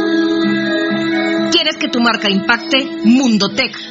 que 1.81 1.89
tu 1.89 1.99
marca 1.99 2.29
impacte? 2.29 2.77
Mundotech, 3.03 3.90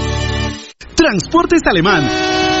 Transportes 0.95 1.61
Alemán. 1.65 2.60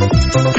Municipal 0.00 0.50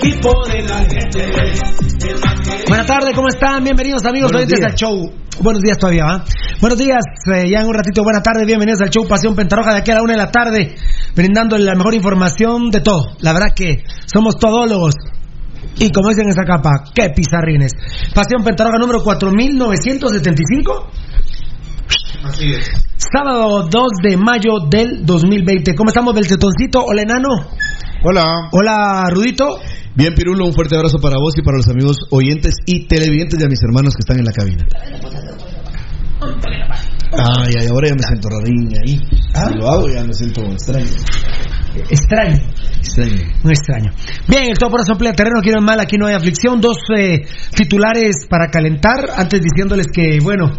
equipo 0.00 0.32
de 0.48 0.62
la 0.62 0.78
gente. 0.78 1.24
El 1.24 2.20
más 2.20 2.40
querido 2.40 2.64
Buenas 2.68 2.86
tardes, 2.86 3.14
¿cómo 3.14 3.28
están? 3.28 3.62
Bienvenidos 3.62 4.04
amigos 4.06 4.32
oyentes 4.32 4.58
al 4.64 4.74
show. 4.74 5.12
Buenos 5.42 5.62
días 5.62 5.76
todavía, 5.78 6.04
¿va? 6.04 6.24
Buenos 6.60 6.78
días, 6.78 7.00
eh, 7.34 7.50
ya 7.50 7.60
en 7.60 7.66
un 7.66 7.74
ratito, 7.74 8.02
buenas 8.02 8.22
tardes, 8.22 8.46
bienvenidos 8.46 8.80
al 8.80 8.90
show 8.90 9.06
Pasión 9.06 9.34
Pentarroja 9.34 9.72
de 9.72 9.78
aquí 9.78 9.90
a 9.90 9.96
la 9.96 10.02
una 10.02 10.12
de 10.12 10.18
la 10.18 10.30
tarde, 10.30 10.74
brindando 11.14 11.56
la 11.58 11.74
mejor 11.74 11.94
información 11.94 12.70
de 12.70 12.80
todo. 12.80 13.14
La 13.20 13.32
verdad 13.32 13.48
que 13.54 13.84
somos 14.06 14.38
todólogos. 14.38 14.94
Y 15.78 15.90
como 15.90 16.08
dicen 16.08 16.24
en 16.24 16.30
esa 16.30 16.44
capa, 16.44 16.84
qué 16.94 17.10
pizarrines. 17.14 17.72
Pasión 18.14 18.42
Pentarroja 18.42 18.78
número 18.78 19.02
4975. 19.02 20.90
Así 22.24 22.52
es. 22.52 22.70
Sábado 22.96 23.68
2 23.70 23.82
de 24.02 24.16
mayo 24.16 24.60
del 24.70 25.04
2020. 25.04 25.74
¿Cómo 25.74 25.90
estamos, 25.90 26.14
Belcetoncito? 26.14 26.84
Hola, 26.84 27.02
enano. 27.02 27.28
Hola. 28.02 28.48
Hola, 28.52 29.04
Rudito. 29.10 29.58
Bien, 29.94 30.14
Pirulo, 30.14 30.46
un 30.46 30.52
fuerte 30.52 30.76
abrazo 30.76 31.00
para 31.00 31.18
vos 31.18 31.34
y 31.36 31.42
para 31.42 31.56
los 31.56 31.68
amigos 31.68 31.96
oyentes 32.10 32.54
y 32.64 32.86
televidentes 32.86 33.38
de 33.38 33.48
mis 33.48 33.60
hermanos 33.62 33.94
que 33.94 34.00
están 34.00 34.18
en 34.18 34.24
la 34.24 34.32
cabina. 34.32 34.66
Ay, 37.12 37.54
ay, 37.60 37.66
ahora 37.66 37.88
ya 37.88 37.94
me 37.94 38.02
siento 38.02 38.28
rarín 38.28 38.68
ahí. 38.84 39.00
Si 39.00 39.58
lo 39.58 39.68
hago 39.68 39.88
ya 39.88 40.04
me 40.04 40.14
siento 40.14 40.42
extraño. 40.42 40.86
Extraño. 41.90 42.36
Extraño. 42.78 43.22
Muy 43.42 43.52
extraño. 43.52 43.90
Bien, 44.28 44.44
el 44.44 44.58
todo 44.58 44.70
por 44.70 44.80
eso 44.80 44.92
emplea 44.92 45.12
terreno, 45.12 45.40
quiero 45.42 45.60
mal, 45.60 45.80
aquí 45.80 45.96
no 45.96 46.06
hay 46.06 46.14
aflicción. 46.14 46.60
Dos 46.60 46.78
eh, 46.96 47.26
titulares 47.54 48.26
para 48.28 48.48
calentar, 48.48 49.10
antes 49.16 49.40
diciéndoles 49.40 49.86
que, 49.92 50.18
bueno, 50.22 50.52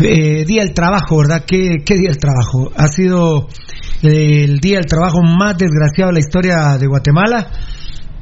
eh, 0.00 0.44
día 0.46 0.62
del 0.62 0.72
trabajo, 0.72 1.18
¿verdad? 1.18 1.44
¿Qué, 1.46 1.76
qué 1.84 1.94
día 1.94 2.08
del 2.08 2.18
trabajo? 2.18 2.72
Ha 2.74 2.88
sido 2.88 3.48
eh, 4.02 4.44
el 4.44 4.60
día 4.60 4.78
del 4.78 4.86
trabajo 4.86 5.22
más 5.22 5.56
desgraciado 5.58 6.10
de 6.10 6.14
la 6.14 6.20
historia 6.20 6.78
de 6.78 6.86
Guatemala. 6.86 7.50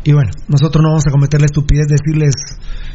Y 0.04 0.12
bueno, 0.12 0.30
nosotros 0.49 0.82
no 0.82 0.90
vamos 0.90 1.06
a 1.06 1.11
cometer 1.11 1.40
la 1.40 1.46
estupidez 1.46 1.87
de 1.88 1.96
decirles 1.96 2.34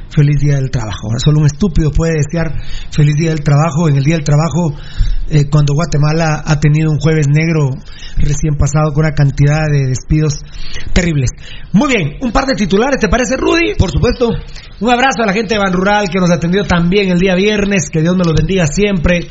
feliz 0.09 0.39
día 0.39 0.55
del 0.55 0.69
trabajo. 0.69 1.07
Ahora, 1.07 1.19
Solo 1.19 1.39
un 1.39 1.47
estúpido 1.47 1.91
puede 1.91 2.13
desear 2.21 2.53
feliz 2.91 3.15
día 3.15 3.29
del 3.29 3.43
trabajo 3.43 3.89
en 3.89 3.97
el 3.97 4.03
día 4.03 4.15
del 4.15 4.23
trabajo 4.23 4.73
eh, 5.29 5.49
cuando 5.49 5.73
Guatemala 5.73 6.43
ha 6.45 6.59
tenido 6.59 6.91
un 6.91 6.99
jueves 6.99 7.27
negro 7.27 7.69
recién 8.17 8.55
pasado 8.57 8.93
con 8.93 9.05
una 9.05 9.13
cantidad 9.13 9.65
de 9.71 9.87
despidos 9.87 10.39
terribles. 10.93 11.31
Muy 11.73 11.87
bien, 11.87 12.17
un 12.21 12.31
par 12.31 12.45
de 12.45 12.55
titulares, 12.55 12.99
¿te 12.99 13.07
parece 13.07 13.37
Rudy? 13.37 13.75
Por 13.77 13.91
supuesto. 13.91 14.29
Un 14.79 14.89
abrazo 14.89 15.23
a 15.23 15.25
la 15.25 15.33
gente 15.33 15.55
de 15.55 15.59
Ban 15.59 15.73
Rural 15.73 16.09
que 16.09 16.19
nos 16.19 16.31
atendió 16.31 16.63
también 16.63 17.09
el 17.09 17.19
día 17.19 17.35
viernes, 17.35 17.89
que 17.91 18.01
Dios 18.01 18.15
me 18.15 18.23
los 18.23 18.33
bendiga 18.33 18.65
siempre. 18.65 19.27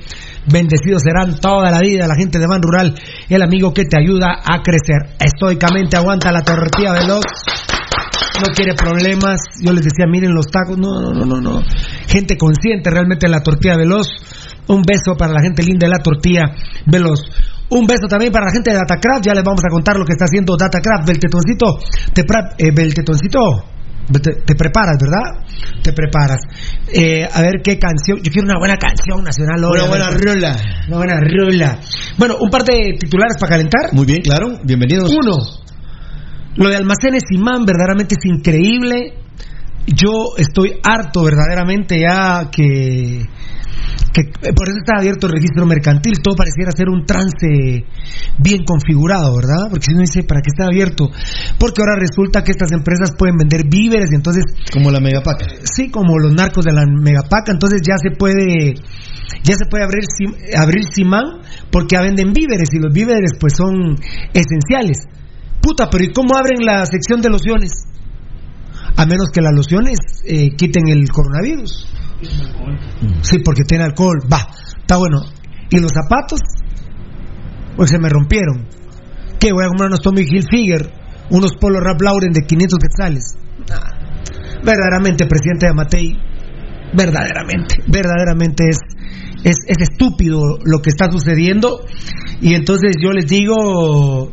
Bendecidos 0.50 1.02
serán 1.02 1.38
toda 1.40 1.70
la 1.70 1.80
vida 1.80 2.06
la 2.06 2.14
gente 2.14 2.38
de 2.38 2.46
Ban 2.46 2.62
Rural, 2.62 2.94
el 3.28 3.42
amigo 3.42 3.72
que 3.74 3.84
te 3.84 3.98
ayuda 3.98 4.40
a 4.44 4.62
crecer. 4.62 5.16
Estoicamente 5.18 5.96
aguanta 5.96 6.32
la 6.32 6.42
tortilla 6.42 6.92
veloz 6.92 7.24
no 8.40 8.54
quiere 8.54 8.74
problemas. 8.74 9.40
Yo 9.62 9.72
les 9.72 9.84
decía, 9.84 10.06
miren 10.08 10.34
los 10.34 10.46
tacos. 10.46 10.78
No, 10.78 11.00
no, 11.00 11.12
no, 11.12 11.24
no, 11.24 11.40
no. 11.40 11.62
gente 12.06 12.36
consciente 12.36 12.90
realmente 12.90 13.26
de 13.26 13.32
la 13.32 13.42
tortilla 13.42 13.76
veloz. 13.76 14.08
Un 14.68 14.82
beso 14.82 15.16
para 15.16 15.32
la 15.32 15.40
gente 15.40 15.62
linda 15.62 15.86
de 15.86 15.92
la 15.92 16.02
tortilla 16.02 16.44
veloz. 16.86 17.20
Un 17.70 17.86
beso 17.86 18.06
también 18.08 18.32
para 18.32 18.46
la 18.46 18.52
gente 18.52 18.70
de 18.70 18.76
Datacraft. 18.76 19.24
Ya 19.24 19.34
les 19.34 19.44
vamos 19.44 19.62
a 19.64 19.70
contar 19.70 19.96
lo 19.96 20.04
que 20.04 20.12
está 20.12 20.24
haciendo 20.24 20.56
Datacraft. 20.56 21.06
Beltetoncito, 21.06 21.78
te, 22.14 22.22
eh, 22.22 22.70
Beltetoncito, 22.74 23.64
te, 24.22 24.32
te 24.44 24.54
preparas, 24.54 24.96
¿verdad? 25.00 25.44
Te 25.82 25.92
preparas. 25.92 26.38
Eh, 26.92 27.28
a 27.30 27.42
ver 27.42 27.60
qué 27.62 27.78
canción. 27.78 28.18
Yo 28.22 28.32
quiero 28.32 28.46
una 28.46 28.58
buena 28.58 28.76
canción 28.76 29.22
nacional 29.22 29.62
hoy. 29.64 29.78
Una 29.80 29.88
buena 29.88 30.10
rola. 30.10 30.56
Una 30.88 30.96
buena 30.96 31.20
rola. 31.20 31.78
Bueno, 32.16 32.36
un 32.40 32.50
par 32.50 32.64
de 32.64 32.94
titulares 32.98 33.36
para 33.38 33.50
calentar. 33.50 33.92
Muy 33.92 34.06
bien, 34.06 34.20
claro. 34.22 34.58
Bienvenidos. 34.64 35.12
Uno, 35.12 35.36
lo 36.58 36.68
de 36.68 36.76
almacenes 36.76 37.22
Imán 37.30 37.64
verdaderamente 37.64 38.16
es 38.18 38.24
increíble. 38.24 39.14
Yo 39.86 40.36
estoy 40.36 40.74
harto 40.82 41.22
verdaderamente 41.22 42.00
ya 42.00 42.50
que, 42.50 43.24
que 44.12 44.20
eh, 44.20 44.52
por 44.52 44.68
eso 44.68 44.78
está 44.78 44.98
abierto 44.98 45.28
el 45.28 45.34
registro 45.34 45.64
mercantil. 45.66 46.20
Todo 46.20 46.34
pareciera 46.34 46.72
ser 46.72 46.88
un 46.90 47.06
trance 47.06 47.86
bien 48.38 48.64
configurado, 48.66 49.36
¿verdad? 49.36 49.70
Porque 49.70 49.86
si 49.86 49.92
uno 49.92 50.02
dice, 50.02 50.24
¿para 50.24 50.42
qué 50.42 50.50
está 50.52 50.66
abierto? 50.66 51.08
Porque 51.58 51.80
ahora 51.80 51.94
resulta 51.96 52.42
que 52.42 52.50
estas 52.50 52.72
empresas 52.72 53.12
pueden 53.16 53.36
vender 53.36 53.62
víveres 53.66 54.10
y 54.10 54.16
entonces... 54.16 54.44
Como 54.72 54.90
la 54.90 55.00
megapaca. 55.00 55.46
Sí, 55.62 55.90
como 55.90 56.18
los 56.18 56.34
narcos 56.34 56.64
de 56.64 56.72
la 56.72 56.82
megapaca, 56.84 57.52
entonces 57.52 57.80
ya 57.86 57.96
se 57.96 58.10
puede 58.10 58.74
ya 59.44 59.54
se 59.54 59.66
puede 59.70 59.84
abrir 59.84 60.02
abrir 60.56 60.84
Simán 60.92 61.40
porque 61.70 61.96
ya 61.96 62.02
venden 62.02 62.32
víveres 62.32 62.68
y 62.72 62.78
los 62.78 62.92
víveres 62.92 63.30
pues 63.38 63.54
son 63.56 63.96
esenciales. 64.34 65.06
Puta, 65.60 65.88
pero 65.90 66.04
¿y 66.04 66.12
cómo 66.12 66.36
abren 66.36 66.64
la 66.64 66.84
sección 66.86 67.20
de 67.20 67.30
lociones? 67.30 67.72
A 68.96 69.06
menos 69.06 69.30
que 69.32 69.40
las 69.40 69.52
lociones 69.54 69.98
eh, 70.24 70.50
quiten 70.56 70.88
el 70.88 71.08
coronavirus. 71.08 71.88
Sí, 73.22 73.38
porque 73.44 73.62
tiene 73.62 73.84
alcohol. 73.84 74.18
Va, 74.32 74.48
está 74.76 74.96
bueno. 74.96 75.20
¿Y 75.70 75.78
los 75.78 75.92
zapatos? 75.92 76.40
Pues 77.76 77.90
se 77.90 77.98
me 77.98 78.08
rompieron. 78.08 78.66
¿Qué? 79.38 79.52
Voy 79.52 79.64
a 79.64 79.68
comprar 79.68 79.88
unos 79.88 80.00
Tommy 80.00 80.22
Hilfiger, 80.22 80.92
unos 81.30 81.54
Polo 81.60 81.80
Rap 81.80 82.00
Lauren 82.00 82.32
de 82.32 82.46
500 82.46 82.78
quetzales. 82.78 83.36
Verdaderamente, 84.64 85.26
presidente 85.26 85.66
de 85.66 85.70
Amatei, 85.70 86.16
verdaderamente, 86.92 87.76
verdaderamente 87.86 88.64
es, 88.68 88.78
es, 89.44 89.58
es 89.66 89.88
estúpido 89.90 90.58
lo 90.64 90.80
que 90.80 90.90
está 90.90 91.10
sucediendo. 91.10 91.84
Y 92.40 92.54
entonces 92.54 92.96
yo 93.00 93.10
les 93.12 93.26
digo, 93.26 94.32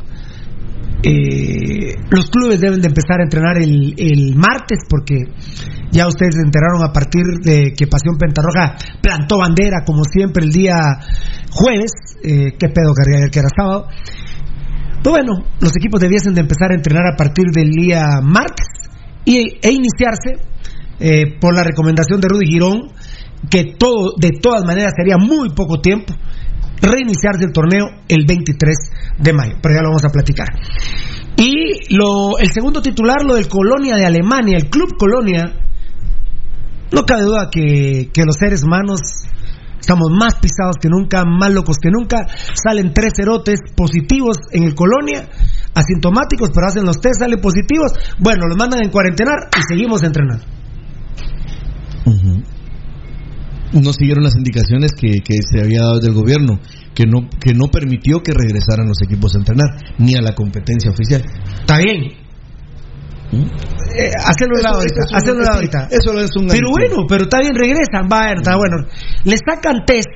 eh, 1.03 1.95
los 2.09 2.29
clubes 2.29 2.59
deben 2.59 2.81
de 2.81 2.87
empezar 2.87 3.19
a 3.19 3.23
entrenar 3.23 3.57
el, 3.57 3.93
el 3.97 4.35
martes 4.35 4.79
porque 4.89 5.25
ya 5.91 6.07
ustedes 6.07 6.35
enteraron 6.43 6.83
a 6.83 6.91
partir 6.91 7.23
de 7.43 7.73
que 7.77 7.87
Pasión 7.87 8.17
Pentarroja 8.17 8.75
plantó 9.01 9.37
bandera 9.37 9.83
como 9.85 10.03
siempre 10.03 10.43
el 10.43 10.51
día 10.51 10.75
jueves, 11.51 11.91
eh, 12.23 12.53
qué 12.57 12.69
pedo 12.69 12.93
que 12.93 13.29
que 13.31 13.39
era 13.39 13.49
sábado. 13.55 13.87
Pues 15.03 15.21
bueno, 15.21 15.45
los 15.61 15.75
equipos 15.77 16.01
debiesen 16.01 16.33
de 16.33 16.41
empezar 16.41 16.71
a 16.71 16.75
entrenar 16.75 17.05
a 17.13 17.15
partir 17.15 17.45
del 17.53 17.69
día 17.69 18.21
martes 18.23 18.65
y, 19.23 19.57
e 19.61 19.71
iniciarse 19.71 20.41
eh, 20.99 21.37
por 21.39 21.53
la 21.53 21.63
recomendación 21.63 22.19
de 22.19 22.27
Rudy 22.27 22.47
Girón 22.47 22.91
que 23.49 23.75
todo 23.77 24.13
de 24.17 24.31
todas 24.41 24.63
maneras 24.65 24.93
sería 24.97 25.17
muy 25.17 25.49
poco 25.49 25.79
tiempo 25.79 26.13
reiniciarse 26.81 27.45
el 27.45 27.53
torneo 27.53 27.87
el 28.07 28.25
23 28.25 28.75
de 29.19 29.33
mayo, 29.33 29.55
pero 29.61 29.75
ya 29.75 29.81
lo 29.81 29.89
vamos 29.89 30.05
a 30.05 30.09
platicar. 30.09 30.47
Y 31.37 31.93
lo, 31.95 32.37
el 32.39 32.49
segundo 32.51 32.81
titular, 32.81 33.23
lo 33.23 33.35
del 33.35 33.47
Colonia 33.47 33.95
de 33.95 34.05
Alemania, 34.05 34.57
el 34.57 34.69
Club 34.69 34.95
Colonia, 34.97 35.53
no 36.91 37.01
cabe 37.03 37.23
duda 37.23 37.49
que, 37.51 38.09
que 38.13 38.23
los 38.23 38.35
seres 38.37 38.63
humanos 38.63 39.01
estamos 39.79 40.09
más 40.11 40.35
pisados 40.35 40.77
que 40.81 40.89
nunca, 40.89 41.23
más 41.25 41.51
locos 41.51 41.77
que 41.77 41.91
nunca, 41.91 42.25
salen 42.53 42.93
tres 42.93 43.13
cerotes 43.15 43.59
positivos 43.75 44.37
en 44.51 44.63
el 44.63 44.73
Colonia, 44.73 45.29
asintomáticos, 45.75 46.49
pero 46.53 46.67
hacen 46.67 46.85
los 46.85 46.99
test, 46.99 47.19
salen 47.19 47.39
positivos, 47.39 47.91
bueno, 48.19 48.47
los 48.47 48.57
mandan 48.57 48.83
en 48.83 48.89
cuarentenar 48.89 49.49
y 49.55 49.61
seguimos 49.67 50.03
entrenando. 50.03 50.43
No 53.73 53.91
siguieron 53.93 54.23
las 54.23 54.35
indicaciones 54.35 54.91
que, 54.97 55.19
que 55.23 55.35
se 55.41 55.61
había 55.61 55.81
dado 55.81 55.99
del 55.99 56.13
gobierno, 56.13 56.59
que 56.93 57.03
no, 57.05 57.27
que 57.39 57.53
no 57.53 57.67
permitió 57.71 58.21
que 58.23 58.31
regresaran 58.31 58.87
los 58.87 58.97
equipos 59.03 59.35
a 59.35 59.39
entrenar, 59.39 59.67
ni 59.97 60.15
a 60.15 60.21
la 60.21 60.33
competencia 60.33 60.91
oficial. 60.91 61.23
Está 61.59 61.77
bien. 61.79 62.13
Eh, 63.33 64.11
hacelo 64.23 64.55
de 64.57 64.63
lado 64.63 64.77
ahorita, 64.77 65.01
eso 65.17 65.33
lado 65.43 65.55
ahorita. 65.55 65.87
Eso 65.91 66.19
es 66.19 66.31
un 66.37 66.47
Pero 66.47 66.69
bueno, 66.69 67.05
pero 67.07 67.23
está 67.23 67.39
bien, 67.39 67.55
regresan, 67.55 68.07
va, 68.11 68.31
está 68.31 68.55
bueno. 68.55 68.87
Le 69.23 69.35
sacan 69.37 69.83
test 69.85 70.07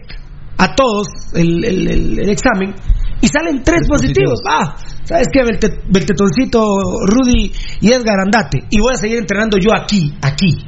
a 0.57 0.75
todos 0.75 1.07
el, 1.33 1.63
el- 1.65 1.87
el- 1.87 2.19
el 2.19 2.29
examen 2.29 2.73
y 3.21 3.27
salen 3.27 3.63
tres 3.63 3.87
positivos. 3.87 4.39
Va, 4.47 4.75
¿sabes 5.03 5.27
qué? 5.33 5.41
Belte- 5.43 5.81
Beltetoncito, 5.91 6.61
Rudy 7.07 7.51
y 7.81 7.87
Edgar 7.93 8.19
Andate. 8.25 8.59
Y 8.69 8.79
voy 8.79 8.93
a 8.93 8.97
seguir 8.97 9.17
entrenando 9.17 9.57
yo 9.57 9.71
aquí, 9.75 10.13
aquí. 10.21 10.65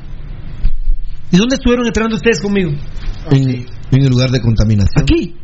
¿Y 1.31 1.37
dónde 1.37 1.55
estuvieron 1.55 1.85
entrenando 1.85 2.17
ustedes 2.17 2.41
conmigo? 2.41 2.71
En, 3.31 3.49
en 3.91 4.03
el 4.03 4.09
lugar 4.09 4.31
de 4.31 4.41
contaminación. 4.41 5.03
Aquí. 5.03 5.35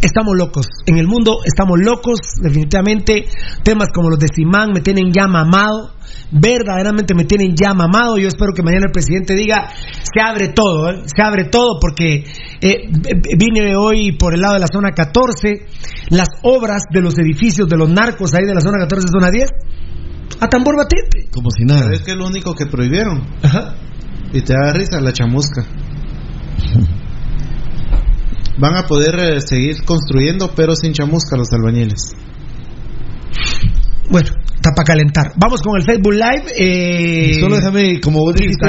Estamos 0.00 0.36
locos. 0.36 0.66
En 0.86 0.96
el 0.96 1.08
mundo 1.08 1.38
estamos 1.44 1.78
locos, 1.80 2.18
definitivamente. 2.40 3.26
Temas 3.64 3.88
como 3.92 4.10
los 4.10 4.18
de 4.18 4.28
Simán 4.32 4.70
me 4.72 4.80
tienen 4.80 5.12
ya 5.12 5.26
mamado. 5.26 5.92
Verdaderamente 6.30 7.14
me 7.14 7.24
tienen 7.24 7.54
ya 7.56 7.74
mamado. 7.74 8.16
Yo 8.16 8.28
espero 8.28 8.52
que 8.52 8.62
mañana 8.62 8.86
el 8.86 8.92
presidente 8.92 9.34
diga, 9.34 9.70
se 9.70 10.20
abre 10.20 10.48
todo, 10.48 10.90
¿eh? 10.90 11.02
se 11.04 11.22
abre 11.22 11.44
todo, 11.46 11.78
porque 11.80 12.24
eh, 12.60 12.90
vine 13.36 13.76
hoy 13.76 14.12
por 14.12 14.34
el 14.34 14.40
lado 14.40 14.54
de 14.54 14.60
la 14.60 14.68
zona 14.72 14.90
14, 14.92 15.66
las 16.10 16.28
obras 16.42 16.84
de 16.92 17.00
los 17.00 17.18
edificios 17.18 17.68
de 17.68 17.76
los 17.76 17.90
narcos 17.90 18.34
ahí 18.34 18.44
de 18.44 18.54
la 18.54 18.60
zona 18.60 18.78
14, 18.78 19.08
zona 19.08 19.30
10, 19.30 19.50
a 20.40 20.48
tambor 20.48 20.76
batiente. 20.76 21.28
Como 21.32 21.50
si 21.50 21.64
nada. 21.64 21.92
Es 21.92 22.02
que 22.02 22.12
es 22.12 22.16
lo 22.16 22.26
único 22.26 22.54
que 22.54 22.66
prohibieron. 22.66 23.22
Ajá. 23.42 23.74
Y 24.32 24.42
te 24.42 24.52
da 24.52 24.72
risa 24.72 25.00
la 25.00 25.12
chamusca. 25.12 25.64
Van 28.58 28.76
a 28.76 28.86
poder 28.86 29.18
eh, 29.20 29.40
seguir 29.40 29.84
construyendo, 29.84 30.50
pero 30.54 30.74
sin 30.74 30.92
chamusca 30.92 31.36
los 31.36 31.52
albañiles. 31.52 32.14
Bueno, 34.10 34.28
está 34.54 34.70
para 34.74 34.84
calentar. 34.86 35.32
Vamos 35.36 35.60
con 35.60 35.76
el 35.76 35.84
Facebook 35.84 36.14
Live. 36.14 36.44
eh, 36.58 37.34
Solo 37.40 37.56
déjame, 37.56 38.00
como 38.00 38.20
vos 38.20 38.34
dijiste, 38.34 38.66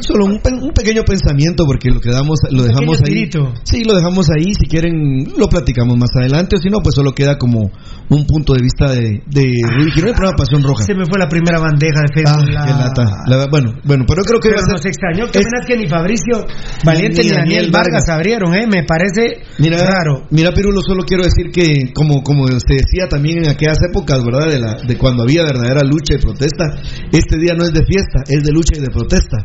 solo 0.00 0.26
un, 0.26 0.40
un 0.62 0.70
pequeño 0.72 1.02
pensamiento 1.02 1.64
porque 1.66 1.90
lo 1.90 2.00
quedamos, 2.00 2.38
lo 2.50 2.62
Un 2.62 2.68
dejamos 2.68 2.98
ahí. 3.00 3.04
tirito. 3.14 3.52
Sí, 3.64 3.82
lo 3.84 3.94
dejamos 3.94 4.26
ahí. 4.30 4.54
Si 4.54 4.66
quieren, 4.68 5.24
lo 5.36 5.46
platicamos 5.48 5.96
más 5.98 6.10
adelante 6.20 6.56
o 6.56 6.58
si 6.58 6.68
no, 6.70 6.78
pues 6.82 6.94
solo 6.94 7.12
queda 7.12 7.36
como 7.36 7.70
un 8.08 8.26
punto 8.26 8.54
de 8.54 8.62
vista 8.62 8.90
de, 8.92 9.22
de 9.26 9.52
Rudy 9.76 9.90
Girón, 9.90 10.14
Pasión 10.36 10.62
Roja. 10.62 10.84
Se 10.84 10.94
me 10.94 11.04
fue 11.04 11.18
la 11.18 11.28
primera 11.28 11.58
bandeja 11.58 12.00
de 12.00 12.06
Ah, 12.06 12.14
Facebook. 12.14 12.46
qué 12.46 12.52
la- 12.54 12.78
lata. 12.86 13.04
La- 13.26 13.46
bueno, 13.50 13.72
bueno, 13.84 14.04
pero 14.06 14.22
creo 14.22 14.40
que 14.40 14.48
Pero 14.50 14.60
va 14.62 14.66
a 14.68 14.72
nos 14.72 14.82
ser- 14.82 14.92
extrañó 14.92 15.26
que 15.30 15.38
es- 15.38 15.46
apenas 15.46 15.66
que 15.66 15.76
ni 15.76 15.86
Fabricio 15.88 16.46
Valiente 16.84 17.22
Ni 17.22 17.28
ni, 17.28 17.34
Daniel 17.34 17.46
Daniel 17.56 17.70
Vargas, 17.72 18.04
Vargas 18.06 18.08
abrieron, 18.08 18.54
¿eh? 18.54 18.66
Me 18.70 18.84
parece 18.84 19.42
Mira, 19.58 19.78
raro. 19.78 20.26
mira, 20.30 20.52
Pirulo, 20.52 20.80
solo 20.86 21.02
quiero 21.04 21.24
decir 21.24 21.50
que, 21.52 21.92
como, 21.92 22.22
como 22.22 22.46
se 22.46 22.74
decía 22.74 23.08
también 23.08 23.44
en 23.44 23.50
aquellas 23.50 23.78
épocas, 23.90 24.22
¿verdad? 24.24 24.46
De, 24.48 24.58
la, 24.60 24.75
de 24.86 24.98
cuando 24.98 25.22
había 25.22 25.42
verdadera 25.42 25.82
lucha 25.82 26.14
y 26.14 26.18
protesta, 26.18 26.64
este 27.12 27.38
día 27.38 27.54
no 27.54 27.64
es 27.64 27.72
de 27.72 27.84
fiesta, 27.84 28.22
es 28.28 28.42
de 28.44 28.52
lucha 28.52 28.76
y 28.76 28.80
de 28.80 28.90
protesta, 28.90 29.38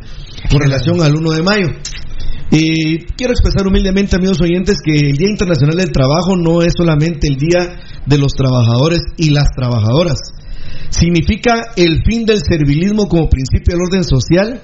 con 0.50 0.62
relación 0.62 1.02
al 1.02 1.16
1 1.16 1.32
de 1.32 1.44
mayo. 1.44 1.68
Y 2.52 3.06
quiero 3.16 3.32
expresar 3.32 3.66
humildemente, 3.66 4.18
amigos 4.18 4.42
oyentes, 4.42 4.80
que 4.84 4.92
el 4.92 5.16
Día 5.16 5.30
Internacional 5.30 5.78
del 5.78 5.92
Trabajo 5.92 6.36
no 6.36 6.62
es 6.62 6.74
solamente 6.76 7.28
el 7.28 7.38
Día 7.38 7.80
de 8.06 8.18
los 8.18 8.34
Trabajadores 8.34 9.02
y 9.16 9.30
las 9.30 9.48
Trabajadoras. 9.56 10.20
Significa 10.90 11.72
el 11.78 12.04
fin 12.04 12.26
del 12.26 12.42
servilismo 12.42 13.08
como 13.08 13.30
principio 13.30 13.74
del 13.74 13.84
orden 13.88 14.04
social 14.04 14.62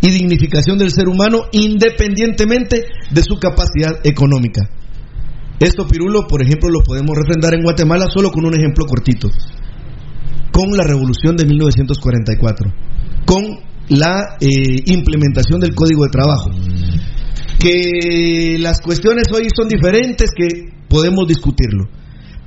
y 0.00 0.10
dignificación 0.10 0.78
del 0.78 0.90
ser 0.90 1.08
humano 1.08 1.42
independientemente 1.52 2.86
de 3.10 3.22
su 3.22 3.38
capacidad 3.38 4.04
económica. 4.04 4.68
Esto, 5.60 5.86
Pirulo, 5.86 6.26
por 6.26 6.42
ejemplo, 6.42 6.70
lo 6.70 6.82
podemos 6.82 7.16
refrendar 7.16 7.54
en 7.54 7.62
Guatemala 7.62 8.06
solo 8.12 8.30
con 8.30 8.44
un 8.46 8.54
ejemplo 8.54 8.86
cortito. 8.86 9.28
Con 10.58 10.76
la 10.76 10.82
revolución 10.82 11.36
de 11.36 11.46
1944. 11.46 12.74
Con 13.24 13.44
la 13.90 14.34
eh, 14.40 14.82
implementación 14.86 15.60
del 15.60 15.72
Código 15.72 16.02
de 16.02 16.10
Trabajo. 16.10 16.50
Que 17.60 18.58
las 18.58 18.80
cuestiones 18.80 19.30
hoy 19.32 19.46
son 19.54 19.68
diferentes, 19.68 20.30
que 20.34 20.74
podemos 20.88 21.28
discutirlo. 21.28 21.84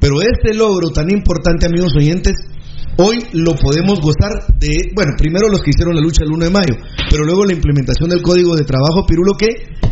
Pero 0.02 0.20
este 0.20 0.54
logro 0.54 0.90
tan 0.90 1.10
importante, 1.10 1.68
amigos 1.68 1.94
oyentes, 1.96 2.34
hoy 2.98 3.16
lo 3.32 3.56
podemos 3.56 4.02
gozar 4.02 4.60
de, 4.60 4.92
bueno, 4.94 5.14
primero 5.18 5.48
los 5.48 5.62
que 5.62 5.70
hicieron 5.70 5.96
la 5.96 6.02
lucha 6.02 6.26
el 6.26 6.34
1 6.34 6.44
de 6.44 6.52
mayo, 6.52 6.76
pero 7.10 7.24
luego 7.24 7.46
la 7.46 7.54
implementación 7.54 8.10
del 8.10 8.22
Código 8.22 8.58
de 8.58 8.66
Trabajo, 8.66 9.06
Pirulo, 9.08 9.36
que 9.40 9.48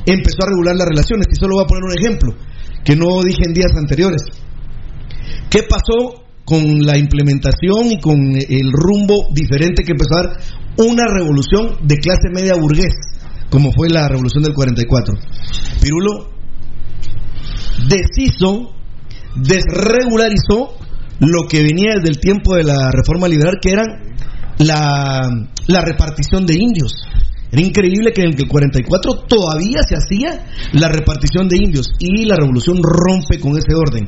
empezó 0.06 0.44
a 0.44 0.50
regular 0.50 0.76
las 0.76 0.90
relaciones. 0.90 1.26
Y 1.32 1.40
solo 1.40 1.56
voy 1.56 1.64
a 1.64 1.68
poner 1.68 1.84
un 1.86 1.98
ejemplo, 1.98 2.36
que 2.84 2.98
no 2.98 3.24
dije 3.24 3.44
en 3.48 3.54
días 3.54 3.72
anteriores. 3.78 4.24
¿Qué 5.50 5.64
pasó 5.64 6.28
con 6.50 6.84
la 6.84 6.98
implementación 6.98 7.92
y 7.92 8.00
con 8.00 8.18
el 8.36 8.72
rumbo 8.72 9.28
diferente 9.32 9.84
que 9.84 9.94
dar 10.10 10.36
una 10.78 11.04
revolución 11.06 11.78
de 11.84 11.98
clase 11.98 12.30
media 12.34 12.56
burgués, 12.60 12.96
como 13.52 13.72
fue 13.72 13.88
la 13.88 14.08
revolución 14.08 14.42
del 14.42 14.56
44. 14.56 15.14
Pirulo 15.80 16.32
deshizo, 17.88 18.72
desregularizó 19.36 20.74
lo 21.20 21.48
que 21.48 21.62
venía 21.62 21.94
desde 21.98 22.10
el 22.10 22.20
tiempo 22.20 22.56
de 22.56 22.64
la 22.64 22.90
reforma 22.90 23.28
liberal, 23.28 23.60
que 23.62 23.70
era 23.70 23.84
la, 24.58 25.30
la 25.68 25.82
repartición 25.82 26.48
de 26.48 26.56
indios. 26.58 26.96
Era 27.52 27.62
increíble 27.62 28.12
que 28.12 28.22
en 28.22 28.34
el 28.36 28.48
44 28.48 29.26
todavía 29.28 29.82
se 29.88 29.96
hacía 29.96 30.46
la 30.74 30.88
repartición 30.88 31.48
de 31.48 31.58
indios 31.58 31.92
y 32.00 32.26
la 32.26 32.38
revolución 32.38 32.80
rompe 32.82 33.40
con 33.40 33.52
ese 33.56 33.76
orden. 33.76 34.08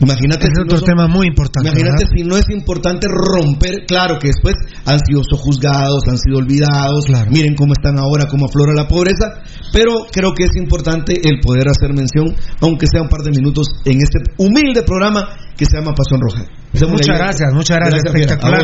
Imagínate 0.00 0.46
es 0.46 0.52
si 0.54 0.62
no 0.64 0.76
son- 0.76 1.10
muy 1.10 1.26
importante. 1.26 1.68
Imagínate 1.68 2.04
¿verdad? 2.04 2.16
si 2.16 2.22
no 2.24 2.36
es 2.36 2.44
importante 2.50 3.06
romper, 3.08 3.86
claro 3.86 4.18
que 4.18 4.28
después 4.28 4.54
han 4.84 4.98
sido 5.00 5.22
sojuzgados, 5.28 6.04
han 6.08 6.18
sido 6.18 6.38
olvidados, 6.38 7.04
miren 7.30 7.54
cómo 7.54 7.72
están 7.72 7.98
ahora, 7.98 8.26
cómo 8.28 8.46
aflora 8.46 8.74
la 8.74 8.86
pobreza, 8.88 9.40
pero 9.72 10.06
creo 10.12 10.32
que 10.34 10.44
es 10.44 10.56
importante 10.56 11.14
el 11.24 11.40
poder 11.40 11.68
hacer 11.68 11.94
mención, 11.94 12.34
aunque 12.60 12.86
sea 12.86 13.02
un 13.02 13.08
par 13.08 13.22
de 13.22 13.30
minutos, 13.30 13.68
en 13.84 13.98
este 13.98 14.18
humilde 14.38 14.82
programa 14.82 15.28
que 15.56 15.64
se 15.64 15.78
llama 15.78 15.94
Pasión 15.94 16.20
Roja. 16.20 16.44
Muchas 16.88 17.06
gracias, 17.18 17.48
muchas 17.54 17.76
gracias. 17.78 18.02
Espectacular. 18.20 18.60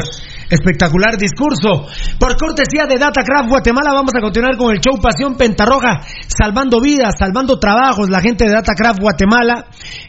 Espectacular 0.50 1.16
discurso. 1.16 1.86
Por 2.18 2.36
cortesía 2.36 2.84
de 2.86 2.98
Datacraft 2.98 3.48
Guatemala, 3.48 3.92
vamos 3.94 4.12
a 4.16 4.20
continuar 4.20 4.56
con 4.56 4.72
el 4.74 4.80
show 4.80 5.00
Pasión 5.00 5.36
Pentarroja, 5.36 6.00
salvando 6.28 6.80
vidas, 6.80 7.14
salvando 7.18 7.58
trabajos. 7.58 8.10
La 8.10 8.20
gente 8.20 8.44
de 8.44 8.52
Datacraft 8.52 9.00
Guatemala, 9.00 9.66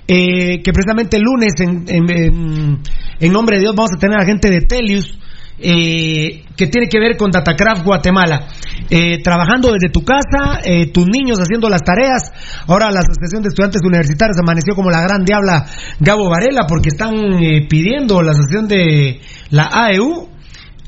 eh, 0.07 0.61
que 0.61 0.71
precisamente 0.73 1.17
el 1.17 1.23
lunes, 1.23 1.53
en- 1.59 2.81
en 3.19 3.31
nombre 3.31 3.55
de 3.57 3.61
Dios, 3.61 3.73
vamos 3.75 3.91
a 3.95 3.99
tener 3.99 4.17
a 4.17 4.21
la 4.21 4.25
gente 4.25 4.49
de 4.49 4.61
Telius. 4.61 5.17
Eh, 5.59 6.43
que 6.55 6.67
tiene 6.67 6.87
que 6.87 6.99
ver 6.99 7.17
con 7.17 7.31
Datacraft 7.31 7.83
Guatemala. 7.83 8.47
Eh, 8.89 9.21
trabajando 9.23 9.71
desde 9.71 9.89
tu 9.89 10.03
casa, 10.03 10.59
eh, 10.63 10.91
tus 10.91 11.05
niños 11.07 11.39
haciendo 11.39 11.69
las 11.69 11.81
tareas. 11.81 12.31
Ahora 12.67 12.91
la 12.91 12.99
Asociación 12.99 13.41
de 13.43 13.49
Estudiantes 13.49 13.81
Universitarios 13.83 14.37
amaneció 14.39 14.75
como 14.75 14.91
la 14.91 15.01
gran 15.01 15.23
diabla 15.23 15.65
Gabo 15.99 16.29
Varela 16.29 16.65
porque 16.67 16.89
están 16.89 17.15
eh, 17.15 17.67
pidiendo 17.67 18.21
la 18.21 18.31
asociación 18.31 18.67
de 18.67 19.21
la 19.49 19.69
AEU. 19.71 20.29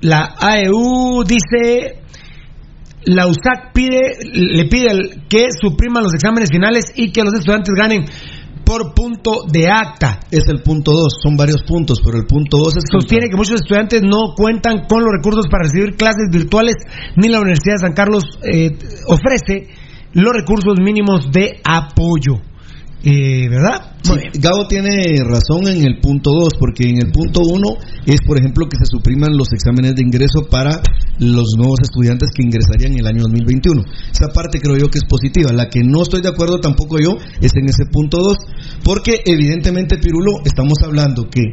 La 0.01 0.36
AEU 0.39 1.24
dice 1.24 2.01
la 3.05 3.27
USAC 3.27 3.72
pide, 3.72 4.17
le 4.34 4.65
pide 4.65 4.88
que 5.29 5.48
supriman 5.62 6.03
los 6.03 6.13
exámenes 6.13 6.50
finales 6.51 6.86
y 6.95 7.12
que 7.12 7.22
los 7.24 7.36
estudiantes 7.36 7.74
ganen 7.77 8.05
por 8.65 8.93
punto 8.93 9.45
de 9.48 9.69
acta. 9.69 10.19
Es 10.31 10.48
el 10.48 10.62
punto 10.63 10.91
2, 10.91 11.19
son 11.24 11.38
varios 11.38 11.63
puntos, 11.63 12.01
pero 12.03 12.17
el 12.17 12.25
punto 12.25 12.57
2 12.57 12.77
es... 12.77 12.84
Sostiene 12.91 13.29
que 13.29 13.38
muchos 13.38 13.62
estudiantes 13.62 14.01
no 14.01 14.34
cuentan 14.36 14.88
con 14.88 15.03
los 15.03 15.13
recursos 15.15 15.45
para 15.50 15.63
recibir 15.63 15.95
clases 15.95 16.27
virtuales, 16.31 16.75
ni 17.15 17.29
la 17.29 17.39
Universidad 17.39 17.75
de 17.75 17.88
San 17.88 17.93
Carlos 17.93 18.24
eh, 18.43 18.72
ofrece 19.07 19.69
los 20.13 20.34
recursos 20.34 20.79
mínimos 20.81 21.31
de 21.31 21.62
apoyo. 21.63 22.41
Eh, 23.07 23.47
¿Verdad? 23.50 23.93
Sí, 24.01 24.13
Gabo 24.39 24.67
tiene 24.67 25.13
razón 25.24 25.67
en 25.67 25.85
el 25.85 26.00
punto 26.01 26.31
2, 26.31 26.53
porque 26.57 26.89
en 26.89 26.97
el 26.97 27.12
punto 27.12 27.41
1 27.41 27.62
es, 28.07 28.21
por 28.25 28.39
ejemplo, 28.39 28.65
que 28.67 28.77
se 28.77 28.86
supriman 28.89 29.38
los 29.38 29.53
exámenes 29.53 29.93
de 29.93 30.01
ingreso 30.01 30.47
para 30.49 30.82
los 31.19 31.53
nuevos 31.56 31.82
estudiantes 31.84 32.32
que 32.36 32.41
ingresarían 32.41 32.93
en 32.93 32.99
el 33.01 33.08
año 33.08 33.21
2021. 33.30 33.84
Esa 34.12 34.34
parte 34.34 34.60
creo 34.60 34.77
yo 34.77 34.89
que 34.89 34.97
es 34.97 35.06
positiva. 35.06 35.51
La 35.53 35.69
que 35.69 35.84
no 35.84 36.01
estoy 36.01 36.21
de 36.21 36.30
acuerdo 36.30 36.60
tampoco 36.60 36.97
yo 36.97 37.15
es 37.41 37.51
en 37.56 37.69
ese 37.69 37.86
punto 37.91 38.17
2, 38.17 38.38
porque 38.84 39.21
evidentemente, 39.23 39.99
Pirulo, 39.99 40.41
estamos 40.43 40.80
hablando 40.84 41.30
que 41.30 41.43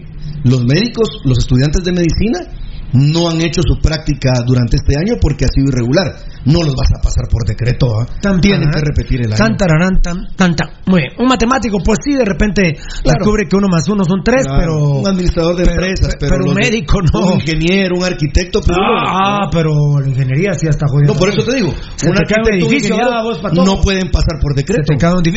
los 0.45 0.65
médicos, 0.65 1.21
los 1.25 1.37
estudiantes 1.37 1.85
de 1.85 1.93
medicina, 1.93 2.49
no 2.93 3.29
han 3.31 3.41
hecho 3.41 3.63
su 3.63 3.81
práctica 3.81 4.33
durante 4.47 4.77
este 4.77 4.97
año 4.97 5.15
porque 5.21 5.45
ha 5.45 5.49
sido 5.49 5.69
irregular. 5.69 6.15
No 6.45 6.63
los 6.63 6.75
vas 6.75 6.91
a 6.99 7.01
pasar 7.01 7.29
por 7.31 7.45
decreto. 7.47 8.01
¿ah? 8.01 8.07
Tienen 8.41 8.71
que 8.71 8.81
repetir 8.81 9.21
el 9.21 9.29
año. 9.33 9.37
Tan, 9.37 9.57
tararán, 9.57 10.01
tan, 10.03 10.27
tan, 10.37 10.55
tan. 10.57 10.69
Muy 10.87 11.03
bien. 11.03 11.13
Un 11.19 11.29
matemático, 11.29 11.79
pues 11.85 11.99
sí, 12.05 12.15
de 12.15 12.25
repente 12.25 12.77
descubre 13.05 13.47
que 13.49 13.57
uno 13.57 13.69
más 13.71 13.89
uno 13.89 14.05
son 14.05 14.23
tres, 14.25 14.43
Claro, 14.45 14.59
pero. 14.61 14.79
un 15.01 15.07
administrador 15.07 15.57
de 15.57 15.65
pero- 15.65 15.73
empresas, 15.85 16.17
pero, 16.19 16.35
pero 16.37 16.49
un 16.51 16.55
de- 16.55 16.61
médico 16.61 16.99
no. 17.13 17.21
Un 17.27 17.33
ingeniero, 17.35 17.97
un 17.97 18.05
arquitecto, 18.05 18.61
pero 18.67 18.79
Ah, 19.07 19.49
pero 19.53 19.73
la 20.01 20.09
ingeniería 20.09 20.55
sí 20.55 20.67
está 20.67 20.87
jodiendo. 20.89 21.13
No, 21.15 21.19
por 21.19 21.29
eso 21.29 21.43
te 21.45 21.55
digo, 21.57 21.73
Se 21.97 22.09
un 22.09 22.15
te 22.17 22.25
cae 22.25 22.43
un 22.43 22.47
arquitecto, 22.49 22.67
un 22.67 22.75
ingeniero, 22.75 23.11
ah, 23.13 23.51
no 23.65 23.81
pueden 23.81 24.11
pasar 24.11 24.39
por 24.41 24.55
decreto. 24.55 24.93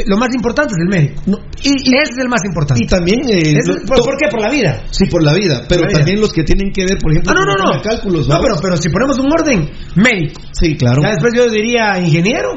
Lo 0.07 0.17
más 0.17 0.29
importante 0.33 0.73
es 0.73 0.79
el 0.81 0.89
médico. 0.89 1.21
Y, 1.63 1.95
es 1.95 2.09
el 2.19 2.29
más 2.29 2.41
importante. 2.45 2.83
Y 2.83 2.87
también 2.87 3.21
eh, 3.29 3.53
¿por, 3.87 4.03
por 4.03 4.17
qué? 4.17 4.27
Por 4.29 4.41
la 4.41 4.49
vida. 4.49 4.83
Sí, 4.91 5.05
por 5.05 5.23
la 5.23 5.33
vida, 5.33 5.63
pero 5.67 5.81
Por 5.81 5.87
la 5.87 5.87
vida. 5.89 5.97
también 5.99 6.21
los 6.21 6.31
que 6.33 6.43
tienen 6.43 6.71
que 6.71 6.85
ver, 6.85 6.97
por 6.97 7.11
ejemplo, 7.11 7.33
Ah, 7.35 7.73
no, 7.75 7.81
cálculos, 7.81 8.27
No, 8.27 8.39
pero, 8.41 8.55
pero 8.61 8.77
si 8.77 8.89
ponemos 8.89 9.17
un 9.19 9.31
orden, 9.31 9.69
médico. 9.95 10.41
Sí, 10.51 10.75
claro. 10.75 11.01
Ya 11.01 11.09
después 11.09 11.33
yo 11.35 11.49
diría 11.49 11.99
ingeniero. 11.99 12.55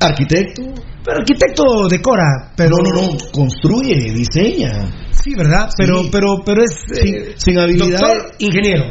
Arquitecto. 0.00 0.62
Pero 1.04 1.18
arquitecto 1.20 1.88
decora. 1.88 2.52
Pero 2.56 2.76
No, 2.76 2.82
no, 2.82 3.02
no, 3.02 3.08
construye, 3.32 4.12
diseña. 4.12 4.90
Sí, 5.10 5.34
¿verdad? 5.36 5.68
Pero, 5.76 6.02
Sí. 6.02 6.08
pero, 6.12 6.42
pero 6.44 6.62
es. 6.62 6.70
Sin, 6.92 7.14
eh, 7.14 7.32
sin 7.36 7.58
habilidad. 7.58 7.98
Doctor, 7.98 8.32
ingeniero. 8.38 8.84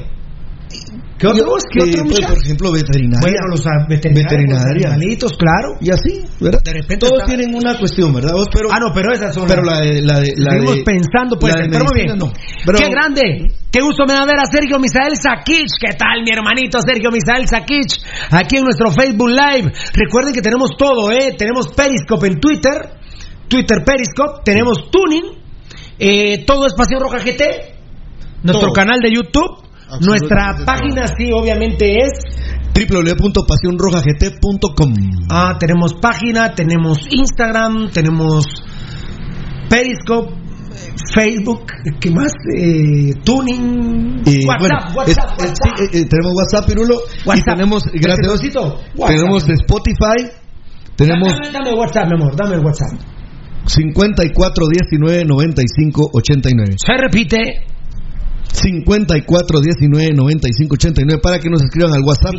¿Qué 1.18 1.26
otro? 1.26 1.46
Yo, 1.46 1.86
¿Qué 1.86 2.04
pues, 2.04 2.20
por 2.30 2.38
ejemplo, 2.38 2.72
veterinaria. 2.72 3.20
Bueno, 3.22 3.48
los 3.50 3.64
veterinarios. 3.90 4.30
Veterinaria. 4.32 4.88
animalitos, 4.94 5.32
claro. 5.34 5.74
Y 5.82 5.90
así, 5.90 6.22
¿verdad? 6.40 6.62
De 6.64 6.74
repente 6.74 7.06
Todos 7.08 7.22
está- 7.24 7.26
tienen 7.36 7.56
una 7.56 7.78
cuestión, 7.80 8.14
¿verdad? 8.14 8.34
vos? 8.34 8.48
Pero, 8.54 8.70
Ah, 8.72 8.78
no, 8.80 8.94
pero 8.94 9.12
esas 9.12 9.34
son. 9.34 9.48
pero 9.48 9.64
la 9.64 9.82
de. 9.82 10.02
La 10.04 10.20
de, 10.20 10.34
la 10.38 10.52
Seguimos 10.52 10.76
de- 10.78 10.84
pensando, 10.84 11.40
pues. 11.40 11.56
la 11.56 11.62
de 11.64 11.70
Pero 11.70 11.86
muy 11.86 11.96
bien. 12.06 12.18
no. 12.18 12.32
Pero- 12.66 12.78
Qué 12.78 12.90
grande. 12.90 13.48
Qué 13.72 13.82
gusto 13.82 14.06
me 14.08 14.14
da 14.14 14.26
ver 14.26 14.40
a 14.40 14.46
Sergio 14.46 14.78
Misael 14.80 15.18
Sakich. 15.18 15.72
¿Qué 15.80 15.94
tal, 15.98 16.22
mi 16.24 16.30
hermanito 16.32 16.80
Sergio 16.86 17.10
Misael 17.12 17.48
Sakich? 17.48 17.98
Aquí 18.32 18.58
en 18.58 18.64
nuestro 18.64 18.92
Facebook 18.92 19.30
Live. 19.30 19.74
Recuerden 19.94 20.34
que 20.34 20.42
tenemos 20.42 20.70
todo, 20.78 21.12
¿eh? 21.12 21.34
Tenemos 21.38 21.68
Periscope 21.74 22.28
en 22.28 22.40
Twitter. 22.40 22.94
Twitter 23.48 23.84
Periscope. 23.84 24.42
Tenemos 24.46 24.90
Tuning. 24.92 25.34
Eh, 26.00 26.46
todo 26.46 26.68
es 26.68 26.74
Pasión 26.76 27.02
Roja 27.02 27.18
GT. 27.20 27.74
Nuestro 28.44 28.68
Todo. 28.68 28.74
canal 28.74 29.00
de 29.00 29.12
YouTube. 29.12 29.66
Nuestra 30.02 30.56
página, 30.66 31.08
sí, 31.08 31.32
obviamente 31.34 31.96
es. 31.98 32.12
www.pasionrojagt.com 32.74 34.94
Ah, 35.30 35.56
tenemos 35.60 35.94
página, 35.96 36.54
tenemos 36.54 37.00
Instagram, 37.10 37.90
tenemos 37.92 38.46
Periscope, 39.70 40.34
Facebook, 41.14 41.66
¿qué 42.00 42.12
más? 42.12 42.32
Eh, 42.56 43.14
tuning, 43.24 44.22
Y, 44.26 44.46
WhatsApp, 44.46 44.60
bueno, 44.60 44.76
WhatsApp, 44.96 45.40
es- 45.40 45.46
WhatsApp. 45.46 45.80
eh, 45.80 45.90
eh, 46.00 46.06
tenemos 46.10 46.34
WhatsApp, 46.36 46.66
Pirulo. 46.68 46.96
Y 46.96 46.98
WhatsApp. 47.28 47.56
tenemos, 47.56 47.84
gracias 47.86 48.20
a 48.20 48.22
Dios, 48.22 48.42
Petroncito, 48.42 48.80
WhatsApp. 48.96 49.18
tenemos 49.18 49.50
Spotify. 49.50 50.30
Tenemos 50.96 51.34
Dame, 51.34 51.52
dame 51.52 51.70
el 51.70 51.76
WhatsApp, 51.78 52.08
mi 52.08 52.14
amor, 52.22 52.36
dame 52.36 52.58
WhatsApp. 52.60 53.00
54 53.66 54.68
19 54.68 55.26
95 55.26 56.10
89. 56.14 56.76
Se 56.78 56.94
repite. 56.98 57.62
54 58.52 59.62
19 59.62 60.14
95 60.14 60.76
89 60.76 61.22
para 61.22 61.40
que 61.40 61.50
nos 61.50 61.62
escriban 61.62 61.94
al 61.94 62.04
WhatsApp 62.04 62.36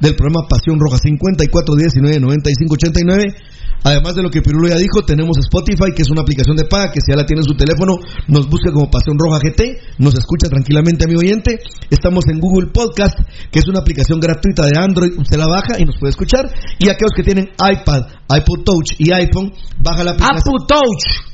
del 0.00 0.14
programa 0.14 0.48
Pasión 0.48 0.78
Roja. 0.78 0.98
54 0.98 1.74
19 1.74 2.20
95 2.20 2.74
89 2.74 3.34
además 3.82 4.14
de 4.14 4.22
lo 4.22 4.30
que 4.30 4.42
Pirulo 4.42 4.68
ya 4.68 4.76
dijo 4.76 5.02
tenemos 5.02 5.38
Spotify 5.38 5.92
que 5.96 6.02
es 6.02 6.10
una 6.10 6.22
aplicación 6.22 6.56
de 6.56 6.64
paga 6.64 6.92
que 6.92 7.00
si 7.00 7.12
ya 7.12 7.16
la 7.16 7.24
tiene 7.24 7.40
en 7.40 7.48
su 7.48 7.54
teléfono 7.54 7.96
nos 8.28 8.48
busca 8.48 8.72
como 8.72 8.90
Pasión 8.90 9.18
Roja 9.18 9.38
GT 9.38 9.98
nos 9.98 10.14
escucha 10.14 10.48
tranquilamente 10.48 11.04
amigo 11.04 11.20
oyente. 11.20 11.60
Estamos 11.88 12.26
en 12.28 12.40
Google 12.40 12.70
Podcast 12.72 13.18
que 13.50 13.58
es 13.58 13.68
una 13.68 13.80
aplicación 13.80 14.20
gratuita 14.20 14.66
de 14.66 14.78
Android 14.78 15.12
usted 15.18 15.38
la 15.38 15.46
baja 15.46 15.78
y 15.78 15.84
nos 15.84 15.96
puede 15.98 16.10
escuchar. 16.10 16.50
Y 16.78 16.88
aquellos 16.88 17.12
que 17.14 17.22
tienen 17.22 17.48
iPad 17.56 18.02
iPod 18.28 18.64
Touch 18.64 18.94
y 18.98 19.12
iPhone 19.12 19.52
baja 19.82 20.04
la 20.04 20.12
aplicación. 20.12 20.38
Apple 20.38 20.66
Touch. 20.68 21.30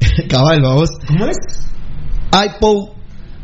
cabal 0.28 0.60
vamos. 0.62 0.90
¿Cómo 1.06 1.26
es? 1.26 1.36
iPod 2.32 2.95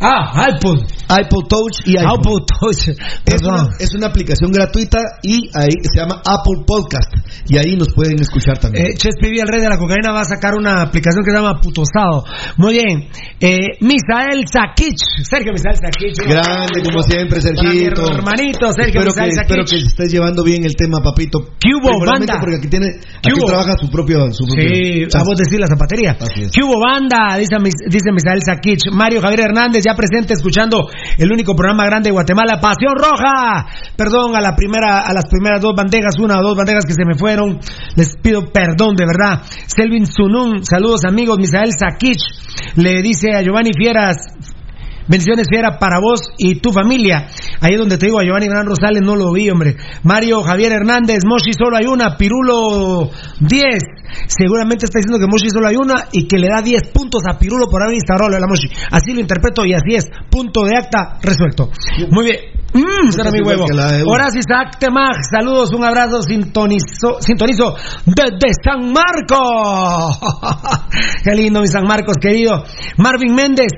Ah, 0.02 0.48
iPod. 0.50 0.82
iPod 1.08 1.46
Touch 1.48 1.86
y. 1.86 1.96
Apple 1.96 2.42
Touch. 2.46 2.88
Es 3.24 3.42
una, 3.42 3.68
es 3.78 3.94
una 3.94 4.06
aplicación 4.08 4.50
gratuita 4.50 4.98
y 5.22 5.48
ahí 5.54 5.70
se 5.82 6.00
llama 6.00 6.20
Apple 6.26 6.64
Podcast 6.66 7.12
y 7.46 7.56
ahí 7.56 7.76
nos 7.76 7.92
pueden 7.94 8.20
escuchar 8.20 8.58
también. 8.58 8.86
Eh, 8.86 8.94
Chespi, 8.96 9.38
el 9.38 9.46
rey 9.46 9.60
de 9.60 9.68
la 9.68 9.78
cocaína, 9.78 10.12
va 10.12 10.22
a 10.22 10.24
sacar 10.24 10.54
una 10.54 10.82
aplicación 10.82 11.24
que 11.24 11.30
se 11.30 11.36
llama 11.36 11.60
Putosado. 11.60 12.24
Muy 12.56 12.74
bien. 12.74 13.08
Eh, 13.40 13.78
Misael 13.80 14.44
Sakich. 14.50 14.98
Sergio 15.22 15.52
Misael 15.52 15.76
Sakich. 15.76 16.18
Grande 16.18 16.82
como 16.82 17.02
siempre, 17.02 17.40
Sergito. 17.40 18.02
hermanito, 18.12 18.72
Sergio 18.72 19.00
espero 19.00 19.14
que, 19.14 19.20
Misael 19.22 19.30
espero 19.40 19.62
que 19.64 19.68
Sakich. 19.70 19.86
estés 19.86 20.12
llevando 20.12 20.42
bien 20.44 20.64
el 20.64 20.74
tema, 20.74 20.98
papito. 21.02 21.38
¿Qué 21.60 21.70
hubo, 21.74 21.88
Seguramente 21.92 22.32
banda? 22.32 22.40
Porque 22.40 22.56
aquí 22.56 22.68
tiene, 22.68 22.86
¿Qué 23.22 23.30
aquí 23.30 23.40
trabaja 23.46 23.74
su 23.80 23.88
propio, 23.90 24.30
su 24.32 24.44
propio 24.46 24.66
Sí, 24.66 25.00
chance. 25.08 25.18
a 25.18 25.22
vos 25.24 25.36
decir 25.38 25.60
la 25.60 25.66
zapatería. 25.66 26.16
Así 26.18 26.42
es. 26.42 26.50
¿Qué 26.50 26.62
hubo 26.64 26.80
banda? 26.80 27.36
Dice, 27.38 27.54
dice 27.88 28.10
Misael 28.12 28.40
Sakich. 28.44 28.90
Mario 28.92 29.20
Javier 29.20 29.40
Hernández, 29.50 29.84
ya 29.84 29.91
presente 29.94 30.34
escuchando 30.34 30.88
el 31.18 31.32
único 31.32 31.54
programa 31.54 31.84
grande 31.86 32.08
de 32.08 32.12
Guatemala, 32.12 32.60
Pasión 32.60 32.94
Roja. 32.96 33.66
Perdón 33.96 34.36
a 34.36 34.40
la 34.40 34.54
primera, 34.54 35.00
a 35.00 35.12
las 35.12 35.26
primeras 35.26 35.60
dos 35.60 35.74
bandejas, 35.76 36.18
una 36.18 36.38
o 36.38 36.42
dos 36.42 36.56
bandejas 36.56 36.84
que 36.84 36.94
se 36.94 37.04
me 37.04 37.16
fueron. 37.16 37.60
Les 37.96 38.16
pido 38.16 38.52
perdón, 38.52 38.96
de 38.96 39.06
verdad. 39.06 39.42
Selvin 39.66 40.06
Sunun, 40.06 40.64
saludos 40.64 41.04
amigos. 41.04 41.38
Misael 41.38 41.70
Sakich 41.78 42.22
le 42.76 43.02
dice 43.02 43.32
a 43.34 43.42
Giovanni 43.42 43.70
Fieras, 43.76 44.16
Bendiciones 45.08 45.46
fiera 45.50 45.78
para 45.78 46.00
vos 46.00 46.20
y 46.38 46.60
tu 46.60 46.72
familia. 46.72 47.26
Ahí 47.60 47.72
es 47.74 47.78
donde 47.78 47.98
te 47.98 48.06
digo 48.06 48.20
a 48.20 48.24
Giovanni 48.24 48.46
Gran 48.46 48.66
Rosales, 48.66 49.02
no 49.02 49.16
lo 49.16 49.32
vi, 49.32 49.50
hombre. 49.50 49.76
Mario 50.02 50.42
Javier 50.42 50.72
Hernández, 50.72 51.24
Moshi 51.26 51.52
solo 51.52 51.76
hay 51.76 51.86
una, 51.86 52.16
Pirulo 52.16 53.10
10. 53.40 53.64
Seguramente 54.26 54.86
está 54.86 54.98
diciendo 54.98 55.18
que 55.18 55.26
Moshi 55.26 55.48
solo 55.50 55.68
hay 55.68 55.76
una 55.76 56.08
y 56.12 56.26
que 56.26 56.38
le 56.38 56.48
da 56.48 56.62
10 56.62 56.90
puntos 56.92 57.22
a 57.28 57.38
Pirulo 57.38 57.66
por 57.68 57.82
haber 57.82 57.94
instaurado 57.94 58.30
la 58.38 58.46
Moshi. 58.46 58.68
Así 58.90 59.12
lo 59.12 59.20
interpreto 59.20 59.64
y 59.64 59.74
así 59.74 59.94
es. 59.94 60.06
Punto 60.30 60.62
de 60.64 60.76
acta 60.76 61.18
resuelto. 61.22 61.70
Muy 62.10 62.24
bien. 62.24 62.36
Mmm, 62.74 63.10
será 63.10 63.30
mi 63.30 63.40
huevo. 63.42 63.66
Horacio 64.06 64.40
Isaac 64.40 64.78
saludos, 65.30 65.72
un 65.74 65.84
abrazo, 65.84 66.22
sintonizo, 66.22 67.20
sintonizo 67.20 67.74
desde 68.06 68.54
San 68.64 68.92
Marcos. 68.92 70.18
Qué 71.24 71.34
lindo, 71.34 71.60
mi 71.60 71.68
San 71.68 71.84
Marcos, 71.84 72.16
querido. 72.20 72.64
Marvin 72.96 73.34
Méndez. 73.34 73.72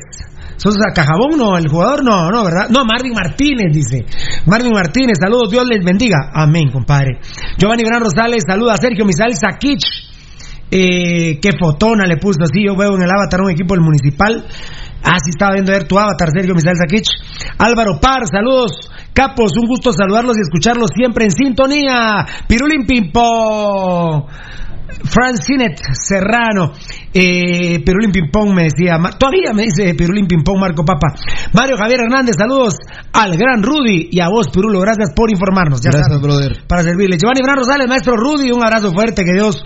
¿Sos 0.56 0.74
a 0.76 0.92
Cajabón? 0.92 1.36
No, 1.36 1.56
el 1.58 1.68
jugador 1.68 2.04
no, 2.04 2.30
no, 2.30 2.44
¿verdad? 2.44 2.68
No, 2.70 2.84
Marvin 2.84 3.12
Martínez 3.12 3.72
dice. 3.72 4.06
Marvin 4.46 4.72
Martínez, 4.72 5.18
saludos, 5.20 5.50
Dios 5.50 5.66
les 5.66 5.84
bendiga. 5.84 6.30
Amén, 6.32 6.70
compadre. 6.70 7.18
Giovanni 7.58 7.82
Gran 7.82 8.00
Rosales, 8.00 8.44
saluda 8.46 8.74
a 8.74 8.76
Sergio 8.76 9.04
Misael 9.04 9.34
Sakich. 9.34 9.84
Eh, 10.70 11.38
qué 11.40 11.50
fotona 11.58 12.06
le 12.06 12.16
puso 12.16 12.42
así. 12.42 12.64
Yo 12.64 12.76
veo 12.76 12.94
en 12.96 13.02
el 13.02 13.10
avatar 13.10 13.40
un 13.40 13.50
equipo 13.50 13.74
del 13.74 13.82
municipal. 13.82 14.44
Ah, 15.02 15.18
sí, 15.22 15.30
estaba 15.30 15.52
viendo 15.52 15.72
ver 15.72 15.86
tu 15.86 15.98
avatar, 15.98 16.30
Sergio 16.32 16.54
Misael 16.54 16.76
Sakich. 16.76 17.08
Álvaro 17.58 18.00
Par, 18.00 18.26
saludos. 18.26 18.90
Capos, 19.12 19.52
un 19.60 19.68
gusto 19.68 19.92
saludarlos 19.92 20.36
y 20.38 20.40
escucharlos 20.40 20.90
siempre 20.94 21.24
en 21.24 21.30
sintonía. 21.30 22.26
Pirulín 22.48 22.86
Pimpo. 22.86 24.28
Francinet 25.04 25.78
Serrano, 25.92 26.72
eh, 27.12 27.80
Pirulín 27.84 28.10
Pimpón 28.10 28.54
me 28.54 28.64
decía, 28.64 28.98
todavía 29.18 29.52
me 29.54 29.62
dice 29.64 29.94
Pirulín 29.94 30.26
Pimpón 30.26 30.58
Marco 30.58 30.84
Papa. 30.84 31.14
Mario 31.52 31.76
Javier 31.76 32.00
Hernández, 32.00 32.34
saludos 32.38 32.76
al 33.12 33.36
gran 33.36 33.62
Rudy 33.62 34.08
y 34.10 34.20
a 34.20 34.28
vos, 34.28 34.48
Pirulo, 34.52 34.80
gracias 34.80 35.10
por 35.14 35.30
informarnos. 35.30 35.80
Ya 35.80 35.90
Gracias, 35.90 36.20
brother. 36.20 36.64
Para 36.66 36.82
servirle. 36.82 37.16
Giovanni 37.18 37.40
Bran 37.42 37.56
Rosales, 37.58 37.86
maestro 37.88 38.16
Rudy, 38.16 38.50
un 38.50 38.64
abrazo 38.64 38.92
fuerte, 38.92 39.24
que 39.24 39.32
Dios 39.32 39.62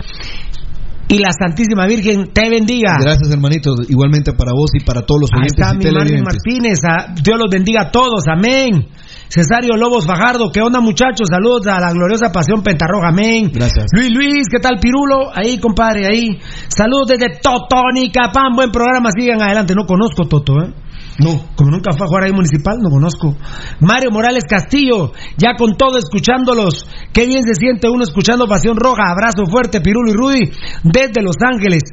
y 1.11 1.17
la 1.17 1.31
Santísima 1.33 1.87
Virgen 1.87 2.31
te 2.31 2.49
bendiga. 2.49 2.99
Gracias, 3.01 3.31
hermanito. 3.31 3.73
Igualmente 3.89 4.33
para 4.33 4.51
vos 4.53 4.69
y 4.73 4.83
para 4.83 5.01
todos 5.01 5.21
los 5.21 5.29
Ahí 5.33 5.39
oyentes 5.39 5.57
está 5.57 5.73
y 5.73 6.15
mi. 6.17 6.21
Martínez, 6.21 6.79
a- 6.85 7.13
Dios 7.15 7.39
los 7.39 7.49
bendiga 7.51 7.81
a 7.87 7.91
todos, 7.91 8.25
amén. 8.31 8.87
Cesario 9.29 9.77
Lobos 9.77 10.07
Fajardo, 10.07 10.49
¿qué 10.51 10.59
onda 10.61 10.79
muchachos? 10.81 11.27
Saludos 11.29 11.67
a 11.67 11.79
la 11.79 11.91
gloriosa 11.93 12.31
pasión 12.31 12.63
Pentarroja, 12.63 13.09
amén. 13.09 13.51
Gracias. 13.53 13.85
Luis 13.93 14.09
Luis, 14.11 14.47
¿qué 14.51 14.59
tal 14.59 14.79
Pirulo? 14.81 15.29
Ahí, 15.33 15.59
compadre, 15.59 16.07
ahí. 16.07 16.39
Saludos 16.67 17.09
desde 17.09 17.37
Totónica, 17.39 18.31
Pan, 18.33 18.55
buen 18.55 18.71
programa, 18.71 19.09
sigan 19.15 19.39
adelante. 19.41 19.75
No 19.75 19.85
conozco 19.85 20.27
Toto, 20.27 20.53
¿eh? 20.63 20.73
No. 21.19 21.45
Como 21.55 21.69
nunca 21.69 21.91
fue 21.95 22.05
a 22.05 22.07
jugar 22.07 22.23
ahí 22.23 22.31
municipal, 22.33 22.77
no 22.81 22.89
conozco. 22.89 23.35
Mario 23.81 24.09
Morales 24.09 24.45
Castillo, 24.49 25.11
ya 25.37 25.53
con 25.57 25.75
todo 25.77 25.99
escuchándolos. 25.99 26.87
Qué 27.13 27.27
bien 27.27 27.43
se 27.43 27.53
siente 27.53 27.87
uno 27.87 28.03
escuchando 28.03 28.47
Pasión 28.47 28.77
Roja. 28.77 29.03
Abrazo 29.11 29.45
fuerte, 29.45 29.79
Pirulo 29.79 30.09
y 30.09 30.13
Rudy, 30.15 30.51
desde 30.83 31.21
Los 31.21 31.35
Ángeles. 31.45 31.83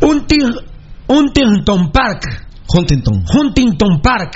Hunting- 0.00 0.60
Huntington 1.08 1.90
Park. 1.90 2.45
Huntington. 2.68 3.24
Huntington 3.32 4.00
Park. 4.02 4.32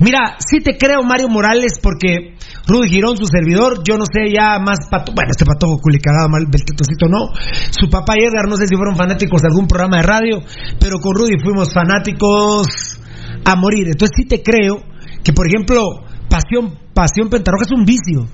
Mira, 0.00 0.36
sí 0.38 0.58
te 0.62 0.76
creo, 0.76 1.02
Mario 1.02 1.28
Morales, 1.28 1.78
porque 1.82 2.36
Rudy 2.66 2.88
Girón, 2.88 3.16
su 3.16 3.26
servidor, 3.26 3.82
yo 3.84 3.98
no 3.98 4.04
sé 4.06 4.32
ya 4.32 4.58
más 4.58 4.88
pato, 4.90 5.12
bueno, 5.14 5.30
este 5.30 5.44
patojo 5.44 5.78
culicagado, 5.78 6.28
mal, 6.28 6.46
Beltetocito 6.48 7.08
no. 7.08 7.32
Su 7.70 7.90
papá 7.90 8.14
y 8.16 8.24
Edgar, 8.24 8.48
no 8.48 8.56
sé 8.56 8.66
si 8.66 8.76
fueron 8.76 8.96
fanáticos 8.96 9.42
de 9.42 9.48
algún 9.48 9.66
programa 9.66 9.98
de 9.98 10.02
radio, 10.02 10.40
pero 10.78 10.98
con 11.00 11.14
Rudy 11.14 11.40
fuimos 11.42 11.72
fanáticos 11.72 12.98
a 13.44 13.56
morir. 13.56 13.88
Entonces 13.88 14.14
sí 14.16 14.24
te 14.26 14.42
creo 14.42 14.82
que, 15.22 15.32
por 15.32 15.46
ejemplo, 15.46 16.04
Pasión, 16.28 16.78
Pasión 16.94 17.28
Pentarroja 17.28 17.64
es 17.64 17.72
un 17.72 17.84
vicio. 17.84 18.26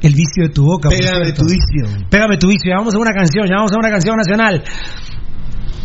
El 0.00 0.12
vicio 0.12 0.44
de 0.44 0.48
tu 0.50 0.64
boca. 0.64 0.88
Pégame 0.88 1.32
tu 1.32 1.44
vicio. 1.44 2.06
Pégame 2.10 2.36
tu 2.36 2.48
vicio. 2.48 2.70
Ya 2.70 2.76
vamos 2.76 2.94
a 2.94 2.98
una 2.98 3.12
canción, 3.12 3.46
ya 3.46 3.56
vamos 3.56 3.72
a 3.72 3.78
una 3.78 3.90
canción 3.90 4.16
nacional. 4.16 4.62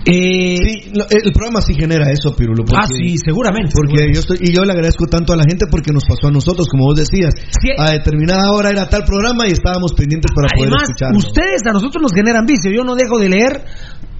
Eh, 0.06 0.58
Sí, 0.58 0.92
el 1.10 1.32
programa 1.32 1.62
sí 1.62 1.74
genera 1.76 2.10
eso, 2.10 2.36
Pirulo. 2.36 2.64
porque- 2.66 2.76
ah, 2.82 2.88
sí, 2.88 3.18
seguramente. 3.24 3.72
Porque 3.76 4.12
yo 4.14 4.20
estoy, 4.20 4.38
y 4.42 4.52
yo 4.54 4.66
le 4.66 4.72
agradezco 4.74 5.06
tanto 5.06 5.34
a 5.34 5.36
la 5.38 5.44
gente 5.44 5.66
porque 5.70 5.92
nos 5.94 6.04
pasó 6.06 6.28
a 6.28 6.32
nosotros, 6.32 6.68
como 6.70 6.86
vos 6.86 6.96
decías. 6.98 7.34
A 7.78 7.92
determinada 7.92 8.52
hora 8.52 8.70
era 8.72 8.90
tal 8.90 9.04
programa 9.06 9.48
y 9.48 9.52
estábamos 9.52 9.94
pendientes 9.94 10.32
para 10.34 10.48
poder 10.56 10.70
Además, 10.70 10.90
escucharlo. 10.90 11.18
ustedes 11.20 11.62
a 11.68 11.72
nosotros 11.74 12.02
nos 12.02 12.12
generan 12.14 12.46
vicio. 12.46 12.72
Yo 12.72 12.84
no 12.84 12.96
dejo 12.96 13.20
de 13.20 13.30
leer 13.30 13.64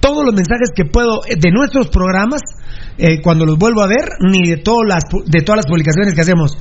todos 0.00 0.24
los 0.24 0.34
mensajes 0.34 0.70
que 0.74 0.84
puedo 0.84 1.24
eh, 1.26 1.34
de 1.38 1.50
nuestros 1.50 1.88
programas 1.88 2.40
eh, 2.98 3.20
cuando 3.20 3.44
los 3.46 3.58
vuelvo 3.58 3.82
a 3.82 3.88
ver, 3.88 4.06
ni 4.20 4.48
de 4.50 4.58
todas 4.58 4.86
las 4.86 5.04
de 5.26 5.40
todas 5.42 5.58
las 5.58 5.66
publicaciones 5.66 6.14
que 6.14 6.20
hacemos. 6.20 6.56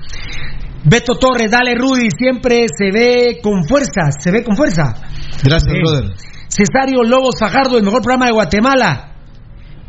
Beto 0.84 1.13
Torres, 1.19 1.52
dale 1.52 1.76
Rudy, 1.76 2.08
siempre 2.17 2.65
se 2.76 2.91
ve 2.91 3.39
con 3.43 3.65
fuerza, 3.65 4.10
se 4.17 4.32
ve 4.32 4.43
con 4.43 4.56
fuerza. 4.58 4.95
Gracias, 5.43 5.74
Eh, 5.76 5.80
brother. 5.80 6.06
Cesario 6.55 7.03
Lobos 7.03 7.35
Fajardo, 7.39 7.77
el 7.77 7.83
mejor 7.83 8.01
programa 8.01 8.25
de 8.27 8.33
Guatemala. 8.33 9.15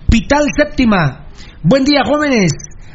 Pital 0.09 0.45
Séptima. 0.57 1.27
Buen 1.63 1.85
día, 1.85 2.03
jóvenes. 2.05 2.53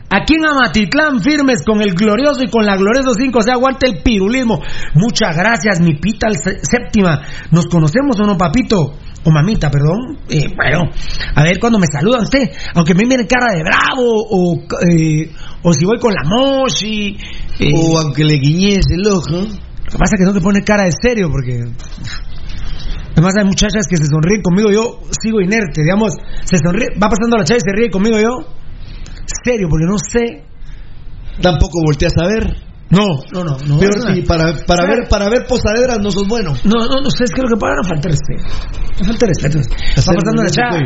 Aquí 0.10 0.36
en 0.36 0.46
Amatitlán, 0.46 1.20
firmes 1.22 1.64
con 1.66 1.82
el 1.82 1.94
glorioso 1.94 2.42
y 2.42 2.50
con 2.50 2.66
la 2.66 2.78
glorioso 2.78 3.14
5, 3.14 3.42
se 3.42 3.52
aguanta 3.52 3.88
el 3.88 4.02
pirulismo. 4.04 4.62
Muchas 4.94 5.36
gracias, 5.36 5.82
mi 5.82 5.96
Pital 5.96 6.38
Sé- 6.38 6.60
Séptima. 6.62 7.22
¿Nos 7.52 7.66
conocemos 7.66 8.18
o 8.18 8.24
no, 8.24 8.38
papito? 8.38 8.94
O 9.26 9.32
mamita, 9.32 9.70
perdón. 9.70 10.18
Eh, 10.30 10.46
bueno, 10.56 10.90
a 11.36 11.44
ver 11.44 11.60
cuando 11.60 11.78
me 11.78 11.88
saluda 11.92 12.22
usted. 12.22 12.50
Aunque 12.76 12.94
me 12.96 13.04
miren 13.06 13.28
cara 13.28 13.52
de 13.54 13.64
bravo, 13.64 14.24
o, 14.30 14.60
eh, 14.90 15.30
o 15.64 15.74
si 15.74 15.84
voy 15.84 16.00
con 16.00 16.14
la 16.14 16.24
moshi. 16.24 17.18
eh, 17.60 17.72
O 17.76 18.00
aunque 18.00 18.24
le 18.24 18.38
guiñes 18.38 18.86
el 18.90 19.06
ojo. 19.12 19.42
lo 19.42 19.92
que 19.92 19.98
pasa 19.98 20.16
es 20.16 20.20
que 20.20 20.26
no 20.26 20.34
te 20.34 20.40
pone 20.40 20.62
cara 20.62 20.84
de 20.86 20.92
serio 20.94 21.28
porque. 21.30 21.66
Además 23.18 23.34
hay 23.36 23.46
muchachas 23.46 23.88
que 23.90 23.98
se 23.98 24.06
sonríen 24.06 24.44
conmigo, 24.44 24.70
yo 24.70 25.00
sigo 25.10 25.42
inerte, 25.42 25.82
digamos, 25.82 26.14
se 26.46 26.58
sonríe, 26.64 26.94
va 27.02 27.10
pasando 27.10 27.36
la 27.36 27.44
chava 27.44 27.58
y 27.58 27.62
se 27.62 27.74
ríe 27.74 27.90
conmigo 27.90 28.20
yo. 28.20 28.46
Serio, 29.44 29.68
porque 29.68 29.86
no 29.90 29.98
sé. 29.98 30.46
Tampoco 31.42 31.82
volteas 31.84 32.14
a 32.22 32.28
ver. 32.28 32.46
No, 32.92 33.08
no, 33.34 33.44
no, 33.44 33.58
no, 33.58 33.80
si 33.80 34.22
para, 34.22 34.54
para 34.66 34.84
O 34.84 34.86
sea, 34.86 34.96
ver 34.96 35.10
para 35.10 35.30
ver 35.30 35.48
posaderas 35.48 35.98
no 36.00 36.12
sos 36.12 36.28
bueno. 36.28 36.54
No, 36.64 36.86
no, 36.86 37.02
no, 37.02 37.08
ustedes 37.08 37.32
creo 37.34 37.48
que 37.48 37.58
para 37.60 37.74
no 37.76 37.84
falta 37.84 38.08
respeto. 38.08 38.46
No 39.00 39.06
falta 39.06 39.26
respeto. 39.26 39.60
Hacer 39.98 40.16
pasando 40.16 40.44
la 40.44 40.50
chava. 40.52 40.78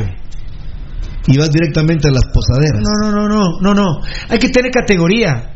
Y 1.28 1.38
vas 1.38 1.52
directamente 1.52 2.08
a 2.08 2.12
las 2.12 2.24
posaderas. 2.34 2.82
No, 2.82 3.12
no, 3.12 3.28
no, 3.28 3.28
no, 3.28 3.60
no, 3.60 3.74
no. 3.74 4.02
Hay 4.30 4.40
que 4.40 4.48
tener 4.50 4.72
categoría. 4.72 5.51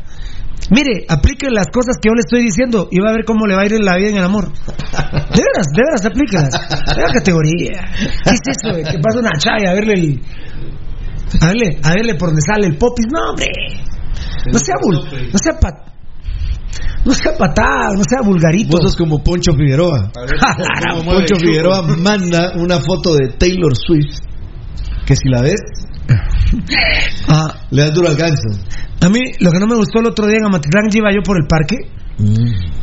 Mire, 0.70 1.06
aplique 1.08 1.48
las 1.50 1.66
cosas 1.68 1.96
que 2.00 2.08
yo 2.08 2.14
le 2.14 2.20
estoy 2.20 2.42
diciendo 2.42 2.88
y 2.90 2.98
va 2.98 3.10
a 3.10 3.12
ver 3.12 3.24
cómo 3.24 3.46
le 3.46 3.54
va 3.54 3.62
a 3.62 3.66
ir 3.66 3.74
en 3.74 3.84
la 3.84 3.96
vida 3.96 4.08
en 4.08 4.16
el 4.16 4.24
amor. 4.24 4.50
De 4.50 5.42
veras, 5.42 5.66
de 5.72 5.82
veras, 5.82 6.04
aplíquelas. 6.04 6.50
Tenga 6.94 7.12
categoría. 7.12 7.84
¿Qué 8.24 8.30
es 8.30 8.40
eso? 8.44 8.74
de 8.74 8.82
Que 8.82 8.98
pasa 8.98 9.20
una 9.20 9.38
chaya 9.38 9.70
a 9.70 9.74
verle 9.74 9.94
el. 9.94 10.20
A 11.40 11.46
verle, 11.48 11.78
a 11.82 11.94
verle 11.94 12.14
por 12.14 12.28
donde 12.28 12.42
sale 12.42 12.66
el 12.66 12.76
popis. 12.76 13.06
No, 13.12 13.30
hombre. 13.30 13.46
No 14.52 14.58
sea 14.58 14.74
bul, 14.80 14.96
no 15.32 15.38
sea 15.38 15.58
pat, 15.58 15.86
no 17.06 17.12
sea 17.12 17.36
patada, 17.36 17.94
no 17.96 18.02
sea 18.02 18.20
vulgarito. 18.22 18.76
Vos 18.76 18.80
sos 18.82 18.96
como 18.96 19.22
Poncho 19.22 19.52
Figueroa. 19.52 20.10
Como 20.90 21.04
Poncho 21.04 21.36
Figueroa 21.36 21.82
manda 21.82 22.52
una 22.56 22.80
foto 22.80 23.14
de 23.14 23.28
Taylor 23.38 23.72
Swift. 23.76 24.18
Que 25.06 25.14
si 25.14 25.28
la 25.28 25.40
ves, 25.40 25.60
Ah, 27.28 27.54
le 27.70 27.82
das 27.82 27.94
duro 27.94 28.08
al 28.08 28.16
ganso. 28.16 28.48
a 29.00 29.08
mí 29.08 29.20
lo 29.40 29.50
que 29.50 29.58
no 29.58 29.66
me 29.66 29.76
gustó 29.76 30.00
el 30.00 30.06
otro 30.06 30.26
día 30.26 30.38
en 30.38 30.46
Amatitlán 30.46 30.88
iba 30.98 31.10
yo 31.12 31.22
por 31.22 31.36
el 31.36 31.46
parque 31.48 31.76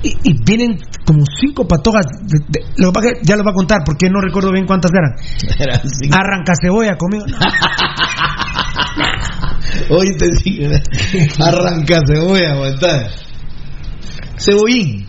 y, 0.04 0.10
y 0.24 0.44
vienen 0.46 0.78
como 1.06 1.24
cinco 1.42 1.66
de- 2.28 2.40
de- 2.50 2.66
lo 2.78 2.90
que 2.90 2.94
pasa 2.94 3.08
es 3.10 3.20
que 3.20 3.26
ya 3.26 3.36
lo 3.36 3.44
va 3.44 3.52
a 3.52 3.54
contar 3.56 3.80
porque 3.86 4.08
no 4.10 4.22
recuerdo 4.22 4.52
bien 4.52 4.66
cuántas 4.66 4.92
eran. 4.94 5.16
Arranca 6.14 6.54
cebolla 6.62 6.96
conmigo. 6.98 7.26
Hoy 9.90 10.08
te 10.18 10.28
digo, 10.44 10.76
arranca 11.40 12.00
cebolla, 12.06 12.52
aguantá. 12.52 13.08
Cebollín. 14.38 15.08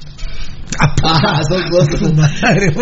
Ah, 0.81 1.41
son 1.49 1.63
cosas. 1.71 2.01
Madre, 2.15 2.73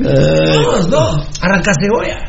Vamos, 0.00 0.88
no, 0.88 1.16
arranca 1.40 1.72
cebolla. 1.80 2.24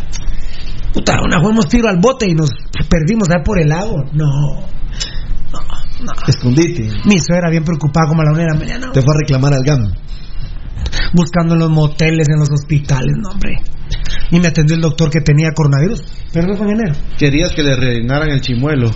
Puta, 0.93 1.13
una 1.23 1.39
fuimos 1.41 1.67
tiro 1.67 1.89
al 1.89 1.99
bote 1.99 2.27
y 2.27 2.33
nos 2.33 2.49
perdimos 2.89 3.29
allá 3.29 3.43
por 3.43 3.59
el 3.59 3.69
lago. 3.69 3.95
No. 4.13 4.67
Escondite. 6.27 6.89
Mi 7.05 7.19
suegra 7.19 7.49
bien 7.49 7.63
preocupada 7.63 8.07
como 8.07 8.21
a 8.21 8.25
la 8.25 8.31
una 8.31 8.41
de 8.41 8.47
la 8.47 8.59
mañana. 8.59 8.91
Te 8.91 9.01
fue 9.01 9.13
a 9.13 9.19
reclamar 9.19 9.53
al 9.53 9.63
GAM. 9.63 9.93
Buscando 11.13 11.55
en 11.55 11.59
los 11.59 11.69
moteles, 11.69 12.27
en 12.29 12.39
los 12.39 12.49
hospitales, 12.51 13.15
no, 13.21 13.31
hombre. 13.31 13.55
Y 14.31 14.39
me 14.39 14.47
atendió 14.47 14.75
el 14.75 14.81
doctor 14.81 15.09
que 15.09 15.21
tenía 15.21 15.51
coronavirus. 15.55 16.03
Pero 16.33 16.47
no 16.47 16.55
fue 16.55 16.67
en 16.67 16.79
enero. 16.79 16.95
Querías 17.17 17.53
que 17.53 17.63
le 17.63 17.75
rellenaran 17.75 18.29
el 18.29 18.41
chimuelo. 18.41 18.91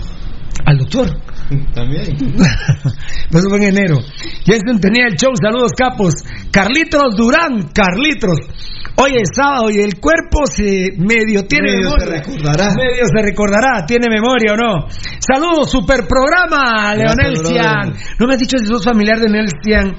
Al 0.64 0.78
doctor. 0.78 1.08
También. 1.74 2.16
pues 3.30 3.44
fue 3.48 3.58
en 3.58 3.64
enero. 3.64 3.96
Jensen 4.44 4.80
tenía 4.80 5.06
el 5.06 5.16
show, 5.16 5.32
saludos 5.40 5.72
capos. 5.76 6.14
Carlitos 6.50 7.16
Durán, 7.16 7.70
Carlitos. 7.72 8.38
Hoy 8.96 9.12
es 9.16 9.30
sábado 9.34 9.70
y 9.70 9.80
el 9.80 9.98
cuerpo 9.98 10.44
se 10.44 10.90
medio 10.98 11.46
tiene 11.46 11.72
Medio 11.72 11.90
memoria. 11.90 12.06
se 12.06 12.10
recordará. 12.12 12.68
Medio 12.76 13.04
se 13.06 13.22
recordará, 13.22 13.86
tiene 13.86 14.08
memoria 14.10 14.52
o 14.52 14.56
no. 14.56 14.86
Saludos, 15.18 15.70
super 15.70 16.06
programa, 16.06 16.94
Leonel 16.94 17.38
Cian. 17.38 17.94
No 18.18 18.26
me 18.26 18.34
has 18.34 18.40
dicho 18.40 18.58
si 18.58 18.66
sos 18.66 18.84
familiar 18.84 19.18
de 19.18 19.28
Leonel 19.28 19.48
Cian. 19.64 19.96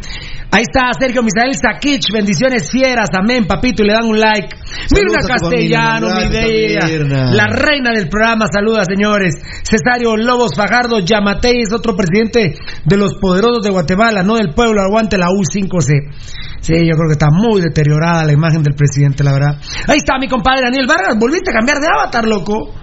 Ahí 0.53 0.61
está 0.69 0.91
Sergio 0.93 1.23
Misael 1.23 1.55
Sakich, 1.55 2.13
bendiciones 2.13 2.69
fieras, 2.69 3.09
amén, 3.17 3.47
papito, 3.47 3.81
y 3.81 3.87
le 3.87 3.93
dan 3.93 4.05
un 4.05 4.19
like. 4.19 4.55
Mirna 4.93 5.17
Castellano, 5.27 6.07
mi. 6.29 6.29
Mirna. 6.29 7.31
La 7.33 7.47
reina 7.47 7.89
del 7.91 8.07
programa, 8.07 8.45
saluda 8.53 8.85
señores. 8.85 9.33
Cesario 9.63 10.15
Lobos 10.15 10.51
Fajardo 10.55 10.99
Yamatei 10.99 11.63
es 11.63 11.73
otro 11.73 11.95
presidente 11.95 12.53
de 12.85 12.97
los 12.97 13.15
poderosos 13.15 13.63
de 13.63 13.71
Guatemala, 13.71 14.21
no 14.21 14.35
del 14.35 14.53
pueblo, 14.53 14.83
aguante 14.83 15.17
la 15.17 15.25
U5C. 15.29 16.13
Sí, 16.61 16.73
yo 16.75 16.95
creo 16.97 17.07
que 17.07 17.13
está 17.13 17.29
muy 17.31 17.59
deteriorada 17.59 18.23
la 18.23 18.33
imagen 18.33 18.61
del 18.61 18.75
presidente, 18.75 19.23
la 19.23 19.33
verdad. 19.33 19.57
Ahí 19.87 19.97
está 19.97 20.19
mi 20.19 20.27
compadre 20.27 20.61
Daniel 20.61 20.85
Vargas, 20.87 21.17
volviste 21.19 21.49
a 21.49 21.53
cambiar 21.53 21.79
de 21.79 21.87
avatar, 21.87 22.27
loco. 22.27 22.75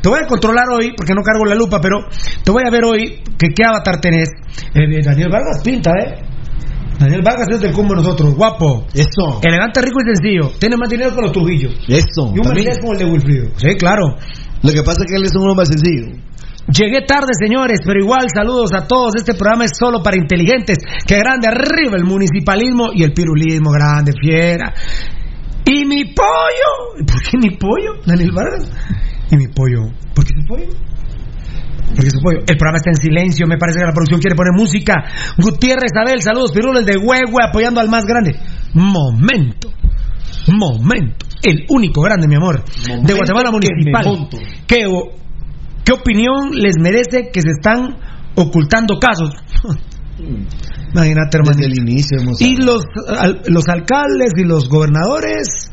Te 0.00 0.08
voy 0.08 0.20
a 0.24 0.26
controlar 0.26 0.64
hoy, 0.70 0.94
porque 0.96 1.12
no 1.12 1.20
cargo 1.22 1.44
la 1.44 1.54
lupa, 1.54 1.78
pero 1.78 1.98
te 2.42 2.50
voy 2.50 2.62
a 2.66 2.70
ver 2.70 2.84
hoy 2.84 3.22
que 3.38 3.48
qué 3.54 3.64
avatar 3.66 4.00
tenés. 4.00 4.30
Eh, 4.74 5.02
Daniel 5.04 5.28
Vargas 5.30 5.60
pinta, 5.62 5.90
¿eh? 5.90 6.27
Daniel 6.98 7.22
Vargas 7.22 7.48
es 7.50 7.60
del 7.60 7.72
combo 7.72 7.94
de 7.94 8.02
nosotros, 8.02 8.34
guapo. 8.34 8.86
Eso. 8.92 9.40
Elegante, 9.42 9.80
rico 9.80 10.00
y 10.02 10.14
sencillo. 10.14 10.50
Tiene 10.58 10.76
más 10.76 10.90
dinero 10.90 11.14
que 11.14 11.22
los 11.22 11.32
Trujillo. 11.32 11.70
Eso. 11.86 12.32
Y 12.34 12.40
un. 12.40 12.48
Mercedes 12.48 12.78
como 12.80 12.92
el 12.92 12.98
de 12.98 13.04
Wilfrido. 13.04 13.50
Sí, 13.56 13.74
claro. 13.76 14.16
Lo 14.62 14.72
que 14.72 14.82
pasa 14.82 15.02
es 15.04 15.06
que 15.06 15.16
él 15.16 15.24
es 15.24 15.32
uno 15.36 15.54
más 15.54 15.68
sencillo. 15.68 16.18
Llegué 16.70 17.00
tarde, 17.06 17.32
señores, 17.40 17.80
pero 17.84 18.00
igual 18.00 18.26
saludos 18.34 18.72
a 18.74 18.86
todos. 18.86 19.14
Este 19.16 19.34
programa 19.34 19.64
es 19.64 19.70
solo 19.78 20.02
para 20.02 20.18
inteligentes. 20.18 20.78
Que 21.06 21.18
grande 21.18 21.48
arriba 21.48 21.96
el 21.96 22.04
municipalismo 22.04 22.90
y 22.92 23.04
el 23.04 23.12
pirulismo, 23.12 23.70
grande, 23.70 24.12
fiera. 24.20 24.74
Y 25.64 25.84
mi 25.86 26.04
pollo. 26.04 27.06
¿Por 27.06 27.22
qué 27.22 27.38
mi 27.38 27.56
pollo, 27.56 28.00
Daniel 28.04 28.32
Vargas? 28.32 28.70
Y 29.30 29.36
mi 29.36 29.46
pollo. 29.48 29.92
¿Por 30.14 30.24
qué 30.24 30.34
su 30.40 30.46
pollo? 30.46 30.87
Porque. 31.94 32.38
El 32.46 32.56
programa 32.56 32.76
está 32.78 32.90
en 32.90 32.96
silencio. 32.96 33.46
Me 33.46 33.56
parece 33.58 33.78
que 33.80 33.86
la 33.86 33.92
producción 33.92 34.20
quiere 34.20 34.36
poner 34.36 34.52
música. 34.54 34.94
Gutiérrez 35.38 35.90
Abel, 35.96 36.20
saludos, 36.22 36.52
pirulos 36.52 36.84
de 36.84 36.96
Huehue 36.96 37.42
apoyando 37.48 37.80
al 37.80 37.88
más 37.88 38.04
grande. 38.04 38.36
Momento. 38.74 39.70
Momento. 40.48 41.26
El 41.42 41.64
único 41.68 42.00
grande, 42.02 42.26
mi 42.28 42.34
amor. 42.36 42.62
de 42.64 43.14
Guatemala 43.14 43.50
que 43.50 43.68
Municipal. 43.68 44.04
monto. 44.04 44.38
¿Qué, 44.66 44.86
o- 44.86 45.16
¿Qué 45.84 45.92
opinión 45.92 46.50
les 46.52 46.74
merece 46.80 47.30
que 47.32 47.40
se 47.40 47.50
están 47.50 47.96
ocultando 48.34 48.98
casos? 48.98 49.30
Imagínate, 50.92 51.36
hermano. 51.38 51.56
Desde 51.56 51.66
el 51.72 51.78
inicio 51.78 52.18
hemos 52.20 52.40
Y 52.40 52.56
los, 52.56 52.82
al- 53.18 53.42
los 53.46 53.68
alcaldes 53.68 54.32
y 54.36 54.44
los 54.44 54.68
gobernadores, 54.68 55.70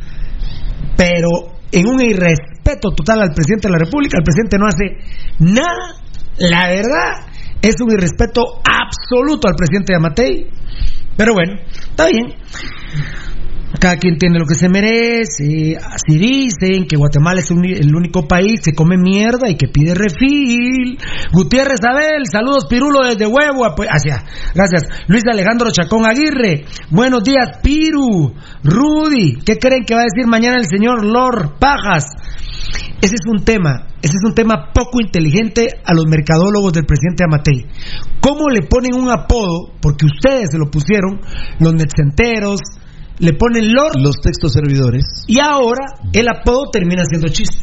pero 0.98 1.30
en 1.72 1.88
un 1.88 2.02
irrespeto 2.02 2.92
total 2.92 3.22
al 3.22 3.34
presidente 3.34 3.68
de 3.68 3.72
la 3.74 3.80
República, 3.80 4.18
el 4.18 4.24
presidente 4.24 4.58
no 4.58 4.68
hace 4.68 4.98
nada. 5.40 6.02
La 6.38 6.68
verdad, 6.68 7.28
es 7.62 7.76
un 7.82 7.92
irrespeto 7.92 8.62
absoluto 8.64 9.48
al 9.48 9.56
presidente 9.56 9.94
de 9.94 9.98
Amatei. 9.98 10.48
Pero 11.18 11.34
bueno, 11.34 11.54
está 11.90 12.08
bien. 12.08 12.34
Cada 13.86 13.98
quien 13.98 14.18
tiene 14.18 14.40
lo 14.40 14.48
que 14.48 14.56
se 14.56 14.68
merece. 14.68 15.78
Así 15.78 16.18
dicen 16.18 16.88
que 16.88 16.98
Guatemala 16.98 17.40
es 17.40 17.52
el 17.52 17.96
único 17.96 18.28
país 18.28 18.62
que 18.64 18.74
come 18.74 18.98
mierda 18.98 19.48
y 19.48 19.58
que 19.58 19.68
pide 19.68 19.94
refil. 19.94 20.98
Gutiérrez 21.32 21.82
Abel, 21.88 22.26
saludos 22.26 22.66
Pirulo 22.68 23.06
desde 23.06 23.28
Huevo. 23.28 23.64
Hacia, 23.64 24.24
gracias. 24.56 24.90
Luis 25.08 25.22
Alejandro 25.32 25.70
Chacón 25.70 26.04
Aguirre, 26.04 26.66
buenos 26.90 27.24
días 27.24 27.60
Piru. 27.62 28.34
Rudy, 28.64 29.36
¿qué 29.46 29.60
creen 29.60 29.86
que 29.86 29.94
va 29.94 30.02
a 30.02 30.10
decir 30.12 30.26
mañana 30.26 30.56
el 30.58 30.66
señor 30.66 31.06
Lord 31.06 31.60
Pajas? 31.60 32.06
Ese 33.04 33.14
es 33.22 33.28
un 33.28 33.46
tema, 33.46 33.86
ese 34.02 34.14
es 34.18 34.28
un 34.28 34.34
tema 34.34 34.72
poco 34.74 35.00
inteligente 35.00 35.68
a 35.86 35.94
los 35.94 36.08
mercadólogos 36.08 36.74
del 36.74 36.88
presidente 36.88 37.24
Amatei. 37.24 37.68
¿Cómo 38.20 38.50
le 38.50 38.64
ponen 38.64 38.96
un 38.96 39.12
apodo? 39.12 39.74
Porque 39.80 40.08
ustedes 40.08 40.50
se 40.50 40.58
lo 40.58 40.72
pusieron, 40.72 41.22
los 41.60 41.76
netcenteros, 41.76 42.62
le 43.20 43.34
ponen 43.34 43.74
Lord 43.74 43.94
Los 44.02 44.16
textos 44.22 44.54
servidores. 44.54 45.24
y 45.28 45.40
ahora 45.40 45.86
el 46.14 46.28
apodo 46.28 46.70
termina 46.72 47.04
siendo 47.06 47.28
chiste. 47.28 47.58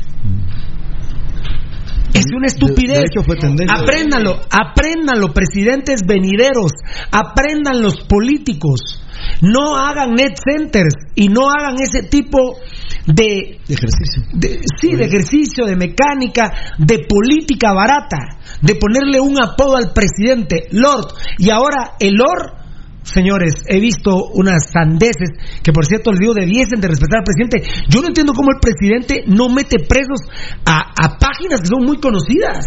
Es 2.15 2.27
una 2.37 2.47
estupidez. 2.47 2.93
De- 2.93 2.99
de 3.01 3.07
hecho, 3.07 3.23
fue 3.25 3.37
tendencia. 3.37 3.75
Apréndanlo, 3.75 4.39
apréndanlo, 4.51 5.33
presidentes 5.33 6.03
venideros, 6.07 6.73
aprendan 7.11 7.81
los 7.81 8.01
políticos. 8.07 9.03
No 9.41 9.77
hagan 9.79 10.11
net 10.13 10.35
centers 10.37 10.95
y 11.15 11.29
no 11.29 11.49
hagan 11.51 11.77
ese 11.81 12.03
tipo 12.03 12.59
de 13.07 13.61
De 13.67 13.75
ejercicio. 13.75 14.23
de- 14.35 14.61
sí, 14.79 14.95
de 14.95 15.05
ejercicio, 15.05 15.65
de 15.65 15.75
mecánica, 15.77 16.53
de 16.79 16.99
política 17.09 17.73
barata, 17.73 18.19
de 18.61 18.75
ponerle 18.75 19.21
un 19.21 19.43
apodo 19.43 19.77
al 19.77 19.93
presidente, 19.93 20.65
Lord. 20.73 21.15
Y 21.39 21.49
ahora 21.51 21.93
el 21.99 22.15
Lord, 22.15 22.62
señores, 23.03 23.55
he 23.69 23.81
visto 23.81 24.31
unas 24.35 24.71
sandeces 24.71 25.31
que 25.63 25.73
por 25.73 25.87
cierto 25.87 26.11
les 26.11 26.21
digo 26.21 26.35
debiesen 26.35 26.81
de 26.81 26.89
respetar 26.89 27.21
al 27.21 27.25
presidente. 27.25 27.63
Yo 27.89 28.01
no 28.01 28.09
entiendo 28.09 28.33
cómo 28.33 28.51
el 28.53 28.61
presidente 28.61 29.25
no 29.27 29.49
mete 29.49 29.79
presos 29.79 30.21
a, 30.65 30.93
a 30.93 31.19
páginas 31.19 31.61
que 31.61 31.67
son 31.67 31.85
muy 31.85 31.99
conocidas. 31.99 32.65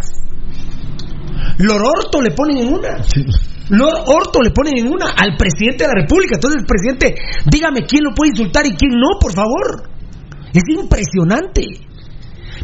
Lord 1.60 1.84
Orto 1.86 2.22
le 2.22 2.32
ponen 2.32 2.58
en 2.58 2.74
una. 2.74 2.98
Lord 3.70 4.04
Orto 4.06 4.42
le 4.42 4.52
ponen 4.52 4.78
en 4.78 4.88
una 4.92 5.10
al 5.10 5.38
presidente 5.38 5.86
de 5.86 5.88
la 5.88 6.02
República. 6.02 6.36
Entonces, 6.36 6.64
presidente, 6.68 7.16
dígame 7.50 7.82
quién 7.88 8.04
lo 8.04 8.14
puede 8.14 8.32
insultar 8.32 8.66
y 8.66 8.76
quién 8.76 8.92
no, 8.92 9.18
por 9.20 9.34
favor. 9.34 9.90
Es 10.54 10.64
impresionante. 10.68 11.64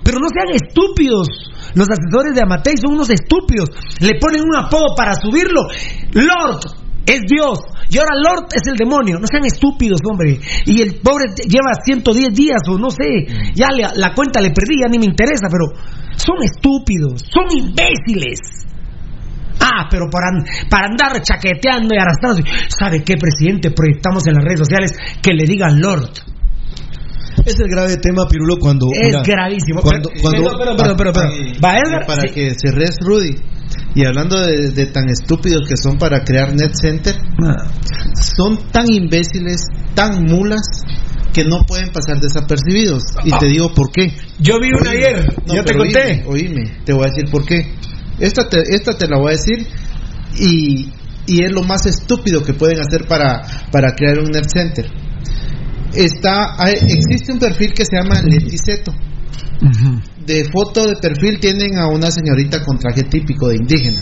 Pero 0.04 0.20
no 0.20 0.28
sean 0.30 0.56
estúpidos. 0.56 1.28
Los 1.76 1.88
asesores 1.90 2.36
de 2.36 2.42
Amatei 2.42 2.76
son 2.78 2.94
unos 2.94 3.10
estúpidos. 3.10 3.70
Le 4.00 4.20
ponen 4.20 4.42
un 4.42 4.56
apodo 4.56 4.96
para 4.96 5.16
subirlo. 5.16 5.68
Lord 6.14 6.81
es 7.06 7.22
Dios. 7.28 7.60
Y 7.90 7.98
ahora 7.98 8.12
Lord 8.24 8.48
es 8.54 8.62
el 8.68 8.76
demonio. 8.78 9.18
No 9.20 9.28
sean 9.28 9.46
estúpidos, 9.46 10.00
hombre. 10.10 10.40
Y 10.66 10.82
el 10.82 10.96
pobre 11.02 11.26
lleva 11.48 11.74
110 11.84 12.34
días 12.34 12.62
o 12.70 12.78
no 12.78 12.90
sé. 12.90 13.26
Ya 13.56 13.68
le- 13.76 13.96
la 14.00 14.14
cuenta 14.14 14.40
le 14.40 14.52
perdí, 14.52 14.76
ya 14.82 14.88
ni 14.88 14.98
me 15.00 15.06
interesa. 15.06 15.48
Pero 15.52 15.66
son 16.16 16.38
estúpidos. 16.44 17.24
Son 17.30 17.46
imbéciles. 17.52 18.40
Ah, 19.60 19.88
pero 19.92 20.06
para, 20.10 20.32
para 20.70 20.88
andar 20.88 21.22
chaqueteando 21.22 21.94
y 21.94 21.98
arrastrándose. 22.00 22.44
¿Sabe 22.68 23.04
qué, 23.04 23.16
presidente? 23.18 23.72
Proyectamos 23.72 24.26
en 24.28 24.34
las 24.36 24.44
redes 24.44 24.60
sociales 24.60 24.98
que 25.22 25.34
le 25.34 25.44
digan 25.46 25.80
Lord. 25.80 26.10
Es 27.46 27.60
el 27.60 27.68
grave 27.70 27.98
tema, 27.98 28.28
Pirulo, 28.30 28.58
cuando. 28.58 28.88
Es 28.94 29.08
mira, 29.08 29.24
gravísimo. 29.24 29.82
Cuando, 29.82 30.10
Pero- 30.10 30.22
cuando, 30.22 30.58
pero- 30.58 30.76
pero- 30.78 30.96
pero- 30.98 31.14
pero- 31.14 32.06
para 32.08 32.22
sí. 32.22 32.30
que 32.34 32.54
cerres 32.56 32.96
Rudy 33.02 33.36
y 33.96 34.06
hablando 34.06 34.40
de, 34.40 34.72
de 34.72 34.86
tan 34.86 35.10
estúpidos 35.10 35.68
que 35.68 35.76
son 35.78 35.98
para 35.98 36.24
crear 36.24 36.54
net 36.54 36.72
center 36.74 37.16
Ah. 37.44 37.68
son 38.22 38.58
tan 38.72 38.86
imbéciles 38.92 39.66
tan 39.96 40.24
mulas 40.26 40.62
que 41.34 41.44
no 41.46 41.64
pueden 41.66 41.90
pasar 41.92 42.20
desapercibidos. 42.20 43.04
Y 43.24 43.32
te 43.38 43.46
digo 43.48 43.74
por 43.74 43.90
qué. 43.92 44.14
Yo 44.40 44.60
vi 44.60 44.70
una 44.70 44.92
Oíme, 44.92 45.06
ayer, 45.06 45.36
no, 45.48 45.54
ya 45.56 45.64
te 45.64 45.78
conté. 45.78 46.24
oíme, 46.28 46.50
oíme, 46.58 46.72
te 46.86 46.92
voy 46.94 47.06
a 47.06 47.10
decir 47.10 47.32
por 47.32 47.46
qué. 47.46 47.74
Esta 48.20 48.48
te, 48.50 48.60
esta 48.76 48.98
te 48.98 49.08
la 49.08 49.18
voy 49.18 49.30
a 49.34 49.38
decir 49.38 49.66
y, 50.38 50.92
y 51.28 51.44
es 51.44 51.52
lo 51.52 51.64
más 51.64 51.86
estúpido 51.86 52.44
que 52.44 52.54
pueden 52.54 52.80
hacer 52.82 53.08
para, 53.08 53.42
para 53.72 53.96
crear 53.96 54.20
un 54.20 54.30
net 54.32 54.46
center. 54.48 54.86
Está 55.94 56.56
hay- 56.58 56.74
existe 56.90 57.34
un 57.34 57.40
perfil 57.40 57.74
que 57.74 57.84
se 57.86 57.96
llama 57.98 58.22
Leticeto 58.22 58.94
de 60.26 60.46
foto 60.52 60.86
de 60.88 60.96
perfil 61.02 61.40
tienen 61.40 61.78
a 61.78 61.88
una 61.88 62.10
señorita 62.12 62.64
con 62.64 62.78
traje 62.78 63.04
típico 63.04 63.48
de 63.50 63.56
indígena. 63.58 64.02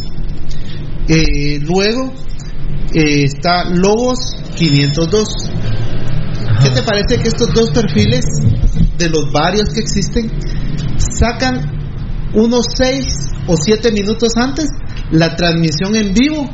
Eh, 1.07 1.59
luego 1.61 2.13
eh, 2.93 3.23
está 3.23 3.65
Lobos 3.69 4.19
502. 4.55 5.27
¿Qué 6.61 6.69
te 6.69 6.81
parece 6.83 7.17
que 7.21 7.27
estos 7.29 7.53
dos 7.53 7.71
perfiles, 7.71 8.25
de 8.97 9.09
los 9.09 9.31
varios 9.31 9.69
que 9.69 9.79
existen, 9.79 10.29
sacan 10.97 11.77
unos 12.33 12.65
6 12.75 13.05
o 13.47 13.55
7 13.57 13.91
minutos 13.91 14.29
antes 14.35 14.67
la 15.11 15.35
transmisión 15.35 15.95
en 15.95 16.13
vivo, 16.13 16.47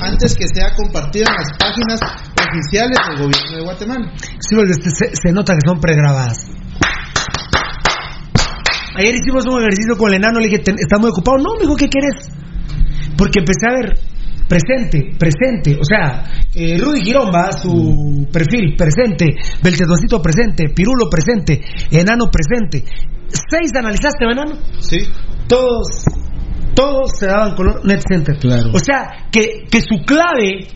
antes 0.00 0.34
que 0.36 0.44
sea 0.54 0.74
compartida 0.76 1.24
en 1.28 1.34
las 1.34 1.58
páginas 1.58 2.00
oficiales 2.36 2.98
del 3.08 3.18
gobierno 3.26 3.56
de 3.56 3.62
Guatemala? 3.64 4.12
Sí, 4.38 4.54
porque 4.54 4.74
se, 4.74 4.90
se- 4.90 5.12
se 5.20 5.32
nota 5.32 5.54
que 5.54 5.66
son 5.66 5.80
pregrabadas. 5.80 6.36
Ayer 8.96 9.14
hicimos 9.14 9.44
un 9.46 9.60
ejercicio 9.60 9.96
con 9.96 10.10
el 10.10 10.16
enano, 10.16 10.38
le 10.40 10.46
dije, 10.46 10.58
"Ten- 10.60 10.76
¿está 10.78 10.98
muy 10.98 11.10
ocupado? 11.10 11.38
No, 11.38 11.54
me 11.54 11.60
dijo, 11.62 11.76
¿qué 11.76 11.88
quieres? 11.88 12.28
Porque 13.16 13.40
empecé 13.40 13.66
a 13.66 13.72
ver, 13.72 13.98
presente, 14.48 15.16
presente, 15.18 15.78
o 15.80 15.84
sea, 15.84 16.24
eh, 16.54 16.76
Rudy 16.78 17.00
Girón 17.02 17.30
va, 17.34 17.52
su 17.52 18.26
perfil, 18.30 18.74
presente, 18.76 19.26
Beltedoncito 19.62 20.20
presente, 20.20 20.68
Pirulo 20.74 21.08
presente, 21.10 21.60
Enano 21.90 22.26
presente. 22.30 22.84
¿Seis 23.28 23.70
analizaste, 23.74 24.24
enano? 24.30 24.58
Sí. 24.80 24.98
Todos 25.48 26.04
Todos 26.74 27.12
se 27.18 27.26
daban 27.26 27.54
color 27.54 27.84
Net 27.84 28.02
Center. 28.06 28.36
Claro. 28.38 28.70
O 28.74 28.78
sea, 28.78 29.26
que, 29.30 29.64
que 29.70 29.80
su 29.80 30.02
clave, 30.06 30.66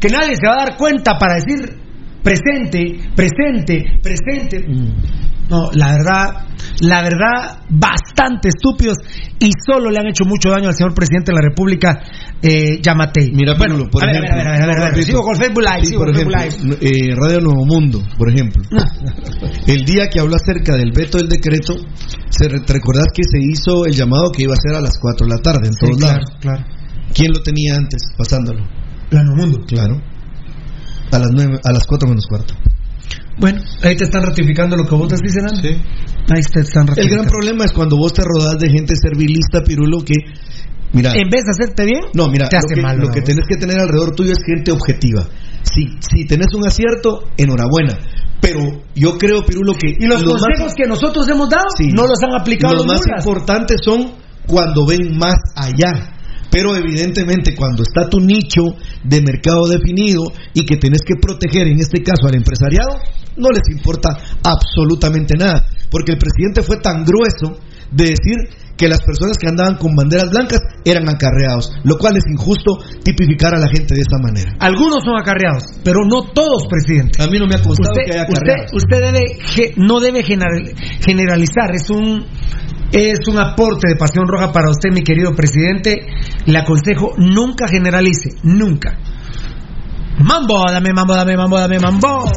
que 0.00 0.08
nadie 0.08 0.34
se 0.36 0.46
va 0.48 0.54
a 0.54 0.66
dar 0.66 0.76
cuenta 0.76 1.16
para 1.16 1.34
decir 1.36 1.76
presente, 2.24 2.98
presente, 3.14 3.84
presente. 4.02 4.64
No, 5.54 5.70
la 5.72 5.92
verdad, 5.92 6.46
la 6.80 7.02
verdad, 7.02 7.58
bastante 7.70 8.48
estúpidos 8.48 8.98
y 9.38 9.50
solo 9.64 9.90
le 9.90 9.98
han 10.00 10.08
hecho 10.08 10.24
mucho 10.24 10.50
daño 10.50 10.68
al 10.68 10.74
señor 10.74 10.94
presidente 10.94 11.30
de 11.30 11.36
la 11.36 11.42
República, 11.42 12.00
eh, 12.42 12.80
Yamatei. 12.82 13.30
Mira, 13.32 13.54
bueno, 13.56 13.74
Pirulo, 13.74 13.90
por 13.90 14.02
a 14.04 14.10
ejemplo, 14.10 14.34
ver, 14.36 14.46
a 14.48 14.50
ver, 14.50 14.62
a 14.62 14.66
ver, 14.66 14.76
a 14.76 14.80
ver, 14.80 14.88
repito, 14.90 15.06
sigo 15.06 15.22
con 15.22 15.36
Facebook 15.36 15.62
Live, 15.62 15.80
sí, 15.80 15.86
sigo 15.86 15.98
por 16.00 16.06
con 16.08 16.16
ejemplo, 16.16 16.40
Facebook 16.40 16.78
Live. 16.80 17.10
eh, 17.12 17.14
Radio 17.16 17.40
Nuevo 17.40 17.64
Mundo, 17.66 18.02
por 18.18 18.28
ejemplo. 18.32 18.62
El 19.66 19.84
día 19.84 20.08
que 20.10 20.20
habló 20.20 20.34
acerca 20.36 20.76
del 20.76 20.90
veto 20.92 21.18
del 21.18 21.28
decreto, 21.28 21.76
se 22.30 22.48
re- 22.48 22.60
te 22.60 22.72
recordás 22.72 23.06
que 23.14 23.22
se 23.24 23.38
hizo 23.40 23.86
el 23.86 23.94
llamado 23.94 24.32
que 24.32 24.42
iba 24.42 24.54
a 24.54 24.56
ser 24.60 24.74
a 24.76 24.80
las 24.80 24.98
4 25.00 25.26
de 25.26 25.32
la 25.34 25.40
tarde 25.40 25.68
en 25.68 25.72
Sí, 25.74 25.78
todos 25.86 25.96
claro, 25.98 26.18
lados. 26.18 26.36
claro. 26.40 26.64
¿Quién 27.14 27.30
lo 27.32 27.42
tenía 27.42 27.76
antes 27.76 28.02
pasándolo? 28.18 28.66
Plano 29.10 29.30
Mundo. 29.36 29.60
Claro. 29.68 30.00
A 31.12 31.18
las 31.18 31.28
nueve, 31.32 31.60
a 31.62 31.72
las 31.72 31.84
4 31.86 32.08
menos 32.08 32.26
cuarto. 32.26 32.54
Bueno, 33.38 33.60
ahí 33.82 33.96
te 33.96 34.04
están 34.04 34.22
ratificando 34.22 34.76
lo 34.76 34.84
que 34.84 34.94
vos 34.94 35.08
decís, 35.08 35.36
Hernán. 35.36 35.56
Sí. 35.62 35.68
Ahí 36.30 36.42
te 36.52 36.60
están 36.60 36.82
El 36.82 36.88
ratificando. 36.88 37.22
gran 37.22 37.26
problema 37.30 37.64
es 37.64 37.72
cuando 37.72 37.96
vos 37.96 38.12
te 38.12 38.22
rodás 38.24 38.58
de 38.58 38.68
gente 38.70 38.94
servilista, 38.96 39.62
Pirulo, 39.64 39.98
que. 40.04 40.14
Mira, 40.92 41.10
En 41.12 41.28
vez 41.28 41.42
de 41.44 41.50
hacerte 41.50 41.84
bien, 41.84 42.02
no, 42.14 42.28
mira, 42.28 42.46
te 42.48 42.54
lo 42.56 42.60
hace 42.60 42.74
que, 42.76 42.80
mal. 42.80 42.96
lo 42.98 43.08
que 43.10 43.20
tenés 43.20 43.44
que 43.48 43.56
tener 43.56 43.80
alrededor 43.80 44.14
tuyo 44.14 44.30
es 44.30 44.38
gente 44.46 44.70
objetiva. 44.70 45.26
Si, 45.62 45.86
si 45.98 46.24
tenés 46.26 46.46
un 46.54 46.66
acierto, 46.68 47.24
enhorabuena. 47.36 47.98
Pero 48.40 48.60
yo 48.94 49.18
creo, 49.18 49.44
Pirulo, 49.44 49.74
que. 49.74 49.88
Y 49.98 50.06
los, 50.06 50.22
consejos 50.22 50.72
que 50.76 50.86
nosotros 50.86 51.26
hemos 51.28 51.48
dado 51.50 51.64
Sí. 51.76 51.88
no 51.88 52.06
los 52.06 52.22
han 52.22 52.40
aplicado 52.40 52.74
los 52.74 52.86
los, 52.86 52.92
más 52.94 53.00
mulas. 53.06 53.24
importantes 53.26 53.78
son 53.84 54.12
cuando 54.46 54.86
ven 54.86 55.16
más 55.18 55.34
allá. 55.56 56.12
Pero 56.50 56.76
evidentemente 56.76 57.56
cuando 57.56 57.82
está 57.82 58.08
tu 58.08 58.20
nicho 58.20 58.62
de 59.02 59.20
mercado 59.22 59.66
definido 59.66 60.22
y 60.52 60.64
que 60.64 60.76
tenés 60.76 61.00
que 61.04 61.16
proteger, 61.20 61.66
en 61.66 61.80
este 61.80 62.00
caso 62.04 62.28
al 62.28 62.36
empresariado, 62.36 62.90
no 63.36 63.48
les 63.50 63.62
importa 63.76 64.10
absolutamente 64.42 65.34
nada. 65.38 65.66
Porque 65.90 66.12
el 66.12 66.18
presidente 66.18 66.62
fue 66.62 66.78
tan 66.78 67.04
grueso 67.04 67.58
de 67.90 68.04
decir 68.04 68.36
que 68.76 68.88
las 68.88 69.00
personas 69.02 69.38
que 69.38 69.46
andaban 69.46 69.76
con 69.76 69.94
banderas 69.94 70.30
blancas 70.30 70.58
eran 70.84 71.08
acarreados, 71.08 71.70
lo 71.84 71.96
cual 71.96 72.16
es 72.16 72.24
injusto 72.28 72.72
tipificar 73.04 73.54
a 73.54 73.58
la 73.60 73.68
gente 73.68 73.94
de 73.94 74.00
esa 74.00 74.18
manera. 74.20 74.50
Algunos 74.58 75.04
son 75.04 75.16
acarreados, 75.16 75.62
pero 75.84 76.00
no 76.04 76.22
todos, 76.34 76.66
presidente. 76.68 77.22
A 77.22 77.28
mí 77.28 77.38
no 77.38 77.46
me 77.46 77.54
ha 77.54 77.62
constado 77.62 77.92
Usted, 77.92 78.04
que 78.04 78.12
haya 78.18 78.22
acarreados. 78.22 78.72
usted 78.74 79.00
debe 79.00 79.74
no 79.76 80.00
debe 80.00 80.24
general- 80.24 80.74
generalizar, 81.06 81.72
es 81.74 81.88
un 81.90 82.24
es 82.90 83.26
un 83.28 83.38
aporte 83.38 83.88
de 83.88 83.96
Pasión 83.96 84.26
Roja 84.26 84.52
para 84.52 84.70
usted, 84.70 84.90
mi 84.92 85.02
querido 85.02 85.34
presidente. 85.34 86.06
Le 86.46 86.58
aconsejo 86.58 87.12
nunca 87.16 87.66
generalice, 87.68 88.30
nunca. 88.44 88.98
Mambo, 90.18 90.64
dame 90.70 90.92
mambo, 90.94 91.14
dame 91.14 91.36
mambo, 91.36 91.58
dame 91.58 91.78
mambo. 91.80 92.30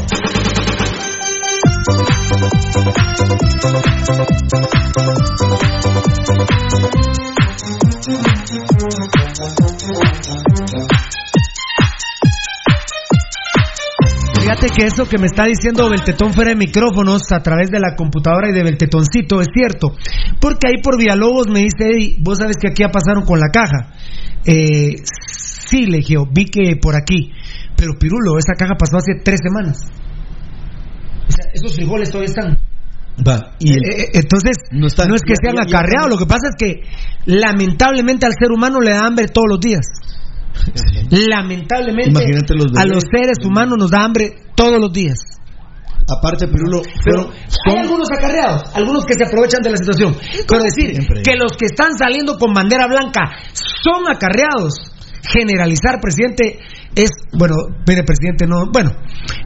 Fíjate 14.39 14.69
que 14.69 14.85
eso 14.85 15.07
que 15.09 15.17
me 15.17 15.25
está 15.25 15.45
diciendo 15.45 15.89
Beltetón 15.89 16.33
fuera 16.33 16.51
de 16.51 16.55
micrófonos 16.55 17.23
a 17.31 17.39
través 17.39 17.69
de 17.71 17.79
la 17.79 17.95
computadora 17.95 18.49
y 18.49 18.53
de 18.53 18.63
Beltetoncito 18.63 19.41
es 19.41 19.47
cierto. 19.53 19.95
Porque 20.39 20.67
ahí 20.67 20.81
por 20.81 20.97
Villalobos 20.97 21.47
me 21.47 21.59
dice, 21.59 21.89
Eddie, 21.89 22.15
vos 22.19 22.37
sabes 22.37 22.57
que 22.57 22.67
aquí 22.67 22.83
ya 22.83 22.89
pasaron 22.89 23.25
con 23.25 23.39
la 23.39 23.49
caja. 23.51 23.93
Eh, 24.45 24.95
sí, 25.03 25.87
le 25.87 25.97
dije, 25.97 26.15
vi 26.31 26.45
que 26.45 26.75
por 26.81 26.95
aquí. 26.95 27.31
Pero 27.75 27.93
Pirulo, 27.99 28.37
esa 28.37 28.53
caja 28.53 28.75
pasó 28.75 28.97
hace 28.97 29.21
tres 29.23 29.39
semanas. 29.43 29.79
O 31.27 31.31
sea, 31.31 31.45
esos 31.53 31.75
frijoles 31.75 32.09
todavía 32.09 32.29
están. 32.29 32.66
Va, 33.25 33.56
y 33.60 33.73
el- 33.73 33.84
Eh, 33.86 34.01
eh, 34.03 34.10
entonces, 34.13 34.58
No 34.71 34.86
es 34.88 34.93
que 34.93 35.34
sean 35.41 35.56
ya- 35.56 35.63
ya- 35.65 35.80
acarreados, 35.80 36.10
lo 36.10 36.17
que 36.17 36.25
pasa 36.25 36.49
es 36.49 36.56
que 36.58 36.82
lamentablemente 37.25 38.25
al 38.25 38.34
ser 38.39 38.51
humano 38.51 38.80
le 38.80 38.91
da 38.91 39.06
hambre 39.06 39.27
todos 39.27 39.47
los 39.49 39.60
días. 39.60 39.86
Lamentablemente 41.10 42.56
los 42.56 42.67
a 42.77 42.84
bebés. 42.84 42.95
los 42.95 43.03
seres 43.12 43.38
humanos 43.45 43.77
nos 43.80 43.91
da 43.91 44.03
hambre 44.03 44.32
todos 44.56 44.80
los 44.80 44.91
días. 44.91 45.19
aparte, 46.10 46.47
Pirulo, 46.47 46.82
Pero 47.03 47.30
hay 47.32 47.73
son- 47.75 47.80
algunos 47.80 48.08
acarreados, 48.10 48.63
algunos 48.75 49.06
que 49.06 49.13
se 49.15 49.25
aprovechan 49.25 49.62
de 49.62 49.71
la 49.71 49.77
situación. 49.77 50.15
Pero 50.47 50.63
decir 50.63 50.91
siempre. 50.91 51.21
que 51.21 51.36
los 51.36 51.51
que 51.58 51.65
están 51.65 51.97
saliendo 51.97 52.38
con 52.38 52.53
bandera 52.53 52.88
blanca 52.88 53.23
son 53.51 54.08
acarreados, 54.08 54.73
generalizar, 55.34 55.99
presidente, 55.99 56.60
es, 56.95 57.10
bueno, 57.38 57.56
mire, 57.86 58.03
presidente, 58.03 58.47
no, 58.47 58.71
bueno, 58.71 58.91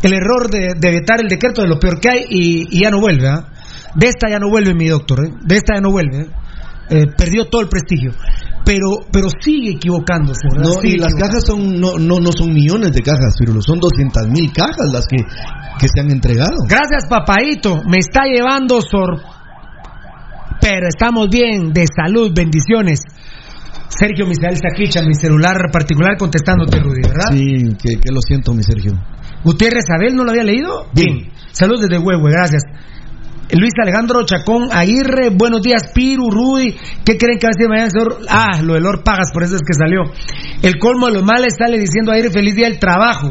el 0.04 0.14
error 0.14 0.52
de, 0.52 0.74
de 0.78 0.92
vetar 0.92 1.20
el 1.22 1.30
decreto 1.30 1.64
de 1.64 1.68
lo 1.68 1.80
peor 1.80 2.00
que 2.00 2.10
hay 2.12 2.26
y, 2.30 2.68
y 2.78 2.82
ya 2.82 2.92
no 2.92 3.00
vuelve, 3.02 3.28
¿ah? 3.28 3.48
De 3.96 4.08
esta 4.08 4.30
ya 4.30 4.40
no 4.40 4.50
vuelve, 4.50 4.74
mi 4.74 4.88
doctor, 4.88 5.26
¿eh? 5.26 5.32
De 5.42 5.56
esta 5.56 5.76
ya 5.76 5.82
no 5.82 5.92
vuelve, 5.92 6.22
¿eh? 6.22 6.28
Eh, 6.90 7.08
perdió 7.18 7.46
todo 7.46 7.62
el 7.62 7.70
prestigio. 7.70 8.12
Pero, 8.66 9.08
pero 9.12 9.28
sigue 9.42 9.72
equivocándose, 9.72 10.48
¿verdad? 10.52 10.70
No, 10.70 10.82
Sigue 10.82 10.96
y 10.96 11.00
las 11.00 11.16
cajas 11.16 11.44
son 11.46 11.80
no, 11.80 11.98
no, 11.98 12.20
no 12.20 12.32
son 12.32 12.54
millones 12.54 12.92
de 12.92 13.02
cajas, 13.02 13.36
Pirulo, 13.40 13.62
son 13.62 13.80
200 13.80 14.28
mil 14.28 14.52
cajas 14.54 14.92
las 14.92 15.08
que, 15.08 15.18
que 15.18 15.88
se 15.88 16.00
han 16.00 16.12
entregado. 16.12 16.52
Gracias, 16.68 17.08
papaito. 17.10 17.82
Me 17.90 17.98
está 17.98 18.26
llevando 18.26 18.82
sor. 18.82 19.20
Pero 20.62 20.88
estamos 20.88 21.28
bien, 21.30 21.74
de 21.74 21.86
salud, 21.88 22.32
bendiciones. 22.36 23.00
Sergio 23.88 24.26
Misael 24.28 24.58
Saquicha, 24.58 25.02
mi 25.02 25.16
celular 25.16 25.58
particular 25.72 26.18
contestándote, 26.18 26.80
Rudy, 26.80 27.02
¿verdad? 27.02 27.32
Sí, 27.32 27.76
que, 27.82 28.00
que 28.00 28.12
lo 28.14 28.22
siento, 28.22 28.54
mi 28.54 28.64
Sergio. 28.64 28.94
Gutiérrez 29.44 29.86
Abel, 29.90 30.16
¿no 30.16 30.24
lo 30.24 30.32
había 30.32 30.44
leído? 30.44 30.88
Bien. 30.94 31.32
Salud 31.52 31.82
desde 31.82 31.98
Huehue, 31.98 32.32
gracias. 32.32 32.64
Luis 33.54 33.74
Alejandro 33.82 34.24
Chacón 34.26 34.70
Aguirre, 34.72 35.30
buenos 35.30 35.62
días, 35.62 35.92
Piru, 35.94 36.30
Rudy. 36.30 36.74
¿Qué 37.04 37.18
creen 37.18 37.38
que 37.38 37.48
va 37.48 37.52
a 37.52 37.56
decir 37.58 37.68
mañana, 37.70 37.90
señor? 37.90 38.18
Ah, 38.30 38.62
lo 38.64 38.74
de 38.76 38.80
Lord 38.80 39.04
Pagas, 39.04 39.32
por 39.34 39.44
eso 39.44 39.56
es 39.56 39.62
que 39.62 39.74
salió. 39.74 40.04
El 40.62 40.78
colmo 40.80 41.08
de 41.08 41.14
los 41.14 41.24
males 41.24 41.56
sale 41.58 41.78
diciendo 41.78 42.12
a 42.12 42.16
Aguirre, 42.16 42.32
feliz 42.32 42.56
día 42.56 42.68
del 42.70 42.80
trabajo. 42.80 43.30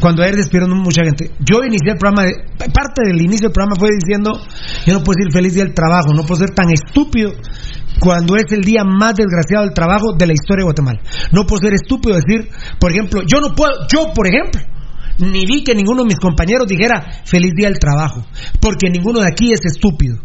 Cuando 0.00 0.22
ayer 0.22 0.36
despidieron 0.36 0.70
mucha 0.78 1.04
gente. 1.04 1.30
Yo 1.40 1.60
inicié 1.64 1.92
el 1.92 1.98
programa, 1.98 2.24
de- 2.24 2.36
parte 2.72 3.02
del 3.06 3.20
inicio 3.20 3.48
del 3.48 3.52
programa 3.52 3.76
fue 3.78 3.88
diciendo, 4.00 4.30
yo 4.86 4.92
no 4.94 5.00
puedo 5.04 5.16
decir 5.18 5.32
feliz 5.32 5.54
día 5.54 5.64
del 5.64 5.74
trabajo, 5.74 6.12
no 6.14 6.22
puedo 6.24 6.36
ser 6.40 6.50
tan 6.54 6.70
estúpido 6.70 7.32
cuando 8.00 8.36
es 8.36 8.44
el 8.52 8.60
día 8.62 8.84
más 8.84 9.14
desgraciado 9.14 9.64
del 9.64 9.74
trabajo 9.74 10.12
de 10.16 10.26
la 10.26 10.32
historia 10.34 10.62
de 10.62 10.64
Guatemala. 10.64 11.00
No 11.32 11.44
puedo 11.46 11.60
ser 11.62 11.74
estúpido 11.74 12.14
decir, 12.16 12.48
por 12.78 12.90
ejemplo, 12.92 13.22
yo 13.26 13.40
no 13.40 13.54
puedo, 13.54 13.72
yo 13.88 14.12
por 14.14 14.26
ejemplo, 14.26 14.60
ni 15.18 15.44
vi 15.46 15.64
que 15.64 15.74
ninguno 15.74 16.02
de 16.02 16.08
mis 16.08 16.18
compañeros 16.18 16.66
dijera 16.68 17.22
feliz 17.24 17.52
día 17.56 17.68
del 17.68 17.78
trabajo, 17.78 18.24
porque 18.60 18.90
ninguno 18.90 19.20
de 19.20 19.28
aquí 19.28 19.52
es 19.52 19.60
estúpido. 19.64 20.18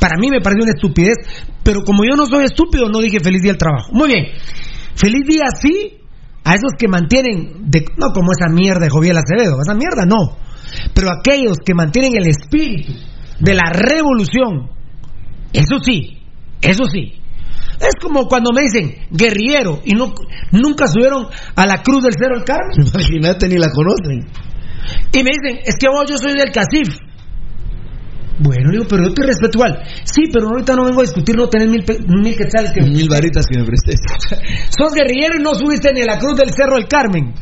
Para 0.00 0.16
mí 0.18 0.28
me 0.30 0.40
pareció 0.40 0.64
una 0.64 0.72
estupidez, 0.74 1.16
pero 1.62 1.82
como 1.84 2.02
yo 2.04 2.16
no 2.16 2.26
soy 2.26 2.44
estúpido, 2.44 2.88
no 2.88 2.98
dije 3.00 3.20
feliz 3.20 3.42
día 3.42 3.52
del 3.52 3.58
trabajo. 3.58 3.90
Muy 3.92 4.08
bien, 4.08 4.24
feliz 4.94 5.22
día 5.26 5.44
sí 5.60 5.98
a 6.44 6.54
esos 6.54 6.72
que 6.78 6.88
mantienen, 6.88 7.70
de- 7.70 7.84
no 7.96 8.08
como 8.12 8.32
esa 8.32 8.52
mierda 8.52 8.80
de 8.80 8.90
Joviel 8.90 9.16
Acevedo, 9.16 9.56
esa 9.62 9.74
mierda 9.74 10.04
no, 10.06 10.36
pero 10.94 11.10
aquellos 11.10 11.58
que 11.64 11.74
mantienen 11.74 12.16
el 12.16 12.26
espíritu 12.28 12.92
de 13.38 13.54
la 13.54 13.70
revolución, 13.72 14.70
eso 15.52 15.78
sí, 15.84 16.18
eso 16.60 16.84
sí. 16.86 17.20
Es 17.82 17.96
como 18.00 18.28
cuando 18.28 18.50
me 18.54 18.62
dicen 18.62 18.94
guerrillero 19.10 19.80
y 19.84 19.94
no, 19.94 20.14
nunca 20.52 20.86
subieron 20.86 21.26
a 21.56 21.66
la 21.66 21.82
cruz 21.82 22.04
del 22.04 22.14
Cero 22.16 22.36
del 22.36 22.44
Carmen. 22.44 22.70
Imagínate, 22.78 23.48
ni 23.48 23.56
la 23.56 23.70
conocen. 23.70 24.30
Y 25.12 25.22
me 25.22 25.30
dicen, 25.30 25.60
es 25.64 25.74
que 25.78 25.88
vos 25.88 26.04
yo 26.08 26.16
soy 26.16 26.38
del 26.38 26.52
CACIF. 26.52 26.96
Bueno, 28.38 28.70
digo, 28.70 28.84
pero 28.88 29.04
yo 29.04 29.14
te 29.14 29.26
respeto 29.26 29.58
igual. 29.58 29.82
Sí, 30.04 30.22
pero 30.32 30.48
ahorita 30.48 30.74
no 30.74 30.84
vengo 30.84 31.00
a 31.00 31.04
discutir 31.04 31.36
no 31.36 31.48
tener 31.48 31.68
mil, 31.68 31.84
mil 32.06 32.36
quetzales 32.36 32.72
que 32.72 32.82
Mil 32.82 33.08
varitas 33.08 33.46
que 33.46 33.58
me 33.58 33.64
prestes. 33.64 34.00
Sos 34.78 34.94
guerrillero 34.94 35.38
y 35.38 35.42
no 35.42 35.54
subiste 35.54 35.92
ni 35.92 36.02
a 36.02 36.06
la 36.06 36.18
cruz 36.18 36.36
del 36.36 36.50
Cerro 36.54 36.76
del 36.76 36.88
Carmen. 36.88 37.34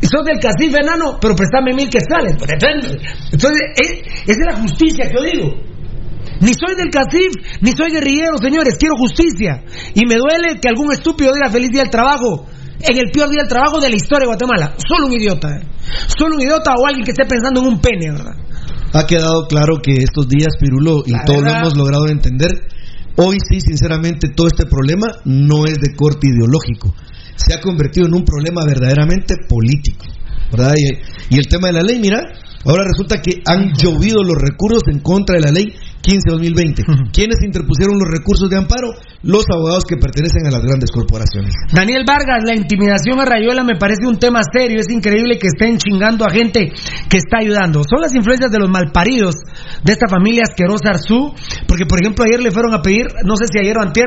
Y 0.00 0.06
sos 0.06 0.24
del 0.26 0.38
CACIF 0.38 0.74
enano, 0.76 1.18
pero 1.18 1.34
préstame 1.34 1.72
mil 1.72 1.88
quetzales. 1.88 2.36
Entonces, 3.32 3.62
eh, 3.80 4.02
esa 4.26 4.40
es 4.40 4.46
la 4.46 4.60
justicia 4.60 5.08
que 5.08 5.14
yo 5.16 5.22
digo. 5.22 5.75
Ni 6.40 6.52
soy 6.52 6.76
del 6.76 6.90
CACIF, 6.90 7.60
ni 7.60 7.72
soy 7.72 7.90
guerrillero, 7.90 8.36
señores, 8.40 8.76
quiero 8.78 8.94
justicia. 8.96 9.64
Y 9.94 10.06
me 10.06 10.16
duele 10.16 10.60
que 10.60 10.68
algún 10.68 10.92
estúpido 10.92 11.32
diga 11.32 11.50
feliz 11.50 11.70
día 11.70 11.82
del 11.82 11.90
trabajo. 11.90 12.46
En 12.78 12.96
el 12.96 13.10
peor 13.10 13.30
día 13.30 13.40
del 13.40 13.48
trabajo 13.48 13.80
de 13.80 13.88
la 13.88 13.96
historia 13.96 14.26
de 14.28 14.36
Guatemala. 14.36 14.74
Solo 14.76 15.06
un 15.06 15.12
idiota, 15.14 15.48
¿eh? 15.56 15.66
Solo 16.18 16.36
un 16.36 16.42
idiota 16.42 16.74
o 16.76 16.86
alguien 16.86 17.04
que 17.04 17.12
esté 17.12 17.24
pensando 17.24 17.60
en 17.60 17.68
un 17.68 17.80
pene, 17.80 18.10
¿verdad? 18.10 18.36
Ha 18.92 19.06
quedado 19.06 19.46
claro 19.48 19.76
que 19.82 19.92
estos 19.92 20.28
días, 20.28 20.56
Pirulo, 20.60 21.02
y 21.06 21.12
La 21.12 21.24
todos 21.24 21.42
lo 21.42 21.50
hemos 21.50 21.76
logrado 21.76 22.08
entender, 22.08 22.50
hoy 23.16 23.38
sí, 23.48 23.60
sinceramente, 23.60 24.28
todo 24.28 24.46
este 24.46 24.66
problema 24.66 25.06
no 25.24 25.64
es 25.64 25.78
de 25.80 25.94
corte 25.96 26.28
ideológico. 26.28 26.94
Se 27.36 27.54
ha 27.54 27.60
convertido 27.60 28.06
en 28.06 28.14
un 28.14 28.24
problema 28.24 28.62
verdaderamente 28.66 29.34
político. 29.48 30.04
¿verdad? 30.52 30.74
Y, 30.76 31.34
y 31.34 31.38
el 31.38 31.48
tema 31.48 31.68
de 31.68 31.74
la 31.74 31.82
ley, 31.82 31.98
mira, 31.98 32.20
ahora 32.64 32.84
resulta 32.84 33.20
que 33.20 33.42
han 33.46 33.72
llovido 33.72 34.22
los 34.22 34.36
recursos 34.36 34.82
en 34.88 35.00
contra 35.00 35.36
de 35.36 35.42
la 35.42 35.50
ley 35.50 35.74
15-2020. 36.06 37.10
¿Quiénes 37.12 37.42
interpusieron 37.42 37.98
los 37.98 38.06
recursos 38.08 38.48
de 38.48 38.56
amparo? 38.56 38.94
Los 39.22 39.44
abogados 39.52 39.84
que 39.84 39.96
pertenecen 39.96 40.46
a 40.46 40.50
las 40.50 40.62
grandes 40.62 40.90
corporaciones. 40.92 41.52
Daniel 41.72 42.04
Vargas, 42.06 42.44
la 42.46 42.54
intimidación 42.54 43.18
a 43.18 43.24
Rayuela 43.24 43.64
me 43.64 43.74
parece 43.76 44.06
un 44.06 44.18
tema 44.18 44.40
serio. 44.52 44.78
Es 44.80 44.88
increíble 44.88 45.38
que 45.38 45.48
estén 45.48 45.78
chingando 45.78 46.24
a 46.24 46.30
gente 46.30 46.70
que 47.08 47.16
está 47.16 47.38
ayudando. 47.40 47.82
Son 47.88 48.00
las 48.00 48.14
influencias 48.14 48.52
de 48.52 48.58
los 48.60 48.70
malparidos 48.70 49.34
de 49.82 49.92
esta 49.92 50.06
familia 50.08 50.42
asquerosa 50.48 50.90
Arzú. 50.90 51.34
Porque, 51.66 51.86
por 51.86 52.00
ejemplo, 52.00 52.24
ayer 52.24 52.40
le 52.40 52.52
fueron 52.52 52.72
a 52.74 52.82
pedir, 52.82 53.06
no 53.24 53.34
sé 53.36 53.46
si 53.52 53.58
ayer 53.58 53.76
o 53.76 53.82
antier, 53.82 54.06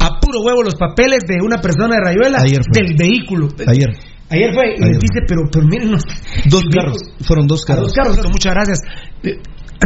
a 0.00 0.20
puro 0.20 0.40
huevo 0.42 0.62
los 0.62 0.74
papeles 0.74 1.20
de 1.26 1.36
una 1.42 1.58
persona 1.62 1.96
de 1.96 2.00
Rayuela 2.04 2.38
Ayer 2.42 2.60
fue. 2.70 2.82
del 2.82 2.96
vehículo. 2.96 3.48
Ayer. 3.66 3.88
Ayer 4.30 4.52
fue, 4.52 4.74
y 4.78 4.84
Ayer 4.84 4.98
dice, 5.00 5.20
pero, 5.26 5.40
pero 5.50 5.66
miren, 5.66 5.90
no- 5.92 5.98
Dos 6.44 6.62
carros. 6.70 6.98
Fueron 7.26 7.46
dos 7.46 7.62
a 7.64 7.66
carros. 7.66 7.84
dos 7.86 7.94
carros, 7.94 8.30
muchas 8.30 8.52
gracias. 8.52 8.78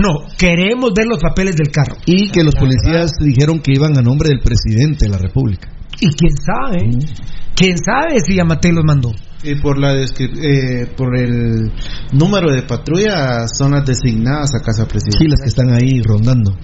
No, 0.00 0.26
queremos 0.38 0.92
ver 0.96 1.06
los 1.06 1.18
papeles 1.18 1.54
del 1.56 1.70
carro. 1.70 1.96
Y 2.06 2.30
que 2.30 2.42
los 2.42 2.54
policías 2.54 3.12
dijeron 3.20 3.60
que 3.60 3.72
iban 3.74 3.96
a 3.98 4.02
nombre 4.02 4.28
del 4.30 4.40
presidente 4.40 5.04
de 5.06 5.10
la 5.10 5.18
República. 5.18 5.68
Y 6.00 6.08
quién 6.14 6.32
sabe, 6.36 6.88
quién 7.54 7.76
sabe 7.76 8.20
si 8.26 8.36
Yamate 8.36 8.72
los 8.72 8.84
mandó. 8.84 9.12
Y 9.44 9.56
por 9.56 9.78
la 9.78 9.92
eh, 10.00 10.86
por 10.96 11.16
el 11.18 11.70
número 12.12 12.50
de 12.52 12.62
patrulla 12.62 13.46
son 13.48 13.72
las 13.72 13.84
designadas 13.84 14.54
a 14.54 14.60
casa 14.64 14.84
Sí, 14.84 14.88
presidencial. 14.88 15.30
las 15.30 15.40
que 15.42 15.48
están 15.48 15.70
ahí 15.74 16.00
rondando. 16.02 16.56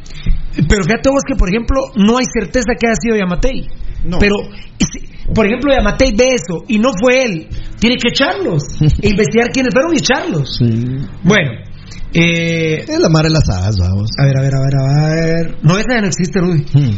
Pero 0.54 0.82
fíjate 0.84 1.10
vos 1.10 1.22
que, 1.28 1.34
por 1.36 1.48
ejemplo, 1.50 1.80
no 1.96 2.18
hay 2.18 2.24
certeza 2.32 2.72
que 2.80 2.86
haya 2.86 2.96
sido 3.00 3.16
Yamatei. 3.16 3.66
No. 4.04 4.18
Pero, 4.18 4.36
si- 4.78 5.06
por 5.34 5.44
ejemplo, 5.46 5.72
Yamatei 5.76 6.14
ve 6.16 6.34
eso 6.34 6.64
y 6.68 6.78
no 6.78 6.90
fue 6.98 7.24
él. 7.24 7.48
Tiene 7.78 7.96
que 7.96 8.08
echarlos. 8.08 8.62
e 8.80 9.08
investigar 9.10 9.50
quiénes 9.52 9.74
fueron 9.74 9.92
y 9.94 9.98
echarlos. 9.98 10.56
Sí. 10.56 10.84
Bueno, 11.24 11.50
eh, 12.12 12.84
Es 12.86 13.00
la 13.00 13.08
madre 13.08 13.28
de 13.28 13.34
las 13.34 13.48
hadas, 13.48 13.76
vamos. 13.78 14.10
a 14.18 14.24
ver, 14.24 14.36
a 14.38 14.40
ver, 14.42 14.54
a 14.54 14.60
ver, 14.60 14.74
a 14.76 15.14
ver. 15.14 15.56
No, 15.62 15.78
esa 15.78 15.94
ya 15.94 16.00
no 16.00 16.06
existe, 16.06 16.40
Rudy. 16.40 16.64
Hmm. 16.72 16.96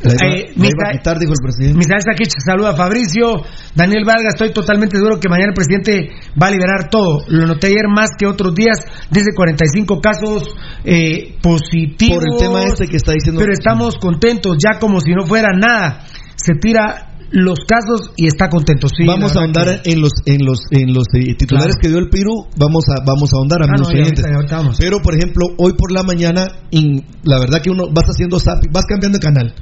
La 0.00 0.14
iba, 0.14 0.26
Eh, 0.36 0.52
la 0.54 0.66
iba 0.66 0.88
a 0.90 0.92
quitar, 0.92 1.18
dijo 1.18 1.32
el 1.32 1.42
presidente. 1.42 1.76
Misael 1.76 2.02
Saquich 2.02 2.30
saluda 2.44 2.70
a 2.70 2.76
Fabricio. 2.76 3.42
Daniel 3.74 4.04
Vargas, 4.06 4.34
estoy 4.34 4.52
totalmente 4.52 4.96
seguro 4.96 5.18
que 5.18 5.28
mañana 5.28 5.48
el 5.50 5.54
presidente 5.54 6.10
va 6.40 6.46
a 6.46 6.50
liberar 6.52 6.88
todo. 6.88 7.24
Lo 7.26 7.46
noté 7.48 7.66
ayer 7.66 7.88
más 7.88 8.10
que 8.16 8.26
otros 8.26 8.54
días. 8.54 8.78
Dice 9.10 9.30
45 9.34 10.00
casos 10.00 10.54
eh, 10.84 11.34
positivos. 11.42 12.22
Por 12.22 12.32
el 12.32 12.38
tema 12.38 12.62
este 12.64 12.86
que 12.86 12.96
está 12.96 13.10
diciendo. 13.12 13.40
Pero 13.40 13.52
estamos 13.52 13.96
contentos, 13.96 14.56
ya 14.62 14.78
como 14.78 15.00
si 15.00 15.10
no 15.10 15.26
fuera 15.26 15.48
nada. 15.58 16.04
Se 16.36 16.54
tira 16.54 17.07
los 17.30 17.58
casos 17.66 18.10
y 18.16 18.26
está 18.26 18.48
contento. 18.48 18.88
Sí, 18.88 19.04
vamos 19.06 19.36
a 19.36 19.40
ahondar 19.40 19.82
que- 19.82 19.92
en 19.92 20.00
los 20.00 20.12
en 20.24 20.44
los 20.46 20.60
en 20.70 20.94
los 20.94 21.04
eh, 21.14 21.34
titulares 21.34 21.76
Claro. 21.76 21.80
que 21.82 21.88
dio 21.88 21.98
el 21.98 22.08
Piru 22.08 22.46
vamos 22.56 22.84
a 22.88 23.04
vamos 23.04 23.30
a 23.32 23.36
ahondar 23.36 23.60
Ah, 23.62 23.66
amigos 23.68 23.88
no, 23.88 23.94
ya 23.94 24.00
oyentes. 24.02 24.24
ahorita- 24.24 24.36
ahorita 24.36 24.56
vamos. 24.56 24.76
pero 24.78 24.98
por 25.02 25.14
ejemplo 25.14 25.46
hoy 25.58 25.74
por 25.76 25.92
la 25.92 26.02
mañana 26.02 26.46
in- 26.70 27.04
la 27.24 27.38
verdad 27.38 27.60
que 27.60 27.70
uno 27.70 27.84
vas 27.92 28.06
haciendo 28.08 28.38
zapping, 28.40 28.72
vas 28.72 28.84
cambiando 28.88 29.18
de 29.18 29.22
canal 29.22 29.54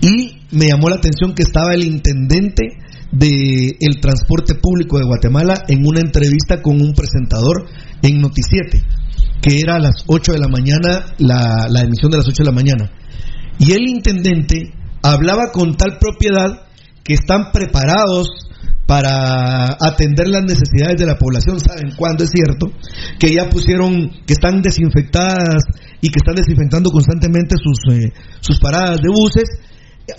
y 0.00 0.38
me 0.50 0.66
llamó 0.66 0.88
la 0.88 0.96
atención 0.96 1.34
que 1.34 1.42
estaba 1.42 1.74
el 1.74 1.84
intendente 1.84 2.62
de 3.12 3.76
el 3.80 4.00
transporte 4.00 4.54
público 4.56 4.98
de 4.98 5.04
Guatemala 5.04 5.54
en 5.68 5.86
una 5.86 6.00
entrevista 6.00 6.60
con 6.60 6.80
un 6.80 6.92
presentador 6.92 7.66
en 8.02 8.20
Noticiete 8.20 8.82
que 9.40 9.60
era 9.60 9.76
a 9.76 9.78
las 9.78 10.02
8 10.06 10.32
de 10.32 10.38
la 10.38 10.48
mañana 10.48 11.04
la, 11.18 11.68
la 11.70 11.82
emisión 11.82 12.10
de 12.10 12.18
las 12.18 12.26
8 12.28 12.42
de 12.42 12.50
la 12.50 12.54
mañana 12.54 12.90
y 13.58 13.72
el 13.72 13.88
intendente 13.88 14.72
hablaba 15.04 15.52
con 15.52 15.76
tal 15.76 15.98
propiedad 15.98 16.66
que 17.04 17.12
están 17.12 17.52
preparados 17.52 18.30
para 18.86 19.76
atender 19.80 20.28
las 20.28 20.44
necesidades 20.44 20.96
de 20.98 21.06
la 21.06 21.16
población, 21.16 21.60
saben 21.60 21.92
cuándo 21.96 22.24
es 22.24 22.30
cierto, 22.30 22.66
que 23.18 23.32
ya 23.32 23.48
pusieron, 23.48 24.10
que 24.26 24.32
están 24.32 24.62
desinfectadas 24.62 25.62
y 26.00 26.08
que 26.08 26.18
están 26.18 26.34
desinfectando 26.34 26.90
constantemente 26.90 27.56
sus, 27.62 27.94
eh, 27.94 28.12
sus 28.40 28.58
paradas 28.58 29.00
de 29.00 29.08
buses. 29.08 29.44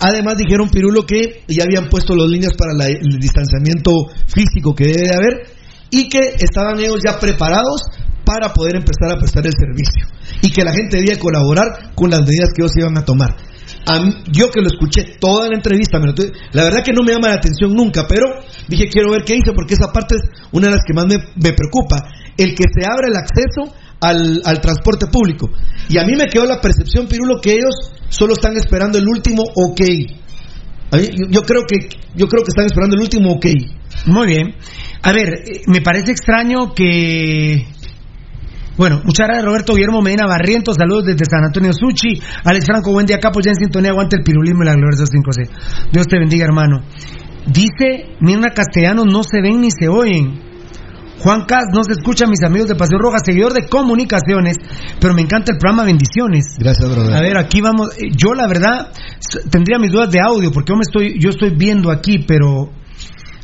Además 0.00 0.36
dijeron 0.38 0.68
Pirulo 0.68 1.02
que 1.02 1.42
ya 1.48 1.64
habían 1.64 1.88
puesto 1.88 2.14
las 2.16 2.28
líneas 2.28 2.52
para 2.56 2.72
el 2.72 3.18
distanciamiento 3.18 3.92
físico 4.26 4.74
que 4.74 4.86
debe 4.86 5.02
de 5.02 5.14
haber 5.14 5.34
y 5.90 6.08
que 6.08 6.36
estaban 6.40 6.78
ellos 6.80 6.98
ya 7.04 7.18
preparados 7.20 7.82
para 8.24 8.52
poder 8.52 8.76
empezar 8.76 9.16
a 9.16 9.18
prestar 9.18 9.46
el 9.46 9.52
servicio 9.52 10.04
y 10.42 10.50
que 10.50 10.64
la 10.64 10.72
gente 10.72 10.96
debía 10.96 11.18
colaborar 11.18 11.94
con 11.94 12.10
las 12.10 12.20
medidas 12.22 12.50
que 12.54 12.62
ellos 12.62 12.72
iban 12.76 12.98
a 12.98 13.04
tomar. 13.04 13.36
A 13.88 14.02
yo 14.32 14.50
que 14.50 14.60
lo 14.60 14.66
escuché 14.66 15.16
toda 15.20 15.48
la 15.48 15.54
entrevista, 15.54 15.98
la 16.52 16.64
verdad 16.64 16.82
que 16.84 16.92
no 16.92 17.02
me 17.04 17.12
llama 17.12 17.28
la 17.28 17.34
atención 17.34 17.72
nunca, 17.72 18.06
pero 18.08 18.26
dije 18.68 18.88
quiero 18.88 19.12
ver 19.12 19.22
qué 19.22 19.34
dice 19.34 19.52
porque 19.54 19.74
esa 19.74 19.92
parte 19.92 20.16
es 20.16 20.22
una 20.50 20.66
de 20.66 20.72
las 20.72 20.82
que 20.84 20.92
más 20.92 21.06
me, 21.06 21.18
me 21.36 21.52
preocupa, 21.52 22.02
el 22.36 22.54
que 22.54 22.64
se 22.66 22.84
abra 22.84 23.06
el 23.06 23.16
acceso 23.16 23.74
al, 24.00 24.42
al 24.44 24.60
transporte 24.60 25.06
público. 25.06 25.50
Y 25.88 25.98
a 25.98 26.04
mí 26.04 26.14
me 26.16 26.26
quedó 26.26 26.46
la 26.46 26.60
percepción, 26.60 27.06
Pirulo, 27.06 27.40
que 27.40 27.52
ellos 27.52 27.92
solo 28.08 28.34
están 28.34 28.56
esperando 28.56 28.98
el 28.98 29.06
último 29.06 29.42
ok. 29.42 29.80
Yo 31.30 31.42
creo 31.42 31.62
que 31.66 31.88
yo 32.14 32.28
creo 32.28 32.44
que 32.44 32.50
están 32.50 32.66
esperando 32.66 32.96
el 32.96 33.02
último 33.02 33.32
ok. 33.32 33.46
Muy 34.06 34.26
bien. 34.26 34.54
A 35.02 35.12
ver, 35.12 35.28
eh, 35.28 35.62
me 35.66 35.80
parece 35.80 36.12
extraño 36.12 36.72
que. 36.74 37.66
Bueno, 38.76 39.00
muchas 39.04 39.26
gracias 39.26 39.44
Roberto 39.44 39.74
Guillermo 39.74 40.02
Medina 40.02 40.26
Barrientos, 40.26 40.76
saludos 40.78 41.04
desde 41.06 41.24
San 41.24 41.44
Antonio 41.44 41.72
Suchi, 41.72 42.20
Alex 42.44 42.66
Franco, 42.66 42.92
buen 42.92 43.06
día 43.06 43.18
Capo, 43.18 43.40
ya 43.40 43.50
en 43.52 43.56
sintonía, 43.56 43.90
aguante 43.90 44.16
el 44.16 44.22
pirulismo 44.22 44.62
y 44.62 44.66
la 44.66 44.74
gloria 44.74 44.96
de 44.96 45.00
los 45.00 45.10
5C. 45.10 45.90
Dios 45.92 46.06
te 46.06 46.18
bendiga 46.18 46.44
hermano. 46.44 46.80
Dice 47.46 48.16
Mirna 48.20 48.50
Castellanos, 48.50 49.06
no 49.06 49.22
se 49.22 49.40
ven 49.40 49.60
ni 49.60 49.70
se 49.70 49.88
oyen. 49.88 50.44
Juan 51.20 51.46
Cas, 51.46 51.64
no 51.72 51.82
se 51.82 51.92
escucha 51.92 52.26
mis 52.26 52.42
amigos 52.44 52.68
de 52.68 52.74
Paseo 52.74 52.98
Roja, 52.98 53.16
seguidor 53.24 53.54
de 53.54 53.66
comunicaciones, 53.66 54.56
pero 55.00 55.14
me 55.14 55.22
encanta 55.22 55.52
el 55.52 55.58
programa, 55.58 55.84
bendiciones. 55.84 56.44
Gracias, 56.58 56.90
brother. 56.90 57.14
A 57.16 57.20
ver, 57.22 57.38
aquí 57.38 57.62
vamos. 57.62 57.96
eh, 57.96 58.10
Yo 58.14 58.34
la 58.34 58.46
verdad 58.46 58.92
tendría 59.50 59.78
mis 59.78 59.90
dudas 59.90 60.10
de 60.10 60.18
audio 60.20 60.50
porque 60.52 60.72
yo 60.72 60.76
me 60.76 60.82
estoy, 60.82 61.18
yo 61.18 61.30
estoy 61.30 61.54
viendo 61.56 61.90
aquí, 61.90 62.18
pero 62.28 62.70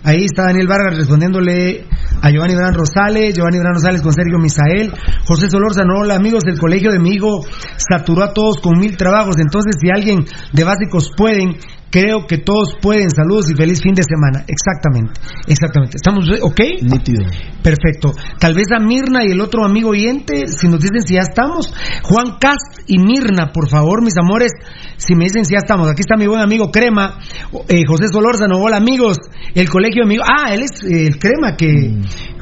ahí 0.05 0.25
está 0.25 0.45
Daniel 0.45 0.67
Vargas 0.67 0.97
respondiéndole 0.97 1.87
a 2.21 2.31
Giovanni 2.31 2.55
Bran 2.55 2.75
Rosales, 2.75 3.35
Giovanni 3.35 3.59
Bran 3.59 3.75
Rosales 3.75 4.03
con 4.03 4.13
Sergio 4.13 4.39
Misael, 4.39 4.93
José 5.27 5.51
Solórzano, 5.51 6.01
hola 6.01 6.15
amigos 6.15 6.45
del 6.45 6.59
colegio 6.59 6.91
de 6.93 6.99
mi 6.99 7.11
hijo, 7.11 7.45
saturó 7.77 8.25
a 8.25 8.33
todos 8.33 8.61
con 8.61 8.79
mil 8.79 8.97
trabajos, 8.97 9.37
entonces 9.39 9.77
si 9.81 9.91
alguien 9.91 10.25
de 10.53 10.65
básicos 10.65 11.11
pueden, 11.17 11.57
creo 11.93 12.27
que 12.27 12.39
todos 12.39 12.75
pueden, 12.81 13.11
saludos 13.11 13.51
y 13.51 13.55
feliz 13.55 13.83
fin 13.83 13.95
de 13.95 14.03
semana, 14.03 14.45
exactamente, 14.49 15.21
exactamente, 15.47 15.99
estamos, 15.99 16.25
¿ok? 16.41 16.61
Nítido. 16.81 17.23
Perfecto. 17.63 18.13
Tal 18.41 18.55
vez 18.55 18.67
a 18.75 18.81
Mirna 18.81 19.25
y 19.25 19.33
el 19.33 19.41
otro 19.41 19.65
amigo 19.65 19.91
oyente, 19.91 20.49
si 20.49 20.67
nos 20.69 20.81
dicen 20.81 21.03
si 21.03 21.15
ya 21.15 21.21
estamos. 21.21 21.73
Juan 22.03 22.39
Cast 22.41 22.89
y 22.89 22.99
Mirna, 22.99 23.53
por 23.53 23.69
favor, 23.69 24.03
mis 24.03 24.17
amores, 24.17 24.53
si 24.97 25.15
me 25.15 25.25
dicen 25.25 25.45
si 25.45 25.53
ya 25.53 25.59
estamos. 25.59 25.89
Aquí 25.89 26.01
está 26.01 26.17
mi 26.17 26.27
buen 26.27 26.41
amigo 26.41 26.71
Crema, 26.71 27.19
eh, 27.69 27.83
José 27.87 28.09
Solórzano. 28.11 28.57
Hola, 28.59 28.79
amigos. 28.79 29.19
El 29.55 29.69
colegio 29.69 30.05
amigo. 30.05 30.25
Ah, 30.27 30.55
él 30.55 30.63
es 30.63 30.83
eh, 30.83 31.07
el 31.07 31.19
Crema, 31.19 31.57
que 31.57 31.69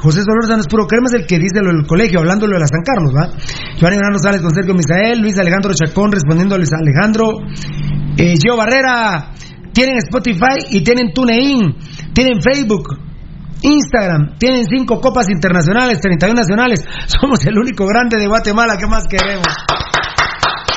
José 0.01 0.22
Solórzano 0.24 0.61
es 0.61 0.66
puro 0.66 0.86
Crema, 0.86 1.07
es 1.07 1.14
el 1.14 1.26
que 1.26 1.38
dice 1.38 1.61
lo 1.62 1.72
del 1.72 1.86
colegio, 1.86 2.20
hablándolo 2.20 2.55
de 2.55 2.61
la 2.61 2.66
San 2.66 2.82
Carlos, 2.82 3.12
¿va? 3.14 3.36
Giovanni 3.76 3.96
Bernardo 3.96 4.18
Sales 4.18 4.40
con 4.40 4.55
Sergio 4.55 4.74
Misael, 4.74 5.20
Luis 5.20 5.38
Alejandro 5.38 5.72
Chacón 5.74 6.11
respondiendo 6.12 6.55
a 6.55 6.59
Luis 6.59 6.72
Alejandro. 6.72 7.32
Eh, 8.16 8.34
Gio 8.40 8.57
Barrera, 8.57 9.32
tienen 9.72 9.96
Spotify 9.98 10.64
y 10.70 10.82
tienen 10.82 11.12
TuneIn, 11.12 11.76
tienen 12.14 12.40
Facebook. 12.40 12.98
Instagram, 13.62 14.38
tienen 14.38 14.64
cinco 14.64 15.01
copas 15.01 15.28
internacionales, 15.28 16.01
31 16.01 16.34
nacionales. 16.34 16.82
Somos 17.07 17.44
el 17.44 17.59
único 17.59 17.86
grande 17.86 18.16
de 18.16 18.26
Guatemala. 18.26 18.76
¿Qué 18.78 18.86
más 18.86 19.05
queremos? 19.07 19.46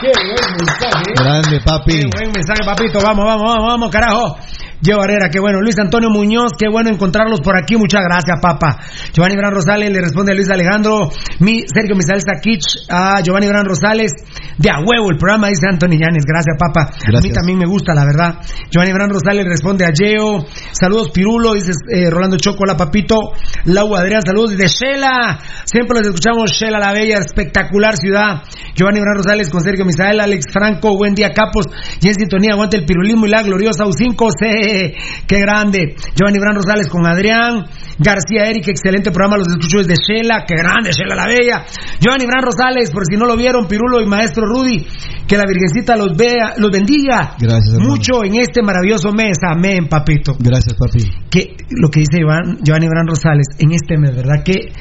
Qué 0.04 0.12
buen 0.12 0.58
mensaje. 0.60 1.14
Grande, 1.16 1.60
papi. 1.64 2.00
Qué 2.00 2.10
buen 2.12 2.32
mensaje, 2.34 2.60
papito. 2.66 3.00
Vamos, 3.02 3.24
vamos, 3.24 3.44
vamos, 3.48 3.66
vamos, 3.66 3.90
carajo. 3.90 4.36
Gio 4.84 4.98
Barrera, 4.98 5.30
qué 5.32 5.40
bueno. 5.40 5.62
Luis 5.62 5.80
Antonio 5.80 6.10
Muñoz, 6.10 6.52
qué 6.60 6.68
bueno 6.68 6.90
encontrarlos 6.90 7.40
por 7.40 7.56
aquí. 7.58 7.78
Muchas 7.78 8.02
gracias, 8.04 8.38
papá. 8.42 8.80
Giovanni 9.14 9.38
Gran 9.38 9.54
Rosales 9.54 9.90
le 9.92 10.02
responde 10.02 10.34
a 10.34 10.36
Luis 10.36 10.50
Alejandro. 10.50 11.10
Mi, 11.40 11.62
Sergio 11.74 11.96
Misael 11.96 12.20
Sakich 12.20 12.84
a 12.90 13.22
Giovanni 13.22 13.48
Gran 13.48 13.64
Rosales. 13.64 14.12
De 14.58 14.70
a 14.70 14.80
huevo 14.80 15.10
el 15.10 15.18
programa, 15.18 15.48
dice 15.48 15.68
Anthony 15.68 15.98
Llanes. 15.98 16.26
Gracias, 16.26 16.56
papá. 16.60 16.92
A 16.92 17.22
mí 17.22 17.32
también 17.32 17.58
me 17.58 17.66
gusta, 17.66 17.94
la 17.94 18.06
verdad. 18.06 18.40
Giovanni 18.70 18.94
Gran 18.94 19.10
Rosales 19.10 19.44
le 19.44 19.50
responde 19.50 19.86
a 19.86 19.90
Yeo. 19.90 20.46
Saludos, 20.72 21.12
Pirulo. 21.12 21.54
Dice 21.54 21.72
eh, 21.92 22.10
Rolando 22.10 22.38
Choco, 22.38 22.64
hola, 22.64 22.78
papito. 22.78 23.34
Lau 23.66 23.96
Adrián, 23.96 24.22
saludos 24.22 24.52
desde 24.52 24.68
Shela. 24.68 25.40
Siempre 25.66 25.98
los 26.00 26.08
escuchamos, 26.08 26.52
Shela, 26.52 26.80
la 26.80 26.94
bella, 26.94 27.18
espectacular 27.18 27.98
ciudad. 27.98 28.44
Giovanni 28.76 29.00
Gran 29.00 29.16
Rosales 29.18 29.50
con 29.50 29.62
Sergio 29.62 29.86
Misael, 29.86 30.20
Alex 30.20 30.46
Franco, 30.52 30.96
buen 30.98 31.16
día, 31.16 31.32
capos. 31.32 31.68
Y 32.02 32.08
en 32.08 32.16
sintonía, 32.16 32.54
aguante 32.54 32.78
el 32.78 32.86
pirulismo 32.86 33.26
y 33.26 33.30
la 33.30 33.42
gloriosa 33.42 33.86
U5C. 33.86 34.96
Qué 35.28 35.40
grande. 35.40 35.96
Giovanni 36.16 36.40
Gran 36.40 36.56
Rosales 36.56 36.88
con 36.88 37.06
Adrián. 37.08 37.66
García 37.98 38.46
Eric, 38.46 38.68
excelente 38.68 39.12
programa, 39.12 39.38
los 39.38 39.48
escucho 39.48 39.78
desde 39.78 39.96
Shela. 39.96 40.46
Qué 40.48 40.56
grande, 40.56 40.92
Shela, 40.92 41.16
la 41.16 41.26
bella. 41.26 41.66
Giovanni 42.00 42.26
Gran 42.26 42.44
Rosales, 42.44 42.92
por 42.92 43.04
si 43.06 43.18
no 43.18 43.26
lo 43.26 43.36
vieron, 43.36 43.68
Pirulo 43.68 44.02
y 44.02 44.06
maestro 44.06 44.43
Rudy, 44.46 44.86
que 45.28 45.38
la 45.38 45.44
Virgencita 45.48 45.96
los 45.96 46.16
vea, 46.18 46.54
los 46.58 46.72
bendiga. 46.72 47.36
Gracias, 47.40 47.74
hermano. 47.74 47.90
Mucho 47.90 48.24
en 48.24 48.36
este 48.36 48.62
maravilloso 48.62 49.12
mes. 49.12 49.38
Amén, 49.48 49.88
papito 49.90 50.36
Gracias, 50.40 50.76
papi. 50.76 51.04
que 51.30 51.56
lo 51.70 51.90
que 51.90 52.02
dice 52.02 52.20
Iván, 52.20 52.60
Giovanni 52.64 52.88
Bran 52.88 53.08
Rosales 53.08 53.48
en 53.60 53.72
este 53.72 53.98
mes, 53.98 54.16
¿verdad? 54.16 54.44
Qué, 54.44 54.72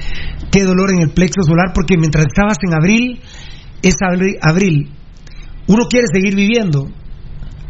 qué 0.51 0.65
dolor 0.65 0.91
en 0.93 1.01
el 1.01 1.11
plexo 1.11 1.43
solar, 1.43 1.73
porque 1.75 1.97
mientras 1.97 2.27
estabas 2.27 2.59
en 2.63 2.75
abril, 2.75 3.21
es 3.83 3.97
abril, 4.01 4.37
abril 4.41 4.91
uno 5.67 5.85
quiere 5.89 6.07
seguir 6.13 6.35
viviendo. 6.35 6.89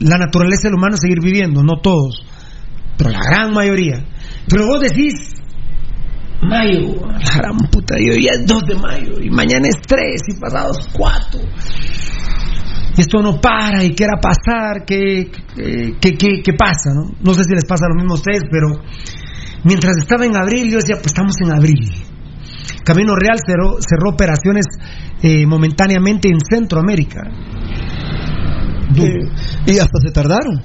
La 0.00 0.18
naturaleza 0.18 0.62
del 0.64 0.74
humano 0.74 0.94
es 0.94 1.00
seguir 1.00 1.20
viviendo, 1.22 1.62
no 1.62 1.80
todos, 1.80 2.24
pero 2.96 3.10
la 3.10 3.20
gran 3.20 3.52
mayoría. 3.52 4.04
Pero 4.48 4.66
vos 4.66 4.80
decís, 4.80 5.14
mayo, 6.42 7.06
la 7.06 7.36
gran 7.38 7.56
puta, 7.70 7.94
y 7.98 8.10
hoy 8.10 8.26
es 8.26 8.44
2 8.46 8.62
de 8.66 8.74
mayo, 8.76 9.20
y 9.20 9.30
mañana 9.30 9.68
es 9.68 9.76
3, 9.86 10.02
y 10.28 10.40
pasado 10.40 10.72
es 10.78 10.88
4. 10.92 11.40
Y 12.96 13.00
esto 13.00 13.22
no 13.22 13.40
para, 13.40 13.82
y 13.84 13.94
qué 13.94 14.04
era 14.04 14.20
pasar, 14.20 14.84
qué, 14.86 15.30
qué, 16.00 16.16
qué, 16.18 16.42
qué- 16.42 16.52
pasa, 16.52 16.90
¿no? 16.94 17.10
No 17.22 17.32
sé 17.34 17.44
si 17.44 17.54
les 17.54 17.64
pasa 17.64 17.86
lo 17.88 17.94
mismo 17.94 18.12
a 18.12 18.16
ustedes, 18.16 18.42
pero 18.50 18.68
mientras 19.64 19.96
estaba 19.96 20.26
en 20.26 20.36
abril, 20.36 20.70
yo 20.70 20.76
decía, 20.76 20.96
pues 20.96 21.06
estamos 21.06 21.34
en 21.42 21.52
abril. 21.52 21.90
Camino 22.84 23.14
Real 23.16 23.38
cerró, 23.46 23.76
cerró 23.80 24.10
operaciones 24.10 24.66
eh, 25.22 25.46
momentáneamente 25.46 26.28
en 26.28 26.38
Centroamérica. 26.40 27.22
Y 29.66 29.78
hasta 29.78 29.98
se 30.04 30.10
tardaron. 30.10 30.62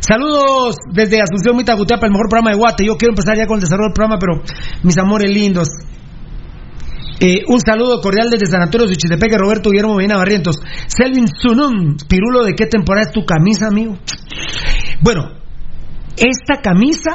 Saludos 0.00 0.76
desde 0.92 1.20
Asunción 1.22 1.56
Mitagutiapa, 1.56 2.06
el 2.06 2.12
mejor 2.12 2.28
programa 2.28 2.50
de 2.50 2.56
Guate. 2.56 2.84
Yo 2.86 2.96
quiero 2.96 3.12
empezar 3.12 3.36
ya 3.36 3.46
con 3.46 3.56
el 3.56 3.60
desarrollo 3.62 3.88
del 3.88 3.94
programa, 3.94 4.18
pero 4.18 4.42
mis 4.82 4.96
amores 4.98 5.30
lindos. 5.30 5.68
Eh, 7.22 7.42
un 7.48 7.60
saludo 7.60 8.00
cordial 8.00 8.30
desde 8.30 8.46
San 8.46 8.62
Antonio 8.62 8.88
Suchitepeque, 8.88 9.36
Roberto 9.36 9.70
Guillermo 9.70 9.96
Medina 9.96 10.16
Barrientos. 10.16 10.58
Selvin 10.86 11.26
Sunun, 11.28 11.96
Pirulo, 12.08 12.44
¿de 12.44 12.54
qué 12.54 12.66
temporada 12.66 13.06
es 13.08 13.12
tu 13.12 13.24
camisa, 13.26 13.66
amigo? 13.66 13.98
Bueno, 15.02 15.32
esta 16.16 16.62
camisa 16.62 17.10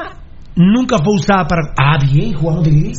nunca 0.55 0.97
fue 1.03 1.16
usada 1.16 1.47
para. 1.47 1.74
Ah, 1.78 1.97
bien, 2.05 2.34
de 2.63 2.70
gris. 2.72 2.97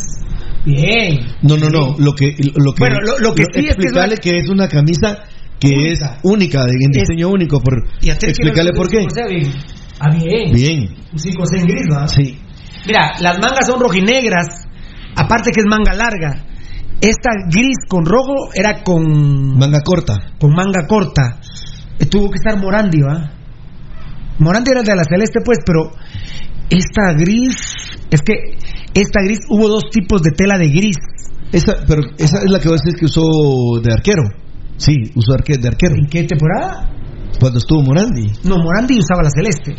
Bien. 0.64 1.18
No, 1.42 1.56
no, 1.56 1.70
no. 1.70 1.94
Lo 1.98 2.12
que, 2.12 2.34
lo 2.56 2.72
que, 2.72 2.80
Bueno, 2.80 2.96
lo- 3.00 3.18
lo 3.20 3.34
que 3.34 3.44
sí 3.54 3.66
es 3.68 3.76
que 3.76 3.86
es 3.86 3.92
una- 3.92 4.08
que 4.16 4.36
es 4.36 4.48
una 4.48 4.68
camisa 4.68 5.18
que 5.58 5.92
es 5.92 6.00
única, 6.22 6.64
de, 6.64 6.72
en 6.80 6.90
diseño 6.92 7.28
único. 7.28 7.60
Por, 7.60 7.84
explicarle 8.02 8.72
por 8.72 8.88
qué. 8.88 9.06
Bien. 9.28 9.52
Ah, 9.98 10.10
bien. 10.10 10.52
Bien. 10.52 10.94
Un 11.12 11.18
5 11.18 11.44
en 11.54 11.66
gris. 11.66 11.86
Sí. 12.14 12.38
Mira, 12.86 13.12
las 13.20 13.38
mangas 13.38 13.66
son 13.66 13.80
rojinegras, 13.80 14.46
aparte 15.16 15.50
que 15.50 15.60
es 15.60 15.66
manga 15.66 15.94
larga. 15.94 16.44
Esta 17.00 17.30
gris 17.50 17.76
con 17.88 18.04
rojo 18.06 18.50
era 18.54 18.82
con 18.82 19.58
Manga 19.58 19.82
corta. 19.82 20.32
con 20.38 20.52
manga 20.52 20.86
corta. 20.86 21.40
Eh, 21.98 22.06
Tuvo 22.06 22.30
que 22.30 22.36
estar 22.36 22.58
Morandi, 22.58 23.00
¿va? 23.02 23.32
Morandi 24.38 24.70
era 24.70 24.80
el 24.80 24.86
de 24.86 24.96
la 24.96 25.04
celeste, 25.04 25.40
pues, 25.44 25.58
pero 25.64 25.92
esta 26.70 27.12
gris, 27.14 27.56
es 28.10 28.22
que 28.22 28.34
esta 28.94 29.22
gris 29.22 29.40
hubo 29.48 29.68
dos 29.68 29.84
tipos 29.90 30.22
de 30.22 30.30
tela 30.30 30.58
de 30.58 30.68
gris. 30.68 30.96
Esa, 31.52 31.74
pero 31.86 32.02
esa 32.18 32.38
es 32.38 32.50
la 32.50 32.60
que 32.60 32.68
vos 32.68 32.80
decís 32.82 32.98
que 32.98 33.06
usó 33.06 33.80
de 33.82 33.92
arquero. 33.92 34.22
Sí, 34.76 34.94
usó 35.14 35.32
de 35.32 35.68
arquero. 35.68 35.94
¿En 35.96 36.06
qué 36.08 36.24
temporada? 36.24 36.92
Cuando 37.40 37.58
estuvo 37.58 37.82
Morandi. 37.82 38.32
No, 38.44 38.56
Morandi 38.56 38.98
usaba 38.98 39.22
la 39.22 39.30
celeste. 39.30 39.74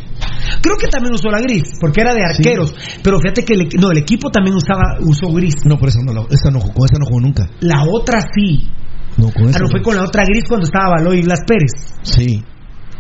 Creo 0.61 0.75
que 0.77 0.87
también 0.87 1.13
usó 1.13 1.29
la 1.29 1.39
gris, 1.41 1.63
porque 1.79 2.01
era 2.01 2.13
de 2.13 2.21
arqueros. 2.23 2.73
Pero 3.03 3.19
fíjate 3.19 3.43
que 3.43 3.53
el, 3.53 3.69
no, 3.79 3.91
el 3.91 3.97
equipo 3.99 4.29
también 4.29 4.55
usaba 4.55 4.97
usó 5.01 5.27
gris. 5.33 5.55
No, 5.65 5.77
por 5.77 5.89
esa 5.89 5.99
no, 6.03 6.11
esa 6.29 6.51
no, 6.51 6.59
con 6.59 6.85
esa 6.85 6.99
no 6.99 7.05
jugó 7.05 7.19
nunca. 7.21 7.49
La 7.61 7.83
otra 7.89 8.21
sí. 8.35 8.67
No, 9.17 9.31
con 9.31 9.47
Ah, 9.47 9.49
esa 9.49 9.59
no, 9.59 9.69
fue 9.69 9.81
con 9.81 9.95
la 9.95 10.03
otra 10.03 10.23
gris 10.25 10.43
cuando 10.47 10.65
estaba 10.65 10.89
Baloy 10.97 11.19
y 11.19 11.23
Blas 11.23 11.41
Pérez. 11.47 11.71
Sí, 12.03 12.43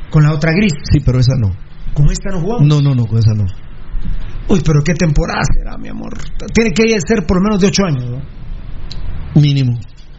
Con 0.09 0.23
la 0.23 0.33
otra 0.33 0.51
gris. 0.53 0.73
sí, 0.91 0.99
pero 1.05 1.19
esa 1.19 1.33
no. 1.37 1.49
¿Con 1.93 2.09
esta 2.11 2.31
no 2.31 2.41
jugamos? 2.41 2.67
No, 2.67 2.81
no, 2.81 2.95
no, 2.95 3.05
con 3.05 3.19
esa 3.19 3.33
no. 3.33 3.45
Uy, 4.49 4.61
pero 4.65 4.81
qué 4.83 4.93
temporada 4.93 5.41
será, 5.53 5.77
mi 5.77 5.89
amor. 5.89 6.13
Tiene 6.53 6.71
que 6.71 6.83
ser 7.05 7.25
por 7.27 7.37
lo 7.37 7.43
menos 7.43 7.59
de 7.61 7.67
8 7.67 7.85
años, 7.85 8.05
¿no? 8.09 9.41
Mínimo. 9.41 9.77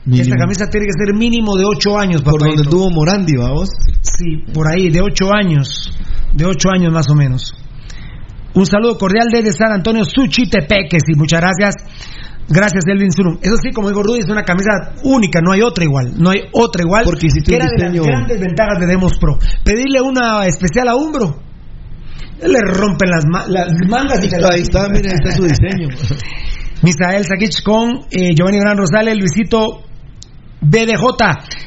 Mínimo. 0.08 0.22
Esta 0.22 0.36
camisa 0.36 0.68
tiene 0.70 0.86
que 0.86 0.92
ser 1.04 1.14
mínimo 1.14 1.56
de 1.56 1.64
8 1.64 1.98
años, 1.98 2.22
Por 2.22 2.40
donde 2.40 2.64
tuvo 2.64 2.90
Morandi, 2.90 3.36
vamos. 3.36 3.68
Sí, 4.02 4.42
por 4.52 4.66
ahí, 4.68 4.90
de 4.90 5.00
8 5.00 5.32
años. 5.32 5.92
De 6.32 6.44
8 6.44 6.68
años 6.74 6.92
más 6.92 7.08
o 7.10 7.14
menos. 7.14 7.54
Un 8.54 8.66
saludo 8.66 8.98
cordial 8.98 9.28
desde 9.30 9.52
San 9.52 9.72
Antonio 9.72 10.04
Suchitepeques 10.04 11.02
y 11.08 11.14
muchas 11.16 11.40
gracias. 11.40 11.74
Gracias, 12.48 12.84
Elvin 12.86 13.12
Surum. 13.12 13.38
Eso 13.42 13.56
sí, 13.62 13.70
como 13.72 13.88
digo 13.88 14.02
Rudy, 14.02 14.20
es 14.20 14.28
una 14.30 14.42
camisa 14.42 14.94
única, 15.04 15.40
no 15.42 15.52
hay 15.52 15.60
otra 15.60 15.84
igual. 15.84 16.14
No 16.18 16.30
hay 16.30 16.40
otra 16.52 16.82
igual. 16.82 17.04
Porque 17.04 17.26
hiciste 17.26 17.50
que 17.52 17.56
un 17.56 17.62
era 17.62 17.70
de 17.70 17.76
diseño- 17.76 18.02
las 18.02 18.06
grandes 18.06 18.40
ventajas 18.40 18.80
de 18.80 18.86
Demos 18.86 19.12
Pro. 19.20 19.38
Pedirle 19.62 20.00
una 20.00 20.46
especial 20.46 20.88
a 20.88 20.96
Umbro. 20.96 21.42
Le 22.40 22.60
rompen 22.72 23.10
las, 23.10 23.24
ma- 23.26 23.46
las 23.48 23.68
mangas 23.88 24.24
y 24.24 24.34
Ahí 24.34 24.62
está, 24.62 24.88
mira, 24.88 25.10
está 25.12 25.32
su 25.32 25.42
diseño. 25.42 25.88
Misael 26.82 27.24
Sakich 27.24 27.62
con 27.62 27.90
eh, 28.10 28.34
Giovanni 28.34 28.58
Gran 28.60 28.78
Rosales, 28.78 29.16
Luisito 29.18 29.82
BDJ, 30.60 31.04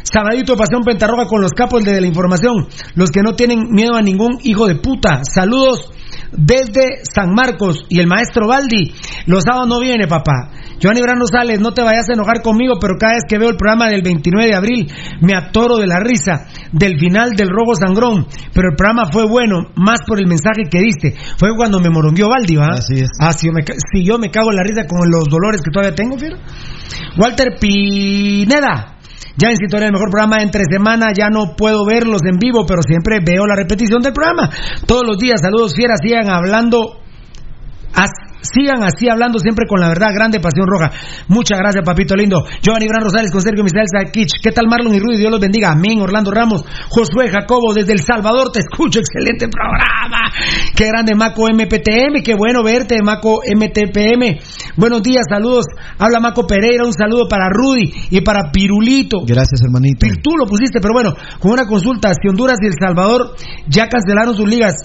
Sabadito 0.03 0.55
Pasión 0.55 0.83
Pentarroja 0.83 1.25
con 1.25 1.41
los 1.41 1.51
capos 1.51 1.83
de 1.83 2.01
la 2.01 2.07
información, 2.07 2.67
los 2.95 3.09
que 3.09 3.21
no 3.21 3.33
tienen 3.33 3.71
miedo 3.71 3.95
a 3.95 4.01
ningún 4.01 4.39
hijo 4.43 4.67
de 4.67 4.75
puta. 4.75 5.21
Saludos 5.23 5.91
desde 6.31 7.03
San 7.03 7.33
Marcos 7.33 7.85
y 7.89 7.99
el 7.99 8.07
maestro 8.07 8.47
Baldi. 8.47 8.93
Los 9.25 9.43
sábados 9.43 9.67
no 9.67 9.79
viene, 9.79 10.07
papá. 10.07 10.51
Giovanni 10.81 11.01
Gran 11.01 11.19
Rosales, 11.19 11.59
no 11.61 11.71
te 11.73 11.83
vayas 11.83 12.09
a 12.09 12.13
enojar 12.13 12.41
conmigo, 12.41 12.73
pero 12.81 12.95
cada 12.99 13.13
vez 13.13 13.23
que 13.29 13.37
veo 13.37 13.49
el 13.49 13.55
programa 13.55 13.87
del 13.87 14.01
29 14.01 14.47
de 14.49 14.55
abril 14.55 14.91
me 15.21 15.35
atoro 15.35 15.77
de 15.77 15.85
la 15.87 15.99
risa 15.99 16.47
del 16.73 16.97
final 16.99 17.31
del 17.37 17.49
robo 17.49 17.75
sangrón. 17.75 18.25
Pero 18.53 18.69
el 18.71 18.75
programa 18.75 19.05
fue 19.13 19.27
bueno, 19.29 19.59
más 19.75 19.99
por 20.07 20.19
el 20.19 20.27
mensaje 20.27 20.63
que 20.69 20.79
diste. 20.81 21.13
Fue 21.37 21.55
cuando 21.55 21.79
me 21.79 21.89
moronguió 21.91 22.27
Baldi, 22.29 22.55
¿va? 22.55 22.69
Así 22.73 22.95
es. 22.95 23.09
Ah, 23.19 23.31
si 23.31 23.45
yo, 23.47 23.53
me, 23.53 23.63
ca- 23.63 23.75
si 23.93 24.03
yo 24.03 24.17
me 24.17 24.31
cago 24.31 24.49
en 24.49 24.57
la 24.57 24.63
risa 24.63 24.87
con 24.87 25.07
los 25.09 25.25
dolores 25.29 25.61
que 25.61 25.69
todavía 25.71 25.93
tengo, 25.95 26.17
fiero. 26.17 26.37
Walter 27.17 27.57
Pineda. 27.59 28.97
Ya 29.37 29.49
en 29.49 29.57
sintonía 29.57 29.85
del 29.85 29.93
mejor 29.93 30.09
programa 30.09 30.41
entre 30.41 30.63
semana, 30.69 31.13
ya 31.15 31.29
no 31.29 31.55
puedo 31.55 31.85
verlos 31.85 32.21
en 32.25 32.37
vivo, 32.37 32.65
pero 32.67 32.81
siempre 32.81 33.19
veo 33.25 33.45
la 33.45 33.55
repetición 33.55 34.01
del 34.01 34.13
programa. 34.13 34.49
Todos 34.85 35.03
los 35.07 35.17
días, 35.17 35.39
saludos 35.41 35.73
fieras, 35.75 35.99
sigan 36.03 36.27
hablando, 36.27 36.99
as- 37.93 38.30
sigan 38.41 38.83
así 38.83 39.09
hablando 39.09 39.39
siempre 39.39 39.65
con 39.67 39.79
la 39.79 39.87
verdad, 39.87 40.09
grande 40.13 40.39
pasión 40.39 40.67
roja. 40.67 40.91
Muchas 41.27 41.59
gracias, 41.59 41.83
papito 41.85 42.15
lindo. 42.15 42.43
Giovanni 42.61 42.87
Bran 42.87 43.03
Rosales 43.03 43.31
con 43.31 43.41
Sergio 43.41 43.63
Misael 43.63 43.87
Sakich. 43.87 44.41
¿Qué 44.41 44.51
tal 44.51 44.67
Marlon 44.67 44.93
y 44.93 44.99
Rudy? 44.99 45.17
Dios 45.17 45.31
los 45.31 45.39
bendiga. 45.39 45.71
Amén. 45.71 45.99
Orlando 46.01 46.31
Ramos, 46.31 46.63
Josué 46.89 47.29
Jacobo 47.29 47.73
desde 47.73 47.93
El 47.93 47.99
Salvador, 47.99 48.51
te 48.51 48.59
escucho. 48.59 48.99
Excelente 48.99 49.47
programa. 49.47 50.31
Qué 50.75 50.87
grande 50.87 51.15
Maco 51.15 51.47
MPTM, 51.47 52.23
qué 52.23 52.35
bueno 52.35 52.63
verte, 52.63 52.97
Maco 53.03 53.41
MTPM. 53.45 54.39
Buenos 54.75 55.03
días, 55.03 55.23
saludos. 55.29 55.65
Habla 55.97 56.19
Maco 56.19 56.47
Pereira, 56.47 56.85
un 56.85 56.93
saludo 56.93 57.27
para 57.27 57.49
Rudy 57.49 57.91
y 58.09 58.21
para 58.21 58.51
Pirulito. 58.51 59.19
Gracias, 59.25 59.61
hermanito. 59.63 60.07
Tú 60.23 60.37
lo 60.37 60.45
pusiste, 60.45 60.79
pero 60.81 60.93
bueno, 60.93 61.13
con 61.39 61.51
una 61.51 61.65
consulta, 61.65 62.11
si 62.13 62.27
Honduras 62.27 62.57
y 62.61 62.67
El 62.67 62.73
Salvador 62.79 63.35
ya 63.67 63.87
cancelaron 63.87 64.35
sus 64.35 64.47
ligas 64.47 64.75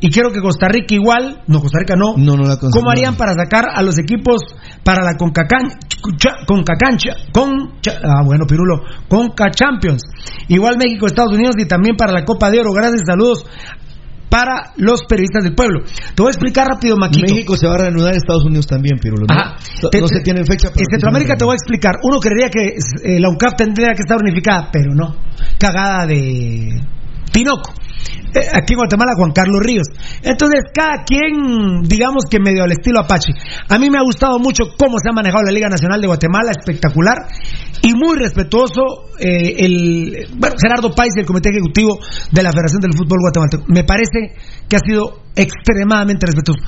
y 0.00 0.10
quiero 0.10 0.30
que 0.30 0.40
Costa 0.40 0.66
Rica 0.68 0.94
igual, 0.94 1.42
no, 1.46 1.60
Costa 1.60 1.78
Rica 1.80 1.94
no, 1.96 2.14
No, 2.16 2.36
no 2.36 2.44
la. 2.44 2.56
¿cómo 2.58 2.90
harían 2.90 3.16
para 3.16 3.34
sacar 3.34 3.66
a 3.74 3.82
los 3.82 3.98
equipos 3.98 4.40
para 4.82 5.02
la 5.04 5.16
Concacan, 5.16 5.68
cha- 6.16 6.44
Concacancha, 6.46 7.12
con, 7.32 7.50
ah 7.86 8.22
bueno, 8.24 8.46
Pirulo, 8.48 8.80
Conca 9.08 9.50
Champions? 9.50 10.02
Igual 10.48 10.76
México, 10.78 11.06
Estados 11.06 11.32
Unidos 11.32 11.54
y 11.58 11.66
también 11.66 11.96
para 11.96 12.12
la 12.12 12.24
Copa 12.24 12.50
de 12.50 12.60
Oro. 12.60 12.72
Gracias, 12.72 13.02
saludos 13.06 13.44
para 14.30 14.72
los 14.76 15.02
periodistas 15.08 15.42
del 15.42 15.54
pueblo. 15.56 15.80
Te 16.14 16.22
voy 16.22 16.28
a 16.28 16.30
explicar 16.30 16.64
rápido, 16.68 16.96
Maquito. 16.96 17.26
México 17.34 17.56
se 17.56 17.66
va 17.66 17.74
a 17.74 17.78
reanudar, 17.78 18.14
Estados 18.14 18.44
Unidos 18.44 18.66
también, 18.66 18.96
Pirulo. 19.00 19.26
¿no? 19.28 19.34
Ajá. 19.34 19.56
No, 19.82 19.88
Te- 19.90 20.00
no 20.00 20.06
se 20.06 20.20
tienen 20.20 20.46
fecha. 20.46 20.68
En 20.68 20.84
Centroamérica 20.88 21.34
te 21.36 21.44
voy 21.44 21.54
a 21.54 21.56
explicar. 21.56 21.96
Uno 22.02 22.20
creería 22.20 22.48
que 22.48 22.76
eh, 23.02 23.18
la 23.20 23.28
UCAP 23.28 23.56
tendría 23.56 23.88
que 23.88 24.02
estar 24.02 24.18
unificada, 24.18 24.68
pero 24.72 24.94
no. 24.94 25.16
Cagada 25.58 26.06
de 26.06 26.80
Tinoco. 27.32 27.72
Eh, 28.34 28.46
aquí 28.54 28.74
en 28.74 28.78
Guatemala, 28.78 29.12
Juan 29.16 29.32
Carlos 29.32 29.60
Ríos. 29.60 29.88
Entonces, 30.22 30.60
cada 30.72 31.02
quien, 31.04 31.82
digamos 31.82 32.24
que 32.30 32.38
medio 32.38 32.62
al 32.62 32.70
estilo 32.70 33.00
Apache. 33.00 33.32
A 33.68 33.78
mí 33.78 33.90
me 33.90 33.98
ha 33.98 34.02
gustado 34.02 34.38
mucho 34.38 34.64
cómo 34.78 34.98
se 35.02 35.10
ha 35.10 35.12
manejado 35.12 35.42
la 35.44 35.50
Liga 35.52 35.68
Nacional 35.68 36.00
de 36.00 36.06
Guatemala, 36.06 36.52
espectacular 36.52 37.26
y 37.82 37.94
muy 37.94 38.18
respetuoso 38.18 39.10
eh, 39.18 39.64
el 39.64 40.28
bueno, 40.36 40.54
Gerardo 40.60 40.92
y 40.94 41.20
el 41.20 41.26
Comité 41.26 41.50
Ejecutivo 41.50 41.98
de 42.30 42.42
la 42.42 42.52
Federación 42.52 42.80
del 42.80 42.92
Fútbol 42.96 43.18
Guatemalteco. 43.22 43.64
Me 43.68 43.84
parece 43.84 44.36
que 44.68 44.76
ha 44.76 44.80
sido 44.80 45.22
extremadamente 45.34 46.26
respetuoso. 46.26 46.60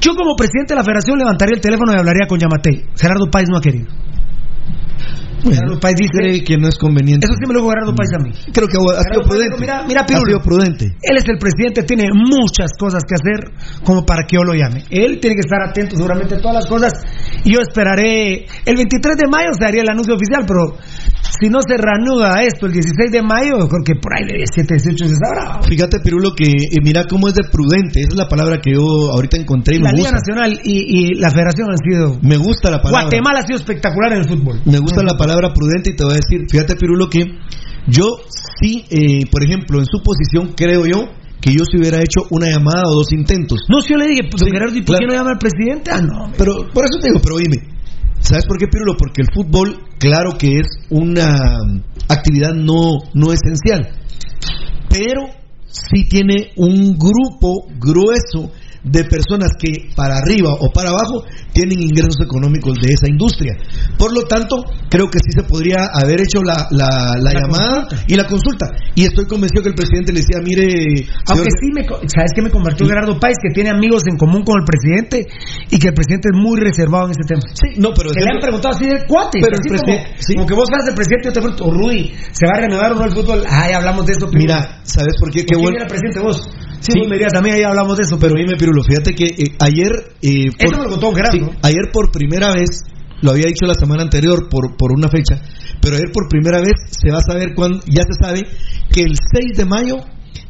Yo 0.00 0.14
como 0.16 0.34
presidente 0.34 0.72
de 0.72 0.76
la 0.76 0.84
federación 0.84 1.18
levantaría 1.18 1.56
el 1.56 1.60
teléfono 1.60 1.92
y 1.92 1.98
hablaría 1.98 2.26
con 2.26 2.38
Yamatei. 2.38 2.86
Gerardo 2.96 3.30
Páez 3.30 3.48
no 3.50 3.58
ha 3.58 3.60
querido. 3.60 3.88
Gerardo 5.42 5.80
Páez 5.80 5.96
dice... 5.96 6.10
Cree 6.12 6.44
que 6.44 6.56
no 6.56 6.68
es 6.68 6.76
conveniente. 6.76 7.26
Eso 7.26 7.34
sí 7.34 7.46
me 7.46 7.54
lo 7.54 7.60
dijo 7.60 7.70
Gerardo 7.70 7.94
Páez 7.94 8.12
a 8.14 8.20
mí. 8.22 8.30
Creo 8.52 8.68
que 8.68 8.76
ha 8.76 9.02
sido 9.02 9.22
prudente. 9.24 9.56
mira, 9.58 9.84
mira, 9.86 10.06
sido 10.06 10.40
prudente. 10.40 10.84
Él 11.02 11.16
es 11.16 11.24
el 11.28 11.38
presidente, 11.38 11.82
tiene 11.84 12.08
muchas 12.12 12.72
cosas 12.78 13.02
que 13.04 13.14
hacer 13.14 13.52
como 13.84 14.04
para 14.04 14.26
que 14.26 14.36
yo 14.36 14.42
lo 14.42 14.54
llame. 14.54 14.84
Él 14.90 15.20
tiene 15.20 15.36
que 15.36 15.46
estar 15.46 15.62
atento 15.62 15.96
seguramente 15.96 16.34
a 16.36 16.40
todas 16.40 16.62
las 16.62 16.66
cosas 16.66 16.92
y 17.44 17.54
yo 17.54 17.60
esperaré. 17.60 18.46
El 18.64 18.76
23 18.76 19.16
de 19.16 19.28
mayo 19.28 19.50
se 19.58 19.64
haría 19.64 19.82
el 19.82 19.90
anuncio 19.90 20.14
oficial, 20.14 20.44
pero 20.46 20.76
si 21.38 21.48
no 21.48 21.60
se 21.62 21.76
reanuda 21.76 22.42
esto 22.42 22.66
el 22.66 22.72
16 22.72 23.10
de 23.12 23.22
mayo, 23.22 23.68
creo 23.68 23.84
que 23.84 23.94
por 23.94 24.12
ahí 24.14 24.24
de 24.26 24.38
17, 24.38 24.74
18 24.74 25.08
se 25.08 25.16
sabrá. 25.16 25.62
Fíjate, 25.62 26.00
Pirulo, 26.00 26.34
que 26.34 26.44
eh, 26.50 26.80
mira 26.82 27.04
cómo 27.06 27.28
es 27.28 27.34
de 27.34 27.44
prudente. 27.50 28.00
Esa 28.00 28.10
es 28.10 28.16
la 28.16 28.28
palabra 28.28 28.60
que 28.60 28.72
yo 28.74 29.12
ahorita 29.12 29.36
encontré 29.36 29.76
y 29.76 29.78
La 29.78 29.90
me 29.92 29.98
Liga 29.98 30.10
gusta. 30.10 30.18
Nacional 30.18 30.60
y, 30.64 30.74
y 30.98 31.14
la 31.14 31.30
Federación 31.30 31.68
han 31.70 31.78
sido. 31.78 32.18
Me 32.22 32.36
gusta 32.36 32.70
la 32.70 32.82
palabra. 32.82 33.02
Guatemala 33.02 33.40
ha 33.40 33.46
sido 33.46 33.58
espectacular 33.58 34.12
en 34.12 34.18
el 34.18 34.28
fútbol. 34.28 34.60
Me 34.64 34.78
gusta 34.78 35.02
la 35.02 35.16
palabra 35.16 35.52
prudente 35.54 35.90
y 35.90 35.96
te 35.96 36.04
voy 36.04 36.14
a 36.14 36.16
decir, 36.16 36.46
fíjate 36.50 36.76
Pirulo 36.76 37.08
que 37.08 37.24
Yo 37.86 38.18
sí, 38.60 38.84
eh, 38.90 39.26
por 39.30 39.42
ejemplo, 39.44 39.78
en 39.78 39.86
su 39.86 40.02
posición, 40.02 40.52
creo 40.56 40.86
yo 40.86 41.08
que 41.40 41.52
yo 41.52 41.64
si 41.64 41.78
hubiera 41.78 41.98
hecho 42.00 42.26
una 42.30 42.50
llamada 42.50 42.82
o 42.86 42.92
dos 42.92 43.12
intentos. 43.12 43.60
No, 43.68 43.80
si 43.80 43.94
yo 43.94 43.96
le 43.96 44.08
dije, 44.08 44.28
pues 44.30 44.42
Gerardo, 44.50 44.76
¿y 44.76 44.82
por 44.82 44.98
qué 44.98 45.06
no 45.06 45.14
llama 45.14 45.30
al 45.32 45.38
presidente? 45.38 45.90
Ah, 45.90 46.02
no. 46.02 46.30
Pero 46.36 46.68
por 46.72 46.84
eso 46.84 47.00
te 47.00 47.08
digo, 47.08 47.20
pero 47.22 47.38
dime, 47.38 47.56
¿sabes 48.20 48.46
por 48.46 48.58
qué, 48.58 48.66
Pirulo? 48.66 48.96
Porque 48.98 49.22
el 49.22 49.28
fútbol, 49.32 49.84
claro 49.98 50.38
que 50.38 50.58
es 50.58 50.68
una 50.90 51.58
actividad 52.08 52.54
no, 52.54 52.98
no 53.14 53.32
esencial, 53.32 53.92
pero 54.88 55.22
sí 55.66 56.08
tiene 56.08 56.52
un 56.56 56.96
grupo 56.98 57.66
grueso 57.78 58.52
de 58.82 59.04
personas 59.04 59.52
que 59.60 59.90
para 59.94 60.16
arriba 60.18 60.54
o 60.58 60.70
para 60.72 60.88
abajo 60.90 61.22
tienen 61.52 61.80
ingresos 61.82 62.16
económicos 62.24 62.78
de 62.80 62.92
esa 62.92 63.08
industria. 63.08 63.52
Por 63.98 64.14
lo 64.14 64.22
tanto, 64.26 64.56
creo 64.88 65.10
que 65.10 65.18
sí 65.18 65.32
se 65.36 65.42
podría 65.42 65.86
haber 65.92 66.20
hecho 66.22 66.42
la, 66.42 66.66
la, 66.70 67.16
la, 67.20 67.32
llamada 67.32 67.88
y 68.06 68.16
la 68.16 68.24
consulta. 68.26 68.70
Y 68.94 69.04
estoy 69.04 69.26
convencido 69.26 69.62
que 69.62 69.68
el 69.70 69.74
presidente 69.74 70.12
le 70.12 70.20
decía, 70.20 70.38
mire... 70.42 71.06
Aunque 71.26 71.48
sí, 71.60 71.68
me, 71.74 71.84
¿sabes 72.08 72.32
que 72.34 72.42
me 72.42 72.50
convirtió 72.50 72.86
Gerardo 72.86 73.18
Páez? 73.20 73.36
Que 73.42 73.52
tiene 73.52 73.70
amigos 73.70 74.02
en 74.10 74.16
común 74.16 74.42
con 74.44 74.58
el 74.60 74.64
presidente 74.64 75.26
y 75.70 75.78
que 75.78 75.88
el 75.88 75.94
presidente 75.94 76.28
es 76.32 76.38
muy 76.40 76.58
reservado 76.60 77.06
en 77.06 77.10
ese 77.12 77.24
tema. 77.26 77.42
Sí, 77.52 77.78
no, 77.78 77.90
pero... 77.94 78.10
Que 78.10 78.20
le 78.20 78.30
han 78.32 78.40
preguntado 78.40 78.74
así 78.74 78.86
de 78.86 79.04
cuate. 79.06 79.40
Pero 79.42 79.56
así 79.60 79.68
el 79.68 79.76
como, 79.80 79.92
presidente- 79.92 80.22
sí. 80.22 80.34
como 80.34 80.46
que 80.46 80.54
vos 80.54 80.68
vas 80.72 80.84
del 80.86 80.94
presidente 80.94 81.28
yo 81.28 81.32
te 81.32 81.40
pregunto, 81.40 81.64
o 81.66 81.70
Rudy, 81.74 82.14
¿se 82.32 82.46
va 82.46 82.52
a 82.56 82.60
renovar 82.60 82.92
o 82.92 82.94
no 82.96 83.04
el 83.04 83.12
fútbol? 83.12 83.44
Ay, 83.46 83.72
hablamos 83.74 84.06
de 84.06 84.12
eso. 84.12 84.26
pero- 84.26 84.40
Mira, 84.40 84.80
¿sabes 84.84 85.14
por 85.20 85.30
qué? 85.30 85.44
Qué 85.44 85.52
¿Por 85.54 85.56
quién 85.56 85.62
bueno. 85.62 85.76
era 85.78 85.86
presidente 85.86 86.20
vos? 86.20 86.48
Sí, 86.80 86.92
Sí. 86.92 87.00
también 87.32 87.56
ahí 87.56 87.62
hablamos 87.62 87.96
de 87.96 88.04
eso. 88.04 88.18
Pero 88.18 88.34
dime, 88.34 88.56
Pirulo, 88.56 88.82
fíjate 88.82 89.12
que 89.14 89.24
eh, 89.26 89.54
ayer... 89.60 89.90
eh, 90.22 90.46
Eso 90.58 90.76
me 90.76 90.84
lo 90.84 90.90
contó 90.90 91.12
Gerardo. 91.12 91.32
sí, 91.52 91.58
ayer 91.62 91.90
por 91.92 92.10
primera 92.10 92.52
vez, 92.52 92.82
lo 93.22 93.30
había 93.32 93.46
dicho 93.46 93.66
la 93.66 93.74
semana 93.74 94.02
anterior 94.02 94.48
por, 94.48 94.76
por 94.76 94.92
una 94.92 95.08
fecha, 95.08 95.40
pero 95.80 95.96
ayer 95.96 96.10
por 96.12 96.28
primera 96.28 96.60
vez 96.60 96.72
se 96.90 97.12
va 97.12 97.18
a 97.18 97.22
saber 97.32 97.54
cuándo, 97.54 97.80
ya 97.86 98.02
se 98.02 98.16
sabe 98.24 98.42
que 98.92 99.02
el 99.02 99.12
6 99.14 99.58
de 99.58 99.64
mayo 99.66 99.96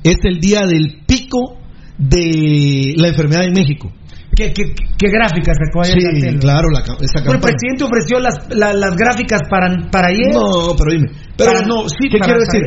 es 0.05 0.17
el 0.25 0.39
día 0.41 0.61
del 0.67 1.03
pico 1.07 1.59
de 1.99 2.95
la 2.97 3.09
enfermedad 3.09 3.45
en 3.45 3.53
México. 3.53 3.93
¿Qué, 4.41 4.53
qué, 4.55 4.65
qué 4.97 5.09
gráficas 5.13 5.53
sacó 5.61 5.83
ayer 5.85 6.01
Sí, 6.17 6.39
claro, 6.39 6.69
la, 6.73 6.81
ca- 6.83 6.97
esa 7.01 7.21
Bueno, 7.21 7.33
el 7.37 7.41
campaña. 7.41 7.53
presidente 7.53 7.85
ofreció 7.85 8.19
las, 8.21 8.37
la- 8.57 8.73
las 8.73 8.97
gráficas 8.97 9.41
para, 9.51 9.69
para 9.91 10.09
ayer. 10.09 10.33
No, 10.33 10.73
pero 10.79 10.93
dime. 10.93 11.09
Pero 11.37 11.53
Para- 11.53 11.67
no, 11.67 11.89
sí, 11.89 12.09
¿qué 12.09 12.19
quiero 12.19 12.41
decir? 12.41 12.63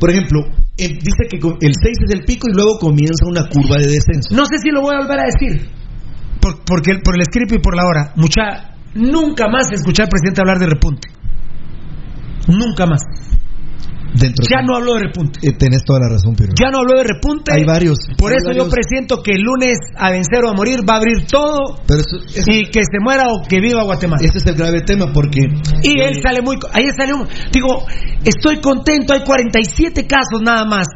Por 0.00 0.08
ejemplo, 0.08 0.40
eh, 0.78 0.88
dice 0.88 1.28
que 1.28 1.36
el 1.36 1.72
6 1.76 1.98
es 2.08 2.10
el 2.14 2.24
pico 2.24 2.46
y 2.48 2.54
luego 2.56 2.78
comienza 2.78 3.26
una 3.28 3.44
curva 3.48 3.76
de 3.76 3.88
descenso. 3.92 4.32
No 4.34 4.46
sé 4.46 4.56
si 4.62 4.70
lo 4.70 4.80
voy 4.80 4.94
a 4.94 5.00
volver 5.04 5.20
a 5.20 5.24
decir. 5.28 5.68
Por, 6.40 6.64
porque 6.64 6.96
por 7.04 7.14
el 7.18 7.24
script 7.26 7.52
y 7.52 7.58
por 7.58 7.76
la 7.76 7.84
hora. 7.84 8.12
Mucha, 8.16 8.72
nunca 8.94 9.48
más 9.48 9.70
escuché 9.72 10.02
al 10.04 10.08
presidente 10.08 10.40
hablar 10.40 10.58
de 10.58 10.66
repunte. 10.66 11.08
Nunca 12.48 12.86
más. 12.86 13.02
Dentro 14.14 14.44
Ya 14.50 14.62
no 14.62 14.76
habló 14.76 14.94
de 14.94 15.00
repunte. 15.04 15.40
Eh, 15.42 15.52
tenés 15.52 15.84
toda 15.84 16.00
la 16.00 16.08
razón, 16.08 16.34
pero 16.36 16.52
Ya 16.58 16.70
no 16.70 16.78
habló 16.78 16.96
de 16.98 17.04
repunte. 17.04 17.52
Hay 17.52 17.64
varios. 17.64 17.98
Por 18.16 18.32
Hay 18.32 18.38
eso 18.38 18.52
yo 18.52 18.68
presiento 18.68 19.22
que 19.22 19.32
el 19.32 19.42
lunes 19.42 19.78
a 19.96 20.10
vencer 20.10 20.44
o 20.44 20.50
a 20.50 20.54
morir 20.54 20.80
va 20.88 20.94
a 20.94 20.96
abrir 20.98 21.26
todo 21.26 21.80
Pero 21.86 22.00
eso- 22.00 22.16
eso- 22.26 22.50
y 22.50 22.70
que 22.70 22.80
se 22.82 22.98
muera 23.00 23.24
o 23.28 23.46
que 23.46 23.60
viva 23.60 23.82
Guatemala. 23.84 24.20
ese 24.24 24.38
es 24.38 24.46
el 24.46 24.54
grave 24.54 24.80
tema 24.82 25.12
porque 25.12 25.40
Y 25.82 26.00
él 26.00 26.20
sale 26.22 26.40
muy... 26.42 26.56
Ahí 26.72 26.88
salió... 26.96 27.16
Digo, 27.52 27.86
estoy 28.24 28.60
contento, 28.60 29.12
hay 29.14 29.22
47 29.24 30.06
casos 30.06 30.40
nada 30.42 30.64
más. 30.64 30.86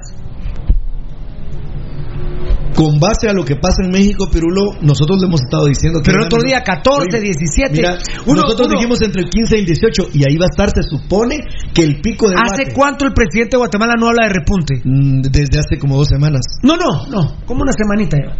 Con 2.74 2.98
base 2.98 3.28
a 3.28 3.32
lo 3.32 3.44
que 3.44 3.56
pasa 3.56 3.82
en 3.84 3.90
México, 3.90 4.28
Pirulo, 4.30 4.72
nosotros 4.82 5.20
le 5.20 5.26
hemos 5.26 5.40
estado 5.42 5.66
diciendo 5.66 6.00
que... 6.00 6.06
Pero 6.10 6.20
el 6.20 6.26
otro 6.26 6.42
día 6.42 6.62
14, 6.62 7.20
17. 7.20 7.72
Mira, 7.76 7.98
Uno- 8.26 8.42
nosotros 8.42 8.68
uno- 8.68 8.76
dijimos 8.78 9.02
entre 9.02 9.22
el 9.22 9.30
15 9.30 9.56
y 9.56 9.60
el 9.60 9.66
18 9.66 10.02
y 10.14 10.18
ahí 10.28 10.36
va 10.36 10.46
a 10.46 10.50
estar, 10.50 10.70
se 10.70 10.82
supone 10.82 11.44
que 11.74 11.82
el 11.82 12.00
pico 12.00 12.28
de 12.28 12.36
¿Hace 12.36 12.72
cuánto 12.72 13.04
el 13.06 13.12
presidente 13.12 13.56
de 13.56 13.58
Guatemala 13.58 13.94
no 13.98 14.08
habla 14.08 14.26
de 14.26 14.32
repunte? 14.34 14.80
mm, 14.84 15.22
desde 15.22 15.58
hace 15.58 15.78
como 15.78 15.96
dos 15.96 16.08
semanas. 16.08 16.40
No, 16.62 16.76
no, 16.76 17.06
no. 17.08 17.36
Como 17.46 17.62
una 17.62 17.72
semanita 17.72 18.16
ya. 18.16 18.36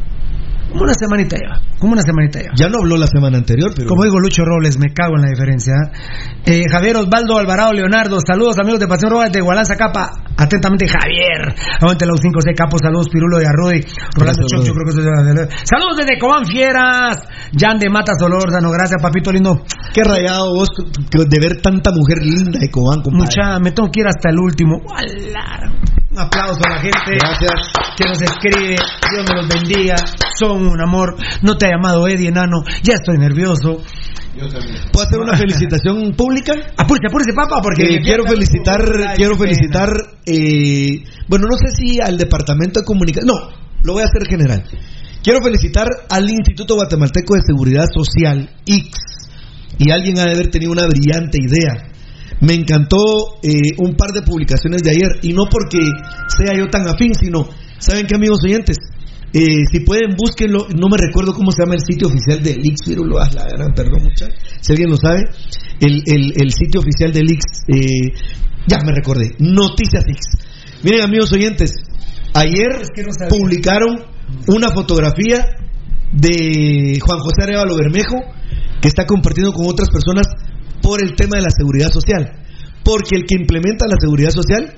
Como 0.70 0.84
una 0.84 0.94
semanita 0.94 1.36
ya. 1.36 1.60
Como 1.78 1.92
una 1.92 2.02
semanita 2.02 2.40
ya. 2.40 2.50
Ya 2.56 2.68
no 2.68 2.78
habló 2.78 2.96
la 2.96 3.06
semana 3.06 3.38
anterior, 3.38 3.72
pero... 3.76 3.88
Como 3.88 4.04
digo 4.04 4.18
Lucho 4.18 4.44
Robles, 4.44 4.78
me 4.78 4.92
cago 4.92 5.16
en 5.16 5.22
la 5.22 5.28
diferencia. 5.28 5.74
¿eh? 6.46 6.64
Javier 6.70 6.96
Osvaldo 6.96 7.38
Alvarado 7.38 7.72
Leonardo, 7.72 8.18
saludos 8.26 8.58
amigos 8.58 8.80
de 8.80 8.86
Pasión 8.88 9.10
Roja 9.10 9.28
de 9.28 9.40
Gualanza 9.40 9.76
Capa. 9.76 10.10
Atentamente 10.36 10.86
Javier. 10.88 11.54
Aguante 11.80 12.06
los 12.06 12.20
5C 12.20 12.54
Capos, 12.56 12.80
saludos 12.82 13.08
Pirulo 13.10 13.40
y 13.42 13.44
Arruy. 13.44 13.84
Rolando 14.16 14.46
Chocho, 14.48 14.72
creo 14.72 14.84
que 14.86 14.90
eso 14.90 15.00
es- 15.00 15.68
Saludos 15.68 15.96
desde 15.98 16.18
Cobán 16.18 16.46
Fieras. 16.46 17.18
Jan 17.58 17.78
de 17.78 17.90
Matas 17.90 18.16
Solórzano, 18.18 18.70
gracias 18.70 19.00
papito 19.02 19.30
lindo. 19.30 19.62
Qué 19.92 20.02
rayado 20.02 20.54
vos 20.54 20.68
de 21.10 21.38
ver 21.40 21.60
tanta 21.60 21.90
mujer 21.92 22.18
linda 22.24 22.58
de 22.58 22.70
Cobán, 22.70 23.02
compadre. 23.02 23.26
Mucha, 23.26 23.58
me 23.60 23.72
tengo 23.72 23.90
que 23.90 24.00
ir 24.00 24.06
hasta 24.06 24.30
el 24.30 24.38
último. 24.38 24.78
¡Uala! 24.86 25.70
Un 26.12 26.18
aplauso 26.18 26.60
a 26.66 26.70
la 26.74 26.78
gente 26.78 27.16
Gracias. 27.18 27.72
que 27.96 28.04
nos 28.04 28.20
escribe. 28.20 28.76
Dios 28.76 29.26
me 29.30 29.34
los 29.34 29.48
bendiga. 29.48 29.96
Son 30.38 30.66
un 30.66 30.78
amor. 30.78 31.16
No 31.40 31.56
te 31.56 31.66
ha 31.66 31.70
llamado 31.70 32.06
Eddie 32.06 32.28
Enano. 32.28 32.62
Ya 32.82 32.94
estoy 32.94 33.16
nervioso. 33.16 33.82
¿Puedo 34.92 35.06
hacer 35.06 35.20
una 35.20 35.36
felicitación 35.38 36.12
pública? 36.12 36.52
Apúrese, 36.76 37.06
apúrese, 37.08 37.32
papá, 37.32 37.62
porque. 37.62 37.84
Eh, 37.84 38.00
quiero 38.02 38.24
felicitar, 38.24 39.14
quiero 39.16 39.36
felicitar, 39.36 39.88
eh, 40.26 41.02
bueno, 41.28 41.46
no 41.50 41.56
sé 41.56 41.70
si 41.74 41.98
al 41.98 42.18
departamento 42.18 42.80
de 42.80 42.86
comunicación, 42.86 43.28
no, 43.28 43.48
lo 43.82 43.94
voy 43.94 44.02
a 44.02 44.06
hacer 44.06 44.26
general. 44.28 44.64
Quiero 45.22 45.40
felicitar 45.42 45.86
al 46.10 46.28
Instituto 46.28 46.74
Guatemalteco 46.74 47.36
de 47.36 47.42
Seguridad 47.46 47.86
Social, 47.92 48.50
IX, 48.66 48.88
y 49.78 49.90
alguien 49.90 50.18
ha 50.18 50.24
de 50.24 50.32
haber 50.32 50.50
tenido 50.50 50.72
una 50.72 50.86
brillante 50.86 51.38
idea. 51.40 51.92
Me 52.40 52.54
encantó 52.54 53.38
eh, 53.42 53.52
un 53.78 53.94
par 53.94 54.10
de 54.12 54.22
publicaciones 54.22 54.82
de 54.82 54.90
ayer, 54.90 55.08
y 55.22 55.32
no 55.32 55.44
porque 55.50 55.78
sea 56.38 56.56
yo 56.56 56.68
tan 56.68 56.88
afín, 56.88 57.14
sino, 57.14 57.48
¿saben 57.78 58.06
qué, 58.06 58.14
amigos 58.16 58.38
oyentes? 58.44 58.76
Eh, 59.34 59.64
si 59.70 59.80
pueden, 59.80 60.14
búsquenlo. 60.16 60.66
No 60.76 60.88
me 60.88 60.98
recuerdo 60.98 61.32
cómo 61.34 61.52
se 61.52 61.62
llama 61.62 61.74
el 61.74 61.80
sitio 61.80 62.08
oficial 62.08 62.42
del 62.42 62.58
IX, 62.62 62.74
pero 62.86 63.04
lo 63.04 63.18
ah, 63.18 63.30
la 63.32 63.44
gran, 63.46 63.72
perdón, 63.74 64.02
mucha. 64.02 64.26
Si 64.60 64.72
alguien 64.72 64.90
lo 64.90 64.96
sabe, 64.96 65.22
el, 65.80 66.02
el- 66.06 66.32
el 66.36 66.52
sitio 66.52 66.80
oficial 66.80 67.12
del 67.12 67.30
IX, 67.30 67.40
eh, 67.68 68.12
ya 68.66 68.78
me 68.84 68.92
recordé, 68.92 69.34
Noticias 69.38 70.04
X. 70.06 70.20
Miren, 70.82 71.02
amigos 71.02 71.32
oyentes, 71.32 71.72
ayer 72.34 72.68
que 72.94 73.02
no 73.04 73.12
sabía. 73.12 73.28
publicaron 73.30 74.04
una 74.48 74.68
fotografía 74.70 75.46
de 76.12 76.98
Juan 77.00 77.18
José 77.20 77.42
Arevalo 77.44 77.76
Bermejo 77.76 78.16
que 78.80 78.88
está 78.88 79.06
compartiendo 79.06 79.52
con 79.52 79.66
otras 79.66 79.88
personas 79.88 80.26
por 80.82 81.02
el 81.02 81.14
tema 81.14 81.36
de 81.36 81.42
la 81.42 81.50
seguridad 81.56 81.88
social. 81.90 82.32
Porque 82.84 83.16
el 83.16 83.24
que 83.24 83.36
implementa 83.40 83.86
la 83.86 83.96
seguridad 84.00 84.30
social 84.30 84.74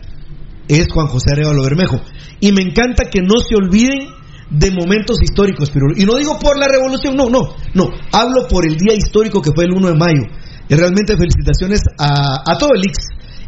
es 0.68 0.86
Juan 0.92 1.06
José 1.06 1.32
Arevalo 1.32 1.62
Bermejo. 1.62 2.00
Y 2.40 2.52
me 2.52 2.62
encanta 2.62 3.10
que 3.10 3.20
no 3.20 3.40
se 3.40 3.56
olviden 3.56 4.08
de 4.50 4.70
momentos 4.70 5.16
históricos, 5.22 5.70
pero 5.70 5.86
y 5.96 6.04
no 6.04 6.16
digo 6.16 6.38
por 6.38 6.58
la 6.58 6.68
revolución, 6.68 7.16
no, 7.16 7.28
no, 7.30 7.56
no, 7.72 7.88
hablo 8.12 8.46
por 8.46 8.66
el 8.66 8.76
día 8.76 8.94
histórico 8.94 9.40
que 9.40 9.50
fue 9.54 9.64
el 9.64 9.72
1 9.72 9.88
de 9.88 9.94
mayo. 9.94 10.22
Y 10.68 10.74
realmente 10.74 11.16
felicitaciones 11.16 11.80
a, 11.98 12.42
a 12.46 12.58
todo 12.58 12.70
el 12.74 12.84
IX 12.84 12.94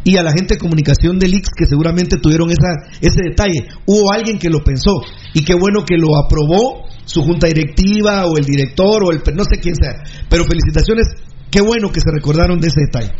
y 0.05 0.17
a 0.17 0.23
la 0.23 0.33
gente 0.33 0.55
de 0.55 0.61
comunicación 0.61 1.19
del 1.19 1.35
IX 1.35 1.49
que 1.57 1.67
seguramente 1.67 2.17
tuvieron 2.19 2.51
esa, 2.51 2.91
ese 3.01 3.23
detalle. 3.23 3.67
Hubo 3.87 4.13
alguien 4.13 4.39
que 4.39 4.49
lo 4.49 4.63
pensó 4.63 5.03
y 5.35 5.45
qué 5.45 5.55
bueno 5.55 5.85
que 5.85 5.97
lo 5.97 6.17
aprobó 6.17 6.87
su 7.05 7.23
junta 7.23 7.47
directiva 7.47 8.27
o 8.27 8.37
el 8.37 8.45
director 8.45 9.03
o 9.03 9.11
el 9.11 9.23
no 9.35 9.45
sé 9.45 9.59
quién 9.61 9.75
sea. 9.75 10.03
Pero 10.29 10.45
felicitaciones, 10.45 11.07
qué 11.51 11.61
bueno 11.61 11.91
que 11.91 12.01
se 12.01 12.11
recordaron 12.13 12.61
de 12.61 12.69
ese 12.69 12.83
detalle. 12.87 13.13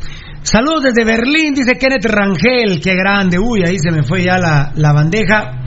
Saludos 0.43 0.85
desde 0.85 1.05
Berlín, 1.05 1.55
dice 1.55 1.77
Kenneth 1.79 2.05
Rangel. 2.05 2.81
Qué 2.81 2.95
grande. 2.95 3.39
Uy, 3.39 3.63
ahí 3.67 3.79
se 3.79 3.91
me 3.91 4.03
fue 4.03 4.23
ya 4.23 4.39
la, 4.39 4.73
la 4.77 4.93
bandeja. 4.93 5.67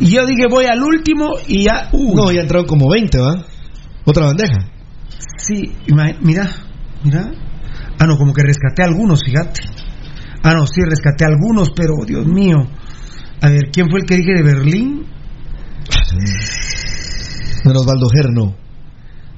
Y 0.00 0.10
yo 0.10 0.26
dije, 0.26 0.46
voy 0.48 0.64
al 0.64 0.82
último 0.82 1.34
y 1.46 1.64
ya. 1.64 1.88
Uy. 1.92 2.14
No, 2.14 2.32
ya 2.32 2.40
entraron 2.40 2.66
como 2.66 2.88
20, 2.90 3.18
¿va? 3.18 3.44
Otra 4.04 4.26
bandeja. 4.26 4.70
Sí, 5.36 5.74
mira, 6.20 6.50
mira. 7.02 7.30
Ah, 7.98 8.06
no, 8.06 8.16
como 8.16 8.32
que 8.32 8.42
rescaté 8.42 8.82
algunos, 8.82 9.20
fíjate. 9.24 9.60
Ah, 10.42 10.54
no, 10.54 10.66
sí, 10.66 10.80
rescaté 10.82 11.24
algunos, 11.24 11.70
pero 11.76 11.94
Dios 12.06 12.26
mío. 12.26 12.56
A 13.40 13.48
ver, 13.50 13.70
¿quién 13.72 13.88
fue 13.90 14.00
el 14.00 14.06
que 14.06 14.16
dije 14.16 14.32
de 14.34 14.42
Berlín? 14.42 15.06
Don 17.64 17.76
Osvaldo 17.76 18.08
Gerno. 18.08 18.63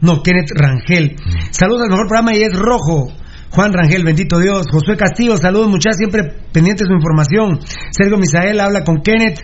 No, 0.07 0.23
Kenneth 0.23 0.53
Rangel. 0.55 1.17
Saludos 1.51 1.83
al 1.83 1.91
mejor 1.91 2.07
programa 2.07 2.33
y 2.33 2.43
es 2.43 2.57
rojo. 2.57 3.09
Juan 3.51 3.73
Rangel, 3.73 4.05
bendito 4.05 4.39
Dios. 4.39 4.67
Josué 4.71 4.97
Castillo, 4.97 5.37
saludos 5.37 5.69
muchachos, 5.69 5.97
siempre 5.97 6.23
pendientes 6.53 6.87
de 6.87 6.93
su 6.93 6.95
información. 6.95 7.59
Sergio 7.91 8.17
Misael 8.17 8.61
habla 8.61 8.85
con 8.85 9.03
Kenneth. 9.03 9.41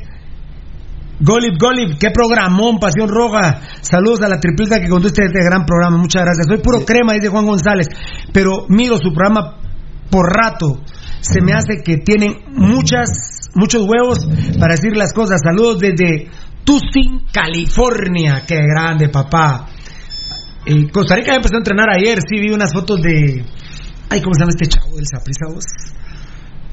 Golib, 1.18 1.58
Golib, 1.58 1.98
qué 1.98 2.10
programón, 2.10 2.78
Pasión 2.78 3.08
Roja. 3.08 3.60
Saludos 3.80 4.22
a 4.22 4.28
la 4.28 4.38
tripleta 4.38 4.80
que 4.80 4.88
conduce 4.88 5.24
este 5.24 5.42
gran 5.42 5.64
programa. 5.64 5.96
Muchas 5.96 6.22
gracias. 6.22 6.46
Soy 6.48 6.58
puro 6.58 6.84
crema, 6.84 7.14
dice 7.14 7.28
Juan 7.28 7.46
González. 7.46 7.88
Pero 8.32 8.66
miro 8.68 8.98
su 8.98 9.12
programa 9.12 9.56
por 10.10 10.26
rato. 10.32 10.80
Se 11.20 11.40
me 11.40 11.54
hace 11.54 11.82
que 11.84 11.98
tienen 11.98 12.34
muchas, 12.54 13.50
muchos 13.54 13.84
huevos 13.84 14.18
para 14.60 14.74
decir 14.74 14.96
las 14.96 15.12
cosas. 15.12 15.40
Saludos 15.42 15.80
desde 15.80 16.30
Tustin, 16.64 17.26
California. 17.32 18.42
Qué 18.46 18.58
grande, 18.62 19.08
papá. 19.08 19.66
Eh, 20.66 20.90
Costa 20.90 21.16
Rica 21.16 21.32
ya 21.32 21.36
empezó 21.36 21.54
a 21.54 21.58
entrenar 21.58 21.88
ayer. 21.90 22.18
Sí, 22.28 22.38
vi 22.40 22.50
unas 22.50 22.72
fotos 22.72 23.00
de. 23.02 23.44
Ay, 24.08 24.20
¿cómo 24.20 24.34
se 24.34 24.40
llama 24.40 24.52
este 24.56 24.68
chavo 24.68 24.96
del 24.96 25.06
Saprissa 25.06 25.46
vos? 25.52 25.64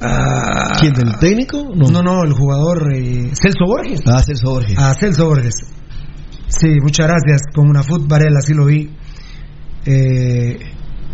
Ah, 0.02 0.78
¿Quién, 0.80 0.94
del 0.94 1.18
técnico? 1.20 1.64
No, 1.76 1.90
no, 1.90 2.02
no 2.02 2.24
el 2.24 2.34
jugador 2.34 2.94
eh, 2.94 3.32
Celso 3.34 3.66
Borges. 3.66 4.02
Ah, 4.06 4.22
Celso 4.24 4.50
Borges. 4.50 4.78
A 4.78 4.94
Celso 4.94 5.26
Borges. 5.26 5.56
Sí, 6.48 6.68
muchas 6.82 7.08
gracias. 7.08 7.42
Con 7.54 7.70
una 7.70 7.84
foot 7.84 8.08
Varela, 8.08 8.40
así 8.40 8.54
lo 8.54 8.66
vi. 8.66 8.90
Eh, 9.86 10.58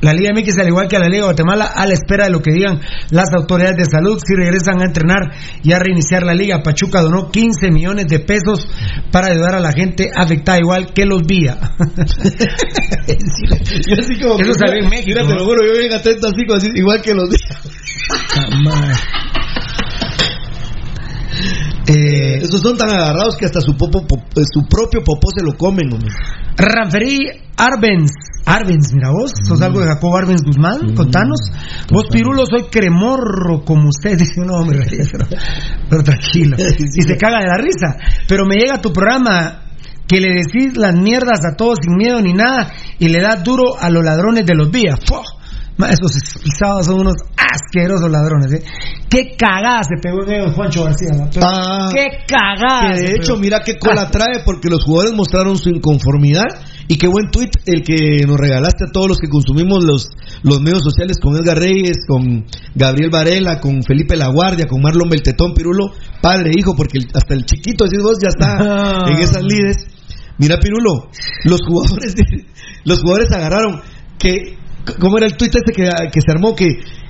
la 0.05 0.13
Liga 0.13 0.31
MX, 0.33 0.57
al 0.59 0.67
igual 0.67 0.87
que 0.87 0.99
la 0.99 1.07
Liga 1.07 1.21
de 1.23 1.33
Guatemala, 1.33 1.65
a 1.75 1.85
la 1.85 1.93
espera 1.93 2.25
de 2.25 2.31
lo 2.31 2.41
que 2.41 2.51
digan 2.51 2.79
las 3.11 3.33
autoridades 3.35 3.75
de 3.77 3.85
salud, 3.85 4.19
si 4.25 4.35
regresan 4.35 4.79
a 4.81 4.85
entrenar 4.85 5.31
y 5.63 5.73
a 5.73 5.79
reiniciar 5.79 6.23
la 6.23 6.33
Liga. 6.33 6.61
Pachuca 6.63 7.01
donó 7.01 7.29
15 7.31 7.71
millones 7.71 8.05
de 8.07 8.19
pesos 8.19 8.67
para 9.11 9.27
ayudar 9.27 9.55
a 9.55 9.59
la 9.59 9.71
gente 9.71 10.09
afectada, 10.15 10.59
igual 10.59 10.93
que 10.93 11.05
los 11.05 11.23
Vía. 11.25 11.57
yo 13.87 13.95
así 13.99 14.19
como 14.19 14.39
Eso 14.39 14.53
salió 14.53 14.83
en 14.83 14.89
México. 14.89 15.07
Mira, 15.07 15.25
te 15.27 15.33
lo 15.33 15.45
juro, 15.45 15.59
yo 15.65 15.79
bien 15.79 15.93
atento 15.93 16.27
así, 16.27 16.45
como 16.45 16.57
así, 16.57 16.67
igual 16.75 17.01
que 17.01 17.13
los 17.13 17.29
días. 17.29 17.41
Eh, 21.87 22.39
Esos 22.41 22.61
son 22.61 22.77
tan 22.77 22.89
agarrados 22.89 23.35
que 23.35 23.45
hasta 23.45 23.61
su, 23.61 23.75
popo, 23.77 24.05
po- 24.07 24.23
eh, 24.35 24.43
su 24.51 24.65
propio 24.67 25.03
popó 25.03 25.27
se 25.35 25.43
lo 25.43 25.55
comen, 25.55 25.91
hombre. 25.93 26.09
Ranferí 26.57 27.19
Arbenz. 27.57 28.11
Arbenz, 28.45 28.93
mira 28.93 29.09
vos, 29.09 29.31
sos 29.47 29.59
algo 29.61 29.79
de 29.79 29.87
Jacobo 29.87 30.17
Arbenz 30.17 30.43
Guzmán, 30.43 30.93
contanos. 30.93 31.51
Vos, 31.89 32.05
Pirulo, 32.11 32.45
soy 32.45 32.65
cremorro 32.69 33.63
como 33.65 33.89
usted. 33.89 34.17
Dice, 34.17 34.41
no, 34.45 34.57
hombre, 34.57 34.85
pero, 35.11 35.25
pero 35.89 36.03
tranquilo. 36.03 36.55
Y 36.57 37.01
se 37.01 37.17
caga 37.17 37.39
de 37.39 37.47
la 37.47 37.57
risa. 37.57 37.97
Pero 38.27 38.45
me 38.45 38.55
llega 38.55 38.81
tu 38.81 38.93
programa 38.93 39.63
que 40.07 40.21
le 40.21 40.29
decís 40.33 40.77
las 40.77 40.95
mierdas 40.95 41.39
a 41.51 41.55
todos 41.55 41.79
sin 41.81 41.95
miedo 41.95 42.21
ni 42.21 42.33
nada 42.33 42.71
y 42.99 43.07
le 43.07 43.19
das 43.21 43.43
duro 43.43 43.79
a 43.79 43.89
los 43.89 44.03
ladrones 44.03 44.45
de 44.45 44.55
los 44.55 44.71
días. 44.71 44.99
Esos 45.77 46.39
pisados 46.41 46.85
son 46.85 47.01
unos 47.01 47.15
asquerosos 47.37 48.09
ladrones, 48.09 48.51
¿eh? 48.53 48.63
Qué 49.09 49.35
cagada 49.37 49.83
se 49.83 49.95
pegó 50.01 50.23
en 50.23 50.31
ellos 50.41 50.55
Juancho 50.55 50.83
García. 50.85 51.09
Ah, 51.41 51.89
qué 51.93 52.05
cagada. 52.27 52.93
Que 52.95 52.99
de 53.01 53.11
hecho, 53.15 53.33
pegó. 53.33 53.39
mira 53.39 53.59
qué 53.59 53.77
cola 53.77 54.09
trae 54.09 54.41
porque 54.45 54.69
los 54.69 54.83
jugadores 54.83 55.13
mostraron 55.15 55.57
su 55.57 55.69
inconformidad 55.69 56.45
y 56.87 56.97
qué 56.97 57.07
buen 57.07 57.29
tweet 57.29 57.49
el 57.65 57.83
que 57.83 58.25
nos 58.25 58.37
regalaste 58.37 58.85
a 58.85 58.91
todos 58.91 59.07
los 59.09 59.17
que 59.17 59.27
consumimos 59.29 59.83
los, 59.83 60.09
los 60.43 60.61
medios 60.61 60.81
sociales 60.83 61.17
con 61.21 61.35
Edgar 61.35 61.57
Reyes, 61.59 61.97
con 62.07 62.45
Gabriel 62.73 63.09
Varela, 63.09 63.59
con 63.59 63.83
Felipe 63.83 64.15
Laguardia, 64.15 64.67
con 64.67 64.81
Marlon 64.81 65.09
Beltetón 65.09 65.53
Pirulo, 65.53 65.91
padre 66.21 66.51
hijo, 66.57 66.73
porque 66.75 66.99
el- 66.99 67.07
hasta 67.13 67.33
el 67.33 67.45
chiquito, 67.45 67.83
decís 67.85 68.01
vos, 68.01 68.17
ya 68.21 68.29
está 68.29 69.05
en 69.07 69.17
esas 69.19 69.43
lides. 69.43 69.77
Mira 70.37 70.57
Pirulo, 70.59 71.09
los 71.45 71.61
jugadores, 71.67 72.15
los 72.85 73.01
jugadores 73.01 73.31
agarraron 73.31 73.81
que, 74.19 74.57
¿cómo 74.99 75.17
era 75.17 75.25
el 75.27 75.35
tweet 75.37 75.51
este 75.53 75.71
que, 75.73 75.83
que 76.11 76.21
se 76.21 76.31
armó? 76.31 76.55
Que 76.55 76.67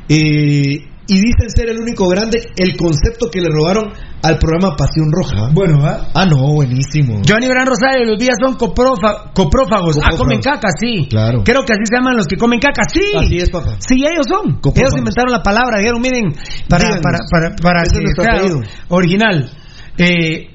eh, 0.10 0.88
y 1.08 1.20
dicen 1.22 1.50
ser 1.56 1.70
el 1.70 1.78
único 1.80 2.08
grande 2.08 2.40
el 2.58 2.76
concepto 2.76 3.30
que 3.32 3.40
le 3.40 3.48
robaron 3.50 3.92
al 4.24 4.40
programa 4.40 4.76
Pasión 4.76 5.12
Roja. 5.12 5.50
Bueno, 5.54 5.80
¿va? 5.80 6.08
Ah, 6.16 6.26
no, 6.26 6.54
buenísimo. 6.54 7.22
Johnny 7.28 7.46
Gran 7.48 7.68
Rosario, 7.68 8.06
los 8.06 8.18
días 8.18 8.36
son 8.44 8.58
coprofa- 8.58 9.32
coprófagos. 9.34 9.98
Ah, 9.98 10.10
Coprófagos. 10.10 10.18
comen 10.18 10.40
caca, 10.42 10.68
sí. 10.80 11.06
Claro. 11.08 11.44
Creo 11.44 11.64
que 11.64 11.74
así 11.74 11.84
se 11.86 11.96
llaman 11.96 12.18
los 12.18 12.26
que 12.26 12.38
comen 12.38 12.60
caca, 12.60 12.84
sí. 12.92 13.02
Así 13.16 13.38
es, 13.38 13.52
papá. 13.52 13.76
Sí, 13.78 13.98
ellos 14.02 14.26
son. 14.28 14.54
Coprófagos. 14.62 14.80
Ellos 14.80 14.98
inventaron 14.98 15.32
la 15.32 15.44
palabra, 15.44 15.78
dijeron, 15.78 16.02
miren, 16.02 16.34
para, 16.68 16.86
Díganos. 16.86 17.04
para, 17.04 17.20
para, 17.30 17.56
para 17.62 17.84
Ese 17.84 18.00
que 18.02 18.66
original. 18.90 19.52
Eh, 20.00 20.48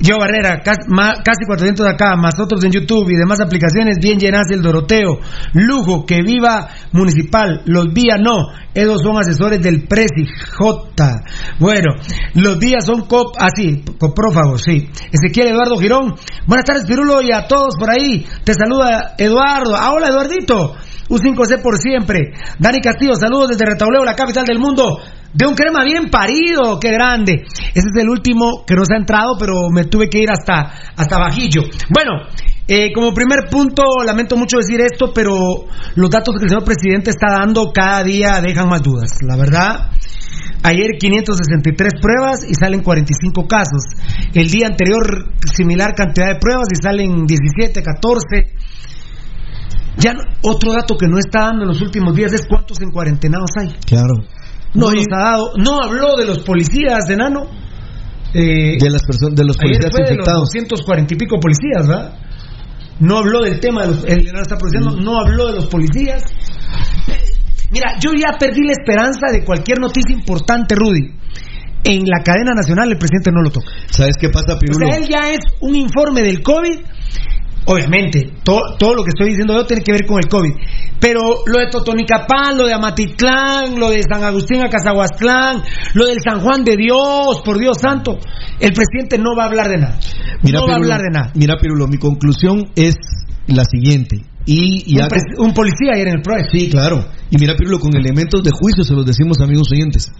yo 0.00 0.16
Barrera, 0.18 0.62
casi 0.62 1.44
400 1.46 1.86
acá, 1.86 2.14
más 2.16 2.38
otros 2.38 2.62
en 2.64 2.72
YouTube 2.72 3.10
y 3.10 3.16
demás 3.16 3.40
aplicaciones, 3.40 3.98
bien 4.00 4.18
llenas 4.18 4.46
el 4.50 4.62
Doroteo. 4.62 5.18
Lujo, 5.54 6.06
que 6.06 6.22
viva 6.22 6.68
Municipal. 6.92 7.62
Los 7.66 7.92
Vía 7.92 8.16
no, 8.16 8.48
esos 8.74 9.02
son 9.02 9.18
asesores 9.18 9.60
del 9.60 9.86
Presi 9.88 10.26
J. 10.56 11.22
Bueno, 11.58 11.94
los 12.34 12.58
Vía 12.58 12.80
son 12.80 13.06
cop, 13.06 13.34
así, 13.38 13.84
coprófagos, 13.98 14.62
sí. 14.62 14.88
Ezequiel 15.10 15.48
Eduardo 15.48 15.76
Girón. 15.78 16.14
Buenas 16.46 16.64
tardes, 16.64 16.86
Pirulo, 16.86 17.20
y 17.22 17.32
a 17.32 17.46
todos 17.46 17.74
por 17.78 17.90
ahí. 17.90 18.26
Te 18.44 18.54
saluda 18.54 19.14
Eduardo. 19.18 19.74
Ah, 19.76 19.92
hola, 19.92 20.08
Eduardito. 20.08 20.76
U5C 21.08 21.62
por 21.62 21.78
siempre. 21.78 22.34
Dani 22.58 22.80
Castillo, 22.80 23.14
saludos 23.14 23.48
desde 23.48 23.64
Retauleo, 23.64 24.04
la 24.04 24.14
capital 24.14 24.44
del 24.44 24.58
mundo. 24.58 25.00
De 25.34 25.46
un 25.46 25.54
crema 25.54 25.84
bien 25.84 26.08
parido, 26.10 26.80
qué 26.80 26.90
grande. 26.92 27.44
Ese 27.74 27.86
es 27.94 28.02
el 28.02 28.08
último 28.08 28.64
que 28.66 28.74
nos 28.74 28.88
ha 28.90 28.96
entrado, 28.96 29.36
pero 29.38 29.68
me 29.70 29.84
tuve 29.84 30.08
que 30.08 30.18
ir 30.18 30.30
hasta, 30.30 30.72
hasta 30.96 31.18
Bajillo. 31.18 31.62
Bueno, 31.90 32.26
eh, 32.66 32.92
como 32.94 33.12
primer 33.12 33.48
punto, 33.50 33.82
lamento 34.04 34.36
mucho 34.36 34.58
decir 34.58 34.80
esto, 34.80 35.12
pero 35.14 35.66
los 35.94 36.10
datos 36.10 36.34
que 36.34 36.44
el 36.44 36.50
señor 36.50 36.64
presidente 36.64 37.10
está 37.10 37.28
dando 37.30 37.72
cada 37.72 38.02
día 38.02 38.40
dejan 38.40 38.68
más 38.68 38.82
dudas. 38.82 39.10
La 39.26 39.36
verdad, 39.36 39.90
ayer 40.62 40.98
563 40.98 41.92
pruebas 42.00 42.44
y 42.48 42.54
salen 42.54 42.82
45 42.82 43.46
casos. 43.46 43.84
El 44.34 44.50
día 44.50 44.66
anterior, 44.66 45.32
similar 45.54 45.94
cantidad 45.94 46.28
de 46.28 46.38
pruebas 46.38 46.68
y 46.72 46.82
salen 46.82 47.26
17, 47.26 47.82
14. 47.82 48.26
Ya 49.98 50.14
otro 50.42 50.72
dato 50.72 50.96
que 50.96 51.08
no 51.08 51.18
está 51.18 51.46
dando 51.46 51.62
en 51.62 51.68
los 51.68 51.80
últimos 51.80 52.14
días 52.14 52.32
es 52.32 52.46
cuántos 52.46 52.80
en 52.82 52.90
cuarentenados 52.90 53.50
hay. 53.58 53.74
Claro. 53.86 54.14
No, 54.78 54.90
nos 54.92 55.04
ha 55.12 55.18
dado, 55.30 55.52
no 55.56 55.80
habló 55.82 56.16
de 56.16 56.26
los 56.26 56.38
policías 56.40 57.04
de 57.08 57.16
Nano. 57.16 57.46
Eh, 58.34 58.76
De 58.78 58.90
las 58.90 59.02
personas, 59.02 59.34
de 59.36 59.44
los 59.44 59.56
ayer 59.58 59.78
policías 59.80 59.90
fue 59.90 60.00
de 60.04 60.10
los 60.10 60.10
infectados. 60.12 60.40
240 60.52 61.14
y 61.14 61.16
pico 61.16 61.40
policías, 61.40 61.88
¿verdad? 61.88 62.12
No 63.00 63.18
habló 63.18 63.40
del 63.44 63.60
tema 63.60 63.82
de 63.82 63.88
los. 63.88 64.04
El 64.04 64.26
está 64.26 64.56
produciendo, 64.56 64.96
Mm. 64.96 65.04
no 65.04 65.20
habló 65.20 65.46
de 65.48 65.54
los 65.56 65.66
policías. 65.68 66.22
Mira, 67.70 67.92
yo 68.00 68.10
ya 68.14 68.36
perdí 68.38 68.62
la 68.64 68.72
esperanza 68.72 69.26
de 69.30 69.44
cualquier 69.44 69.78
noticia 69.80 70.14
importante, 70.14 70.74
Rudy. 70.74 71.14
En 71.84 72.00
la 72.04 72.22
cadena 72.24 72.52
nacional 72.54 72.90
el 72.90 72.98
presidente 72.98 73.30
no 73.32 73.40
lo 73.42 73.50
toca. 73.50 73.66
¿Sabes 73.90 74.14
qué 74.20 74.28
pasa, 74.30 74.54
O 74.54 74.58
Pirulo? 74.58 74.86
sea, 74.86 74.96
él 74.96 75.08
ya 75.08 75.30
es 75.30 75.38
un 75.60 75.74
informe 75.76 76.22
del 76.22 76.42
COVID. 76.42 76.80
Obviamente, 77.70 78.30
to- 78.42 78.76
todo 78.78 78.94
lo 78.94 79.02
que 79.04 79.10
estoy 79.10 79.28
diciendo 79.28 79.54
yo 79.54 79.66
tiene 79.66 79.82
que 79.82 79.92
ver 79.92 80.06
con 80.06 80.16
el 80.18 80.26
COVID. 80.28 80.52
Pero 80.98 81.42
lo 81.46 81.58
de 81.60 81.66
Totonicapán, 81.70 82.56
lo 82.56 82.66
de 82.66 82.72
Amatitlán, 82.72 83.78
lo 83.78 83.90
de 83.90 84.02
San 84.02 84.24
Agustín 84.24 84.62
a 84.62 84.70
Cazahuastlán, 84.70 85.62
lo 85.94 86.06
del 86.06 86.16
San 86.26 86.40
Juan 86.40 86.64
de 86.64 86.76
Dios, 86.76 87.42
por 87.44 87.58
Dios 87.58 87.76
santo, 87.78 88.18
el 88.58 88.72
presidente 88.72 89.18
no 89.18 89.36
va 89.36 89.44
a 89.44 89.46
hablar 89.46 89.68
de 89.68 89.76
nada. 89.76 89.98
no 90.62 90.66
va 90.66 90.72
a 90.72 90.76
hablar 90.76 91.00
de 91.02 91.10
nada. 91.12 91.32
Mira, 91.34 91.56
Pirulo, 91.60 91.86
mi 91.86 91.98
conclusión 91.98 92.70
es 92.74 92.94
la 93.46 93.64
siguiente. 93.64 94.24
Y 94.46 94.94
ya 94.96 95.08
Un, 95.36 95.48
un 95.48 95.52
policía 95.54 95.92
ayer 95.92 96.08
en 96.08 96.14
el 96.16 96.22
PROES. 96.22 96.46
Sí, 96.50 96.70
claro. 96.70 97.04
Y 97.30 97.36
mira, 97.38 97.54
Pirulo, 97.54 97.78
con 97.78 97.94
elementos 97.94 98.42
de 98.42 98.50
juicio 98.50 98.82
se 98.82 98.94
los 98.94 99.04
decimos, 99.04 99.38
amigos 99.42 99.70
oyentes. 99.70 100.10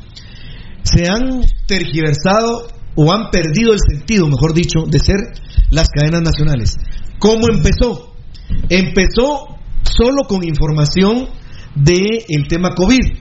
Se 0.82 1.08
han 1.08 1.40
tergiversado 1.66 2.68
o 2.94 3.12
han 3.12 3.30
perdido 3.30 3.72
el 3.72 3.78
sentido, 3.88 4.26
mejor 4.28 4.52
dicho, 4.54 4.80
de 4.86 4.98
ser 4.98 5.16
las 5.70 5.88
cadenas 5.88 6.22
nacionales. 6.22 6.76
¿Cómo 7.18 7.46
empezó? 7.52 8.14
Empezó 8.68 9.58
solo 9.82 10.22
con 10.28 10.44
información 10.44 11.28
del 11.74 12.24
el 12.28 12.48
tema 12.48 12.74
COVID. 12.74 13.18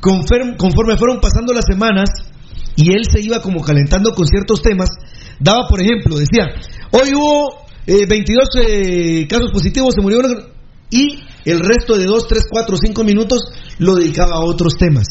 Conforme, 0.00 0.56
conforme 0.56 0.96
fueron 0.96 1.20
pasando 1.20 1.52
las 1.52 1.64
semanas 1.66 2.08
y 2.76 2.92
él 2.92 3.04
se 3.10 3.20
iba 3.20 3.42
como 3.42 3.62
calentando 3.62 4.12
con 4.12 4.26
ciertos 4.26 4.62
temas, 4.62 4.90
daba, 5.40 5.66
por 5.68 5.80
ejemplo, 5.80 6.16
decía, 6.16 6.46
hoy 6.92 7.14
hubo 7.14 7.66
eh, 7.86 8.06
22 8.06 8.48
eh, 8.60 9.26
casos 9.28 9.50
positivos, 9.50 9.94
se 9.94 10.02
murió 10.02 10.20
uno, 10.20 10.28
y 10.90 11.20
el 11.44 11.60
resto 11.60 11.96
de 11.96 12.04
2, 12.04 12.28
3, 12.28 12.44
4, 12.50 12.76
5 12.86 13.04
minutos 13.04 13.40
lo 13.78 13.96
dedicaba 13.96 14.36
a 14.36 14.40
otros 14.40 14.74
temas. 14.78 15.06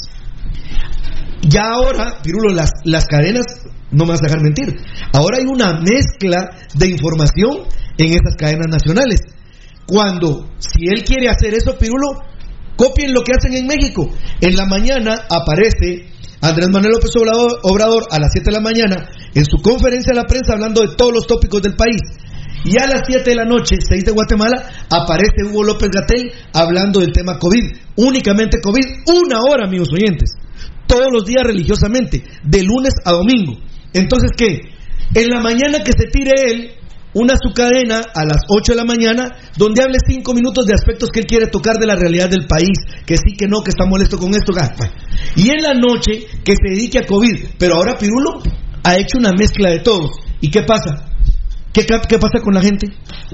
Ya 1.41 1.63
ahora, 1.73 2.19
Pirulo, 2.23 2.53
las, 2.53 2.71
las 2.83 3.05
cadenas, 3.05 3.45
no 3.91 4.05
me 4.05 4.11
vas 4.11 4.21
a 4.21 4.27
dejar 4.27 4.41
mentir, 4.41 4.75
ahora 5.13 5.37
hay 5.37 5.45
una 5.45 5.79
mezcla 5.79 6.49
de 6.73 6.87
información 6.87 7.67
en 7.97 8.09
esas 8.09 8.35
cadenas 8.37 8.67
nacionales. 8.69 9.21
Cuando, 9.87 10.49
si 10.59 10.87
él 10.87 11.03
quiere 11.03 11.29
hacer 11.29 11.53
eso, 11.53 11.77
Pirulo, 11.77 12.21
copien 12.75 13.13
lo 13.13 13.21
que 13.21 13.31
hacen 13.37 13.53
en 13.53 13.67
México. 13.67 14.09
En 14.41 14.55
la 14.55 14.65
mañana 14.65 15.25
aparece 15.29 16.09
Andrés 16.41 16.69
Manuel 16.69 16.93
López 16.93 17.11
Obrador, 17.63 18.03
a 18.11 18.19
las 18.19 18.31
7 18.31 18.45
de 18.45 18.51
la 18.51 18.61
mañana 18.61 19.09
en 19.33 19.45
su 19.45 19.57
conferencia 19.61 20.13
de 20.13 20.19
la 20.19 20.27
prensa 20.27 20.53
hablando 20.53 20.81
de 20.81 20.95
todos 20.95 21.13
los 21.13 21.27
tópicos 21.27 21.61
del 21.61 21.75
país. 21.75 21.97
Y 22.63 22.77
a 22.81 22.87
las 22.87 23.01
7 23.07 23.29
de 23.29 23.35
la 23.35 23.45
noche, 23.45 23.77
6 23.79 24.05
de 24.05 24.11
Guatemala, 24.11 24.69
aparece 24.89 25.45
Hugo 25.45 25.63
López 25.63 25.89
Gatel 25.89 26.31
hablando 26.53 26.99
del 26.99 27.13
tema 27.13 27.39
COVID. 27.39 27.63
Únicamente 27.95 28.59
COVID, 28.61 28.85
una 29.23 29.39
hora, 29.49 29.65
amigos 29.65 29.89
oyentes. 29.93 30.31
Todos 30.85 31.07
los 31.11 31.25
días 31.25 31.43
religiosamente, 31.43 32.23
de 32.43 32.63
lunes 32.63 32.93
a 33.05 33.11
domingo. 33.11 33.57
Entonces, 33.97 34.31
¿qué? 34.37 34.61
En 35.15 35.29
la 35.29 35.39
mañana 35.41 35.79
que 35.83 35.91
se 35.91 36.05
tire 36.11 36.31
él, 36.51 36.71
una 37.13 37.33
su 37.41 37.51
cadena 37.53 37.97
a 38.13 38.25
las 38.25 38.43
8 38.49 38.73
de 38.73 38.75
la 38.75 38.83
mañana, 38.83 39.25
donde 39.57 39.81
hable 39.81 39.97
5 40.07 40.33
minutos 40.33 40.65
de 40.67 40.73
aspectos 40.75 41.09
que 41.09 41.21
él 41.21 41.25
quiere 41.25 41.47
tocar 41.47 41.75
de 41.79 41.87
la 41.87 41.95
realidad 41.95 42.29
del 42.29 42.45
país, 42.45 42.77
que 43.05 43.15
sí, 43.17 43.35
que 43.37 43.47
no, 43.47 43.61
que 43.63 43.69
está 43.71 43.85
molesto 43.85 44.17
con 44.17 44.29
esto. 44.35 44.51
Y 45.35 45.49
en 45.49 45.63
la 45.63 45.73
noche 45.73 46.27
que 46.43 46.53
se 46.53 46.69
dedique 46.75 46.99
a 46.99 47.05
COVID. 47.05 47.45
Pero 47.57 47.75
ahora 47.75 47.97
Pirulo 47.97 48.41
ha 48.83 48.97
hecho 48.97 49.17
una 49.17 49.31
mezcla 49.31 49.69
de 49.71 49.79
todos. 49.79 50.11
¿Y 50.41 50.51
qué 50.51 50.61
pasa? 50.63 51.09
¿Qué, 51.73 51.85
ca- 51.85 52.01
qué 52.01 52.19
pasa 52.19 52.39
con 52.43 52.53
la 52.53 52.61
gente? 52.61 52.87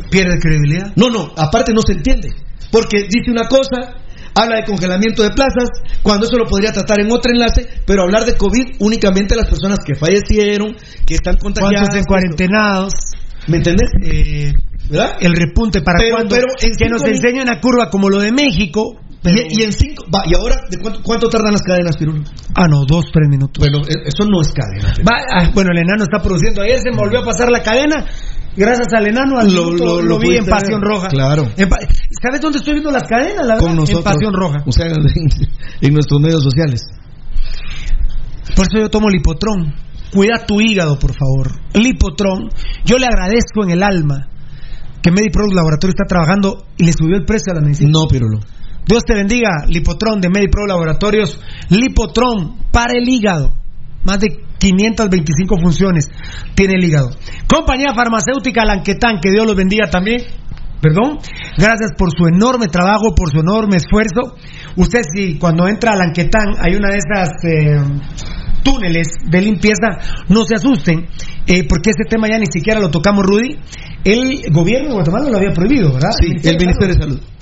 Pierde 0.09 0.37
credibilidad. 0.39 0.93
No, 0.95 1.09
no, 1.09 1.31
aparte 1.35 1.73
no 1.73 1.81
se 1.81 1.93
entiende. 1.93 2.29
Porque 2.71 3.03
dice 3.03 3.31
una 3.31 3.47
cosa, 3.47 3.95
habla 4.35 4.57
de 4.57 4.63
congelamiento 4.65 5.23
de 5.23 5.31
plazas, 5.31 5.69
cuando 6.01 6.25
eso 6.27 6.37
lo 6.37 6.45
podría 6.45 6.71
tratar 6.71 6.99
en 7.01 7.11
otro 7.11 7.31
enlace, 7.31 7.67
pero 7.85 8.03
hablar 8.03 8.25
de 8.25 8.35
COVID 8.35 8.77
únicamente 8.79 9.33
a 9.33 9.37
las 9.37 9.47
personas 9.47 9.79
que 9.85 9.95
fallecieron, 9.95 10.75
que 11.05 11.15
están 11.15 11.37
contagiadas. 11.37 11.89
¿Cuántos 11.89 11.97
en 11.97 12.03
cuarentenados? 12.05 12.93
¿Me 13.47 13.57
entendés? 13.57 13.89
Eh, 14.03 14.53
¿Verdad? 14.89 15.17
El 15.21 15.33
repunte 15.35 15.81
para 15.81 15.99
Pero- 15.99 16.15
cuando 16.15 16.35
pero 16.35 16.47
en 16.61 16.71
que 16.77 16.89
nos 16.89 17.03
enseñe 17.03 17.41
una 17.41 17.59
curva 17.59 17.89
como 17.89 18.09
lo 18.09 18.19
de 18.19 18.31
México. 18.31 18.99
pero- 19.21 19.37
Y, 19.49 19.61
y 19.61 19.63
en 19.63 19.71
cinco, 19.71 20.03
va, 20.13 20.23
y 20.25 20.35
ahora, 20.35 20.55
¿de 20.69 20.77
cuánto, 20.79 21.01
cuánto 21.01 21.29
tardan 21.29 21.53
las 21.53 21.61
cadenas, 21.61 21.95
Pirulo? 21.95 22.23
Ah, 22.55 22.67
no, 22.67 22.83
dos, 22.85 23.05
tres 23.13 23.29
minutos. 23.29 23.59
Bueno, 23.59 23.79
e- 23.87 24.07
eso 24.07 24.25
no 24.29 24.41
es 24.41 24.49
cadena. 24.51 24.93
Va, 25.09 25.15
ah, 25.31 25.49
bueno, 25.53 25.71
el 25.71 25.77
enano 25.79 26.03
está 26.03 26.19
produciendo. 26.21 26.61
Ayer 26.61 26.79
se 26.79 26.91
me 26.91 26.97
volvió 26.97 27.19
a 27.21 27.25
pasar 27.25 27.49
la 27.49 27.63
cadena. 27.63 28.05
Gracias 28.55 28.87
al 28.93 29.07
enano, 29.07 29.39
al 29.39 29.53
Lo- 29.53 29.71
lo- 29.71 29.77
lo, 29.77 30.01
lo 30.03 30.19
vi 30.19 30.37
en 30.37 30.45
Pasión 30.45 30.79
ver. 30.81 30.89
Roja. 30.89 31.07
Claro. 31.07 31.45
Pa- 31.69 31.77
¿Sabes 32.21 32.39
dónde 32.41 32.59
estoy 32.59 32.73
viendo 32.73 32.91
las 32.91 33.03
cadenas? 33.03 33.45
La? 33.47 33.57
Con 33.57 33.75
nosotros. 33.75 34.05
En 34.05 34.11
Pasión 34.13 34.33
Roja. 34.33 34.63
O 34.65 34.71
sea, 34.71 34.85
en, 34.87 34.95
en 35.81 35.93
nuestros 35.93 36.21
medios 36.21 36.43
sociales. 36.43 36.81
Por 38.55 38.67
eso 38.67 38.79
yo 38.79 38.89
tomo 38.89 39.09
Lipotrón. 39.09 39.73
Cuida 40.13 40.45
tu 40.45 40.61
hígado, 40.61 40.99
por 40.99 41.13
favor. 41.15 41.51
Lipotrón. 41.73 42.49
Yo 42.85 42.97
le 42.97 43.07
agradezco 43.07 43.63
en 43.63 43.71
el 43.71 43.81
alma 43.83 44.27
que 45.01 45.11
MediPro 45.11 45.47
Laboratorio 45.47 45.93
está 45.97 46.05
trabajando 46.07 46.63
y 46.77 46.85
le 46.85 46.93
subió 46.93 47.17
el 47.17 47.25
precio 47.25 47.51
a 47.51 47.55
la 47.55 47.61
medicina. 47.61 47.89
No, 47.91 48.07
Pirulo. 48.07 48.39
Dios 48.85 49.03
te 49.05 49.15
bendiga, 49.15 49.65
Lipotrón 49.67 50.21
de 50.21 50.29
MediPro 50.29 50.67
Laboratorios. 50.67 51.39
Lipotrón 51.69 52.57
para 52.71 52.93
el 52.97 53.09
hígado. 53.09 53.53
Más 54.03 54.19
de 54.19 54.27
525 54.59 55.57
funciones 55.61 56.09
tiene 56.55 56.75
el 56.75 56.83
hígado. 56.83 57.11
Compañía 57.47 57.93
farmacéutica 57.93 58.65
Lanquetán, 58.65 59.19
que 59.21 59.31
Dios 59.31 59.45
los 59.45 59.55
bendiga 59.55 59.89
también. 59.89 60.21
Perdón. 60.81 61.19
Gracias 61.57 61.91
por 61.97 62.09
su 62.11 62.27
enorme 62.27 62.67
trabajo, 62.67 63.15
por 63.15 63.31
su 63.31 63.39
enorme 63.39 63.77
esfuerzo. 63.77 64.35
Usted 64.75 65.01
si 65.15 65.37
cuando 65.37 65.67
entra 65.67 65.93
a 65.93 65.95
Lanquetán 65.95 66.55
hay 66.59 66.75
una 66.75 66.89
de 66.89 66.97
esas 66.97 67.29
eh, 67.43 67.79
túneles 68.63 69.07
de 69.29 69.41
limpieza, 69.41 69.99
no 70.27 70.43
se 70.43 70.55
asusten, 70.55 71.07
eh, 71.47 71.65
porque 71.67 71.91
ese 71.91 72.03
tema 72.09 72.27
ya 72.27 72.37
ni 72.37 72.47
siquiera 72.47 72.79
lo 72.79 72.89
tocamos, 72.89 73.25
Rudy. 73.25 73.57
El 74.03 74.51
gobierno 74.51 74.89
de 74.89 74.93
Guatemala 74.95 75.29
lo 75.29 75.37
había 75.37 75.51
prohibido, 75.51 75.93
¿verdad? 75.93 76.11
Sí, 76.19 76.27
el 76.27 76.57
Ministerio 76.57 76.57
pero 76.57 76.65
Ministerio 76.65 76.95
de 76.95 77.01
Salud. 77.01 77.32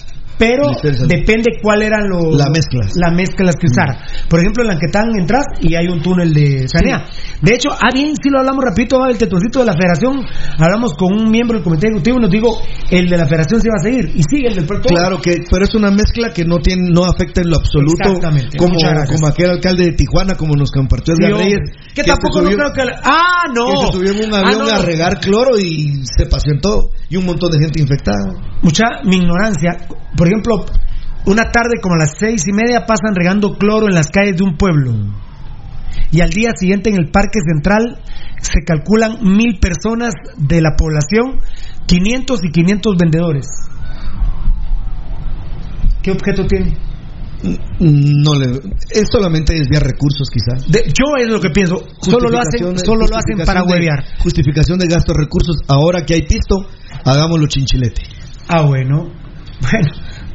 Depende 1.08 1.52
cuál 1.62 1.82
eran 1.84 2.08
los 2.10 2.36
Las 2.36 2.50
mezclas. 2.50 2.92
las 2.96 3.14
mezclas 3.14 3.56
que 3.56 3.68
usara. 3.68 4.06
Por 4.30 4.40
ejemplo, 4.40 4.64
en 4.64 4.70
Lanquetán 4.70 5.06
entras 5.18 5.46
y 5.62 5.76
hay 5.76 5.88
un 5.88 6.02
túnel 6.02 6.34
de 6.34 6.68
sanidad. 6.68 7.06
De 7.42 7.54
hecho, 7.54 7.70
ah 7.72 7.90
bien, 7.94 8.14
si 8.22 8.30
lo 8.30 8.40
hablamos 8.40 8.64
rapidito, 8.64 9.06
el 9.06 9.18
tetoncito 9.18 9.60
de 9.60 9.66
la 9.66 9.74
Federación, 9.74 10.26
hablamos 10.58 10.94
con 10.96 11.14
un 11.14 11.30
miembro 11.32 11.58
del 11.58 11.64
comité 11.64 11.88
ejecutivo 11.88 12.18
y 12.18 12.22
nos 12.22 12.32
digo, 12.32 12.58
el 12.90 13.10
de 13.10 13.18
la 13.18 13.26
Federación 13.26 13.62
se 13.62 13.70
va 13.70 13.76
a 13.80 13.84
seguir 13.84 14.12
y 14.16 14.22
sigue 14.24 14.48
el 14.50 14.56
del 14.56 14.66
puerto. 14.66 14.90
Claro 14.90 15.20
que, 15.22 15.38
pero 15.50 15.66
es 15.66 15.76
una 15.76 15.92
mezcla 15.92 16.34
que 16.34 16.46
no 16.46 16.58
tiene, 16.60 16.90
no 16.92 17.06
afecta 17.06 17.42
en 17.42 17.50
lo 17.50 17.58
absoluto, 17.58 18.04
Exactamente. 18.10 18.58
como, 18.58 18.76
como 18.76 19.28
aquel 19.28 19.50
alcalde 19.52 19.86
de 19.86 19.92
Tijuana, 19.94 20.36
como 20.36 20.56
nos 20.56 20.72
compartió 20.72 21.14
Edgar. 21.14 21.40
Reyes, 21.40 21.60
que 21.94 22.04
tampoco 22.04 22.42
no 22.42 22.50
subió- 22.50 22.58
creo 22.58 22.74
que 22.74 22.86
la- 22.86 23.02
ah 23.04 23.44
no 23.56 23.66
que 23.66 23.86
se 23.88 23.92
subió 23.92 24.12
en 24.12 24.26
un 24.28 24.34
Ah, 24.34 24.40
avión 24.40 24.60
no. 24.66 24.70
a 24.70 24.82
regar 24.86 25.20
cloro 25.20 25.58
y 25.60 26.02
se 26.06 26.26
paseó 26.26 26.54
en 26.54 26.62
todo 26.62 26.90
y 27.10 27.18
un 27.18 27.26
montón 27.26 27.52
de 27.52 27.60
gente 27.60 27.82
infectada. 27.82 28.32
mucha 28.62 28.86
mi 29.06 29.18
ignorancia. 29.18 29.72
Por 30.16 30.28
ejemplo, 30.32 30.66
una 31.26 31.52
tarde 31.52 31.80
como 31.82 31.96
a 31.96 32.00
las 32.00 32.18
seis 32.18 32.44
y 32.48 32.52
media 32.54 32.86
pasan 32.86 33.14
regando 33.16 33.58
cloro 33.58 33.88
en 33.88 33.94
las 33.96 34.08
calles 34.10 34.38
de 34.38 34.44
un 34.44 34.58
pueblo. 34.58 34.94
Y 36.12 36.22
al 36.22 36.30
día 36.30 36.52
siguiente 36.58 36.90
en 36.90 36.96
el 36.98 37.10
Parque 37.12 37.40
Central 37.46 38.00
se 38.42 38.64
calculan 38.66 39.18
mil 39.22 39.60
personas 39.60 40.14
de 40.38 40.62
la 40.62 40.72
población, 40.78 41.40
500 41.86 42.44
y 42.44 42.52
500 42.52 42.96
vendedores. 42.98 43.46
¿Qué 46.02 46.12
objeto 46.12 46.46
tiene? 46.48 46.76
No 47.80 48.36
le, 48.36 48.60
es 48.92 49.08
solamente 49.12 49.54
desviar 49.54 49.84
recursos 49.84 50.30
quizás. 50.30 50.70
De- 50.72 50.84
yo 50.94 51.06
es 51.20 51.28
lo 51.28 51.40
que 51.40 51.50
pienso. 51.50 51.84
Solo 52.02 52.30
lo 52.30 52.40
hacen, 52.40 52.78
solo 52.78 53.08
lo 53.08 53.16
hacen 53.18 53.44
para 53.46 53.62
justificación 53.62 53.66
de- 53.68 53.72
huevear. 53.74 54.04
Justificación 54.20 54.80
de 54.80 54.88
gastos 54.88 55.16
recursos. 55.18 55.58
Ahora 55.68 56.06
que 56.06 56.14
hay 56.16 56.22
pisto, 56.28 56.58
hagámoslo 57.04 57.48
chinchilete. 57.48 58.04
Ah, 58.48 58.62
bueno. 58.62 59.12
Bueno, 59.62 59.92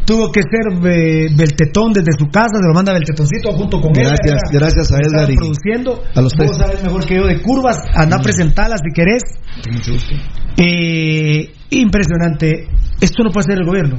tuvo 0.06 0.30
que 0.30 0.40
ser 0.42 0.72
eh, 0.86 1.26
Beltetón 1.36 1.92
desde 1.92 2.12
su 2.16 2.26
casa, 2.26 2.58
se 2.60 2.66
lo 2.66 2.72
manda 2.72 2.92
Beltetoncito 2.92 3.52
junto 3.52 3.80
con 3.80 3.90
él. 3.96 4.06
Gracias, 4.06 4.40
gracias 4.52 4.92
a 4.92 4.98
Edgar 4.98 5.30
y 5.30 5.36
produciendo. 5.36 6.02
a 6.14 6.20
los 6.22 6.32
tres. 6.32 6.50
Vos 6.50 6.58
sabes 6.58 6.82
mejor 6.82 7.04
que 7.04 7.16
yo 7.16 7.26
de 7.26 7.42
curvas, 7.42 7.78
anda 7.94 8.16
a 8.16 8.20
presentarlas 8.20 8.80
si 8.82 8.92
querés. 8.94 9.22
Mucho 9.70 9.92
gusto. 9.92 10.14
Eh, 10.56 11.52
impresionante. 11.70 12.68
Esto 13.00 13.24
no 13.24 13.30
puede 13.30 13.44
ser 13.44 13.58
el 13.58 13.66
gobierno. 13.66 13.98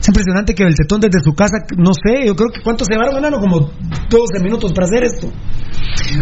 Es 0.00 0.08
impresionante 0.08 0.54
que 0.54 0.64
Beltetón 0.64 1.00
desde 1.00 1.22
su 1.22 1.32
casa, 1.34 1.58
no 1.78 1.92
sé, 1.94 2.26
yo 2.26 2.34
creo 2.34 2.50
que 2.50 2.60
¿cuánto 2.62 2.84
se 2.84 2.92
llevaron, 2.92 3.16
enano? 3.16 3.38
Como 3.40 3.70
12 4.10 4.42
minutos 4.42 4.72
para 4.72 4.86
hacer 4.86 5.04
esto. 5.04 5.30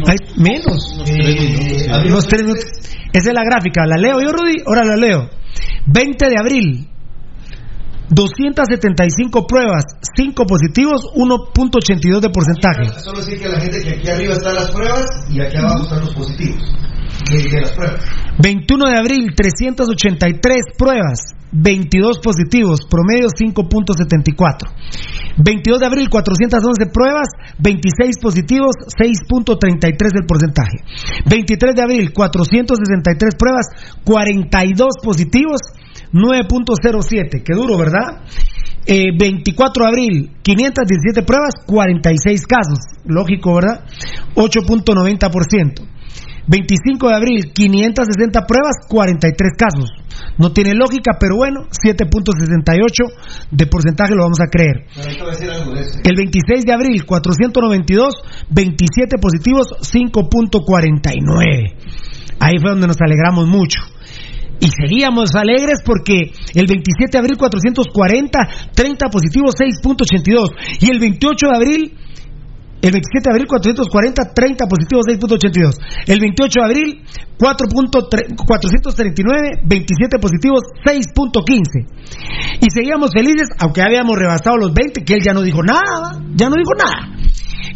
Hay 0.06 0.16
menos. 0.36 1.02
Eh, 1.06 1.88
unos 2.06 2.26
tres 2.26 2.42
minutos. 2.42 2.64
Esa 3.12 3.30
es 3.30 3.34
la 3.34 3.44
gráfica. 3.44 3.84
¿La 3.86 3.96
leo 3.96 4.20
yo, 4.20 4.32
Rudy? 4.32 4.62
Ahora 4.66 4.84
la 4.84 4.96
leo. 4.96 5.30
20 5.86 6.28
de 6.28 6.34
abril. 6.38 6.88
275 8.14 9.46
pruebas, 9.46 9.84
5 10.16 10.44
positivos, 10.44 11.00
1.82 11.16 12.20
de 12.20 12.28
porcentaje. 12.28 13.00
Solo 13.00 13.20
decir 13.20 13.40
que 13.40 13.48
la 13.48 13.60
gente 13.60 13.80
que 13.82 13.90
aquí 13.96 14.08
arriba 14.08 14.34
están 14.34 14.54
las 14.54 14.70
pruebas 14.70 15.06
y 15.30 15.40
aquí 15.40 15.56
abajo 15.56 15.84
están 15.84 16.00
los 16.00 16.14
positivos 16.14 16.62
de, 17.30 17.42
de 17.48 17.60
las 17.60 17.72
pruebas. 17.72 18.04
21 18.38 18.90
de 18.90 18.96
abril, 18.98 19.34
383 19.34 20.62
pruebas, 20.76 21.34
22 21.52 22.18
positivos, 22.20 22.80
promedio 22.88 23.28
5.74. 23.28 24.68
22 25.38 25.80
de 25.80 25.86
abril, 25.86 26.08
411 26.10 26.92
pruebas, 26.92 27.28
26 27.58 28.18
positivos, 28.20 28.76
6.33 29.00 29.96
del 30.12 30.26
porcentaje. 30.26 30.84
23 31.28 31.74
de 31.74 31.82
abril, 31.82 32.12
463 32.12 33.34
pruebas, 33.36 33.66
42 34.04 35.00
positivos, 35.02 35.60
9.07. 36.12 37.42
Qué 37.42 37.54
duro, 37.54 37.78
¿verdad? 37.78 38.22
Eh, 38.84 39.16
24 39.16 39.84
de 39.84 39.88
abril, 39.88 40.30
517 40.42 41.22
pruebas, 41.22 41.54
46 41.66 42.46
casos. 42.46 42.78
Lógico, 43.04 43.54
¿verdad? 43.54 43.84
8.90%. 44.34 45.88
25 46.48 47.08
de 47.08 47.14
abril, 47.14 47.52
560 47.52 48.46
pruebas, 48.46 48.74
43 48.88 49.52
casos. 49.56 49.90
No 50.38 50.52
tiene 50.52 50.74
lógica, 50.74 51.12
pero 51.18 51.36
bueno, 51.36 51.68
7.68 51.70 52.90
de 53.50 53.66
porcentaje 53.66 54.14
lo 54.14 54.24
vamos 54.24 54.40
a 54.40 54.48
creer. 54.50 54.86
El 56.04 56.16
26 56.16 56.64
de 56.64 56.72
abril, 56.72 57.04
492, 57.06 58.14
27 58.50 59.18
positivos, 59.18 59.68
5.49. 59.80 61.76
Ahí 62.40 62.58
fue 62.60 62.70
donde 62.70 62.88
nos 62.88 63.00
alegramos 63.00 63.46
mucho. 63.46 63.78
Y 64.62 64.70
seríamos 64.70 65.34
alegres 65.34 65.82
porque 65.84 66.30
el 66.54 66.66
27 66.70 67.10
de 67.10 67.18
abril 67.18 67.36
440, 67.36 68.70
30 68.72 69.08
positivos, 69.10 69.54
6.82. 69.58 70.78
Y 70.78 70.86
el 70.86 71.00
28 71.00 71.46
de 71.50 71.56
abril, 71.56 71.98
el 72.78 72.92
27 72.94 73.26
de 73.26 73.32
abril 73.34 73.48
440, 73.50 74.22
30 74.30 74.66
positivos, 74.70 75.02
6.82. 75.10 76.06
El 76.06 76.20
28 76.20 76.60
de 76.60 76.64
abril 76.64 77.02
4.3 77.42 78.38
439, 78.38 79.66
27 79.66 80.18
positivos, 80.22 80.62
6.15. 80.86 82.62
Y 82.62 82.70
seguíamos 82.70 83.10
felices, 83.10 83.48
aunque 83.58 83.82
habíamos 83.82 84.14
rebasado 84.16 84.58
los 84.58 84.72
20, 84.72 85.02
que 85.02 85.14
él 85.14 85.22
ya 85.26 85.34
no 85.34 85.42
dijo 85.42 85.64
nada, 85.64 86.22
ya 86.36 86.48
no 86.48 86.54
dijo 86.54 86.70
nada. 86.78 87.18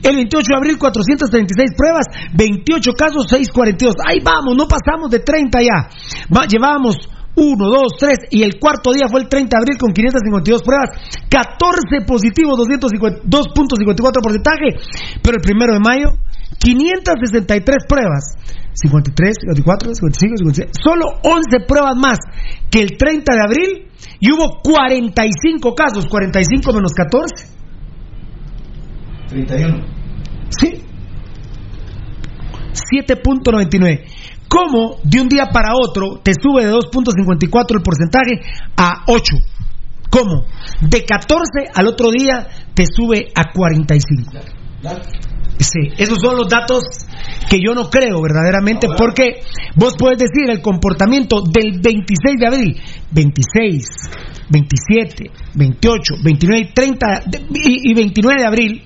El 0.02 0.16
28 0.16 0.46
de 0.48 0.56
abril, 0.56 0.78
436 0.78 1.70
pruebas, 1.76 2.06
28 2.34 2.92
casos, 2.92 3.26
642. 3.28 3.94
Ahí 4.06 4.18
vamos, 4.22 4.56
no 4.56 4.66
pasamos 4.68 5.10
de 5.10 5.20
30 5.20 5.60
ya. 5.62 5.88
Va- 6.34 6.46
llevábamos 6.46 6.96
1, 7.36 7.52
2, 7.68 7.92
3 7.98 8.18
y 8.30 8.42
el 8.42 8.58
cuarto 8.58 8.92
día 8.92 9.08
fue 9.10 9.20
el 9.20 9.28
30 9.28 9.56
de 9.56 9.60
abril 9.60 9.76
con 9.78 9.92
552 9.92 10.62
pruebas, 10.62 10.90
14 11.28 12.06
positivos, 12.06 12.56
250 12.56 13.28
2.54 13.28 14.22
porcentaje. 14.22 14.68
Pero 15.22 15.36
el 15.36 15.42
primero 15.42 15.74
de 15.74 15.80
mayo, 15.80 16.08
563 16.58 17.84
pruebas, 17.88 18.34
53, 18.74 19.36
54, 19.40 19.94
55, 19.94 20.36
56, 20.36 20.70
solo 20.82 21.06
11 21.22 21.60
pruebas 21.68 21.96
más 21.96 22.18
que 22.70 22.80
el 22.80 22.96
30 22.96 23.34
de 23.34 23.40
abril 23.42 23.88
y 24.20 24.32
hubo 24.32 24.60
45 24.62 25.74
casos, 25.74 26.06
45 26.06 26.72
menos 26.72 26.92
14. 26.92 27.55
31. 29.28 29.84
Sí. 30.50 30.82
7.99. 32.92 34.04
¿Cómo 34.48 34.96
de 35.02 35.20
un 35.20 35.28
día 35.28 35.46
para 35.52 35.70
otro 35.74 36.20
te 36.22 36.32
sube 36.34 36.64
de 36.66 36.72
2.54 36.72 37.76
el 37.76 37.82
porcentaje 37.82 38.40
a 38.76 39.02
8? 39.08 39.36
¿Cómo? 40.10 40.44
De 40.82 41.04
14 41.04 41.44
al 41.74 41.88
otro 41.88 42.10
día 42.10 42.46
te 42.74 42.84
sube 42.86 43.28
a 43.34 43.52
45. 43.52 44.30
Sí, 45.58 45.80
esos 45.96 46.18
son 46.20 46.36
los 46.36 46.48
datos 46.48 46.84
que 47.48 47.58
yo 47.60 47.74
no 47.74 47.88
creo 47.90 48.20
verdaderamente, 48.22 48.86
porque 48.96 49.40
vos 49.74 49.94
puedes 49.98 50.18
decir 50.18 50.48
el 50.50 50.60
comportamiento 50.60 51.42
del 51.42 51.80
26 51.80 52.38
de 52.38 52.46
abril, 52.46 52.80
26, 53.10 53.84
27, 54.50 55.30
28, 55.54 56.14
29 56.22 56.60
y 56.60 56.72
30 56.74 57.06
de- 57.26 57.38
y, 57.64 57.90
y 57.90 57.94
29 57.94 58.40
de 58.42 58.46
abril, 58.46 58.82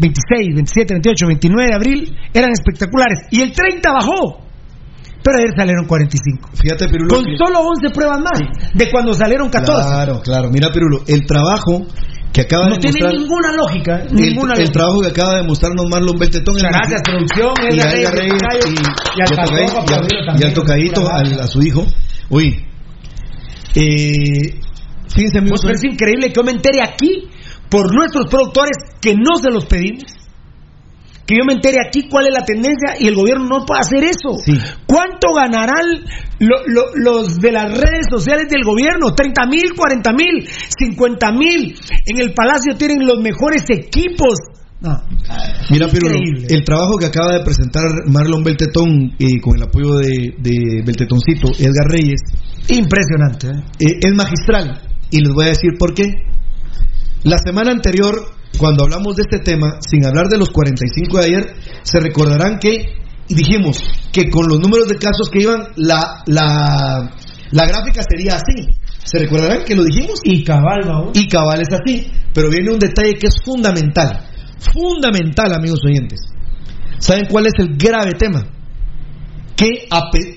26, 0.00 0.54
27, 0.54 0.94
28, 0.94 1.26
29 1.26 1.68
de 1.68 1.74
abril 1.76 2.16
eran 2.32 2.50
espectaculares 2.52 3.20
y 3.30 3.42
el 3.42 3.52
30 3.52 3.92
bajó. 3.92 4.40
Pero 5.22 5.36
ayer 5.36 5.50
salieron 5.54 5.84
45. 5.86 6.48
Fíjate, 6.54 6.88
Pirulo. 6.88 7.14
Con 7.14 7.24
que- 7.26 7.36
solo 7.36 7.60
11 7.60 7.90
pruebas 7.90 8.20
más 8.20 8.40
de 8.72 8.90
cuando 8.90 9.12
salieron 9.12 9.50
14. 9.50 9.86
Claro, 9.88 10.20
claro. 10.22 10.48
Mira, 10.50 10.70
Pirulo, 10.72 11.02
el 11.06 11.26
trabajo 11.26 11.86
que 12.32 12.40
acaba 12.42 12.68
No 12.68 12.76
de 12.76 12.80
tiene 12.80 13.00
mostrar. 13.00 13.20
ninguna 13.20 13.52
lógica. 13.52 13.96
el, 14.08 14.14
ninguna 14.14 14.54
el 14.54 14.70
trabajo 14.70 15.00
que 15.02 15.08
acaba 15.08 15.36
de 15.36 15.42
mostrarnos 15.42 15.86
Marlon 15.90 16.18
Beltetón 16.18 16.54
Gracias, 16.56 17.02
producción, 17.04 17.52
y 17.70 17.74
Edgar 17.80 18.14
Reyes, 18.14 18.32
y, 18.64 18.70
y 18.70 19.20
al 19.20 19.28
y 19.28 20.40
y 20.40 20.44
al- 20.44 20.50
y 20.50 20.54
tocadito 20.54 21.10
al- 21.10 21.40
a 21.40 21.46
su 21.46 21.60
hijo. 21.60 21.84
Uy, 22.30 22.64
eh, 23.74 24.54
fíjense 25.14 25.38
amigos, 25.38 25.60
Pues, 25.62 25.72
pero 25.72 25.74
es 25.76 25.84
increíble 25.84 26.28
que 26.28 26.34
yo 26.34 26.42
me 26.44 26.52
entere 26.52 26.82
aquí 26.82 27.28
por 27.70 27.94
nuestros 27.94 28.26
productores 28.28 28.76
que 29.00 29.14
no 29.14 29.36
se 29.40 29.50
los 29.50 29.64
pedimos. 29.66 30.04
Que 31.26 31.36
yo 31.36 31.44
me 31.46 31.52
entere 31.54 31.76
aquí 31.86 32.08
cuál 32.08 32.26
es 32.26 32.34
la 32.34 32.44
tendencia 32.44 32.96
y 32.98 33.06
el 33.06 33.14
gobierno 33.14 33.46
no 33.46 33.64
puede 33.64 33.80
hacer 33.82 34.02
eso. 34.02 34.30
¿Cuánto 34.86 35.32
ganarán 35.32 35.86
lo- 36.40 36.66
lo- 36.66 36.90
los 36.96 37.36
de 37.36 37.52
las 37.52 37.70
redes 37.70 38.06
sociales 38.10 38.48
del 38.50 38.64
gobierno? 38.64 39.14
¿30 39.14 39.46
mil, 39.48 39.72
40 39.76 40.12
mil, 40.12 40.48
50 40.76 41.30
mil? 41.30 41.78
En 42.06 42.18
el 42.20 42.34
Palacio 42.34 42.74
tienen 42.76 43.06
los 43.06 43.20
mejores 43.20 43.62
equipos. 43.70 44.34
No. 44.80 44.90
Mira, 45.70 45.86
Increíble. 45.86 46.46
el 46.48 46.64
trabajo 46.64 46.96
que 46.96 47.06
acaba 47.06 47.34
de 47.34 47.44
presentar 47.44 47.84
Marlon 48.06 48.42
Beltetón 48.42 49.12
eh, 49.18 49.38
con 49.40 49.54
el 49.56 49.62
apoyo 49.62 49.98
de, 49.98 50.34
de 50.38 50.82
Beltetoncito, 50.84 51.48
Edgar 51.58 51.86
Reyes, 51.90 52.20
Impresionante. 52.70 53.48
¿eh? 53.48 53.62
eh, 53.78 53.98
es 54.02 54.14
magistral. 54.14 54.80
Y 55.10 55.20
les 55.20 55.32
voy 55.32 55.44
a 55.44 55.48
decir 55.48 55.70
por 55.78 55.94
qué. 55.94 56.06
La 57.24 57.38
semana 57.38 57.72
anterior, 57.72 58.14
cuando 58.58 58.84
hablamos 58.84 59.16
de 59.16 59.22
este 59.22 59.38
tema, 59.40 59.78
sin 59.80 60.06
hablar 60.06 60.28
de 60.28 60.38
los 60.38 60.48
45 60.50 61.18
de 61.18 61.24
ayer, 61.24 61.54
se 61.82 62.00
recordarán 62.00 62.58
que 62.58 62.94
dijimos 63.28 63.78
que 64.12 64.30
con 64.30 64.48
los 64.48 64.58
números 64.58 64.88
de 64.88 64.96
casos 64.96 65.28
que 65.30 65.42
iban, 65.42 65.68
la, 65.76 66.22
la, 66.26 67.10
la 67.50 67.66
gráfica 67.66 68.02
sería 68.08 68.36
así. 68.36 68.68
¿Se 69.04 69.18
recordarán 69.18 69.64
que 69.64 69.74
lo 69.74 69.84
dijimos? 69.84 70.20
Y 70.24 70.44
cabal, 70.44 70.80
vamos. 70.86 71.10
Y 71.14 71.28
cabal 71.28 71.60
es 71.60 71.68
así. 71.72 72.10
Pero 72.32 72.48
viene 72.48 72.72
un 72.72 72.78
detalle 72.78 73.14
que 73.14 73.26
es 73.26 73.36
fundamental. 73.44 74.26
Fundamental, 74.72 75.52
amigos 75.54 75.80
oyentes. 75.84 76.20
¿Saben 76.98 77.26
cuál 77.30 77.46
es 77.46 77.54
el 77.58 77.76
grave 77.76 78.12
tema? 78.18 78.46
Que 79.56 79.88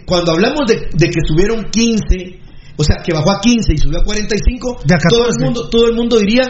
cuando 0.06 0.32
hablamos 0.32 0.68
de, 0.68 0.90
de 0.94 1.08
que 1.08 1.20
subieron 1.26 1.66
15, 1.72 2.43
o 2.78 2.84
sea, 2.84 2.98
que 3.04 3.14
bajó 3.14 3.32
a 3.32 3.42
15 3.42 3.74
y 3.74 3.78
subió 3.78 4.00
a 4.00 4.04
45, 4.04 4.82
De 4.86 4.96
a 4.96 4.98
todo, 4.98 5.24
14. 5.26 5.38
el 5.38 5.46
mundo, 5.46 5.70
todo 5.70 5.88
el 5.88 5.96
mundo 5.96 6.18
diría 6.20 6.44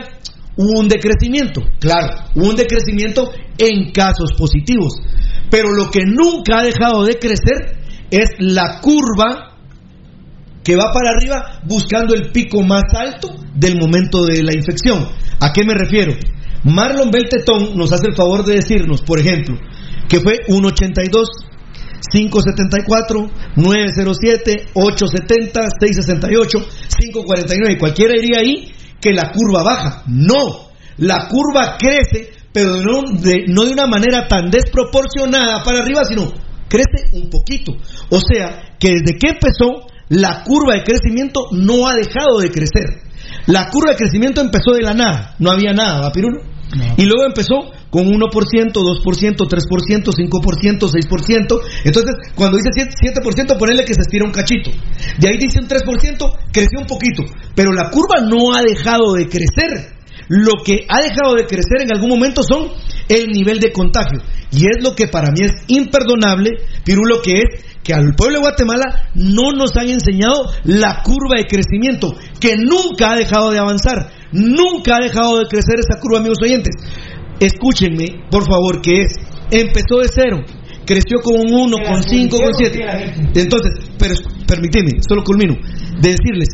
hubo 0.56 0.80
un 0.80 0.88
decrecimiento. 0.88 1.62
Claro, 1.80 2.26
hubo 2.36 2.50
un 2.50 2.56
decrecimiento 2.56 3.32
en 3.58 3.92
casos 3.92 4.34
positivos. 4.38 4.94
Pero 5.50 5.72
lo 5.72 5.90
que 5.92 6.02
nunca 6.06 6.60
ha 6.60 6.64
dejado 6.64 7.06
de 7.06 7.18
crecer 7.18 7.78
es 8.10 8.30
la 8.40 8.80
curva 8.82 9.58
que 10.64 10.76
va 10.76 10.92
para 10.94 11.12
arriba 11.12 11.62
buscando 11.66 12.14
el 12.14 12.32
pico 12.32 12.62
más 12.62 12.84
alto 12.96 13.36
del 13.54 13.78
momento 13.78 14.26
de 14.26 14.44
la 14.44 14.54
infección. 14.54 15.08
¿A 15.40 15.52
qué 15.52 15.64
me 15.66 15.74
refiero? 15.74 16.14
Marlon 16.64 17.12
Beltetón 17.12 17.76
nos 17.76 17.92
hace 17.92 18.08
el 18.08 18.16
favor 18.16 18.46
de 18.46 18.56
decirnos, 18.56 19.02
por 19.02 19.20
ejemplo, 19.20 19.58
que 20.08 20.22
fue 20.22 20.38
182, 20.48 21.28
574, 22.14 23.32
907, 23.56 24.68
870, 24.76 25.62
668, 25.80 26.60
549. 27.00 27.78
Cualquiera 27.80 28.14
diría 28.14 28.38
ahí 28.40 28.72
que 29.02 29.14
la 29.14 29.32
curva 29.32 29.64
baja. 29.64 30.04
No, 30.06 30.70
la 30.98 31.28
curva 31.28 31.76
crece, 31.80 32.32
pero 32.54 32.78
no 32.82 33.02
de, 33.20 33.46
no 33.48 33.66
de 33.66 33.72
una 33.72 33.88
manera 33.88 34.28
tan 34.28 34.52
desproporcionada 34.52 35.64
para 35.64 35.80
arriba, 35.80 36.04
sino 36.06 36.32
crece 36.70 37.10
un 37.14 37.32
poquito. 37.32 37.74
O 38.10 38.20
sea, 38.20 38.76
que 38.80 38.90
desde 38.90 39.18
que 39.18 39.30
empezó, 39.30 39.88
la 40.10 40.44
curva 40.44 40.76
de 40.76 40.84
crecimiento 40.84 41.48
no 41.52 41.88
ha 41.88 41.96
dejado 41.96 42.40
de 42.40 42.52
crecer. 42.52 43.02
La 43.48 43.70
curva 43.70 43.92
de 43.92 43.98
crecimiento 43.98 44.40
empezó 44.42 44.74
de 44.74 44.84
la 44.84 44.94
nada, 44.94 45.36
no 45.40 45.50
había 45.50 45.74
nada, 45.74 46.02
¿va, 46.02 46.12
Pirulo? 46.12 46.42
Y 46.98 47.06
luego 47.06 47.26
empezó 47.26 47.72
con 47.94 48.08
1%, 48.08 48.18
2%, 48.18 48.74
3%, 48.74 50.10
5%, 50.10 50.90
6%. 50.90 51.62
Entonces, 51.86 52.16
cuando 52.34 52.58
dice 52.58 52.70
7%, 52.74 53.22
7% 53.22 53.60
ponerle 53.60 53.86
que 53.86 53.94
se 53.94 54.02
estira 54.02 54.26
un 54.26 54.32
cachito. 54.32 54.72
De 55.20 55.30
ahí 55.30 55.38
dice 55.38 55.60
un 55.62 55.68
3%, 55.68 56.38
creció 56.52 56.80
un 56.80 56.88
poquito. 56.88 57.22
Pero 57.54 57.72
la 57.72 57.92
curva 57.92 58.26
no 58.28 58.56
ha 58.56 58.64
dejado 58.64 59.14
de 59.14 59.28
crecer. 59.28 59.94
Lo 60.28 60.64
que 60.66 60.88
ha 60.90 61.04
dejado 61.04 61.36
de 61.36 61.46
crecer 61.46 61.84
en 61.84 61.94
algún 61.94 62.10
momento 62.10 62.42
son 62.42 62.70
el 63.08 63.28
nivel 63.28 63.60
de 63.60 63.72
contagio. 63.72 64.22
Y 64.52 64.66
es 64.66 64.82
lo 64.82 64.96
que 64.96 65.08
para 65.08 65.28
mí 65.28 65.46
es 65.46 65.52
imperdonable, 65.68 66.50
Pirulo, 66.84 67.22
que 67.22 67.42
es 67.42 67.64
que 67.84 67.94
al 67.94 68.16
pueblo 68.16 68.40
de 68.40 68.46
Guatemala 68.46 69.10
no 69.14 69.52
nos 69.52 69.76
han 69.76 69.90
enseñado 69.90 70.50
la 70.64 71.04
curva 71.04 71.38
de 71.38 71.46
crecimiento, 71.46 72.16
que 72.40 72.56
nunca 72.56 73.12
ha 73.12 73.16
dejado 73.16 73.52
de 73.52 73.60
avanzar, 73.60 74.10
nunca 74.32 74.96
ha 74.96 75.04
dejado 75.04 75.38
de 75.38 75.46
crecer 75.46 75.76
esa 75.78 76.00
curva, 76.00 76.18
amigos 76.18 76.40
oyentes. 76.42 76.74
Escúchenme, 77.40 78.28
por 78.30 78.46
favor, 78.46 78.82
que 78.82 79.02
es, 79.02 79.16
empezó 79.52 80.00
de 80.00 80.08
cero, 80.08 80.40
creció 80.86 81.20
con 81.22 81.36
un 81.36 81.54
1, 81.54 81.78
con 81.86 82.04
5, 82.04 82.38
con 82.38 82.54
7. 82.54 82.80
Entonces, 83.36 83.72
pero 83.98 84.16
permíteme, 84.48 84.92
solo 85.08 85.24
culmino, 85.24 85.56
de 86.00 86.10
decirles, 86.10 86.50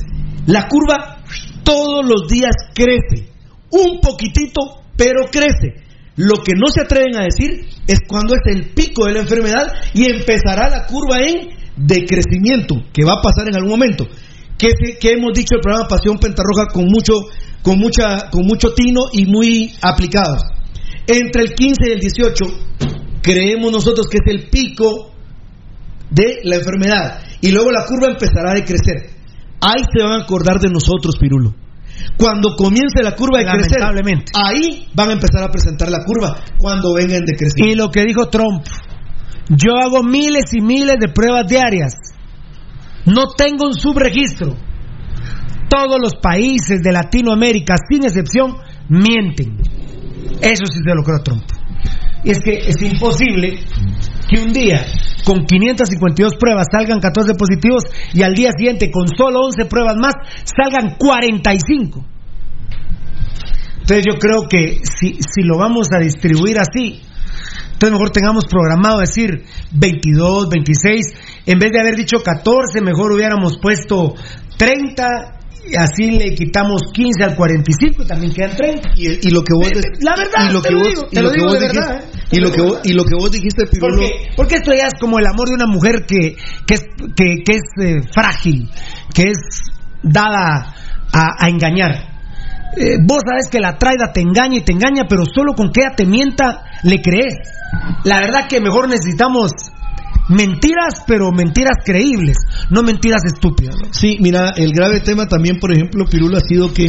la 0.46 0.68
curva 0.68 1.20
todos 1.64 2.06
los 2.06 2.28
días 2.28 2.56
crece, 2.74 3.30
un 3.72 4.00
poquitito, 4.02 4.82
pero 4.96 5.30
crece. 5.32 5.88
Lo 6.16 6.44
que 6.44 6.54
no 6.54 6.68
se 6.68 6.82
atreven 6.82 7.16
a 7.16 7.24
decir 7.24 7.66
es 7.88 8.00
cuando 8.08 8.34
es 8.34 8.42
el 8.54 8.72
pico 8.74 9.06
de 9.06 9.14
la 9.14 9.20
enfermedad 9.22 9.72
y 9.94 10.06
empezará 10.06 10.70
la 10.70 10.86
curva 10.86 11.22
en 11.22 11.50
decrecimiento, 11.78 12.76
que 12.92 13.06
va 13.06 13.14
a 13.14 13.22
pasar 13.22 13.48
en 13.48 13.56
algún 13.56 13.72
momento. 13.72 14.06
Que, 14.58 14.74
que 15.00 15.12
hemos 15.12 15.32
dicho 15.34 15.56
el 15.56 15.62
programa 15.62 15.88
Pasión 15.88 16.18
Pentarroja 16.18 16.68
con 16.74 16.86
mucho, 16.88 17.14
con 17.62 17.80
mucha, 17.80 18.30
con 18.30 18.46
mucho 18.46 18.74
tino 18.74 19.04
y 19.14 19.26
muy 19.26 19.72
aplicados. 19.82 20.42
Entre 21.12 21.42
el 21.42 21.56
15 21.56 21.90
y 21.90 21.92
el 21.92 22.00
18 22.00 22.46
creemos 23.24 23.72
nosotros 23.72 24.08
que 24.08 24.20
es 24.24 24.32
el 24.32 24.48
pico 24.50 25.12
de 26.12 26.42
la 26.44 26.58
enfermedad 26.58 27.22
y 27.42 27.52
luego 27.52 27.72
la 27.72 27.86
curva 27.86 28.10
empezará 28.10 28.52
a 28.52 28.54
decrecer. 28.54 29.10
Ahí 29.60 29.84
se 29.92 30.04
van 30.04 30.22
a 30.22 30.24
acordar 30.24 30.60
de 30.60 30.70
nosotros, 30.70 31.18
Pirulo. 31.20 31.56
Cuando 32.16 32.56
comience 32.56 33.02
la 33.02 33.16
curva 33.16 33.40
de 33.40 33.46
crecer, 33.46 33.82
ahí 34.36 34.88
van 34.94 35.10
a 35.10 35.14
empezar 35.14 35.44
a 35.44 35.52
presentar 35.52 35.90
la 35.90 36.04
curva 36.06 36.36
cuando 36.60 36.94
venga 36.94 37.16
en 37.16 37.26
decrecimiento. 37.26 37.74
Y 37.74 37.76
lo 37.76 37.90
que 37.90 38.06
dijo 38.06 38.30
Trump, 38.30 38.64
yo 39.50 39.78
hago 39.78 40.04
miles 40.04 40.54
y 40.54 40.62
miles 40.62 40.98
de 41.00 41.10
pruebas 41.10 41.48
diarias, 41.48 41.96
no 43.06 43.32
tengo 43.36 43.66
un 43.66 43.74
subregistro. 43.74 44.56
Todos 45.70 46.00
los 46.00 46.16
países 46.16 46.82
de 46.84 46.92
Latinoamérica, 46.92 47.76
sin 47.90 48.04
excepción, 48.04 48.58
mienten. 48.90 49.79
Eso 50.42 50.66
sí 50.66 50.80
se 50.84 50.96
lo 50.96 51.04
creo 51.04 51.18
a 51.18 51.24
Trump. 51.24 51.44
Y 52.24 52.32
es 52.32 52.40
que 52.40 52.58
es 52.58 52.82
imposible 52.82 53.60
que 54.30 54.42
un 54.42 54.52
día 54.52 54.86
con 55.24 55.46
552 55.46 56.36
pruebas 56.36 56.68
salgan 56.72 57.00
14 57.00 57.34
positivos 57.36 57.84
y 58.14 58.24
al 58.24 58.34
día 58.34 58.52
siguiente 58.52 58.92
con 58.92 59.08
solo 59.08 59.42
11 59.46 59.66
pruebas 59.66 59.96
más 59.98 60.14
salgan 60.44 60.96
45. 60.98 62.06
Entonces 63.80 64.06
yo 64.06 64.20
creo 64.20 64.48
que 64.48 64.82
si, 64.84 65.18
lo 65.44 65.58
vamos 65.58 65.88
a 65.92 66.00
distribuir 66.00 66.60
así, 66.60 67.02
entonces 67.74 67.92
mejor 67.92 68.12
tengamos 68.12 68.46
programado 68.46 69.00
decir 69.00 69.46
22, 69.72 70.50
26, 70.50 71.06
en 71.46 71.58
vez 71.58 71.72
de 71.72 71.80
haber 71.80 71.96
dicho 71.96 72.18
14, 72.22 72.82
mejor 72.82 73.12
hubiéramos 73.14 73.58
puesto 73.60 74.14
30, 74.58 75.39
y 75.39 75.39
así 75.78 76.12
le 76.12 76.34
quitamos 76.36 76.82
15 76.94 77.24
al 77.24 77.36
45 77.36 78.04
y 78.04 78.06
también 78.08 78.34
quedan 78.34 78.56
30. 78.56 78.90
Y, 78.96 79.28
y 79.28 79.32
lo 79.32 79.44
que 79.44 79.54
vos 79.54 79.70
de- 79.70 79.82
La 80.02 80.16
verdad, 80.16 80.50
y 80.50 80.54
lo 80.54 80.62
que 80.62 80.76
vos, 80.76 80.88
digo, 80.90 81.08
te 81.12 81.22
lo 81.22 81.30
de 81.32 81.36
dijiste, 81.38 81.68
verdad, 81.68 82.04
¿eh? 82.04 82.20
y 82.32 82.40
lo 82.40 82.52
que 82.52 82.62
vos, 82.62 82.80
y 82.84 82.94
lo 82.94 83.04
que 83.04 83.16
vos 83.16 83.32
dijiste, 83.32 83.66
Pirulo, 83.68 83.96
Porque, 83.98 84.12
porque 84.36 84.56
esto 84.56 84.74
ya 84.74 84.88
es 84.88 84.94
como 85.00 85.20
el 85.20 85.26
amor 85.28 85.48
de 85.50 85.56
una 85.56 85.68
mujer 85.68 86.06
que, 86.06 86.36
que 86.66 86.74
es, 86.74 86.82
que, 87.16 87.44
que 87.46 87.56
es 87.56 87.62
eh, 87.82 88.02
frágil, 88.14 88.70
que 89.14 89.24
es 89.32 89.38
dada 90.04 90.76
a, 91.12 91.46
a 91.46 91.50
engañar. 91.50 92.08
Eh, 92.78 92.98
vos 93.06 93.22
sabes 93.28 93.48
que 93.50 93.60
la 93.60 93.78
traida 93.78 94.12
te 94.14 94.22
engaña 94.22 94.58
y 94.58 94.62
te 94.62 94.72
engaña, 94.74 95.06
pero 95.10 95.24
solo 95.26 95.54
con 95.54 95.72
que 95.72 95.82
ella 95.82 95.96
te 95.96 96.06
mienta 96.06 96.64
le 96.84 97.02
crees. 97.02 97.34
La 98.04 98.20
verdad 98.20 98.48
que 98.48 98.62
mejor 98.62 98.88
necesitamos 98.88 99.52
mentiras, 100.30 101.04
pero 101.08 101.32
mentiras 101.32 101.78
creíbles, 101.84 102.38
no 102.70 102.84
mentiras 102.84 103.22
estúpidas. 103.26 103.76
¿no? 103.82 103.94
Sí, 103.94 104.18
mira, 104.22 104.52
el 104.56 104.72
grave 104.72 105.00
tema 105.02 105.28
también, 105.28 105.60
por 105.60 105.74
ejemplo, 105.74 106.06
Pirulo, 106.06 106.38
ha 106.38 106.42
sido 106.42 106.74
que 106.74 106.86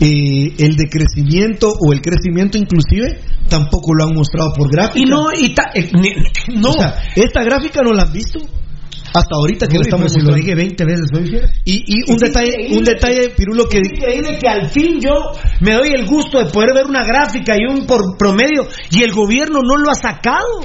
eh, 0.00 0.54
el 0.58 0.76
decrecimiento 0.76 1.68
o 1.78 1.92
el 1.92 2.00
crecimiento 2.00 2.58
inclusive 2.58 3.20
tampoco 3.48 3.94
lo 3.94 4.04
han 4.04 4.14
mostrado 4.14 4.52
por 4.56 4.70
gráfica. 4.70 4.98
Y 4.98 5.04
no, 5.08 5.26
y 5.32 5.54
ta- 5.54 5.70
eh, 5.74 5.90
ni- 5.94 6.60
no. 6.60 6.70
O 6.70 6.72
sea, 6.72 6.94
esta 7.16 7.42
gráfica 7.44 7.80
no 7.82 7.92
la 7.92 8.02
han 8.02 8.12
visto 8.12 8.40
hasta 9.14 9.34
ahorita 9.36 9.66
que 9.68 9.76
la 9.76 9.82
estamos 9.82 10.12
si 10.12 10.20
lo 10.20 10.34
dije 10.34 10.54
20 10.54 10.84
veces. 10.84 11.06
Y, 11.64 11.84
y 11.86 12.10
un 12.10 12.16
Es 12.16 12.20
detalle, 12.20 12.48
increíble. 12.50 12.78
un 12.78 12.84
detalle, 12.84 13.28
Pirulo, 13.36 13.68
que 13.68 13.78
Es 13.78 13.92
increíble 13.92 14.38
que 14.38 14.48
al 14.48 14.68
fin 14.70 15.00
yo 15.00 15.10
me 15.60 15.72
doy 15.74 15.88
el 15.90 16.06
gusto 16.06 16.38
de 16.38 16.46
poder 16.50 16.70
ver 16.74 16.86
una 16.86 17.04
gráfica 17.04 17.54
y 17.56 17.64
un 17.72 17.86
por 17.86 18.16
promedio 18.18 18.66
y 18.90 19.02
el 19.02 19.12
gobierno 19.12 19.60
no 19.62 19.76
lo 19.76 19.90
ha 19.90 19.94
sacado. 19.94 20.60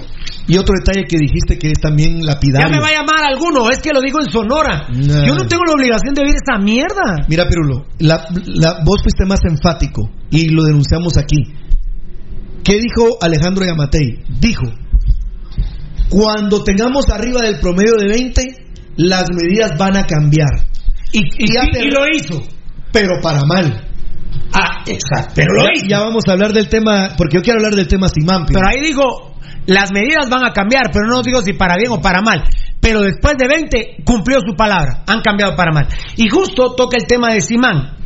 y 0.47 0.57
otro 0.57 0.73
detalle 0.77 1.05
que 1.07 1.17
dijiste 1.17 1.57
que 1.57 1.67
es 1.71 1.79
también 1.81 2.19
Ya 2.19 2.25
lapidario. 2.33 2.69
me 2.69 2.79
va 2.81 2.87
a 2.89 2.91
llamar 2.91 3.23
alguno, 3.25 3.69
es 3.69 3.79
que 3.79 3.91
lo 3.93 4.01
digo 4.01 4.19
en 4.21 4.29
Sonora. 4.29 4.87
Yo 4.91 5.35
no 5.35 5.47
tengo 5.47 5.63
la 5.65 5.73
obligación 5.73 6.13
de 6.13 6.21
ver 6.23 6.35
esa 6.35 6.59
mierda. 6.59 7.25
Mira, 7.29 7.47
Pirulo, 7.47 7.85
la, 7.99 8.25
la- 8.45 8.79
vos 8.83 9.01
fuiste 9.01 9.25
más 9.25 9.39
enfático 9.47 10.09
y 10.29 10.49
lo 10.49 10.63
denunciamos 10.63 11.17
aquí. 11.17 11.37
¿Qué 12.63 12.73
dijo 12.79 13.17
Alejandro 13.21 13.65
Yamatei? 13.65 14.19
Dijo, 14.39 14.63
cuando 16.13 16.63
tengamos 16.63 17.09
arriba 17.09 17.41
del 17.41 17.59
promedio 17.59 17.95
de 17.97 18.07
20, 18.07 18.41
las 18.97 19.25
medidas 19.33 19.75
van 19.79 19.97
a 19.97 20.05
cambiar. 20.05 20.49
Y, 21.11 21.19
y- 21.43 21.47
Ya, 21.51 21.63
y- 21.63 21.71
pero- 21.73 21.85
y 21.87 21.91
lo 21.91 22.07
hizo. 22.15 22.43
Pero 22.91 23.19
para 23.21 23.41
mal. 23.45 23.87
Ah, 24.53 24.83
exacto. 24.85 25.33
Pero 25.35 25.53
lo 25.55 25.63
Ya, 25.63 25.69
hizo. 25.73 25.85
ya 25.87 25.99
vamos 26.01 26.23
a 26.27 26.33
hablar 26.33 26.53
del 26.53 26.69
tema, 26.69 27.09
porque 27.17 27.37
yo 27.37 27.41
quiero 27.41 27.59
hablar 27.59 27.73
del 27.73 27.87
tema 27.87 28.07
Simán. 28.09 28.45
Pero 28.45 28.61
ahí 28.69 28.81
digo, 28.81 29.33
las 29.65 29.91
medidas 29.91 30.29
van 30.29 30.45
a 30.45 30.53
cambiar, 30.53 30.91
pero 30.93 31.07
no 31.07 31.23
digo 31.23 31.41
si 31.41 31.53
para 31.53 31.75
bien 31.77 31.91
o 31.91 31.99
para 32.01 32.21
mal. 32.21 32.43
Pero 32.79 33.01
después 33.01 33.35
de 33.37 33.47
20 33.47 33.97
cumplió 34.05 34.37
su 34.47 34.55
palabra, 34.55 35.03
han 35.07 35.21
cambiado 35.21 35.55
para 35.55 35.71
mal. 35.71 35.87
Y 36.17 36.29
justo 36.29 36.75
toca 36.75 36.97
el 36.97 37.07
tema 37.07 37.33
de 37.33 37.41
Simán. 37.41 37.97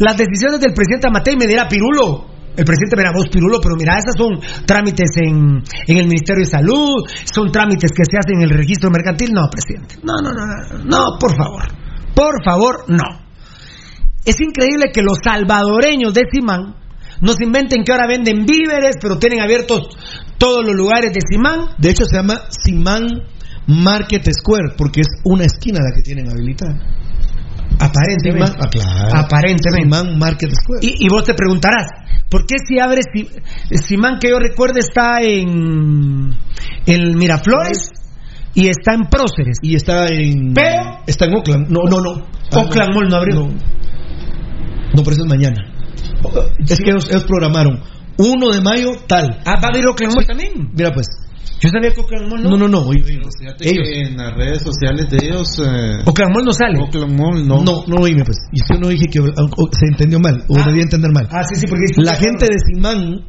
Las 0.00 0.16
decisiones 0.16 0.58
del 0.60 0.72
presidente 0.74 1.06
Amatei 1.06 1.36
me 1.36 1.46
dirá 1.46 1.68
Pirulo. 1.68 2.33
El 2.56 2.64
presidente 2.64 2.96
verá 2.96 3.10
vos 3.12 3.26
Pirulo, 3.30 3.58
pero 3.60 3.74
mira, 3.76 3.98
esas 3.98 4.14
son 4.16 4.38
trámites 4.64 5.10
en, 5.16 5.62
en 5.86 5.96
el 5.96 6.06
Ministerio 6.06 6.44
de 6.44 6.50
Salud, 6.50 7.02
son 7.24 7.50
trámites 7.50 7.90
que 7.90 8.04
se 8.04 8.16
hacen 8.16 8.38
en 8.38 8.42
el 8.42 8.56
registro 8.56 8.90
mercantil. 8.90 9.32
No, 9.32 9.48
presidente. 9.50 9.96
No, 10.02 10.20
no, 10.22 10.32
no, 10.32 10.46
no, 10.46 10.84
no, 10.84 11.18
por 11.18 11.36
favor. 11.36 11.64
Por 12.14 12.44
favor, 12.44 12.84
no. 12.88 13.24
Es 14.24 14.40
increíble 14.40 14.86
que 14.92 15.02
los 15.02 15.18
salvadoreños 15.22 16.14
de 16.14 16.22
Simán 16.32 16.76
nos 17.20 17.40
inventen 17.40 17.84
que 17.84 17.92
ahora 17.92 18.06
venden 18.06 18.46
víveres, 18.46 18.96
pero 19.00 19.18
tienen 19.18 19.40
abiertos 19.40 19.88
todos 20.38 20.64
los 20.64 20.74
lugares 20.74 21.12
de 21.12 21.20
Simán. 21.28 21.74
De 21.78 21.90
hecho, 21.90 22.04
se 22.04 22.16
llama 22.16 22.42
Simán 22.50 23.06
Market 23.66 24.28
Square, 24.32 24.74
porque 24.76 25.00
es 25.00 25.08
una 25.24 25.44
esquina 25.44 25.80
la 25.80 25.94
que 25.94 26.02
tienen 26.02 26.30
habilitada. 26.30 27.03
Aparentemente. 27.80 28.52
Ah, 28.60 28.68
claro. 28.70 29.14
Aparentemente. 29.26 29.82
Simán 29.84 30.18
Market 30.18 30.50
Square. 30.54 30.80
Y, 30.82 31.06
y 31.06 31.08
vos 31.08 31.24
te 31.24 31.34
preguntarás, 31.34 31.86
¿por 32.30 32.46
qué 32.46 32.56
si 32.66 32.78
abres 32.78 33.06
Si- 33.12 33.28
Simán 33.76 34.18
que 34.20 34.30
yo 34.30 34.38
recuerdo 34.38 34.78
está 34.78 35.20
en, 35.22 36.34
en 36.86 37.16
Miraflores 37.18 37.90
y 38.54 38.68
está 38.68 38.94
en 38.94 39.02
Próceres? 39.10 39.58
Y 39.62 39.74
está 39.74 40.06
en. 40.06 40.54
Pero- 40.54 41.00
Está 41.06 41.26
en 41.26 41.34
Oakland. 41.34 41.68
No, 41.68 41.80
no, 41.88 42.00
no. 42.00 42.26
Ah, 42.52 42.58
Oakland 42.60 42.94
Mall 42.94 43.08
no 43.08 43.16
abrió. 43.16 43.34
No, 43.40 43.46
No, 43.48 45.02
pero 45.02 45.10
eso 45.12 45.22
es 45.24 45.28
mañana. 45.28 45.70
Es 46.66 46.78
que 46.78 46.90
ellos, 46.90 47.08
ellos 47.10 47.24
programaron 47.24 47.80
1 48.16 48.50
de 48.52 48.60
mayo 48.60 48.92
tal. 49.06 49.40
Ah, 49.44 49.54
va 49.60 49.64
a 49.64 49.68
abrir 49.68 49.86
Oakland 49.88 50.14
Mall 50.14 50.26
también. 50.26 50.70
Mira, 50.72 50.90
pues. 50.92 51.06
Yo 51.60 51.68
sabía 51.70 51.90
que 51.92 52.00
Oakland 52.00 52.28
Mall 52.30 52.42
no. 52.42 52.50
No, 52.50 52.56
no, 52.56 52.68
no. 52.68 52.78
oye, 52.80 53.02
oye, 53.04 53.20
Fíjate 53.40 53.68
ellos. 53.70 53.88
que 53.88 54.00
en 54.00 54.16
las 54.16 54.34
redes 54.34 54.62
sociales 54.62 55.08
de 55.10 55.16
ellos. 55.26 55.48
Eh, 55.58 56.02
Oakland 56.06 56.34
Mall 56.34 56.44
no 56.44 56.52
sale. 56.52 56.78
Oakland 56.80 57.18
Mall 57.18 57.46
no. 57.46 57.62
No, 57.64 57.84
no, 57.86 57.96
oíme, 57.96 58.24
pues. 58.24 58.36
Y 58.52 58.60
yo 58.60 58.78
no 58.80 58.88
dije 58.88 59.06
que 59.10 59.20
o- 59.20 59.24
o- 59.26 59.68
se 59.72 59.86
entendió 59.90 60.18
mal, 60.20 60.44
o 60.48 60.58
Ah. 60.58 60.64
debía 60.66 60.82
entender 60.82 61.10
mal. 61.12 61.28
Ah, 61.30 61.42
sí, 61.44 61.56
sí, 61.60 61.66
porque 61.66 61.84
dice- 61.88 62.02
La 62.02 62.14
gente 62.16 62.46
de 62.46 62.56
Simán 62.58 63.20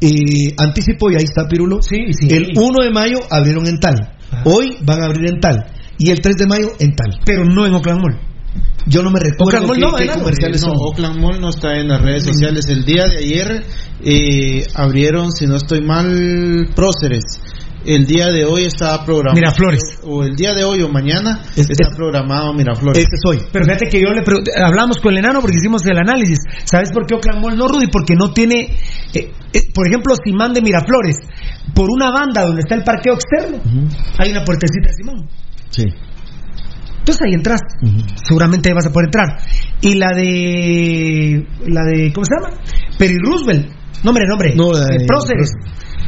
eh, 0.00 0.54
anticipó, 0.58 1.10
y 1.10 1.16
ahí 1.16 1.24
está 1.24 1.48
Pirulo. 1.48 1.82
Sí, 1.82 1.96
sí. 2.12 2.28
El 2.32 2.52
1 2.56 2.84
de 2.84 2.90
mayo 2.92 3.18
abrieron 3.30 3.66
en 3.66 3.80
tal. 3.80 3.96
Ah. 4.30 4.42
Hoy 4.44 4.76
van 4.82 5.02
a 5.02 5.06
abrir 5.06 5.28
en 5.28 5.40
tal. 5.40 5.64
Y 5.98 6.10
el 6.10 6.20
3 6.20 6.36
de 6.36 6.46
mayo 6.46 6.68
en 6.78 6.94
tal. 6.94 7.18
Pero 7.26 7.44
no 7.44 7.66
en 7.66 7.74
Oakland 7.74 8.00
Mall. 8.00 8.20
Yo 8.86 9.02
no 9.02 9.10
me 9.10 9.20
recuerdo 9.20 9.60
Oakland 9.60 9.66
Mall 9.66 9.76
qué, 9.76 9.80
no, 9.82 9.94
qué 9.96 10.04
¿verdad? 10.04 10.18
comerciales 10.22 10.62
no, 10.62 10.68
son. 10.68 10.76
Oakland 10.80 11.20
Mall 11.20 11.40
no 11.40 11.48
está 11.50 11.76
en 11.76 11.88
las 11.88 12.00
redes 12.00 12.24
sociales. 12.24 12.66
El 12.68 12.84
día 12.84 13.04
de 13.06 13.18
ayer 13.18 13.64
eh, 14.02 14.66
abrieron, 14.74 15.30
si 15.32 15.46
no 15.46 15.56
estoy 15.56 15.82
mal, 15.82 16.68
Próceres. 16.74 17.24
El 17.84 18.06
día 18.06 18.26
de 18.28 18.44
hoy 18.44 18.64
está 18.64 19.04
programado. 19.04 19.36
Miraflores. 19.36 19.80
O 20.04 20.22
el 20.24 20.34
día 20.36 20.52
de 20.52 20.64
hoy 20.64 20.82
o 20.82 20.88
mañana 20.88 21.42
Es- 21.56 21.70
está 21.70 21.88
es- 21.88 21.96
programado 21.96 22.52
Miraflores. 22.52 22.98
Este 23.02 23.16
es 23.16 23.22
hoy. 23.26 23.40
Pero 23.52 23.64
fíjate 23.66 23.88
que 23.88 24.00
yo 24.00 24.08
le 24.12 24.22
pregunté, 24.22 24.50
hablamos 24.60 24.98
con 24.98 25.12
el 25.12 25.18
enano 25.18 25.40
porque 25.40 25.56
hicimos 25.58 25.86
el 25.86 25.96
análisis. 25.98 26.38
¿Sabes 26.64 26.90
por 26.92 27.06
qué 27.06 27.14
Oakland 27.14 27.40
Mall 27.42 27.56
no, 27.56 27.68
Rudy? 27.68 27.86
Porque 27.86 28.14
no 28.14 28.32
tiene, 28.32 28.74
eh, 29.14 29.32
eh, 29.52 29.60
por 29.72 29.86
ejemplo, 29.86 30.14
Simán 30.22 30.52
de 30.54 30.60
Miraflores, 30.62 31.16
por 31.74 31.88
una 31.90 32.10
banda 32.10 32.42
donde 32.46 32.60
está 32.62 32.74
el 32.74 32.82
parqueo 32.84 33.14
externo, 33.14 33.58
hay 34.18 34.32
una 34.32 34.44
puertecita 34.44 34.88
de 34.88 34.94
Simán. 34.94 35.28
Sí. 35.70 35.84
Entonces 37.08 37.26
ahí 37.26 37.32
entras, 37.32 37.60
seguramente 38.28 38.68
ahí 38.68 38.74
vas 38.74 38.84
a 38.86 38.92
poder 38.92 39.06
entrar. 39.06 39.40
Y 39.80 39.94
la 39.94 40.10
de, 40.14 41.46
la 41.66 41.80
de, 41.84 42.12
¿cómo 42.12 42.26
se 42.26 42.34
llama? 42.36 42.60
Peri 42.98 43.16
Roosevelt, 43.24 43.72
nombre, 44.04 44.26
nombre, 44.28 44.54
No, 44.54 44.72
la 44.72 44.84
de- 44.84 45.06
Próceres. 45.06 45.50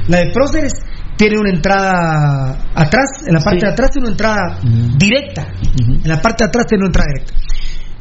La 0.09 0.19
de 0.19 0.31
Próceres 0.31 0.75
tiene 1.17 1.39
una 1.39 1.55
entrada 1.55 2.51
atrás, 2.75 3.23
en 3.27 3.33
la 3.33 3.41
parte 3.41 3.61
Sí. 3.61 3.67
de 3.67 3.73
atrás 3.73 3.91
tiene 3.93 4.09
una 4.09 4.13
entrada 4.13 4.59
directa. 4.99 5.47
En 5.81 6.07
la 6.09 6.21
parte 6.21 6.45
de 6.45 6.49
atrás 6.49 6.67
tiene 6.67 6.83
una 6.83 6.89
entrada 6.89 7.07
directa. 7.15 7.35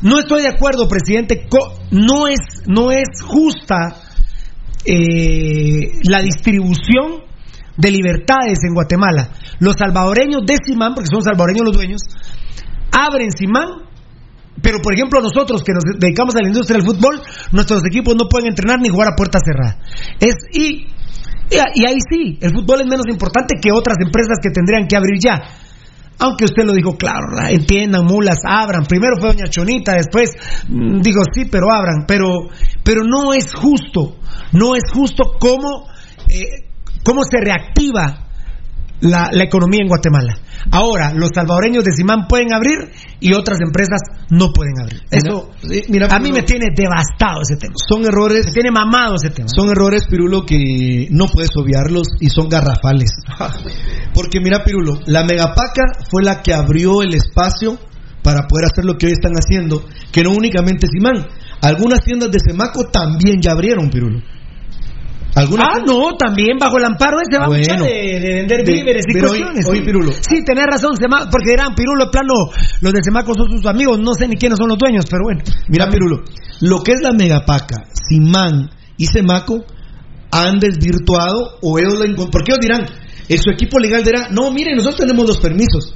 No 0.03 0.19
estoy 0.19 0.41
de 0.41 0.49
acuerdo, 0.49 0.89
presidente. 0.89 1.47
No 1.91 2.27
es, 2.27 2.39
no 2.67 2.91
es 2.91 3.07
justa 3.25 3.95
eh, 4.85 5.91
la 6.03 6.21
distribución 6.21 7.23
de 7.77 7.91
libertades 7.91 8.59
en 8.67 8.73
Guatemala. 8.73 9.29
Los 9.59 9.75
salvadoreños 9.77 10.41
de 10.45 10.55
Simán, 10.65 10.93
porque 10.95 11.07
son 11.09 11.21
salvadoreños 11.21 11.65
los 11.65 11.75
dueños, 11.75 12.01
abren 12.91 13.31
Simán, 13.31 13.89
pero 14.61 14.79
por 14.81 14.93
ejemplo 14.93 15.21
nosotros 15.21 15.63
que 15.63 15.73
nos 15.73 15.83
dedicamos 15.99 16.35
a 16.35 16.41
la 16.41 16.47
industria 16.47 16.77
del 16.77 16.85
fútbol, 16.85 17.21
nuestros 17.51 17.81
equipos 17.85 18.15
no 18.15 18.27
pueden 18.27 18.49
entrenar 18.49 18.79
ni 18.79 18.89
jugar 18.89 19.09
a 19.13 19.15
puerta 19.15 19.39
cerrada. 19.43 19.79
Es, 20.19 20.35
y, 20.53 20.87
y, 21.49 21.85
ahí 21.85 21.97
sí, 22.09 22.37
el 22.41 22.51
fútbol 22.51 22.81
es 22.81 22.87
menos 22.87 23.05
importante 23.09 23.55
que 23.61 23.71
otras 23.71 23.97
empresas 24.03 24.37
que 24.41 24.49
tendrían 24.51 24.87
que 24.87 24.97
abrir 24.97 25.19
ya. 25.23 25.41
Aunque 26.21 26.43
usted 26.43 26.65
lo 26.65 26.73
dijo 26.73 26.97
claro, 26.97 27.27
entiendan, 27.47 28.05
mulas, 28.05 28.39
abran. 28.45 28.83
Primero 28.83 29.15
fue 29.17 29.29
Doña 29.29 29.49
Chonita, 29.49 29.93
después 29.93 30.31
mm, 30.67 30.99
digo 30.99 31.21
sí, 31.33 31.45
pero 31.45 31.71
abran. 31.71 32.05
Pero, 32.05 32.49
pero 32.83 33.03
no 33.05 33.33
es 33.33 33.53
justo, 33.53 34.17
no 34.51 34.75
es 34.75 34.83
justo 34.91 35.37
cómo, 35.39 35.87
eh, 36.27 36.67
cómo 37.05 37.23
se 37.23 37.39
reactiva 37.39 38.28
la, 39.01 39.29
la 39.31 39.43
economía 39.43 39.81
en 39.81 39.87
Guatemala. 39.87 40.37
Ahora, 40.71 41.13
los 41.13 41.29
salvadoreños 41.33 41.83
de 41.83 41.93
Simán 41.93 42.27
pueden 42.27 42.53
abrir 42.53 42.91
y 43.19 43.33
otras 43.33 43.59
empresas 43.61 44.01
no 44.29 44.51
pueden 44.51 44.79
abrir. 44.81 45.01
Eso 45.09 45.51
Mira, 45.63 45.85
mira, 45.89 46.07
a 46.07 46.19
mí 46.19 46.25
Pirulo, 46.25 46.41
me 46.41 46.43
tiene 46.43 46.65
devastado 46.75 47.41
ese 47.41 47.55
tema. 47.57 47.73
Son 47.87 48.05
errores, 48.05 48.47
Me 48.47 48.51
tiene 48.51 48.71
mamado 48.71 49.15
ese 49.15 49.29
tema. 49.29 49.47
son 49.53 49.69
errores, 49.69 50.05
Pirulo, 50.09 50.45
que 50.45 51.07
no 51.11 51.27
puedes 51.27 51.51
obviarlos 51.55 52.07
y 52.19 52.29
son 52.29 52.49
garrafales. 52.49 53.11
Porque 54.13 54.39
mira, 54.41 54.63
Pirulo, 54.63 54.99
la 55.05 55.23
megapaca 55.23 55.83
fue 56.09 56.23
la 56.23 56.41
que 56.41 56.53
abrió 56.53 57.01
el 57.01 57.13
espacio 57.13 57.77
para 58.23 58.47
poder 58.47 58.65
hacer 58.65 58.85
lo 58.85 58.97
que 58.97 59.07
hoy 59.07 59.13
están 59.13 59.33
haciendo, 59.33 59.85
que 60.11 60.23
no 60.23 60.31
únicamente 60.31 60.87
Simán. 60.87 61.25
Algunas 61.61 62.01
tiendas 62.03 62.31
de 62.31 62.39
Semaco 62.39 62.89
también 62.91 63.41
ya 63.41 63.51
abrieron, 63.51 63.89
Pirulo. 63.89 64.19
Ah, 65.35 65.45
no, 65.85 66.15
también 66.17 66.57
bajo 66.59 66.77
el 66.79 66.85
amparo 66.85 67.17
ese 67.21 67.39
va 67.39 67.47
Bueno. 67.47 67.83
de, 67.85 68.19
de 68.19 68.33
vender 68.35 68.65
De- 68.65 68.73
víveres 68.73 69.05
y 69.07 69.15
hoy- 69.15 69.21
cuestiones. 69.21 69.65
hoy. 69.67 69.81
Pirulo. 69.81 70.11
Sí, 70.13 70.43
tenés 70.43 70.65
razón, 70.65 70.97
Sema- 70.97 71.29
porque 71.29 71.53
eran 71.53 71.75
Pirulo, 71.75 72.05
de 72.05 72.11
plano, 72.11 72.33
los 72.81 72.91
de 72.93 72.99
Semaco 73.03 73.33
son 73.35 73.49
sus 73.49 73.65
amigos, 73.65 73.99
no 73.99 74.13
sé 74.15 74.27
ni 74.27 74.35
quiénes 74.35 74.57
son 74.57 74.67
los 74.69 74.77
dueños, 74.77 75.05
pero 75.09 75.23
bueno. 75.23 75.41
Mira, 75.67 75.87
Pirulo, 75.89 76.23
lo 76.61 76.79
que 76.83 76.93
es 76.93 77.01
la 77.01 77.11
megapaca, 77.11 77.85
Simán 78.09 78.69
y 78.97 79.05
Semaco 79.05 79.63
han 80.31 80.59
desvirtuado 80.59 81.57
o 81.61 81.79
ellos 81.79 81.93
lo 81.99 82.29
Porque 82.31 82.51
ellos 82.51 82.59
dirán, 82.61 82.85
en 83.29 83.37
su 83.37 83.49
equipo 83.51 83.79
legal 83.79 84.03
dirá, 84.03 84.27
no, 84.31 84.51
miren, 84.51 84.75
nosotros 84.75 85.01
tenemos 85.01 85.25
los 85.27 85.37
permisos. 85.37 85.93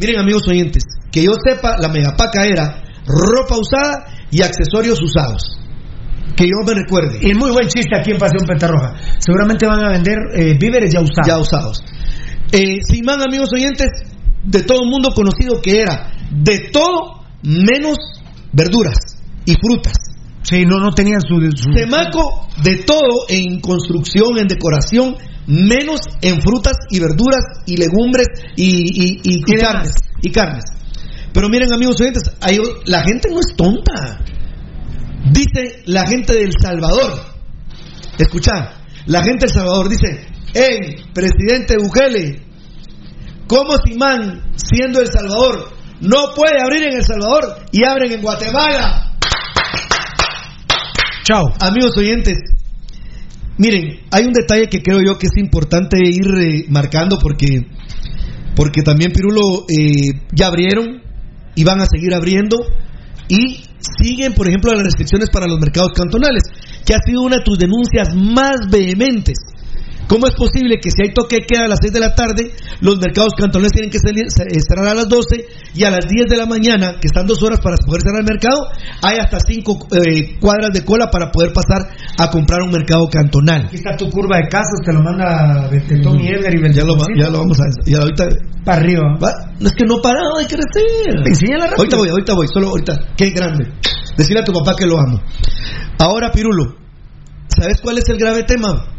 Miren, 0.00 0.18
amigos 0.18 0.48
oyentes, 0.48 0.82
que 1.12 1.22
yo 1.22 1.32
sepa, 1.46 1.76
la 1.78 1.88
megapaca 1.88 2.46
era 2.46 2.82
ropa 3.06 3.56
usada 3.58 4.06
y 4.30 4.42
accesorios 4.42 5.00
usados. 5.02 5.59
Que 6.36 6.44
yo 6.44 6.56
me 6.66 6.74
recuerde. 6.74 7.18
Y 7.20 7.34
muy 7.34 7.50
buen 7.50 7.68
chiste 7.68 7.90
aquí 7.98 8.12
en 8.12 8.18
Paseo 8.18 8.40
Pentarroja. 8.46 8.94
Seguramente 9.18 9.66
van 9.66 9.84
a 9.84 9.90
vender 9.90 10.16
eh, 10.34 10.56
víveres 10.58 10.92
ya 10.92 11.00
usados. 11.00 11.26
ya 11.26 11.38
usados. 11.38 11.84
Eh, 12.52 12.78
Simán, 12.88 13.20
amigos 13.22 13.50
oyentes, 13.54 13.88
de 14.42 14.62
todo 14.62 14.82
el 14.82 14.88
mundo 14.90 15.12
conocido 15.14 15.60
que 15.62 15.80
era 15.82 16.12
de 16.30 16.70
todo 16.72 17.24
menos 17.42 17.98
verduras 18.52 18.96
y 19.44 19.54
frutas. 19.60 19.94
Sí, 20.42 20.64
no, 20.64 20.78
no 20.78 20.92
tenían 20.92 21.20
su, 21.20 21.36
su... 21.54 21.70
Semaco 21.76 22.48
de 22.62 22.76
todo 22.76 23.26
en 23.28 23.60
construcción, 23.60 24.38
en 24.38 24.48
decoración, 24.48 25.16
menos 25.46 26.00
en 26.22 26.40
frutas 26.40 26.76
y 26.90 26.98
verduras 27.00 27.42
y 27.66 27.76
legumbres 27.76 28.26
y, 28.56 28.64
y, 28.64 29.20
y- 29.22 29.42
y 29.46 29.56
carnes. 29.60 29.92
Y 30.22 30.30
carnes. 30.30 30.64
Pero 31.32 31.48
miren, 31.50 31.72
amigos 31.72 32.00
oyentes, 32.00 32.22
hay 32.40 32.58
la 32.86 33.02
gente 33.02 33.28
no 33.30 33.38
es 33.40 33.54
tonta. 33.56 34.18
Dice 35.24 35.82
la 35.86 36.06
gente 36.06 36.32
del 36.32 36.52
Salvador. 36.60 37.20
Escucha, 38.18 38.80
la 39.06 39.22
gente 39.22 39.46
del 39.46 39.54
Salvador 39.54 39.88
dice, 39.88 40.26
hey, 40.54 40.96
presidente 41.12 41.76
Bukele, 41.78 42.42
¿cómo 43.46 43.76
Simán, 43.84 44.52
siendo 44.56 45.00
El 45.00 45.08
Salvador, 45.08 45.72
no 46.00 46.34
puede 46.34 46.60
abrir 46.62 46.84
en 46.84 46.96
El 46.96 47.04
Salvador 47.04 47.66
y 47.72 47.84
abren 47.84 48.12
en 48.12 48.22
Guatemala? 48.22 49.16
Chao. 51.22 51.52
Amigos 51.60 51.96
oyentes, 51.96 52.38
miren, 53.56 54.00
hay 54.10 54.24
un 54.24 54.32
detalle 54.32 54.68
que 54.68 54.82
creo 54.82 55.00
yo 55.00 55.18
que 55.18 55.26
es 55.26 55.36
importante 55.36 55.98
ir 56.02 56.26
eh, 56.26 56.64
marcando 56.68 57.18
porque, 57.18 57.66
porque 58.56 58.82
también 58.82 59.12
Pirulo 59.12 59.66
eh, 59.68 60.20
ya 60.32 60.48
abrieron 60.48 61.02
y 61.54 61.64
van 61.64 61.80
a 61.80 61.86
seguir 61.86 62.14
abriendo 62.14 62.56
y 63.28 63.64
siguen, 63.80 64.34
por 64.34 64.48
ejemplo, 64.48 64.72
las 64.72 64.84
restricciones 64.84 65.30
para 65.30 65.46
los 65.46 65.58
mercados 65.58 65.92
cantonales, 65.94 66.42
que 66.84 66.94
ha 66.94 67.00
sido 67.04 67.22
una 67.22 67.36
de 67.36 67.44
tus 67.44 67.58
denuncias 67.58 68.14
más 68.14 68.68
vehementes. 68.70 69.38
¿Cómo 70.10 70.26
es 70.26 70.34
posible 70.34 70.80
que 70.82 70.90
si 70.90 71.06
hay 71.06 71.14
toque 71.14 71.36
de 71.36 71.46
queda 71.46 71.66
a 71.66 71.68
las 71.68 71.78
6 71.80 71.92
de 71.94 72.00
la 72.00 72.12
tarde, 72.16 72.50
los 72.80 72.98
mercados 72.98 73.30
cantonales 73.38 73.70
tienen 73.70 73.92
que 73.94 73.98
salir- 74.02 74.26
se- 74.28 74.42
cerrar 74.58 74.88
a 74.90 74.94
las 74.94 75.08
12 75.08 75.46
y 75.72 75.84
a 75.84 75.90
las 75.92 76.02
10 76.08 76.26
de 76.28 76.36
la 76.36 76.46
mañana, 76.46 76.98
que 77.00 77.06
están 77.06 77.28
dos 77.28 77.40
horas 77.44 77.60
para 77.62 77.76
poder 77.86 78.02
cerrar 78.02 78.20
el 78.20 78.26
mercado, 78.26 78.58
hay 79.06 79.18
hasta 79.18 79.38
5 79.38 79.86
cuadras 80.40 80.72
de 80.74 80.84
cola 80.84 81.06
para 81.12 81.30
poder 81.30 81.52
pasar 81.52 81.86
a 82.18 82.28
comprar 82.28 82.60
un 82.62 82.72
mercado 82.72 83.06
cantonal? 83.08 83.66
Aquí 83.66 83.76
está 83.76 83.96
tu 83.96 84.10
curva 84.10 84.38
de 84.38 84.48
casos, 84.48 84.80
te 84.84 84.92
lo 84.92 85.00
manda 85.00 85.68
Betletón 85.70 86.18
y 86.20 86.28
Edgar 86.28 86.54
y 86.54 86.72
Ya 86.74 86.82
lo, 86.84 86.96
ya 87.16 87.30
lo 87.30 87.38
vamos 87.38 87.58
a... 87.60 87.64
Ya 87.88 87.98
ahorita, 87.98 88.24
Para 88.64 88.78
arriba. 88.78 89.02
Va, 89.22 89.30
No 89.60 89.68
es 89.68 89.74
que 89.74 89.84
no 89.86 90.02
parado 90.02 90.38
de 90.38 90.46
crecer. 90.46 91.22
Enséñala 91.24 91.66
rápido. 91.66 91.78
Ahorita 91.78 91.96
voy, 91.96 92.08
ahorita 92.08 92.34
voy, 92.34 92.46
solo 92.52 92.68
ahorita. 92.70 92.98
Qué 93.16 93.30
grande. 93.30 93.70
Decirle 94.16 94.40
a 94.40 94.44
tu 94.44 94.52
papá 94.52 94.74
que 94.76 94.86
lo 94.86 94.98
amo. 94.98 95.20
Ahora, 95.98 96.32
Pirulo, 96.32 96.74
¿sabes 97.48 97.80
cuál 97.80 97.98
es 97.98 98.08
el 98.08 98.18
grave 98.18 98.42
tema? 98.42 98.89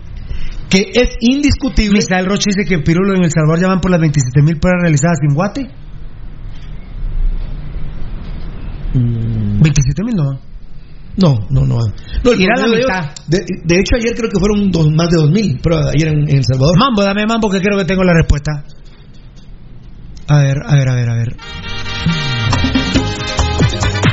Que 0.72 0.90
es 0.94 1.10
indiscutible. 1.20 2.00
Misael 2.00 2.26
Roche 2.26 2.50
dice 2.56 2.68
que 2.68 2.76
en 2.76 2.84
Pirulo 2.84 3.14
en 3.16 3.24
El 3.24 3.32
Salvador 3.32 3.60
ya 3.60 3.68
van 3.68 3.82
por 3.82 3.92
las 3.92 4.00
27 4.00 4.42
mil 4.42 4.58
pruebas 4.58 4.82
realizadas 4.84 5.18
en 5.28 5.36
Guate. 5.36 5.68
27 8.94 10.04
mil 10.04 10.16
no. 10.16 10.40
No, 11.18 11.36
no, 11.50 11.66
no. 11.68 11.78
no 12.24 12.34
Irá 12.34 12.56
la 12.56 12.68
mitad. 12.68 13.12
De, 13.28 13.40
de 13.66 13.76
hecho, 13.80 13.96
ayer 13.98 14.14
creo 14.16 14.30
que 14.30 14.40
fueron 14.40 14.72
dos- 14.72 14.90
más 14.92 15.10
de 15.10 15.18
2.000 15.18 15.62
pruebas 15.62 15.88
ayer 15.94 16.08
en, 16.08 16.30
en 16.30 16.38
El 16.38 16.44
Salvador. 16.46 16.78
Mambo, 16.80 17.04
dame 17.04 17.26
mambo 17.28 17.50
que 17.50 17.60
creo 17.60 17.78
que 17.78 17.86
tengo 17.86 18.04
la 18.04 18.14
respuesta. 18.14 18.64
A 20.30 20.40
ver, 20.40 20.58
a 20.66 20.76
ver, 20.76 20.90
a 20.90 20.96
ver, 20.96 21.10
a 21.10 21.16
ver. 21.16 21.36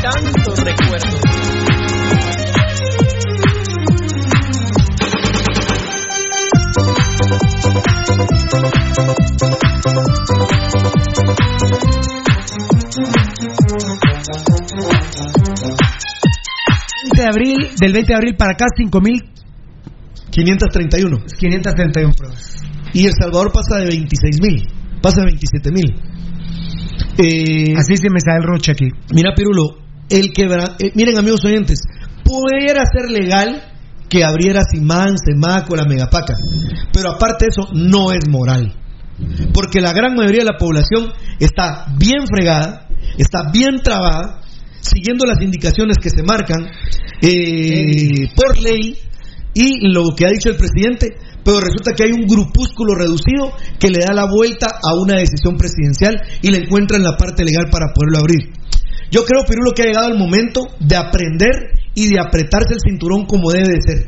Tantos 0.02 0.64
recuerdos. 0.64 1.67
De 17.14 17.24
abril, 17.26 17.56
del 17.80 17.92
20 17.92 18.08
de 18.08 18.14
abril 18.14 18.36
para 18.36 18.52
acá, 18.52 18.66
5.531 18.76 21.24
531. 21.38 22.12
pruebas. 22.16 22.56
Y 22.92 23.06
El 23.06 23.12
Salvador 23.18 23.50
pasa 23.52 23.78
de 23.78 23.88
26.000. 23.90 25.00
Pasa 25.02 25.22
de 25.22 25.32
27.000. 25.32 25.94
Eh, 27.18 27.74
Así 27.76 27.96
se 27.96 28.10
me 28.10 28.20
sale 28.20 28.38
el 28.38 28.44
roche 28.44 28.70
aquí. 28.72 28.88
Mira, 29.12 29.32
Pirulo, 29.34 29.78
el 30.08 30.32
quebra... 30.32 30.76
eh, 30.78 30.92
miren, 30.94 31.18
amigos 31.18 31.44
oyentes, 31.44 31.80
pudiera 32.24 32.84
ser 32.86 33.10
legal 33.10 33.67
que 34.08 34.24
abriera 34.24 34.62
Simán, 34.64 35.16
Semaco, 35.18 35.76
la 35.76 35.84
Megapaca. 35.84 36.34
Pero 36.92 37.12
aparte 37.12 37.46
de 37.46 37.48
eso, 37.50 37.72
no 37.74 38.12
es 38.12 38.28
moral. 38.28 38.74
Porque 39.52 39.80
la 39.80 39.92
gran 39.92 40.14
mayoría 40.14 40.40
de 40.40 40.52
la 40.52 40.58
población 40.58 41.12
está 41.40 41.86
bien 41.98 42.26
fregada, 42.26 42.88
está 43.18 43.50
bien 43.52 43.80
trabada, 43.82 44.40
siguiendo 44.80 45.26
las 45.26 45.42
indicaciones 45.42 45.98
que 45.98 46.10
se 46.10 46.22
marcan 46.22 46.70
eh, 47.20 48.30
por 48.34 48.58
ley 48.58 48.96
y 49.54 49.88
lo 49.92 50.14
que 50.16 50.24
ha 50.24 50.30
dicho 50.30 50.50
el 50.50 50.56
presidente, 50.56 51.16
pero 51.44 51.60
resulta 51.60 51.92
que 51.92 52.04
hay 52.04 52.12
un 52.12 52.26
grupúsculo 52.26 52.94
reducido 52.94 53.52
que 53.78 53.90
le 53.90 54.00
da 54.00 54.14
la 54.14 54.26
vuelta 54.30 54.66
a 54.66 54.94
una 54.94 55.18
decisión 55.18 55.56
presidencial 55.56 56.22
y 56.42 56.50
le 56.50 56.58
encuentra 56.58 56.96
en 56.96 57.02
la 57.02 57.16
parte 57.16 57.44
legal 57.44 57.66
para 57.70 57.92
poderlo 57.92 58.18
abrir. 58.18 58.52
Yo 59.10 59.24
creo, 59.24 59.44
Pirulo, 59.48 59.72
que 59.72 59.82
ha 59.82 59.86
llegado 59.86 60.08
el 60.08 60.18
momento 60.18 60.68
de 60.78 60.96
aprender 60.96 61.72
y 61.98 62.08
de 62.08 62.20
apretarse 62.20 62.74
el 62.74 62.80
cinturón 62.80 63.26
como 63.26 63.50
debe 63.50 63.74
de 63.74 63.82
ser. 63.82 64.06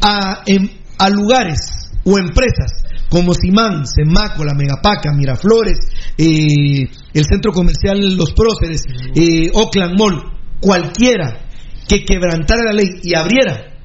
A, 0.00 0.42
em- 0.46 0.70
a 0.98 1.08
lugares 1.10 1.92
o 2.04 2.18
empresas 2.18 2.84
como 3.08 3.32
Simán, 3.34 3.86
Semaco, 3.86 4.44
la 4.44 4.54
Megapaca, 4.54 5.12
Miraflores, 5.12 5.78
eh, 6.18 6.90
el 7.14 7.24
centro 7.24 7.52
comercial 7.52 8.16
Los 8.16 8.32
Próceres, 8.32 8.82
eh, 9.14 9.50
Oakland 9.54 9.98
Mall, 9.98 10.22
cualquiera 10.60 11.46
que 11.88 12.04
quebrantara 12.04 12.64
la 12.64 12.72
ley 12.72 13.00
y 13.02 13.14
abriera, 13.14 13.78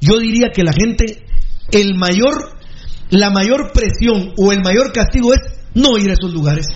yo 0.00 0.18
diría 0.18 0.48
que 0.52 0.64
la 0.64 0.72
gente, 0.72 1.24
el 1.72 1.94
mayor, 1.94 2.56
la 3.10 3.30
mayor 3.30 3.72
presión 3.72 4.32
o 4.36 4.52
el 4.52 4.60
mayor 4.60 4.92
castigo 4.92 5.32
es 5.32 5.40
no 5.74 5.96
ir 5.98 6.10
a 6.10 6.14
esos 6.14 6.32
lugares. 6.32 6.66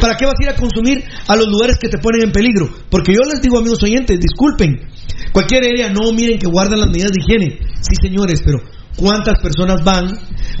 ¿Para 0.00 0.16
qué 0.16 0.26
vas 0.26 0.34
a 0.40 0.42
ir 0.42 0.48
a 0.50 0.56
consumir 0.56 1.04
a 1.28 1.36
los 1.36 1.46
lugares 1.46 1.78
que 1.78 1.88
te 1.88 1.98
ponen 1.98 2.24
en 2.24 2.32
peligro? 2.32 2.68
Porque 2.90 3.12
yo 3.12 3.20
les 3.30 3.40
digo, 3.40 3.58
amigos 3.58 3.82
oyentes, 3.82 4.18
disculpen, 4.18 4.90
cualquier 5.32 5.64
idea, 5.64 5.90
no 5.90 6.12
miren 6.12 6.38
que 6.38 6.46
guardan 6.46 6.80
las 6.80 6.88
medidas 6.90 7.10
de 7.12 7.20
higiene. 7.20 7.58
Sí, 7.80 7.94
señores, 8.00 8.40
pero 8.44 8.58
¿cuántas 8.96 9.40
personas 9.42 9.82
van? 9.84 10.16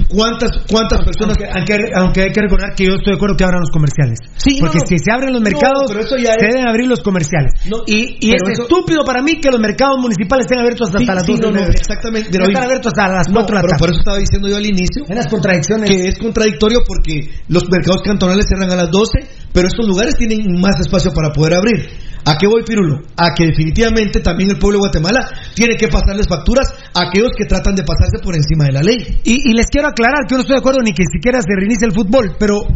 ¿Cuántas, 0.08 0.50
cuántas 0.70 1.04
personas... 1.04 1.36
Aunque, 1.54 1.76
aunque 1.94 2.22
hay 2.22 2.32
que 2.32 2.40
recordar 2.40 2.74
que 2.74 2.84
yo 2.86 2.94
estoy 2.98 3.12
de 3.12 3.16
acuerdo 3.16 3.36
que 3.36 3.44
abran 3.44 3.60
los 3.60 3.70
comerciales. 3.70 4.18
Sí, 4.36 4.58
Porque 4.60 4.78
no, 4.78 4.86
si 4.86 4.98
se 4.98 5.10
abren 5.12 5.32
los 5.32 5.40
mercados, 5.42 5.84
pero 5.88 6.02
se 6.02 6.16
es- 6.16 6.36
deben 6.40 6.66
abrir 6.66 6.88
los 6.88 7.00
comerciales. 7.00 7.52
No, 7.70 7.78
y 7.86 8.18
y 8.20 8.30
es 8.30 8.42
pero 8.42 8.52
eso- 8.52 8.62
estúpido 8.62 9.04
para 9.04 9.22
mí 9.22 9.40
que 9.40 9.50
los 9.50 9.60
mercados 9.60 9.98
municipales 10.00 10.46
estén 10.46 10.58
abiertos 10.58 10.88
hasta, 10.88 10.98
Sí, 10.98 11.04
las 11.06 11.22
sí, 11.24 11.32
12 11.32 11.42
no, 11.42 11.48
de 11.48 11.54
no, 11.54 11.60
la 11.60 11.72
exactamente. 11.72 12.28
Deben 12.30 12.48
estar 12.50 12.64
abiertos 12.64 12.92
hasta 12.92 13.08
las 13.14 13.28
4 13.28 13.32
No, 13.32 13.44
de 13.46 13.54
la 13.54 13.60
pero 13.60 13.70
tarde. 13.70 13.78
por 13.78 13.90
eso 13.90 13.98
estaba 14.00 14.18
diciendo 14.18 14.48
yo 14.48 14.56
al 14.56 14.66
inicio 14.66 15.04
En 15.08 15.16
las 15.16 15.26
contradicciones. 15.28 15.90
que 15.90 16.08
es 16.08 16.18
contradictorio 16.18 16.82
porque 16.86 17.30
los 17.48 17.62
mercados 17.70 18.02
cantonales 18.02 18.46
cierran 18.48 18.72
a 18.72 18.76
las 18.76 18.90
12, 18.90 19.18
pero 19.52 19.68
estos 19.68 19.86
lugares 19.86 20.16
tienen 20.16 20.42
más 20.60 20.80
espacio 20.80 21.12
para 21.12 21.30
poder 21.32 21.54
abrir. 21.54 21.88
¿A 22.26 22.38
qué 22.38 22.46
voy, 22.46 22.62
Pirulo? 22.64 23.02
A 23.16 23.34
que 23.34 23.46
definitivamente 23.46 24.20
también 24.20 24.50
el 24.50 24.58
pueblo 24.58 24.78
de 24.78 24.88
Guatemala 24.88 25.20
tiene 25.54 25.76
que 25.76 25.88
pasarles 25.88 26.26
facturas 26.26 26.72
a 26.94 27.08
aquellos 27.08 27.32
que 27.36 27.44
tratan 27.44 27.74
de 27.74 27.84
pasarse 27.84 28.18
por 28.22 28.34
encima 28.34 28.64
de 28.64 28.72
la 28.72 28.82
ley. 28.82 29.20
Y, 29.24 29.52
les 29.52 29.66
quiero 29.66 29.88
aclarar 29.88 30.24
que 30.26 30.32
yo 30.32 30.36
no 30.36 30.42
estoy 30.42 30.56
de 30.56 30.60
acuerdo 30.60 30.80
ni 30.82 30.92
que 30.92 31.04
siquiera 31.04 31.40
se 31.42 31.54
reinicie 31.54 31.86
el 31.86 31.92
fútbol, 31.92 32.36
pero 32.38 32.66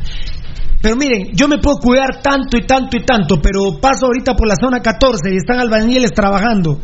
pero 0.81 0.95
miren, 0.95 1.33
yo 1.35 1.49
me 1.49 1.59
puedo 1.59 1.79
cuidar 1.79 2.23
tanto 2.23 2.57
y 2.57 2.65
tanto 2.65 2.97
y 2.97 3.05
tanto, 3.05 3.41
pero 3.43 3.81
paso 3.81 4.07
ahorita 4.07 4.37
por 4.37 4.47
la 4.47 4.55
zona 4.55 4.81
14 4.81 5.33
y 5.33 5.37
están 5.37 5.59
albañiles 5.59 6.13
trabajando. 6.13 6.81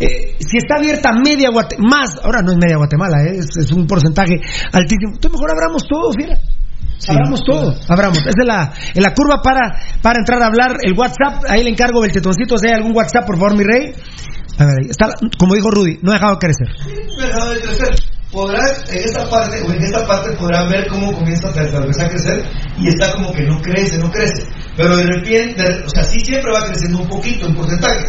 Eh, 0.00 0.34
si 0.40 0.56
está 0.56 0.76
abierta 0.78 1.12
media 1.12 1.50
Guatemala, 1.50 1.88
más, 1.88 2.18
ahora 2.24 2.42
no 2.42 2.52
es 2.52 2.58
media 2.58 2.76
Guatemala, 2.76 3.22
eh, 3.22 3.38
es, 3.38 3.56
es 3.56 3.70
un 3.70 3.86
porcentaje 3.86 4.40
altísimo. 4.72 5.12
Entonces 5.14 5.30
mejor 5.30 5.50
abramos 5.52 5.86
todo, 5.86 6.10
fíjate. 6.98 7.12
abramos 7.12 7.40
todo, 7.44 7.74
abramos. 7.88 8.18
Esa 8.18 8.28
es 8.28 8.46
la, 8.46 8.72
en 8.94 9.02
la 9.02 9.14
curva 9.14 9.42
para, 9.42 9.80
para 10.02 10.18
entrar 10.18 10.42
a 10.42 10.46
hablar. 10.46 10.76
El 10.82 10.98
WhatsApp, 10.98 11.44
ahí 11.48 11.62
le 11.62 11.70
encargo 11.70 12.04
el 12.04 12.12
tetoncito, 12.12 12.56
si 12.58 12.68
hay 12.68 12.74
algún 12.74 12.96
WhatsApp, 12.96 13.26
por 13.26 13.36
favor, 13.36 13.56
mi 13.56 13.64
rey. 13.64 13.92
A 14.58 14.64
ver, 14.64 14.74
ahí 14.82 14.90
está, 14.90 15.08
como 15.38 15.54
dijo 15.54 15.70
Rudy, 15.70 15.98
no 16.02 16.12
ha 16.12 16.14
dejado 16.14 16.32
de 16.34 16.38
crecer. 16.38 16.68
dejado 17.18 17.50
de 17.52 17.60
crecer. 17.60 17.94
Podrán, 18.32 18.68
en 18.90 18.98
esta 18.98 19.30
parte, 19.30 19.62
o 19.62 19.72
en 19.72 19.82
esta 19.82 20.06
parte 20.06 20.32
podrán 20.32 20.68
ver 20.68 20.88
cómo 20.88 21.12
comienza 21.12 21.48
vez 21.52 22.00
a 22.00 22.08
crecer 22.08 22.44
y 22.76 22.88
está 22.88 23.12
como 23.12 23.32
que 23.32 23.44
no 23.44 23.60
crece, 23.62 23.98
no 23.98 24.10
crece. 24.10 24.46
Pero 24.76 24.96
de 24.96 25.04
repente, 25.04 25.62
o 25.84 25.88
sea, 25.88 26.02
sí 26.02 26.20
siempre 26.20 26.52
va 26.52 26.66
creciendo 26.66 26.98
un 26.98 27.08
poquito 27.08 27.46
en 27.46 27.54
porcentaje. 27.54 28.04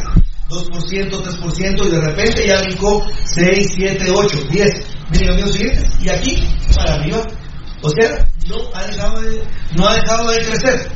2%, 0.49 1.11
3% 1.11 1.85
y 1.85 1.91
de 1.91 2.01
repente 2.01 2.47
ya 2.47 2.61
brincó 2.61 3.05
6, 3.25 3.67
7, 3.75 4.05
8, 4.09 4.37
10. 4.49 4.87
Miren 5.11 5.29
amigos 5.31 5.51
siguientes, 5.51 5.89
y 6.01 6.09
aquí 6.09 6.47
para 6.75 6.93
arriba. 6.95 7.23
O 7.87 8.01
sea, 8.01 8.27
no 8.47 8.55
ha 8.73 8.85
dejado 8.85 9.21
de, 9.21 9.43
no 9.75 9.87
ha 9.87 9.95
dejado 9.95 10.31
de 10.31 10.37
crecer. 10.37 10.91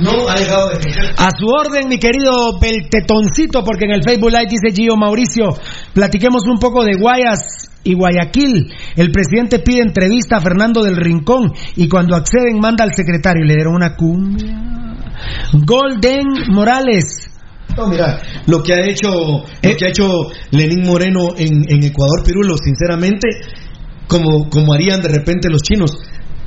No 0.00 0.28
ha 0.28 0.34
dejado 0.34 0.70
de 0.70 0.78
crecer. 0.78 1.14
A 1.16 1.30
su 1.30 1.46
orden, 1.46 1.88
mi 1.88 1.98
querido 1.98 2.58
Beltetoncito, 2.58 3.64
porque 3.64 3.84
en 3.84 3.92
el 3.92 4.02
Facebook 4.02 4.30
Live 4.30 4.48
dice 4.50 4.74
Gio 4.74 4.96
Mauricio, 4.96 5.56
platiquemos 5.94 6.42
un 6.46 6.58
poco 6.58 6.84
de 6.84 6.94
Guayas 6.98 7.70
y 7.82 7.94
Guayaquil. 7.94 8.72
El 8.96 9.10
presidente 9.10 9.60
pide 9.60 9.80
entrevista 9.80 10.36
a 10.36 10.40
Fernando 10.40 10.82
del 10.82 10.96
Rincón 10.96 11.52
y 11.76 11.88
cuando 11.88 12.16
acceden 12.16 12.58
manda 12.58 12.84
al 12.84 12.94
secretario 12.94 13.44
y 13.44 13.48
le 13.48 13.54
dieron 13.54 13.74
una 13.74 13.94
cumbia. 13.96 14.66
Golden 15.52 16.26
Morales. 16.48 17.30
No, 17.76 17.88
mira, 17.88 18.20
lo 18.46 18.62
que 18.62 18.72
ha 18.74 18.80
hecho, 18.80 19.10
lo 19.10 19.76
que 19.76 19.84
ha 19.84 19.88
hecho 19.88 20.08
Lenín 20.50 20.86
Moreno 20.86 21.34
en, 21.36 21.64
en 21.68 21.84
Ecuador, 21.84 22.22
Pirulo, 22.24 22.56
sinceramente, 22.56 23.28
como, 24.06 24.48
como 24.48 24.72
harían 24.72 25.02
de 25.02 25.08
repente 25.08 25.50
los 25.50 25.62
chinos, 25.62 25.92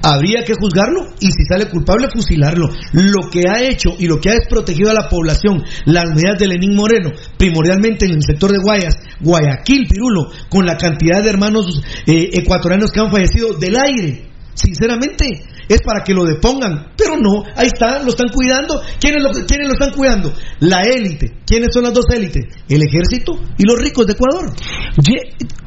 habría 0.01 0.43
que 0.43 0.53
juzgarlo 0.53 1.07
y 1.19 1.27
si 1.27 1.45
sale 1.47 1.69
culpable, 1.69 2.07
fusilarlo. 2.13 2.69
Lo 2.93 3.29
que 3.29 3.43
ha 3.49 3.61
hecho 3.63 3.89
y 3.97 4.07
lo 4.07 4.19
que 4.19 4.29
ha 4.29 4.33
desprotegido 4.33 4.91
a 4.91 4.93
la 4.93 5.09
población, 5.09 5.63
las 5.85 6.09
medidas 6.09 6.39
de 6.39 6.47
Lenín 6.47 6.75
Moreno, 6.75 7.11
primordialmente 7.37 8.05
en 8.05 8.13
el 8.13 8.23
sector 8.23 8.51
de 8.51 8.59
Guayas, 8.61 8.95
Guayaquil, 9.21 9.87
Pirulo, 9.87 10.31
con 10.49 10.65
la 10.65 10.77
cantidad 10.77 11.23
de 11.23 11.29
hermanos 11.29 11.81
eh, 12.05 12.29
ecuatorianos 12.33 12.91
que 12.91 12.99
han 12.99 13.11
fallecido 13.11 13.53
del 13.53 13.75
aire. 13.77 14.29
Sinceramente, 14.53 15.43
es 15.69 15.81
para 15.83 16.03
que 16.03 16.13
lo 16.13 16.25
depongan, 16.25 16.93
pero 16.97 17.15
no, 17.15 17.43
ahí 17.55 17.67
está, 17.67 18.01
lo 18.01 18.09
están 18.09 18.29
cuidando. 18.29 18.81
¿Quiénes 18.99 19.23
lo, 19.23 19.29
quiénes 19.45 19.67
lo 19.67 19.73
están 19.73 19.91
cuidando? 19.93 20.33
La 20.59 20.81
élite. 20.81 21.37
¿Quiénes 21.45 21.69
son 21.71 21.83
las 21.83 21.93
dos 21.93 22.05
élites? 22.13 22.43
El 22.67 22.81
ejército 22.81 23.39
y 23.57 23.65
los 23.65 23.79
ricos 23.79 24.07
de 24.07 24.13
Ecuador. 24.13 24.51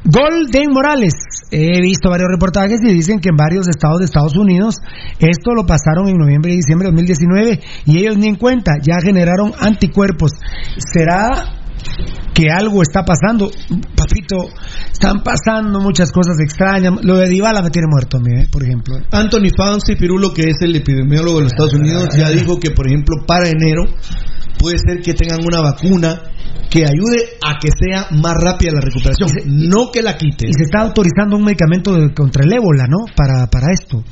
Golden 0.05 0.73
Morales. 0.73 1.15
He 1.53 1.81
visto 1.81 2.11
varios 2.11 2.29
reportajes 2.31 2.81
y 2.83 2.93
dicen 2.93 3.20
que 3.20 3.29
en 3.29 3.37
varios 3.37 3.69
estados 3.69 4.01
de 4.01 4.07
Estados 4.07 4.37
Unidos 4.37 4.77
esto 5.19 5.55
lo 5.55 5.66
pasaron 5.66 6.09
en 6.09 6.16
noviembre 6.16 6.53
y 6.53 6.57
diciembre 6.57 6.89
de 6.89 6.93
2019 6.93 7.61
y 7.87 7.99
ellos 7.99 8.16
ni 8.16 8.27
en 8.27 8.37
cuenta, 8.37 8.73
ya 8.83 9.01
generaron 9.01 9.53
anticuerpos. 9.61 10.33
¿Será 10.79 11.62
que 12.35 12.51
algo 12.51 12.83
está 12.83 13.05
pasando? 13.05 13.51
Papito, 13.97 14.49
están 14.91 15.23
pasando 15.23 15.81
muchas 15.81 16.11
cosas 16.13 16.37
extrañas. 16.43 16.95
Lo 17.03 17.17
de 17.17 17.29
Dybala 17.29 17.63
me 17.63 17.71
tiene 17.71 17.89
muerto 17.91 18.17
a 18.17 18.21
mí, 18.21 18.43
¿eh? 18.43 18.49
por 18.51 18.63
ejemplo. 18.63 18.97
Anthony 19.11 19.51
Fauci, 19.57 19.97
Pirulo, 19.97 20.33
que 20.33 20.43
es 20.51 20.57
el 20.63 20.75
epidemiólogo 20.77 21.39
de 21.39 21.43
los 21.45 21.53
Estados 21.53 21.75
Unidos, 21.75 22.09
ya 22.17 22.31
dijo 22.31 22.59
que, 22.59 22.71
por 22.71 22.87
ejemplo, 22.87 23.17
para 23.27 23.49
enero 23.49 23.85
puede 24.59 24.79
ser 24.79 25.01
que 25.03 25.13
tengan 25.15 25.41
una 25.45 25.61
vacuna 25.61 26.23
que 26.71 26.85
ayude 26.85 27.37
a 27.45 27.59
que 27.59 27.69
sea 27.79 28.07
más 28.13 28.35
rápida 28.35 28.73
la 28.73 28.81
recuperación, 28.81 29.29
no 29.47 29.91
que 29.93 30.03
la 30.03 30.17
quite. 30.17 30.49
Y 30.49 30.53
se 30.55 30.63
está 30.63 30.81
autorizando 30.81 31.37
un 31.37 31.45
medicamento 31.45 31.95
de- 31.95 32.15
contra 32.15 32.45
el 32.45 32.53
ébola, 32.53 32.87
¿no? 32.89 32.99
Para, 33.15 33.47
para 33.49 33.67
esto, 33.73 34.03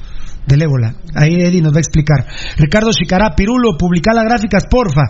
del 0.47 0.61
ébola. 0.63 0.95
Ahí 1.15 1.37
Eddie 1.41 1.63
nos 1.63 1.73
va 1.73 1.79
a 1.79 1.81
explicar. 1.81 2.27
Ricardo 2.59 2.91
Chicará, 2.93 3.35
Pirulo, 3.35 3.79
publica 3.79 4.13
las 4.13 4.25
gráficas, 4.25 4.65
porfa. 4.71 5.05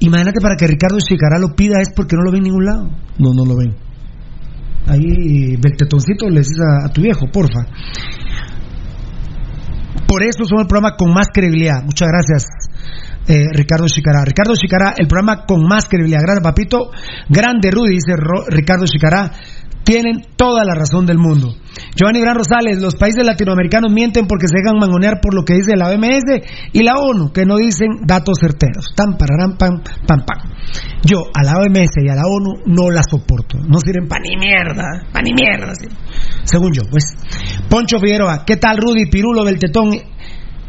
Imagínate 0.00 0.40
para 0.40 0.56
que 0.56 0.66
Ricardo 0.66 0.98
Chicará 0.98 1.38
lo 1.38 1.54
pida 1.54 1.80
es 1.80 1.90
porque 1.94 2.16
no 2.16 2.22
lo 2.22 2.30
ve 2.30 2.38
en 2.38 2.44
ningún 2.44 2.64
lado. 2.66 2.90
No, 3.18 3.32
no 3.34 3.44
lo 3.46 3.56
ven. 3.56 3.74
Ahí, 4.86 5.56
Beltetoncito, 5.56 6.28
le 6.28 6.40
dices 6.40 6.58
a, 6.60 6.86
a 6.86 6.92
tu 6.92 7.00
viejo, 7.02 7.26
porfa. 7.32 7.60
Por 10.06 10.22
eso 10.22 10.44
somos 10.44 10.62
el 10.62 10.68
programa 10.68 10.96
con 10.96 11.12
más 11.12 11.28
credibilidad. 11.32 11.82
Muchas 11.82 12.08
gracias, 12.08 12.44
eh, 13.26 13.46
Ricardo 13.52 13.86
Chicará. 13.88 14.24
Ricardo 14.24 14.54
Chicará, 14.54 14.94
el 14.96 15.08
programa 15.08 15.44
con 15.44 15.66
más 15.66 15.86
credibilidad. 15.88 16.20
Gracias, 16.22 16.44
papito. 16.44 16.90
Grande 17.28 17.70
Rudy, 17.70 17.94
dice 17.94 18.14
Ro- 18.16 18.44
Ricardo 18.48 18.86
Chicará. 18.86 19.32
Tienen 19.86 20.26
toda 20.34 20.64
la 20.64 20.74
razón 20.74 21.06
del 21.06 21.16
mundo. 21.16 21.54
Giovanni 21.94 22.20
Gran 22.20 22.34
Rosales, 22.34 22.82
los 22.82 22.96
países 22.96 23.24
latinoamericanos 23.24 23.92
mienten 23.92 24.26
porque 24.26 24.48
se 24.48 24.58
dejan 24.58 24.80
mangonear 24.80 25.20
por 25.22 25.32
lo 25.32 25.44
que 25.44 25.54
dice 25.54 25.76
la 25.76 25.90
OMS 25.90 26.42
y 26.72 26.82
la 26.82 26.94
ONU, 26.94 27.30
que 27.32 27.46
no 27.46 27.56
dicen 27.56 28.02
datos 28.04 28.38
certeros. 28.40 28.86
Tan, 28.96 29.16
pararán, 29.16 29.56
pam, 29.56 29.84
pam, 30.04 30.26
pam. 30.26 30.50
Yo 31.04 31.30
a 31.32 31.44
la 31.44 31.52
OMS 31.60 32.02
y 32.02 32.08
a 32.10 32.16
la 32.16 32.26
ONU 32.26 32.64
no 32.66 32.90
la 32.90 33.02
soporto. 33.08 33.58
No 33.58 33.78
sirven 33.78 34.08
pa' 34.08 34.18
ni 34.18 34.36
mierda, 34.36 35.06
pa' 35.12 35.22
ni 35.22 35.32
mierda. 35.32 35.72
sí. 35.76 35.86
Según 36.42 36.72
yo, 36.72 36.82
pues. 36.90 37.04
Poncho 37.70 38.00
Figueroa, 38.00 38.44
¿qué 38.44 38.56
tal 38.56 38.78
Rudy 38.78 39.06
Pirulo 39.08 39.44
Beltetón? 39.44 39.90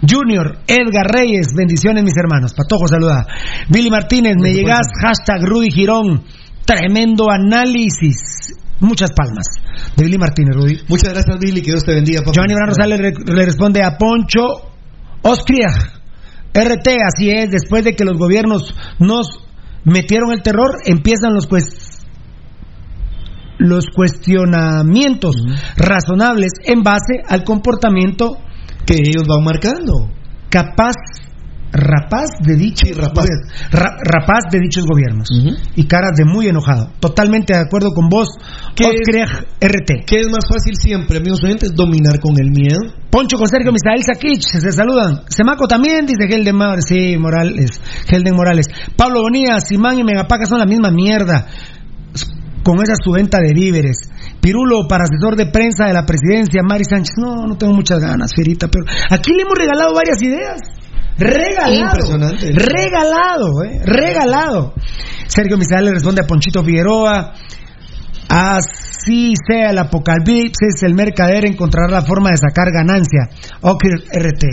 Junior, 0.07 0.60
Edgar 0.68 1.07
Reyes, 1.11 1.56
bendiciones 1.57 2.03
mis 2.03 2.15
hermanos. 2.15 2.53
Patojo 2.53 2.88
saluda. 2.88 3.26
Billy 3.68 3.89
Martínez, 3.89 4.35
me 4.39 4.53
llegas, 4.53 4.85
hashtag 5.02 5.41
Rudy 5.41 5.72
Girón. 5.72 6.23
Tremendo 6.68 7.31
análisis. 7.31 8.53
Muchas 8.80 9.12
palmas. 9.12 9.45
De 9.95 10.06
Billy 10.06 10.18
Martínez, 10.18 10.56
Rudy. 10.56 10.80
Muchas 10.88 11.14
gracias, 11.14 11.38
Billy, 11.40 11.62
que 11.62 11.72
Dios 11.72 11.84
te 11.84 11.94
bendiga, 11.94 12.22
papá. 12.22 12.34
Giovanni 12.34 12.54
Bran 12.54 12.68
Rosales 12.70 12.99
le, 12.99 13.34
le 13.34 13.45
responde 13.45 13.84
a 13.84 13.98
Poncho 13.98 14.41
Oskriag. 15.24 15.98
RT, 16.54 16.88
así 17.06 17.30
es, 17.30 17.52
después 17.52 17.84
de 17.84 17.95
que 17.95 18.04
los 18.04 18.18
gobiernos 18.18 18.74
nos 18.99 19.40
metieron 19.84 20.32
el 20.32 20.41
terror, 20.41 20.78
empiezan 20.86 21.34
los 21.34 21.48
pues 21.48 21.98
los 23.60 23.86
cuestionamientos 23.88 25.36
razonables 25.76 26.52
en 26.64 26.84
base 26.84 27.22
al 27.28 27.44
comportamiento 27.44 28.38
que 28.86 28.95
ellos 28.95 29.28
van 29.28 29.44
marcando. 29.44 30.12
Capaz 30.49 30.94
rapaz 31.72 32.30
de 32.41 32.56
dichos 32.56 32.95
rapaz. 32.95 33.26
Ra- 33.72 33.98
rapaz 34.03 34.45
de 34.52 34.60
dichos 34.60 34.85
gobiernos 34.85 35.27
y 35.76 35.84
caras 35.85 36.11
de 36.18 36.26
muy 36.26 36.48
enojado. 36.48 36.91
Totalmente 36.99 37.53
de 37.53 37.60
acuerdo 37.60 37.91
con 37.94 38.10
vos, 38.10 38.30
¿Qué 38.76 38.85
es- 38.85 38.89
Oskriag 39.02 39.30
RT. 39.60 40.06
¿Qué 40.06 40.19
es 40.22 40.27
más 40.27 40.45
fácil 40.49 40.76
siempre, 40.76 41.18
amigos 41.18 41.44
oyentes? 41.44 41.73
Dominar 41.76 42.19
con 42.19 42.39
el 42.39 42.52
miedo. 42.52 42.80
Poncho 43.10 43.38
con 43.38 43.48
Sergio 43.48 43.72
Misael 43.72 44.03
Sakich, 44.03 44.41
se 44.44 44.72
saludan. 44.72 45.22
Semaco 45.30 45.68
también, 45.68 46.06
dice 46.06 46.26
Helden 46.27 46.56
Morales. 46.56 46.85
Sí, 46.88 47.18
Morales. 47.18 47.81
Helden 48.10 48.35
Morales. 48.35 48.68
Pablo 48.95 49.22
Bonilla, 49.22 49.60
Simán 49.60 49.99
y 49.99 50.03
Megapaca 50.03 50.45
son 50.45 50.60
la 50.60 50.65
misma 50.65 50.91
mierda. 50.91 51.48
Con 52.64 52.81
esa 52.84 52.95
su 53.02 53.11
venta 53.11 53.39
de 53.39 53.53
víveres. 53.53 53.98
Pirulo 54.41 54.88
para 54.89 55.06
asesor 55.06 55.38
de 55.38 55.45
prensa 55.48 55.85
de 55.85 55.94
la 55.94 56.06
presidencia, 56.06 56.61
Mari 56.68 56.84
Sánchez. 56.84 57.14
No, 57.18 57.48
no 57.48 57.57
tengo 57.57 57.73
muchas 57.73 57.99
ganas, 57.99 58.34
Fierita, 58.35 58.68
pero 58.68 58.85
aquí 59.10 59.31
le 59.34 59.44
hemos 59.44 59.57
regalado 59.57 59.94
varias 59.94 60.22
ideas. 60.22 60.60
Regalado. 61.18 61.73
Impresionante. 61.73 62.52
Regalado, 62.53 63.64
eh. 63.65 63.80
Regalado. 63.84 64.73
Sergio 65.27 65.57
Misael 65.57 65.85
le 65.85 65.91
responde 65.94 66.22
a 66.22 66.27
Ponchito 66.27 66.64
Figueroa. 66.64 67.34
Así 68.30 69.34
sea 69.48 69.69
el 69.72 69.77
apocalipsis, 69.77 70.84
el 70.84 70.94
mercader 70.94 71.45
encontrará 71.45 71.89
la 71.89 72.02
forma 72.02 72.30
de 72.30 72.38
sacar 72.38 72.72
ganancia. 72.72 73.30
Ok, 73.61 73.84
RT. 74.11 74.44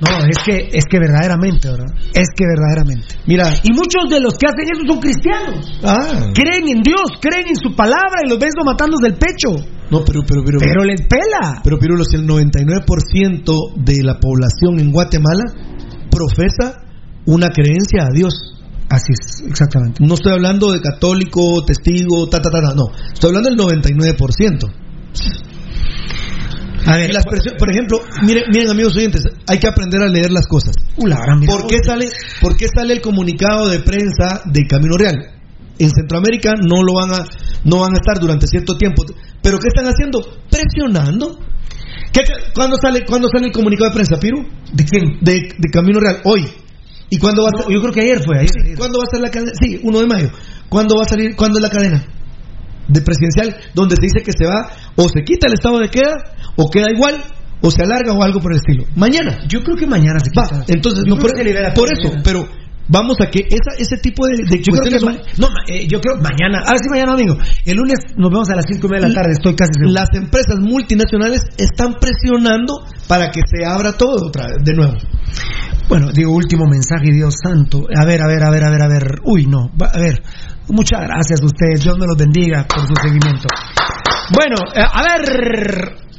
No, 0.00 0.18
es 0.28 0.36
que, 0.44 0.68
es 0.76 0.84
que 0.84 0.98
verdaderamente, 0.98 1.70
¿verdad? 1.70 1.86
Es 2.12 2.28
que 2.36 2.44
verdaderamente. 2.44 3.14
Mira, 3.26 3.48
Y 3.62 3.70
muchos 3.72 4.10
de 4.10 4.20
los 4.20 4.34
que 4.36 4.46
hacen 4.46 4.66
eso 4.70 4.82
son 4.86 5.00
cristianos. 5.00 5.80
ah, 5.84 6.30
Creen 6.34 6.68
en 6.68 6.82
Dios, 6.82 7.16
creen 7.20 7.46
en 7.48 7.56
su 7.56 7.74
palabra 7.74 8.20
y 8.24 8.28
los 8.28 8.38
ves 8.38 8.50
matándose 8.64 9.04
del 9.04 9.14
pecho. 9.14 9.54
No, 9.98 10.04
pero, 10.04 10.20
pero, 10.26 10.42
pero, 10.44 10.58
Pero 10.58 10.84
les 10.84 11.00
pela. 11.02 11.60
Pero 11.62 11.78
Pirulo, 11.78 12.04
si 12.04 12.16
el 12.16 12.26
99% 12.26 13.74
de 13.76 14.02
la 14.02 14.18
población 14.20 14.78
en 14.78 14.92
Guatemala 14.92 15.42
profesa 16.10 16.82
una 17.26 17.48
creencia 17.50 18.02
a 18.04 18.10
Dios. 18.14 18.34
Así 18.90 19.12
es, 19.12 19.42
exactamente. 19.48 20.04
No 20.04 20.14
estoy 20.14 20.32
hablando 20.32 20.70
de 20.72 20.80
católico, 20.80 21.64
testigo, 21.64 22.28
ta, 22.28 22.40
ta, 22.40 22.50
ta, 22.50 22.60
ta, 22.60 22.74
no. 22.74 22.84
Estoy 23.12 23.34
hablando 23.34 23.66
del 23.66 23.80
99%. 23.82 24.70
A 26.86 26.96
ver, 26.96 27.14
Las 27.14 27.24
perso- 27.24 27.56
por 27.58 27.70
ejemplo, 27.70 27.98
miren, 28.26 28.44
miren 28.52 28.70
amigos 28.70 28.94
oyentes, 28.94 29.22
hay 29.46 29.58
que 29.58 29.66
aprender 29.66 30.02
a 30.02 30.06
leer 30.08 30.30
las 30.30 30.46
cosas. 30.46 30.74
Uh, 30.96 31.06
la 31.06 31.16
gran 31.16 31.40
mira. 31.40 31.52
¿Por 31.54 31.66
qué 31.66 31.78
sale, 31.82 32.04
por 32.42 32.56
qué 32.58 32.66
sale 32.68 32.92
el 32.92 33.00
comunicado 33.00 33.68
de 33.70 33.80
prensa 33.80 34.42
de 34.44 34.66
Camino 34.66 34.96
Real? 34.98 35.33
En 35.78 35.90
Centroamérica 35.90 36.54
no 36.56 36.82
lo 36.82 36.94
van 36.94 37.10
a, 37.12 37.24
no 37.64 37.80
van 37.80 37.94
a 37.94 37.98
estar 37.98 38.20
durante 38.20 38.46
cierto 38.46 38.76
tiempo. 38.76 39.04
¿Pero 39.42 39.58
qué 39.58 39.68
están 39.68 39.86
haciendo? 39.86 40.20
Presionando. 40.50 41.38
¿Qué, 42.12 42.22
¿cuándo, 42.54 42.76
sale, 42.80 43.04
¿Cuándo 43.04 43.28
sale 43.28 43.46
el 43.46 43.52
comunicado 43.52 43.90
de 43.90 43.94
prensa, 43.94 44.20
Piru? 44.20 44.46
¿De 44.72 44.84
quién? 44.84 45.18
De, 45.20 45.34
de 45.34 45.70
Camino 45.72 45.98
Real, 45.98 46.20
hoy. 46.24 46.46
¿Y 47.10 47.18
cuándo 47.18 47.42
va 47.42 47.50
a 47.52 47.62
ser? 47.62 47.72
yo 47.72 47.80
creo 47.80 47.92
que 47.92 48.00
ayer 48.00 48.22
fue, 48.24 48.38
ayer. 48.38 48.50
ayer. 48.64 48.78
¿Cuándo 48.78 48.98
va 48.98 49.04
a 49.04 49.10
ser 49.10 49.20
la 49.20 49.30
cadena? 49.30 49.52
Sí, 49.60 49.80
1 49.82 50.00
de 50.00 50.06
mayo. 50.06 50.30
¿Cuándo 50.68 50.96
va 50.96 51.02
a 51.02 51.08
salir? 51.08 51.34
¿Cuándo 51.36 51.58
es 51.58 51.62
la 51.62 51.70
cadena? 51.70 52.04
De 52.88 53.00
presidencial, 53.00 53.56
donde 53.74 53.96
se 53.96 54.02
dice 54.02 54.22
que 54.24 54.32
se 54.32 54.46
va, 54.46 54.70
o 54.96 55.08
se 55.08 55.22
quita 55.24 55.46
el 55.48 55.54
estado 55.54 55.78
de 55.78 55.88
queda, 55.88 56.14
o 56.56 56.70
queda 56.70 56.90
igual, 56.90 57.16
o 57.60 57.70
se 57.70 57.82
alarga, 57.82 58.12
o 58.12 58.22
algo 58.22 58.40
por 58.40 58.52
el 58.52 58.58
estilo. 58.58 58.84
Mañana. 58.94 59.40
Yo 59.48 59.62
creo 59.62 59.76
que 59.76 59.86
mañana 59.86 60.18
se 60.20 60.30
Va, 60.38 60.44
quita. 60.44 60.64
entonces, 60.68 61.04
Yo 61.06 61.14
no, 61.14 61.20
por, 61.20 61.32
por 61.74 61.88
eso, 61.92 62.12
pero 62.22 62.46
vamos 62.88 63.16
a 63.20 63.30
que 63.30 63.40
esa, 63.40 63.76
ese 63.78 63.96
tipo 63.98 64.26
de, 64.26 64.44
de 64.44 64.62
Yo 64.62 64.72
creo 64.72 65.00
que 65.00 65.20
no, 65.38 65.48
eh, 65.68 65.86
yo 65.86 66.00
creo 66.00 66.16
mañana. 66.16 66.60
Ahora 66.64 66.78
sí, 66.78 66.88
mañana 66.90 67.12
domingo. 67.12 67.36
El 67.64 67.76
lunes 67.76 67.98
nos 68.16 68.30
vemos 68.30 68.48
a 68.50 68.56
las 68.56 68.64
5 68.68 68.86
y 68.86 68.90
media 68.90 69.06
de 69.06 69.08
la 69.08 69.14
tarde, 69.14 69.32
estoy 69.32 69.54
casi 69.54 69.72
seguro. 69.74 69.92
las 69.92 70.08
empresas 70.14 70.56
multinacionales 70.60 71.42
están 71.56 71.94
presionando 72.00 72.84
para 73.08 73.30
que 73.30 73.40
se 73.44 73.64
abra 73.64 73.92
todo 73.92 74.28
otra 74.28 74.46
vez, 74.46 74.64
de 74.64 74.74
nuevo. 74.74 74.94
Bueno, 75.88 76.10
digo, 76.12 76.32
último 76.32 76.64
mensaje, 76.66 77.12
Dios 77.12 77.34
santo. 77.42 77.86
A 77.94 78.04
ver, 78.04 78.22
a 78.22 78.26
ver, 78.26 78.42
a 78.42 78.50
ver, 78.50 78.64
a 78.64 78.70
ver, 78.70 78.82
a 78.82 78.88
ver. 78.88 79.20
Uy, 79.24 79.46
no. 79.46 79.70
A 79.80 79.98
ver. 79.98 80.22
Muchas 80.68 81.00
gracias 81.02 81.40
a 81.42 81.44
ustedes. 81.44 81.82
Dios 81.82 81.98
me 81.98 82.06
los 82.06 82.16
bendiga 82.16 82.66
por 82.66 82.86
su 82.86 82.94
seguimiento. 82.96 83.46
Bueno, 84.32 84.56
eh, 84.74 84.80
a 84.80 85.02
ver. 85.02 86.03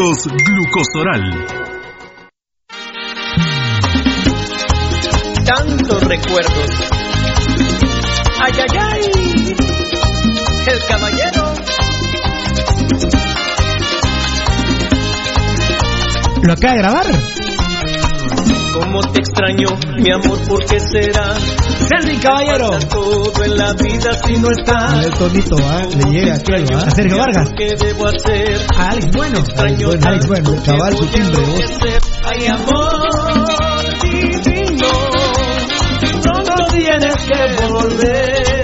Glucosoral. 0.00 1.46
Tantos 5.44 6.02
recuerdos. 6.04 6.70
Ay, 8.40 8.52
ay, 8.56 8.78
ay. 8.80 9.00
El 10.68 10.78
caballero. 10.88 11.54
¿Lo 16.44 16.52
acaba 16.54 16.72
de 16.72 16.78
grabar? 16.78 17.39
Cómo 18.72 19.00
te 19.00 19.20
extraño, 19.20 19.68
mi 19.98 20.10
amor, 20.12 20.38
¿por 20.46 20.64
qué 20.64 20.78
será? 20.80 21.34
Sergi 21.88 22.16
Caballero. 22.18 22.78
Todo 22.88 23.44
en 23.44 23.56
la 23.56 23.72
vida 23.72 24.12
si 24.24 24.32
no 24.34 24.50
está. 24.50 25.02
El 25.02 25.12
tonito, 25.12 25.56
¿ah? 25.58 25.82
Le 25.96 26.04
llega 26.10 26.34
aquel, 26.36 26.64
¿ah? 26.72 26.84
A 26.86 26.90
Sergio 26.90 27.18
Vargas. 27.18 27.50
¿Qué 27.56 27.74
debo 27.76 28.06
hacer? 28.06 28.60
A 28.76 28.90
Alex 28.90 29.10
Bueno. 29.16 29.38
Extraño 29.38 29.86
Bueno, 29.88 30.06
Alex 30.06 30.26
Bueno, 30.28 30.62
cabal, 30.64 30.96
su 30.96 31.06
timbre. 31.06 31.42
Ay, 32.24 32.46
amor 32.46 33.00
divino. 34.02 34.88
Pronto 36.22 36.54
tienes 36.72 37.16
que 37.26 37.66
volver 37.66 38.60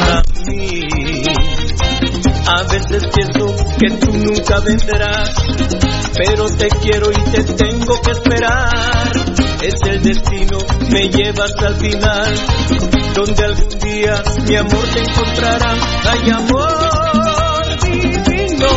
a 0.00 0.22
mí. 0.46 0.80
A 2.46 2.62
veces 2.64 3.02
pienso 3.14 3.54
que 3.78 3.90
tú 3.98 4.12
nunca 4.12 4.60
vendrás, 4.60 5.30
pero 6.14 6.46
te 6.56 6.68
quiero 6.68 7.10
y 7.10 7.30
te 7.30 7.42
tengo 7.44 8.00
que 8.00 8.10
esperar. 8.10 9.10
Es 9.62 9.74
el 9.88 10.02
destino, 10.02 10.58
me 10.90 11.08
llevas 11.08 11.52
al 11.58 11.76
final, 11.76 12.34
donde 13.14 13.44
algún 13.44 13.78
día 13.80 14.22
mi 14.48 14.56
amor 14.56 14.84
te 14.92 15.00
encontrará. 15.00 15.74
Ay, 16.04 16.30
amor 16.30 17.80
divino, 17.82 18.68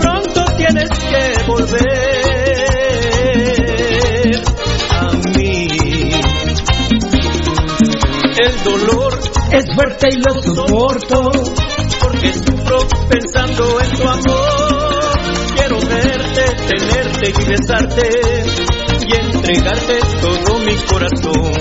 pronto 0.00 0.44
tienes 0.56 0.88
que 0.90 1.44
volver 1.46 1.88
a 4.90 5.10
mí. 5.36 5.68
El 8.40 8.62
dolor 8.64 9.18
Es 9.50 9.64
fuerte 9.74 10.08
y 10.12 10.16
lo 10.18 10.34
soporto. 10.42 11.30
porque 12.00 12.32
sufro 12.32 12.86
pensando 13.08 13.80
en 13.80 13.90
tu 13.90 14.08
amor. 14.08 14.47
Tenerte 16.68 17.30
y 17.30 17.44
besarte 17.48 18.10
y 19.06 19.14
entregarte 19.14 19.98
todo 20.20 20.58
mi 20.60 20.74
corazón. 20.90 21.52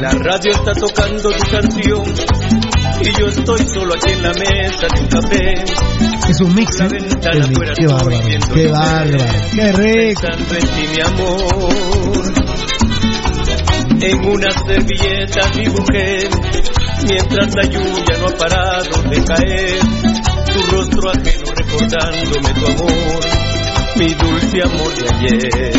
La 0.00 0.10
radio 0.10 0.52
está 0.52 0.72
tocando 0.74 1.30
tu 1.30 1.50
canción 1.50 2.04
y 3.00 3.18
yo 3.18 3.28
estoy 3.28 3.60
solo 3.66 3.94
aquí 3.94 4.12
en 4.12 4.22
la 4.22 4.32
mesa 4.32 4.86
de 4.94 5.00
un 5.00 5.06
café. 5.08 5.64
Es 6.28 6.40
un 6.40 6.54
mix, 6.54 6.78
La 6.78 6.86
¿eh? 6.86 6.88
ventana 6.90 7.44
afuera 7.44 7.72
qué 7.74 7.86
bárbaro, 7.86 8.20
qué 8.54 8.66
bárbaro. 8.68 9.24
Qué 9.54 9.72
rico. 9.72 10.20
Pensando 10.20 10.54
en 10.54 10.68
ti, 10.68 10.88
mi 10.94 11.00
amor. 11.00 11.78
En 14.00 14.24
una 14.26 14.50
servilleta 14.52 15.50
dibujé, 15.56 16.28
mientras 17.08 17.54
la 17.54 17.62
lluvia 17.64 18.18
no 18.20 18.28
ha 18.28 18.36
parado 18.36 19.02
de 19.10 19.24
caer. 19.24 19.78
Tu 20.52 20.76
rostro 20.76 21.10
ajeno 21.10 21.47
recordándome 21.68 22.54
tu 22.54 22.66
amor, 22.66 23.24
mi 23.96 24.14
dulce 24.14 24.62
amor 24.62 24.94
de 24.94 25.08
ayer. 25.14 25.72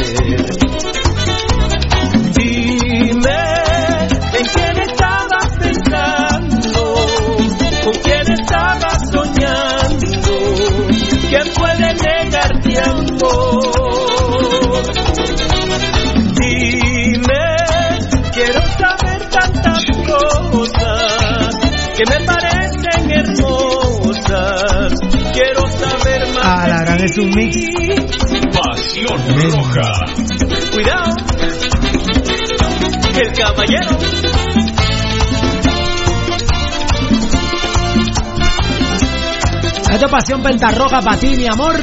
Dime, 2.35 3.41
¿en 4.33 4.45
quién 4.53 4.77
estabas 4.79 5.47
pensando? 5.59 6.81
¿Con 7.83 7.93
quién 8.03 8.31
estabas 8.31 8.99
soñando? 9.11 10.33
¿Quién 11.29 11.47
puede 11.55 11.93
negarte 11.95 12.79
amor? 12.81 13.63
Dime, 16.39 17.45
quiero 18.33 18.61
saber 18.77 19.29
tantas 19.29 19.85
cosas 20.05 21.55
que 21.97 22.03
me 22.05 22.25
Es 27.01 27.17
un 27.17 27.29
mix. 27.29 27.55
Pasión 28.51 29.17
Roja. 29.37 30.05
Cuidado, 30.73 31.15
el 33.15 33.31
caballero. 33.31 33.97
Esta 39.89 40.07
pasión 40.09 40.43
pentarroja 40.43 41.01
para 41.01 41.17
ti, 41.17 41.37
mi 41.37 41.47
amor. 41.47 41.79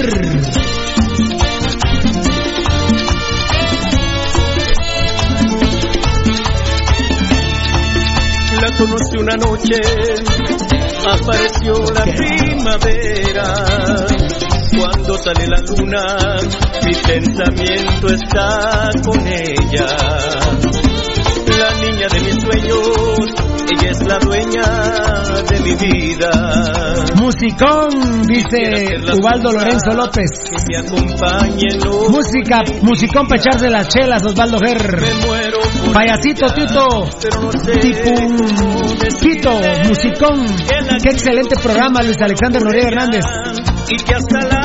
La 8.61 8.71
conocí 8.77 9.17
una 9.19 9.37
noche, 9.37 9.81
apareció 11.07 11.91
la 11.93 12.05
primavera. 12.05 13.55
Cuando 14.79 15.17
sale 15.19 15.47
la 15.49 15.61
luna, 15.63 16.05
mi 16.85 16.95
pensamiento 16.95 18.09
está 18.09 18.89
con 19.05 19.27
ella. 19.27 19.87
La 21.59 21.71
niña 21.81 22.09
de 22.09 22.21
mis 22.21 22.43
sueños, 22.43 23.19
ella 23.73 23.91
es 23.91 24.07
la 24.07 24.19
dueña 24.19 25.23
de 25.51 25.61
mi 25.61 25.75
vida. 25.77 26.31
Musicón, 27.17 28.23
dice 28.27 28.99
Ubaldo 29.21 29.53
Lorenzo 29.53 29.93
López. 29.95 30.29
Que 30.45 30.57
me 30.69 30.77
acompañe 30.79 31.69
Música, 32.11 32.63
musicón 32.83 33.27
para 33.27 33.41
echarse 33.41 33.71
las 33.71 33.89
chelas, 33.89 34.23
Osvaldo 34.25 34.59
Ger. 34.59 35.01
me 35.01 35.27
muero 35.27 35.59
por 35.85 35.93
Payasito 35.95 36.47
Tito, 36.53 36.87
no 37.41 37.53
sé 37.53 37.73
Tito, 39.21 39.61
musicón. 39.89 40.47
Qué 41.03 41.09
excelente 41.11 41.57
programa, 41.63 42.03
Luis 42.03 42.21
Alexander 42.21 42.63
Noriega 42.63 42.89
Hernández. 42.89 43.25
y 43.89 43.97
que 43.97 44.15
hasta 44.15 44.39
el 44.41 44.56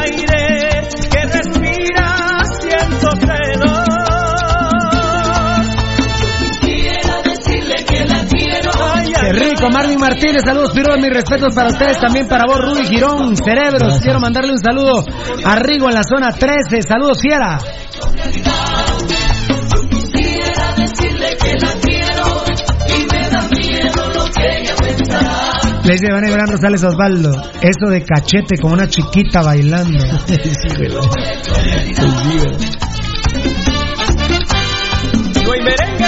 Rico, 9.61 9.73
Marvin 9.73 9.99
Martínez, 9.99 10.41
saludos, 10.43 10.71
Piro, 10.71 10.97
mis 10.97 11.13
respetos 11.13 11.53
para 11.53 11.67
ustedes, 11.67 11.99
también 11.99 12.27
para 12.27 12.45
vos, 12.47 12.57
Rudy 12.57 12.87
Girón, 12.87 13.35
Cerebros, 13.35 13.99
quiero 14.01 14.19
mandarle 14.19 14.53
un 14.53 14.57
saludo 14.57 15.05
a 15.45 15.55
Rigo 15.57 15.87
en 15.87 15.93
la 15.93 16.01
zona 16.03 16.31
13, 16.31 16.81
saludos, 16.81 17.21
Fiera. 17.21 17.59
Le 25.83 25.93
dice 25.93 26.07
Iván 26.07 26.23
Gran 26.23 26.47
Rosales 26.47 26.83
Osvaldo, 26.83 27.31
eso 27.61 27.87
de 27.91 28.03
cachete 28.03 28.57
con 28.57 28.71
una 28.71 28.87
chiquita 28.87 29.43
bailando. 29.43 29.99
Merengue 35.63 36.05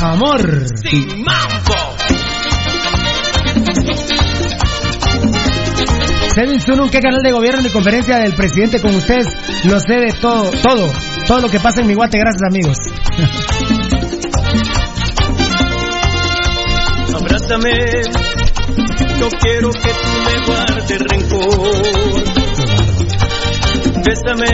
Amor. 0.00 0.64
sin 0.82 1.22
mambo. 1.22 1.75
Sevin 6.36 6.60
Sunun, 6.60 6.90
¿qué 6.90 7.00
canal 7.00 7.22
de 7.22 7.32
gobierno 7.32 7.62
ni 7.62 7.70
conferencia 7.70 8.18
del 8.18 8.34
presidente 8.34 8.78
con 8.78 8.94
ustedes? 8.94 9.26
Lo 9.64 9.80
sé 9.80 9.94
de 9.94 10.12
todo, 10.20 10.50
todo, 10.50 10.92
todo 11.26 11.40
lo 11.40 11.48
que 11.48 11.58
pasa 11.58 11.80
en 11.80 11.86
mi 11.86 11.94
guate, 11.94 12.18
gracias 12.18 12.42
amigos. 12.46 12.76
Abrázame, 17.14 17.72
no 19.18 19.30
quiero 19.30 19.70
que 19.70 19.88
tú 19.88 20.08
me 20.26 20.46
guardes 20.46 21.00
rencor. 21.08 21.72
Bésame, 24.04 24.52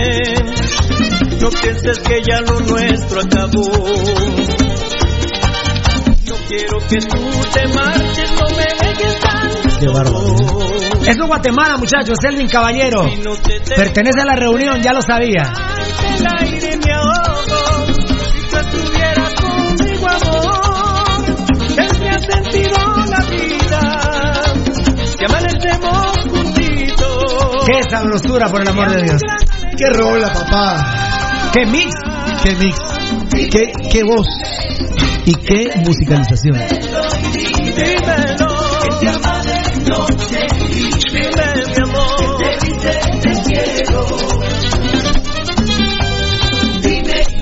no 1.41 1.51
pienses 1.51 1.99
que 1.99 2.23
ya 2.23 2.43
lo 2.43 2.61
nuestro 2.61 3.23
acabó. 3.23 3.67
No 6.29 6.37
quiero 6.47 6.79
que 6.89 6.99
tú 6.99 7.19
te 7.53 7.67
marches, 7.75 8.31
no 8.41 8.47
me 8.51 8.67
dejes 8.87 9.22
Qué 9.83 9.89
bárbaro. 9.89 10.37
es 11.05 11.19
Guatemala, 11.19 11.77
muchachos. 11.77 12.17
Elvin 12.23 12.47
Caballero. 12.47 13.05
Pertenece 13.75 14.21
a 14.21 14.25
la 14.25 14.37
reunión, 14.37 14.81
ya 14.81 14.93
lo 14.93 15.03
sabía. 15.03 15.53
Qué 27.67 27.83
sabrosura, 27.91 28.47
por 28.47 28.63
el 28.63 28.69
amor 28.69 28.89
de 28.89 29.03
Dios. 29.03 29.21
Qué 29.77 29.87
rola, 29.99 30.33
papá. 30.33 31.51
Qué 31.53 31.67
mix. 31.67 31.93
Qué 32.45 32.55
mix. 32.55 32.79
Qué, 33.51 33.73
qué 33.91 34.05
voz. 34.05 34.29
Y 35.27 35.35
qué 35.35 35.73
musicalización. 35.85 36.57
Dímelo. 37.75 38.63
Dime, 41.23 41.49
mi 41.67 41.83
amor. 41.83 42.17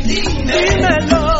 Dímelo. 0.04 1.30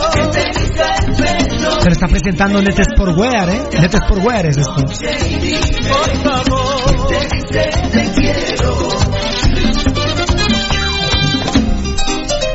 Se 1.80 1.86
lo 1.86 1.92
está 1.92 2.06
presentando 2.08 2.62
Netes 2.62 2.86
por 2.96 3.08
Wear, 3.10 3.48
¿eh? 3.48 3.62
Netes 3.80 4.00
por 4.08 4.18
Wear 4.18 4.46
es 4.46 4.58
esto. 4.58 4.74
Por 4.74 6.10
favor. 6.22 7.08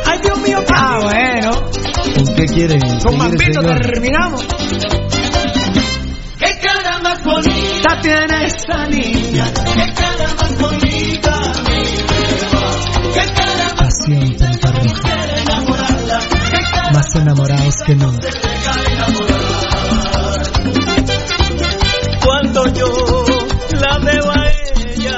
Ay, 0.06 0.20
Dios 0.22 0.38
mío. 0.42 0.64
Ah, 0.74 1.00
bueno. 1.02 1.52
¿Con 2.16 2.36
qué 2.36 2.46
quieren? 2.46 2.80
Con 3.04 3.18
Mambito 3.18 3.60
terminamos. 3.62 4.46
Qué 7.86 7.92
cara 7.92 8.02
más 8.02 8.02
bonita 8.02 8.02
tiene 8.02 8.46
esa 8.46 8.88
niña. 8.88 9.46
Qué 9.54 9.94
cara 9.94 10.28
más 10.42 10.58
bonita. 10.58 11.34
Qué 13.14 13.26
cara 13.34 13.74
más 13.78 13.94
Pasión 14.06 14.38
Más 16.94 17.16
enamorados 17.16 17.76
que 17.86 17.96
nunca. 17.96 18.28
Cuando 22.24 22.68
yo 22.74 22.92
la 23.80 24.00
veo 24.00 24.32
a 24.32 24.50
ella. 24.50 25.18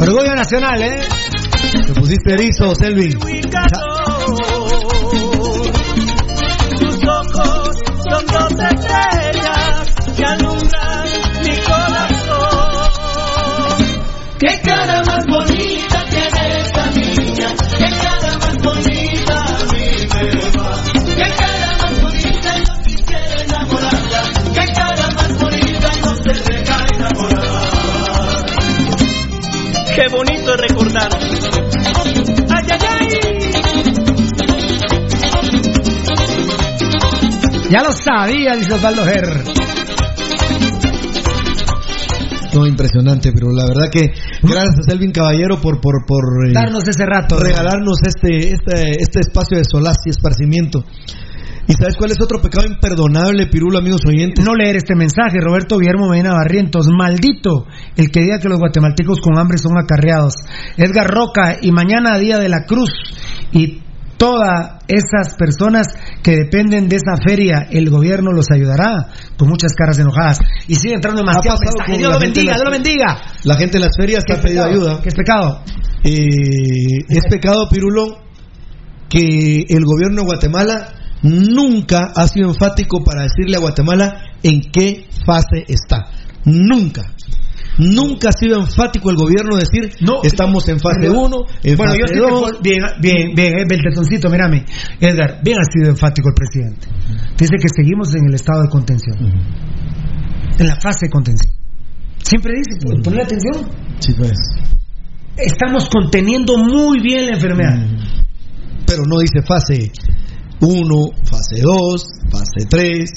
Orgullo 0.00 0.34
nacional, 0.36 0.82
¿eh? 0.82 1.00
Te 1.84 1.94
pusiste 1.94 2.34
erizo, 2.34 2.72
calor. 3.50 4.36
Tus 6.78 7.08
ojos 7.08 7.70
son 8.08 8.26
dos 8.26 8.56
Ya 37.70 37.82
lo 37.82 37.92
sabía, 37.92 38.56
dice 38.56 38.72
Osvaldo 38.72 39.04
Ger. 39.04 39.44
No, 42.54 42.66
impresionante, 42.66 43.30
pero 43.32 43.52
la 43.52 43.66
verdad 43.66 43.90
que 43.92 44.14
gracias 44.42 44.78
a 44.78 44.90
Selvin 44.90 45.12
Caballero 45.12 45.60
por, 45.60 45.80
por, 45.80 46.04
por 46.06 46.46
eh, 46.46 46.52
Darnos 46.52 46.86
ese 46.86 47.04
rato. 47.06 47.38
regalarnos 47.38 47.98
este, 48.06 48.54
este, 48.54 49.02
este 49.02 49.20
espacio 49.20 49.58
de 49.58 49.64
solaz 49.64 49.96
y 50.06 50.10
esparcimiento. 50.10 50.84
¿Y 51.68 51.74
sabes 51.74 51.96
cuál 51.98 52.10
es 52.10 52.20
otro 52.22 52.40
pecado 52.40 52.66
imperdonable, 52.66 53.46
Pirulo, 53.46 53.78
amigos 53.78 54.00
oyentes? 54.08 54.42
No 54.42 54.54
leer 54.54 54.76
este 54.76 54.94
mensaje, 54.96 55.36
Roberto 55.38 55.76
Guillermo 55.76 56.08
Medina 56.08 56.32
Barrientos. 56.32 56.88
Maldito 56.88 57.66
el 57.94 58.10
que 58.10 58.20
diga 58.22 58.38
que 58.38 58.48
los 58.48 58.58
guatemaltecos 58.58 59.20
con 59.20 59.38
hambre 59.38 59.58
son 59.58 59.76
acarreados. 59.76 60.32
Edgar 60.78 61.06
Roca, 61.06 61.58
y 61.60 61.70
mañana 61.70 62.16
día 62.16 62.38
de 62.38 62.48
la 62.48 62.64
cruz. 62.64 62.90
Y 63.52 63.82
todas 64.18 64.82
esas 64.88 65.34
personas 65.36 65.86
que 66.22 66.36
dependen 66.36 66.88
de 66.88 66.96
esa 66.96 67.16
feria, 67.16 67.68
el 67.70 67.88
gobierno 67.88 68.32
los 68.32 68.50
ayudará. 68.50 69.08
Con 69.38 69.48
muchas 69.48 69.72
caras 69.74 69.98
enojadas. 69.98 70.38
Y 70.66 70.74
sigue 70.74 70.94
entrando 70.94 71.20
demasiado 71.22 71.58
mensaje. 71.58 71.98
Dios 71.98 72.12
lo 72.12 72.18
bendiga, 72.18 72.52
en 72.52 72.56
Dios 72.56 72.64
lo 72.64 72.70
bendiga. 72.70 73.22
La 73.44 73.56
gente 73.56 73.78
en 73.78 73.82
las 73.84 73.96
ferias 73.96 74.24
¿Qué 74.26 74.34
ha 74.34 74.40
pedido 74.40 74.64
ayuda. 74.64 75.00
¿Qué 75.00 75.08
es 75.08 75.14
pecado? 75.14 75.62
Eh, 76.04 77.04
es 77.08 77.24
pecado, 77.30 77.68
Pirulo, 77.70 78.18
que 79.08 79.64
el 79.68 79.84
gobierno 79.84 80.22
de 80.22 80.26
Guatemala 80.26 80.88
nunca 81.22 82.12
ha 82.14 82.28
sido 82.28 82.48
enfático 82.48 83.02
para 83.02 83.22
decirle 83.22 83.56
a 83.56 83.60
Guatemala 83.60 84.22
en 84.42 84.60
qué 84.60 85.06
fase 85.24 85.64
está. 85.68 86.10
Nunca. 86.44 87.14
Nunca 87.78 88.30
ha 88.30 88.32
sido 88.32 88.58
enfático 88.60 89.10
el 89.10 89.16
gobierno 89.16 89.56
decir 89.56 89.90
No. 90.00 90.20
estamos 90.24 90.68
en 90.68 90.80
fase 90.80 91.08
1, 91.08 91.36
en 91.62 91.76
bueno, 91.76 91.92
yo 91.94 92.00
fase 92.06 92.18
2. 92.18 92.30
puedo- 92.40 92.60
bien, 92.60 92.78
bien, 93.00 93.34
bien, 93.34 93.58
eh, 93.58 93.64
Beltetoncito, 93.68 94.28
mírame. 94.28 94.64
Edgar, 95.00 95.40
bien 95.44 95.58
ha 95.60 95.64
sido 95.72 95.90
enfático 95.90 96.28
el 96.28 96.34
presidente. 96.34 96.88
Dice 97.38 97.52
que 97.60 97.68
seguimos 97.74 98.12
en 98.14 98.26
el 98.28 98.34
estado 98.34 98.62
de 98.62 98.68
contención. 98.68 99.16
En 100.58 100.66
la 100.66 100.74
fase 100.80 101.06
de 101.06 101.10
contención. 101.10 101.52
Siempre 102.22 102.52
dice, 102.56 102.84
pon- 102.84 103.00
ponle 103.02 103.22
atención. 103.22 103.68
Sí, 104.00 104.12
pues. 104.18 104.36
Estamos 105.36 105.88
conteniendo 105.88 106.58
muy 106.58 107.00
bien 107.00 107.26
la 107.26 107.34
enfermedad. 107.34 107.78
Pero 108.86 109.04
no 109.06 109.18
dice 109.20 109.40
fase 109.46 109.92
1, 110.60 110.94
fase 111.24 111.60
2, 111.62 112.06
fase 112.30 112.66
3. 112.68 113.10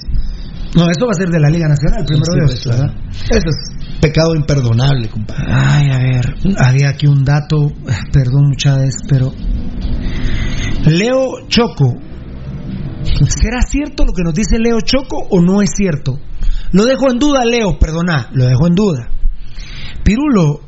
No, 0.76 0.90
esto 0.90 1.06
va 1.06 1.12
a 1.12 1.20
ser 1.20 1.30
de 1.30 1.40
la 1.40 1.50
Liga 1.50 1.68
Nacional, 1.68 2.06
primero 2.06 2.26
Sí, 2.26 2.40
Dios. 2.40 2.52
pues, 2.52 2.62
claro. 2.78 2.94
Eso 3.12 3.50
es 3.50 3.81
pecado 4.02 4.36
imperdonable, 4.36 5.08
compadre. 5.10 5.46
Ay, 5.48 5.92
a 5.92 5.98
ver, 6.00 6.36
había 6.58 6.90
aquí 6.90 7.08
un 7.08 7.24
dato, 7.24 7.72
perdón 8.12 8.50
muchas 8.50 8.80
veces, 8.80 9.02
pero 9.08 9.32
Leo 10.88 11.48
Choco, 11.48 11.94
¿será 13.28 13.62
cierto 13.62 14.04
lo 14.04 14.14
que 14.14 14.24
nos 14.24 14.34
dice 14.34 14.58
Leo 14.60 14.82
Choco 14.82 15.18
o 15.30 15.40
no 15.40 15.62
es 15.62 15.70
cierto? 15.76 16.20
Lo 16.72 16.86
dejo 16.86 17.12
en 17.12 17.20
duda, 17.20 17.46
Leo, 17.46 17.78
perdona, 17.80 18.30
lo 18.34 18.46
dejo 18.46 18.68
en 18.68 18.76
duda. 18.76 19.10
Pirulo, 20.04 20.62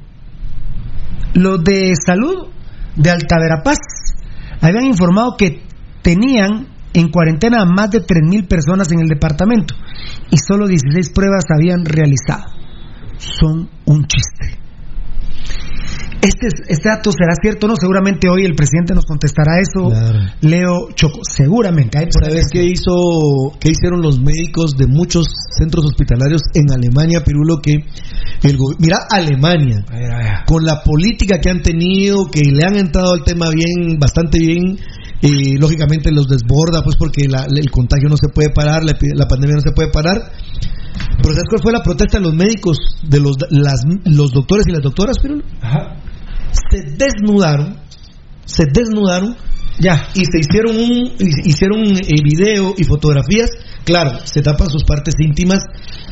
los 1.34 1.64
de 1.64 1.94
salud 1.96 2.50
de 2.96 3.10
Alta 3.10 3.38
Verapaz 3.40 3.80
habían 4.62 4.86
informado 4.86 5.36
que 5.38 5.64
tenían 6.04 6.68
en 6.94 7.10
cuarentena 7.10 7.64
a 7.64 7.66
más 7.66 7.90
de 7.90 8.06
3.000 8.06 8.48
personas 8.48 8.92
en 8.92 9.00
el 9.00 9.08
departamento 9.08 9.74
y 10.30 10.38
solo 10.38 10.68
16 10.68 11.12
pruebas 11.12 11.46
habían 11.50 11.84
realizado. 11.86 12.63
Son 13.40 13.70
un 13.86 14.06
chiste. 14.06 14.64
Este, 16.24 16.48
este 16.70 16.88
dato 16.88 17.12
será 17.12 17.34
cierto, 17.42 17.68
¿no? 17.68 17.76
Seguramente 17.76 18.30
hoy 18.30 18.46
el 18.46 18.56
presidente 18.56 18.94
nos 18.94 19.06
contestará 19.06 19.60
eso. 19.60 19.90
Claro. 19.90 20.20
Leo 20.40 20.92
Choco, 20.96 21.20
seguramente. 21.22 21.98
Hay 21.98 22.08
¿Sabes 22.12 22.48
qué 22.50 22.64
hizo, 22.64 23.52
qué 23.60 23.72
hicieron 23.72 24.02
los 24.02 24.22
médicos 24.22 24.78
de 24.78 24.88
muchos 24.88 25.28
centros 25.58 25.84
hospitalarios 25.86 26.42
en 26.54 26.72
Alemania, 26.72 27.24
Pirulo? 27.26 27.60
Que 27.62 27.74
el 28.44 28.58
mira 28.80 29.00
Alemania, 29.10 29.84
con 30.46 30.64
la 30.64 30.82
política 30.82 31.40
que 31.40 31.50
han 31.50 31.62
tenido, 31.62 32.32
que 32.32 32.42
le 32.42 32.66
han 32.66 32.78
entrado 32.78 33.16
al 33.16 33.24
tema 33.24 33.50
bien, 33.50 34.00
bastante 34.00 34.40
bien, 34.40 34.80
y 35.26 35.58
lógicamente 35.58 36.12
los 36.12 36.28
desborda, 36.28 36.84
pues 36.84 36.96
porque 36.98 37.28
la- 37.28 37.46
el 37.50 37.72
contagio 37.72 38.10
no 38.10 38.18
se 38.18 38.28
puede 38.34 38.50
parar, 38.50 38.84
la, 38.84 39.28
pandemia 39.28 39.56
no 39.56 39.62
se 39.62 39.72
puede 39.72 39.90
parar. 39.90 40.32
Pero 41.18 41.30
¿sabes 41.34 41.50
cuál 41.50 41.62
fue 41.64 41.72
la 41.72 41.82
protesta 41.82 42.18
de 42.20 42.26
los 42.26 42.34
médicos, 42.36 42.78
de 43.04 43.20
los, 43.20 43.36
las- 43.50 43.82
los 44.06 44.32
doctores 44.32 44.66
y 44.68 44.72
las 44.72 44.82
doctoras, 44.82 45.18
Pirulo? 45.20 45.44
Ajá. 45.62 45.96
Se 46.70 46.82
desnudaron, 46.98 47.78
se 48.46 48.66
desnudaron 48.72 49.36
Ya. 49.80 50.08
y 50.14 50.26
se 50.26 50.40
hicieron 50.40 50.76
un 50.76 51.14
hicieron 51.46 51.80
eh, 51.84 52.22
video 52.24 52.76
y 52.78 52.84
fotografías 52.84 53.50
claro 53.86 54.20
se 54.26 54.42
tapan 54.44 54.70
sus 54.70 54.84
partes 54.84 55.16
íntimas 55.20 55.60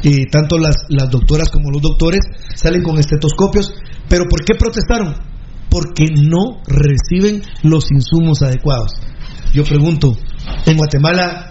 eh, 0.04 0.26
tanto 0.32 0.58
las, 0.58 0.76
las 0.90 1.10
doctoras 1.12 1.50
como 1.50 1.70
los 1.70 1.82
doctores 1.82 2.22
salen 2.56 2.82
con 2.82 2.98
estetoscopios 2.98 3.72
pero 4.10 4.26
¿por 4.28 4.44
qué 4.44 4.56
protestaron? 4.56 5.14
Porque 5.72 6.06
no 6.14 6.62
reciben 6.68 7.42
los 7.64 7.90
insumos 7.92 8.44
adecuados 8.44 8.92
yo 9.54 9.64
pregunto 9.64 10.16
en 10.68 10.78
Guatemala 10.78 11.48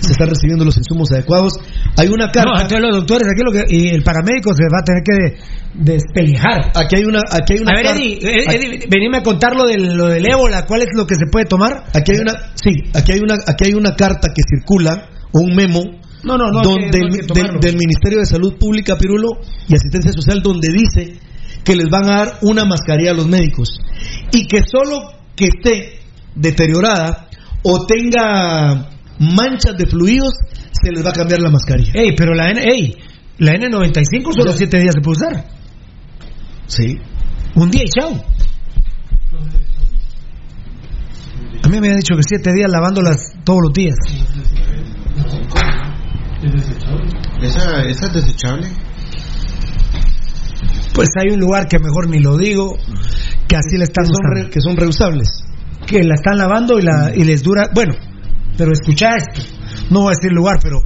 se 0.00 0.12
están 0.12 0.28
recibiendo 0.28 0.64
los 0.64 0.76
insumos 0.76 1.12
adecuados 1.12 1.52
hay 1.96 2.08
una 2.08 2.26
No, 2.26 2.32
carta 2.32 2.62
entonces 2.62 2.80
los 2.80 2.96
doctores 2.96 3.28
aquí 3.28 3.42
lo 3.44 3.52
que, 3.52 3.64
y 3.68 3.88
el 3.88 4.02
paramédico 4.02 4.52
se 4.54 4.64
va 4.64 4.80
a 4.80 4.84
tener 4.84 5.02
que 5.04 5.62
despellejar. 5.74 6.72
aquí 6.74 6.96
hay 6.96 7.04
una 7.04 7.20
aquí 7.30 7.54
hay 7.54 7.60
una 7.60 7.72
A 7.72 7.76
ver, 7.76 7.86
Eddie, 7.86 8.18
Eddie, 8.20 8.86
venime 8.90 9.18
a 9.18 9.22
contar 9.22 9.54
lo, 9.56 9.66
del, 9.66 9.96
lo 9.96 10.08
del 10.08 10.28
ébola. 10.28 10.66
¿Cuál 10.66 10.82
es 10.82 10.88
lo 10.94 11.06
que 11.06 11.14
se 11.14 11.26
puede 11.30 11.46
tomar? 11.46 11.84
Aquí 11.94 12.12
hay 12.12 12.18
una, 12.18 12.32
sí, 12.54 12.70
aquí 12.94 13.12
hay 13.12 13.20
una, 13.20 13.34
aquí 13.46 13.64
hay 13.64 13.74
una 13.74 13.94
carta 13.94 14.28
que 14.34 14.42
circula 14.42 15.08
o 15.32 15.40
un 15.40 15.54
memo 15.54 15.82
No, 16.24 16.36
no, 16.36 16.50
no, 16.50 16.62
donde 16.62 16.90
que 16.90 17.26
no 17.26 17.34
del, 17.34 17.60
del 17.60 17.76
Ministerio 17.76 18.18
de 18.18 18.26
Salud 18.26 18.54
Pública, 18.58 18.96
Pirulo, 18.98 19.28
y 19.68 19.74
Asistencia 19.74 20.12
Social, 20.12 20.42
donde 20.42 20.68
dice 20.72 21.18
que 21.64 21.76
les 21.76 21.88
van 21.90 22.10
a 22.10 22.16
dar 22.16 22.38
una 22.42 22.64
mascarilla 22.64 23.12
a 23.12 23.14
los 23.14 23.26
médicos 23.26 23.80
y 24.32 24.46
que 24.46 24.62
solo 24.64 25.12
que 25.36 25.46
esté 25.46 26.00
deteriorada 26.34 27.28
o 27.62 27.86
tenga 27.86 28.88
manchas 29.18 29.76
de 29.76 29.86
fluidos 29.86 30.34
se 30.72 30.90
les 30.90 31.04
va 31.04 31.10
a 31.10 31.12
cambiar 31.12 31.40
la 31.40 31.50
mascarilla. 31.50 31.92
Ey, 31.94 32.14
pero 32.16 32.34
la 32.34 32.50
N, 32.50 32.60
ey, 32.62 32.96
la 33.38 33.52
N95 33.52 34.34
solo 34.34 34.52
7 34.52 34.78
días 34.80 34.94
se 34.94 35.00
puede 35.00 35.18
usar. 35.18 35.44
Sí. 36.66 36.98
Un 37.54 37.70
día 37.70 37.84
y 37.84 37.88
chao. 37.88 38.24
A 41.62 41.68
mí 41.68 41.72
me 41.72 41.78
habían 41.78 41.96
dicho 41.96 42.16
que 42.16 42.22
7 42.26 42.52
días 42.52 42.70
lavándolas 42.70 43.34
todos 43.44 43.60
los 43.62 43.72
días. 43.72 43.94
Esa, 47.42 47.82
esa 47.84 48.06
es 48.06 48.12
desechable. 48.12 48.68
Pues 50.94 51.08
hay 51.18 51.32
un 51.32 51.40
lugar 51.40 51.68
que 51.68 51.78
mejor 51.78 52.08
ni 52.08 52.20
lo 52.20 52.36
digo, 52.36 52.76
que 53.48 53.56
así 53.56 53.76
la 53.78 53.84
están 53.84 54.04
Que 54.04 54.10
son, 54.12 54.34
re- 54.34 54.50
que 54.50 54.60
son 54.60 54.76
reusables. 54.76 55.28
que 55.86 56.02
la 56.02 56.14
están 56.14 56.36
lavando 56.38 56.78
y, 56.78 56.82
la, 56.82 57.12
y 57.14 57.24
les 57.24 57.42
dura. 57.42 57.68
Bueno, 57.74 57.94
pero 58.58 58.72
escucha 58.72 59.16
esto. 59.16 59.40
No 59.90 60.02
voy 60.02 60.08
a 60.12 60.16
decir 60.18 60.32
lugar, 60.32 60.56
pero. 60.62 60.78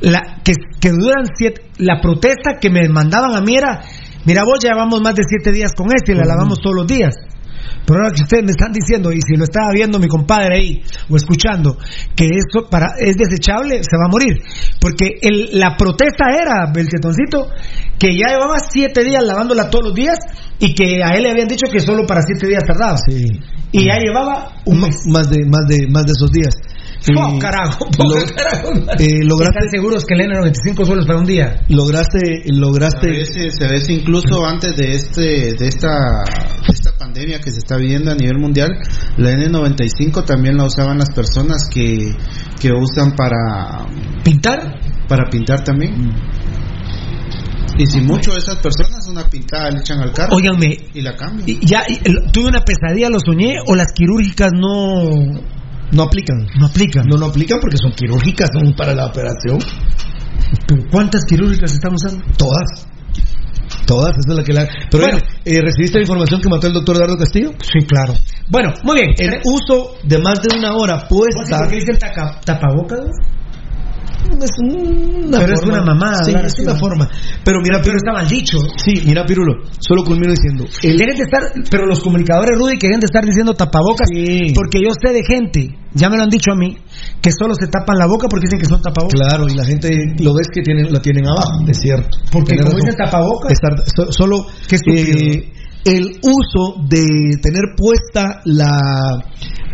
La, 0.00 0.40
que, 0.44 0.52
que 0.80 0.90
duran 0.90 1.26
siete. 1.36 1.62
La 1.78 2.00
protesta 2.00 2.58
que 2.60 2.70
me 2.70 2.88
mandaban 2.88 3.34
a 3.34 3.40
mí 3.40 3.54
era: 3.56 3.80
Mira, 4.24 4.44
vos 4.44 4.58
ya 4.62 4.70
llevamos 4.72 5.00
más 5.02 5.14
de 5.14 5.22
siete 5.28 5.52
días 5.52 5.72
con 5.76 5.88
este 5.94 6.12
y 6.12 6.14
la 6.14 6.24
lavamos 6.24 6.58
todos 6.60 6.76
los 6.76 6.86
días. 6.86 7.14
Pero 7.86 8.00
ahora 8.00 8.14
que 8.14 8.22
ustedes 8.22 8.44
me 8.44 8.50
están 8.50 8.72
diciendo, 8.72 9.12
y 9.12 9.20
si 9.20 9.36
lo 9.36 9.44
estaba 9.44 9.70
viendo 9.72 9.98
mi 9.98 10.08
compadre 10.08 10.56
ahí, 10.56 10.82
o 11.08 11.16
escuchando, 11.16 11.78
que 12.14 12.26
eso 12.26 12.68
para, 12.68 12.94
es 12.98 13.16
desechable, 13.16 13.82
se 13.82 13.96
va 13.96 14.06
a 14.06 14.10
morir. 14.10 14.40
Porque 14.80 15.18
el, 15.22 15.58
la 15.58 15.76
protesta 15.76 16.26
era, 16.30 16.70
Belchetoncito, 16.72 17.48
que 17.98 18.16
ya 18.16 18.28
llevaba 18.28 18.58
siete 18.58 19.04
días 19.04 19.22
lavándola 19.24 19.70
todos 19.70 19.86
los 19.86 19.94
días 19.94 20.18
y 20.58 20.74
que 20.74 21.02
a 21.02 21.16
él 21.16 21.22
le 21.24 21.30
habían 21.30 21.48
dicho 21.48 21.66
que 21.70 21.80
solo 21.80 22.06
para 22.06 22.22
siete 22.22 22.46
días 22.46 22.64
tardaba. 22.64 22.98
Y 23.72 23.84
ya 23.84 23.98
llevaba 23.98 24.52
un 24.64 24.80
mes. 24.80 24.96
Más 25.06 25.28
de, 25.30 25.44
más 25.44 25.66
de, 25.66 25.86
más 25.88 26.04
de 26.04 26.12
esos 26.12 26.30
días. 26.30 26.54
¡Oh, 27.16 27.38
carajo! 27.38 27.86
lo- 27.98 28.34
carajo! 28.34 28.72
eh, 28.98 29.06
lograste- 29.24 29.58
¿Están 29.58 29.70
seguros 29.70 30.04
que 30.04 30.14
el 30.14 30.20
N95 30.20 30.84
solo 30.86 31.00
es 31.00 31.06
para 31.06 31.18
un 31.20 31.24
día? 31.26 31.60
Lograste, 31.68 32.18
A 32.18 32.52
lograste. 32.54 33.08
veces, 33.10 33.54
a 33.62 33.68
veces 33.68 33.88
incluso 33.90 34.44
antes 34.44 34.76
de 34.76 34.94
este 34.94 35.54
de 35.54 35.68
esta 35.68 35.88
de 36.66 36.72
esta 36.72 36.92
pandemia 36.98 37.38
que 37.40 37.50
se 37.50 37.58
está 37.58 37.76
viviendo 37.76 38.10
a 38.10 38.14
nivel 38.14 38.38
mundial, 38.38 38.70
la 39.16 39.30
N95 39.32 40.24
también 40.24 40.56
la 40.56 40.64
usaban 40.64 40.98
las 40.98 41.10
personas 41.10 41.68
que, 41.70 42.14
que 42.60 42.72
usan 42.72 43.14
para 43.16 43.86
¿Pintar? 44.24 44.80
para 45.08 45.30
pintar 45.30 45.62
también. 45.64 45.94
Y 47.78 47.86
si 47.86 48.00
mucho 48.00 48.32
de 48.32 48.38
esas 48.38 48.56
personas 48.56 49.06
una 49.08 49.24
pintada 49.30 49.70
le 49.70 49.78
echan 49.80 50.00
al 50.00 50.12
carro 50.12 50.36
y 50.40 51.00
la 51.00 51.14
cambian. 51.14 51.48
y 51.48 51.64
ya 51.64 51.82
tuve 52.32 52.48
una 52.48 52.64
pesadilla, 52.64 53.08
lo 53.08 53.20
soñé, 53.20 53.54
o 53.66 53.76
las 53.76 53.92
quirúrgicas 53.92 54.50
no, 54.52 55.40
No 55.92 56.02
aplican. 56.04 56.46
no 56.58 56.66
aplican. 56.66 57.04
No, 57.08 57.16
no 57.16 57.26
aplican 57.26 57.58
porque 57.60 57.76
son 57.78 57.92
quirúrgicas, 57.92 58.50
son 58.52 58.74
para 58.74 58.94
la 58.94 59.06
operación. 59.06 59.58
¿Pero 60.66 60.82
¿Cuántas 60.90 61.24
quirúrgicas 61.24 61.72
están 61.72 61.94
usando? 61.94 62.24
Todas. 62.36 62.86
Todas, 63.86 64.10
esa 64.10 64.32
es 64.32 64.36
la 64.36 64.44
que 64.44 64.52
la. 64.52 64.68
Pero 64.90 65.04
Bueno. 65.04 65.18
eh, 65.44 65.62
¿recibiste 65.62 65.98
la 65.98 66.02
información 66.02 66.40
que 66.42 66.48
mató 66.48 66.66
el 66.66 66.74
doctor 66.74 66.96
Eduardo 66.96 67.16
Castillo? 67.16 67.52
Sí, 67.62 67.86
claro. 67.86 68.14
Bueno, 68.48 68.72
muy 68.82 68.96
bien. 69.00 69.14
El 69.18 69.40
uso 69.44 69.94
de 70.04 70.18
más 70.18 70.42
de 70.42 70.58
una 70.58 70.74
hora 70.74 71.08
puesta. 71.08 71.58
¿Por 71.60 71.68
qué 71.68 71.76
dice 71.76 71.92
el 71.92 71.98
tapabocas? 71.98 73.00
Es 74.40 74.50
una 74.60 75.38
Pero 75.38 75.54
es 75.54 75.62
una 75.62 75.82
mamada 75.82 76.22
Sí, 76.24 76.32
es 76.34 76.54
una 76.60 76.74
forma. 76.76 77.08
Pero 77.44 77.58
mira, 77.62 77.78
Pero 77.82 77.82
Pirulo. 77.82 77.96
está 77.98 78.12
mal 78.12 78.28
dicho. 78.28 78.58
Sí, 78.76 79.02
mira, 79.06 79.24
Pirulo. 79.24 79.52
Solo 79.80 80.04
culmino 80.04 80.30
diciendo. 80.32 80.64
El, 80.82 80.96
de 80.98 81.04
estar, 81.24 81.42
pero 81.70 81.86
los 81.86 82.00
comunicadores, 82.00 82.58
Rudy, 82.58 82.76
que 82.78 82.86
dejen 82.88 83.00
de 83.00 83.06
estar 83.06 83.24
diciendo 83.24 83.54
tapabocas, 83.54 84.08
Sí. 84.12 84.52
porque 84.54 84.80
yo 84.80 84.90
sé 85.00 85.12
de 85.12 85.22
gente, 85.24 85.68
ya 85.94 86.08
me 86.10 86.16
lo 86.16 86.22
han 86.24 86.28
dicho 86.30 86.52
a 86.52 86.56
mí, 86.56 86.76
que 87.20 87.30
solo 87.32 87.54
se 87.54 87.66
tapan 87.68 87.98
la 87.98 88.06
boca 88.06 88.26
porque 88.28 88.46
dicen 88.46 88.60
que 88.60 88.66
son 88.66 88.80
tapabocas. 88.82 89.18
Claro, 89.20 89.46
y 89.48 89.54
la 89.54 89.64
gente 89.64 89.88
lo 90.20 90.34
ves 90.34 90.48
que 90.52 90.62
tienen, 90.62 90.92
la 90.92 91.00
tienen 91.00 91.24
abajo, 91.26 91.64
es 91.66 91.78
cierto. 91.78 92.18
Porque 92.30 92.56
como 92.58 92.76
dicen 92.76 92.94
tapabocas, 92.96 93.52
Estar- 93.52 93.82
so- 93.96 94.12
solo 94.12 94.46
eh, 94.70 95.52
el 95.84 96.18
uso 96.22 96.74
de 96.88 97.06
tener 97.42 97.62
puesta 97.76 98.40
la 98.44 98.78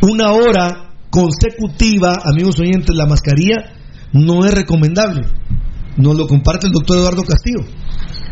una 0.02 0.32
hora 0.32 0.90
consecutiva, 1.10 2.12
amigos 2.24 2.58
oyentes, 2.60 2.94
la 2.94 3.06
mascarilla 3.06 3.72
no 4.14 4.44
es 4.46 4.54
recomendable. 4.54 5.26
Nos 5.96 6.16
lo 6.16 6.26
comparte 6.26 6.66
el 6.66 6.72
doctor 6.72 6.98
Eduardo 6.98 7.22
Castillo. 7.22 7.60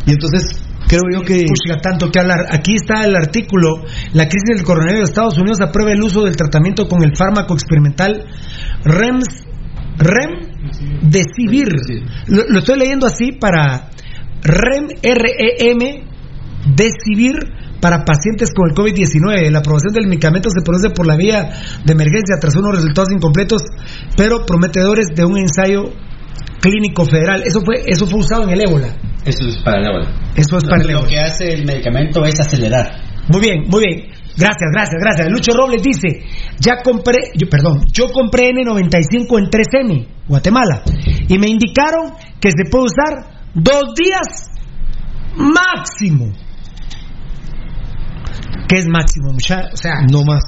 Y 0.07 0.13
entonces 0.13 0.59
creo 0.89 1.03
yo 1.13 1.23
que 1.23 1.45
Puchica, 1.47 1.81
tanto 1.81 2.11
que 2.11 2.21
hablar. 2.21 2.47
Aquí 2.51 2.75
está 2.75 3.05
el 3.05 3.15
artículo. 3.15 3.85
La 4.13 4.29
crisis 4.29 4.57
del 4.57 4.65
coronavirus 4.65 5.01
de 5.01 5.05
Estados 5.11 5.39
Unidos 5.39 5.61
aprueba 5.61 5.93
el 5.93 6.03
uso 6.03 6.23
del 6.23 6.37
tratamiento 6.37 6.89
con 6.89 7.03
el 7.03 7.17
fármaco 7.17 7.55
experimental 7.55 8.25
REMS, 8.85 9.45
REM 9.99 11.11
Decivir. 11.11 11.69
Lo, 12.29 12.45
lo 12.49 12.59
estoy 12.61 12.79
leyendo 12.79 13.07
así 13.07 13.33
para 13.33 13.91
REM, 14.43 14.89
R-E-M, 15.03 16.05
Decivir 16.77 17.35
para 17.83 18.05
pacientes 18.05 18.55
con 18.55 18.71
el 18.71 18.77
COVID-19. 18.77 19.51
La 19.51 19.59
aprobación 19.59 19.93
del 19.93 20.07
medicamento 20.07 20.49
se 20.51 20.63
produce 20.63 20.91
por 20.91 21.05
la 21.05 21.17
vía 21.17 21.51
de 21.85 21.93
emergencia 21.93 22.37
tras 22.41 22.55
unos 22.55 22.77
resultados 22.77 23.11
incompletos, 23.13 23.63
pero 24.17 24.47
prometedores 24.47 25.09
de 25.17 25.25
un 25.25 25.37
ensayo 25.37 25.93
clínico 26.61 27.05
federal. 27.05 27.43
Eso 27.45 27.61
fue, 27.61 27.83
eso 27.85 28.07
fue 28.07 28.21
usado 28.21 28.45
en 28.45 28.51
el 28.51 28.61
ébola. 28.61 28.87
Eso 29.25 29.49
es 29.49 29.57
para 29.65 29.81
el 29.81 29.87
ébola. 29.89 30.09
Eso 30.37 30.57
es 30.59 30.65
para 30.65 30.81
el 30.81 30.87
Lo 30.93 30.99
ébola. 31.01 31.09
que 31.09 31.19
hace 31.19 31.53
el 31.53 31.67
medicamento 31.67 32.25
es 32.25 32.39
acelerar. 32.39 32.89
Muy 33.29 33.41
bien, 33.41 33.65
muy 33.69 33.85
bien. 33.85 34.13
Gracias, 34.37 34.71
gracias, 34.73 35.01
gracias. 35.01 35.29
Lucho 35.29 35.53
Robles 35.53 35.83
dice, 35.83 36.25
ya 36.59 36.83
compré, 36.83 37.33
yo, 37.35 37.49
perdón, 37.51 37.83
yo 37.93 38.07
compré 38.13 38.51
N95 38.53 39.39
en 39.39 39.51
3M, 39.51 40.07
Guatemala, 40.27 40.83
y 41.29 41.37
me 41.37 41.49
indicaron 41.49 42.13
que 42.41 42.51
se 42.51 42.71
puede 42.71 42.85
usar 42.85 43.43
dos 43.55 43.93
días 43.95 44.51
máximo. 45.37 46.33
¿Qué 48.73 48.79
es 48.79 48.87
máximo, 48.89 49.33
muchacha? 49.33 49.69
O 49.71 49.77
sea, 49.77 49.95
no 50.11 50.25
más. 50.25 50.43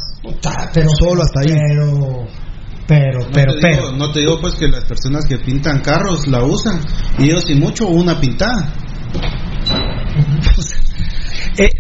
pero, 0.73 0.89
Solo 0.99 1.23
hasta 1.23 1.41
ahí. 1.41 1.49
Pero, 1.49 2.27
pero, 2.87 3.19
No 3.21 3.27
pero, 3.35 3.55
te 3.55 3.61
pero. 3.61 3.77
digo, 3.77 3.93
no 3.99 4.13
te 4.13 4.21
digo 4.21 4.41
pues 4.41 4.55
que 4.55 4.67
las 4.69 4.85
personas 4.87 5.27
que 5.27 5.37
pintan 5.39 5.81
carros 5.83 6.27
la 6.29 6.43
usan 6.43 6.81
y 7.19 7.25
ellos 7.25 7.45
sin 7.45 7.61
mucho 7.61 7.87
una 7.87 8.19
pintada. 8.19 8.73
Eh, 11.59 11.65
eh, 11.65 11.71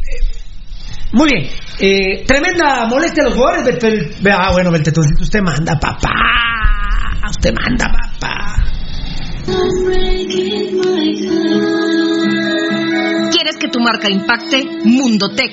muy 1.13 1.31
bien. 1.31 1.47
Eh, 1.79 2.25
tremenda 2.27 2.87
molestia 2.89 3.23
a 3.23 3.27
los 3.29 3.35
jugadores. 3.37 3.65
Betel- 3.65 4.15
Be- 4.23 4.31
ah, 4.33 4.51
bueno, 4.53 4.71
Beltetoncito, 4.71 5.23
usted 5.23 5.41
manda, 5.41 5.79
papá. 5.81 6.11
Usted 7.31 7.55
manda, 7.55 7.87
papá. 8.21 8.65
¿Quieres 13.33 13.57
que 13.59 13.69
tu 13.69 13.81
marca 13.81 14.11
impacte? 14.11 14.65
Mundotech, 14.85 15.53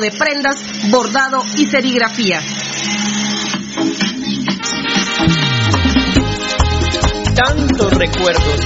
de 0.00 0.10
prendas, 0.10 0.56
bordado 0.90 1.42
y 1.56 1.66
serigrafía. 1.66 2.40
Tantos 7.34 7.92
recuerdos. 7.92 8.60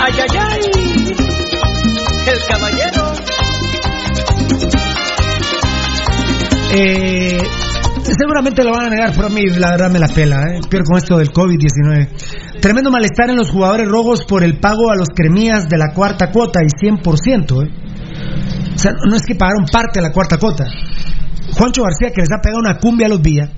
Ay, 0.00 0.12
ay, 0.20 0.38
ay. 0.38 0.60
El 2.26 2.44
caballero. 2.48 3.12
Eh, 6.72 7.38
seguramente 8.02 8.64
lo 8.64 8.72
van 8.72 8.86
a 8.86 8.90
negar, 8.90 9.12
pero 9.14 9.26
a 9.26 9.30
mí 9.30 9.42
la 9.56 9.70
verdad 9.70 9.90
me 9.90 9.98
la 9.98 10.08
pela, 10.08 10.42
¿eh? 10.42 10.60
Peor 10.68 10.84
con 10.84 10.98
esto 10.98 11.18
del 11.18 11.32
COVID-19. 11.32 12.60
Tremendo 12.60 12.90
malestar 12.90 13.30
en 13.30 13.36
los 13.36 13.50
jugadores 13.50 13.88
rojos 13.88 14.24
por 14.24 14.42
el 14.42 14.58
pago 14.58 14.90
a 14.90 14.96
los 14.96 15.08
cremías 15.14 15.68
de 15.68 15.78
la 15.78 15.94
cuarta 15.94 16.30
cuota 16.32 16.60
y 16.62 16.68
100%, 16.68 17.64
¿eh? 17.64 17.85
O 18.76 18.78
sea, 18.78 18.92
no 19.08 19.16
es 19.16 19.22
que 19.26 19.34
pagaron 19.34 19.64
parte 19.72 20.00
de 20.00 20.06
la 20.06 20.12
cuarta 20.12 20.38
cuota. 20.38 20.64
Juancho 21.56 21.82
García, 21.82 22.10
que 22.14 22.20
les 22.20 22.30
ha 22.30 22.40
pegado 22.42 22.60
una 22.60 22.78
cumbia 22.78 23.06
a 23.06 23.10
los 23.10 23.22
Villa, 23.22 23.48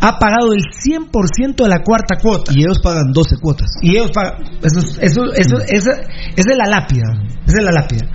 ha 0.00 0.18
pagado 0.18 0.52
el 0.52 0.60
100% 0.62 1.62
de 1.62 1.68
la 1.68 1.82
cuarta 1.82 2.16
cuota. 2.20 2.52
Y 2.54 2.60
ellos 2.64 2.80
pagan 2.82 3.12
12 3.12 3.36
cuotas. 3.40 3.68
Y 3.82 3.90
ellos 3.92 4.10
pagan. 4.12 4.34
Eso, 4.62 4.78
es- 4.80 4.98
eso, 5.00 5.22
eso, 5.34 5.56
esa, 5.68 5.92
esa 5.92 6.50
es 6.50 6.56
la 6.58 6.68
lápida. 6.68 7.04
Esa 7.46 7.58
es 7.58 7.64
la 7.64 7.72
lápida. 7.72 8.06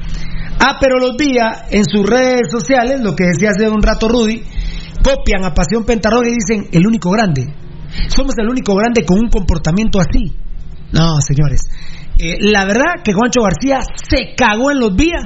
Ah, 0.59 0.77
pero 0.79 0.99
los 0.99 1.17
días 1.17 1.63
en 1.71 1.85
sus 1.85 2.05
redes 2.05 2.51
sociales, 2.51 3.01
lo 3.01 3.15
que 3.15 3.25
decía 3.25 3.49
hace 3.49 3.69
un 3.69 3.81
rato 3.81 4.07
Rudy, 4.09 4.43
copian 5.03 5.45
a 5.45 5.53
Pasión 5.53 5.85
Pentarroja 5.85 6.27
y 6.29 6.33
dicen 6.35 6.67
el 6.71 6.85
único 6.85 7.09
grande. 7.11 7.47
Somos 8.09 8.33
el 8.37 8.47
único 8.49 8.75
grande 8.75 9.03
con 9.05 9.17
un 9.19 9.29
comportamiento 9.29 9.99
así. 9.99 10.35
No, 10.91 11.15
señores. 11.25 11.61
Eh, 12.19 12.37
la 12.41 12.65
verdad 12.65 13.01
que 13.03 13.13
Juancho 13.13 13.41
García 13.41 13.79
se 14.09 14.35
cagó 14.35 14.69
en 14.71 14.79
los 14.79 14.95
días. 14.95 15.23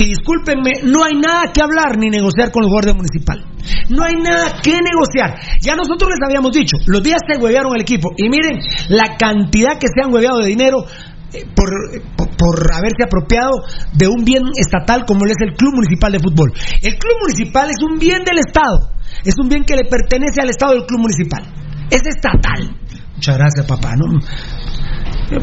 Y 0.00 0.08
discúlpenme, 0.08 0.80
no 0.84 1.04
hay 1.04 1.12
nada 1.12 1.52
que 1.52 1.60
hablar 1.60 1.98
ni 1.98 2.08
negociar 2.08 2.50
con 2.50 2.62
los 2.62 2.72
guardias 2.72 2.96
municipal. 2.96 3.44
No 3.90 4.02
hay 4.02 4.14
nada 4.16 4.56
que 4.62 4.72
negociar. 4.80 5.36
Ya 5.60 5.76
nosotros 5.76 6.08
les 6.08 6.20
habíamos 6.24 6.52
dicho, 6.52 6.78
los 6.86 7.02
días 7.02 7.20
se 7.28 7.36
huevearon 7.36 7.74
el 7.74 7.82
equipo. 7.82 8.08
Y 8.16 8.30
miren 8.30 8.64
la 8.88 9.18
cantidad 9.18 9.76
que 9.78 9.88
se 9.92 10.00
han 10.02 10.10
hueveado 10.10 10.38
de 10.40 10.46
dinero 10.46 10.86
eh, 11.34 11.44
por, 11.54 11.68
por, 12.16 12.72
haberse 12.72 13.04
apropiado 13.04 13.50
de 13.92 14.08
un 14.08 14.24
bien 14.24 14.42
estatal 14.56 15.04
como 15.04 15.26
es 15.26 15.36
el 15.44 15.52
Club 15.52 15.74
Municipal 15.74 16.12
de 16.12 16.18
Fútbol. 16.18 16.50
El 16.80 16.96
Club 16.96 17.16
Municipal 17.20 17.68
es 17.68 17.76
un 17.84 17.98
bien 17.98 18.24
del 18.24 18.38
Estado. 18.38 18.96
Es 19.22 19.34
un 19.38 19.50
bien 19.50 19.64
que 19.64 19.76
le 19.76 19.84
pertenece 19.84 20.40
al 20.40 20.48
Estado 20.48 20.72
del 20.72 20.86
Club 20.86 21.00
Municipal. 21.00 21.44
Es 21.90 22.00
estatal. 22.08 22.74
Muchas 23.16 23.36
gracias, 23.36 23.66
papá. 23.66 23.96
¿no? 23.96 24.18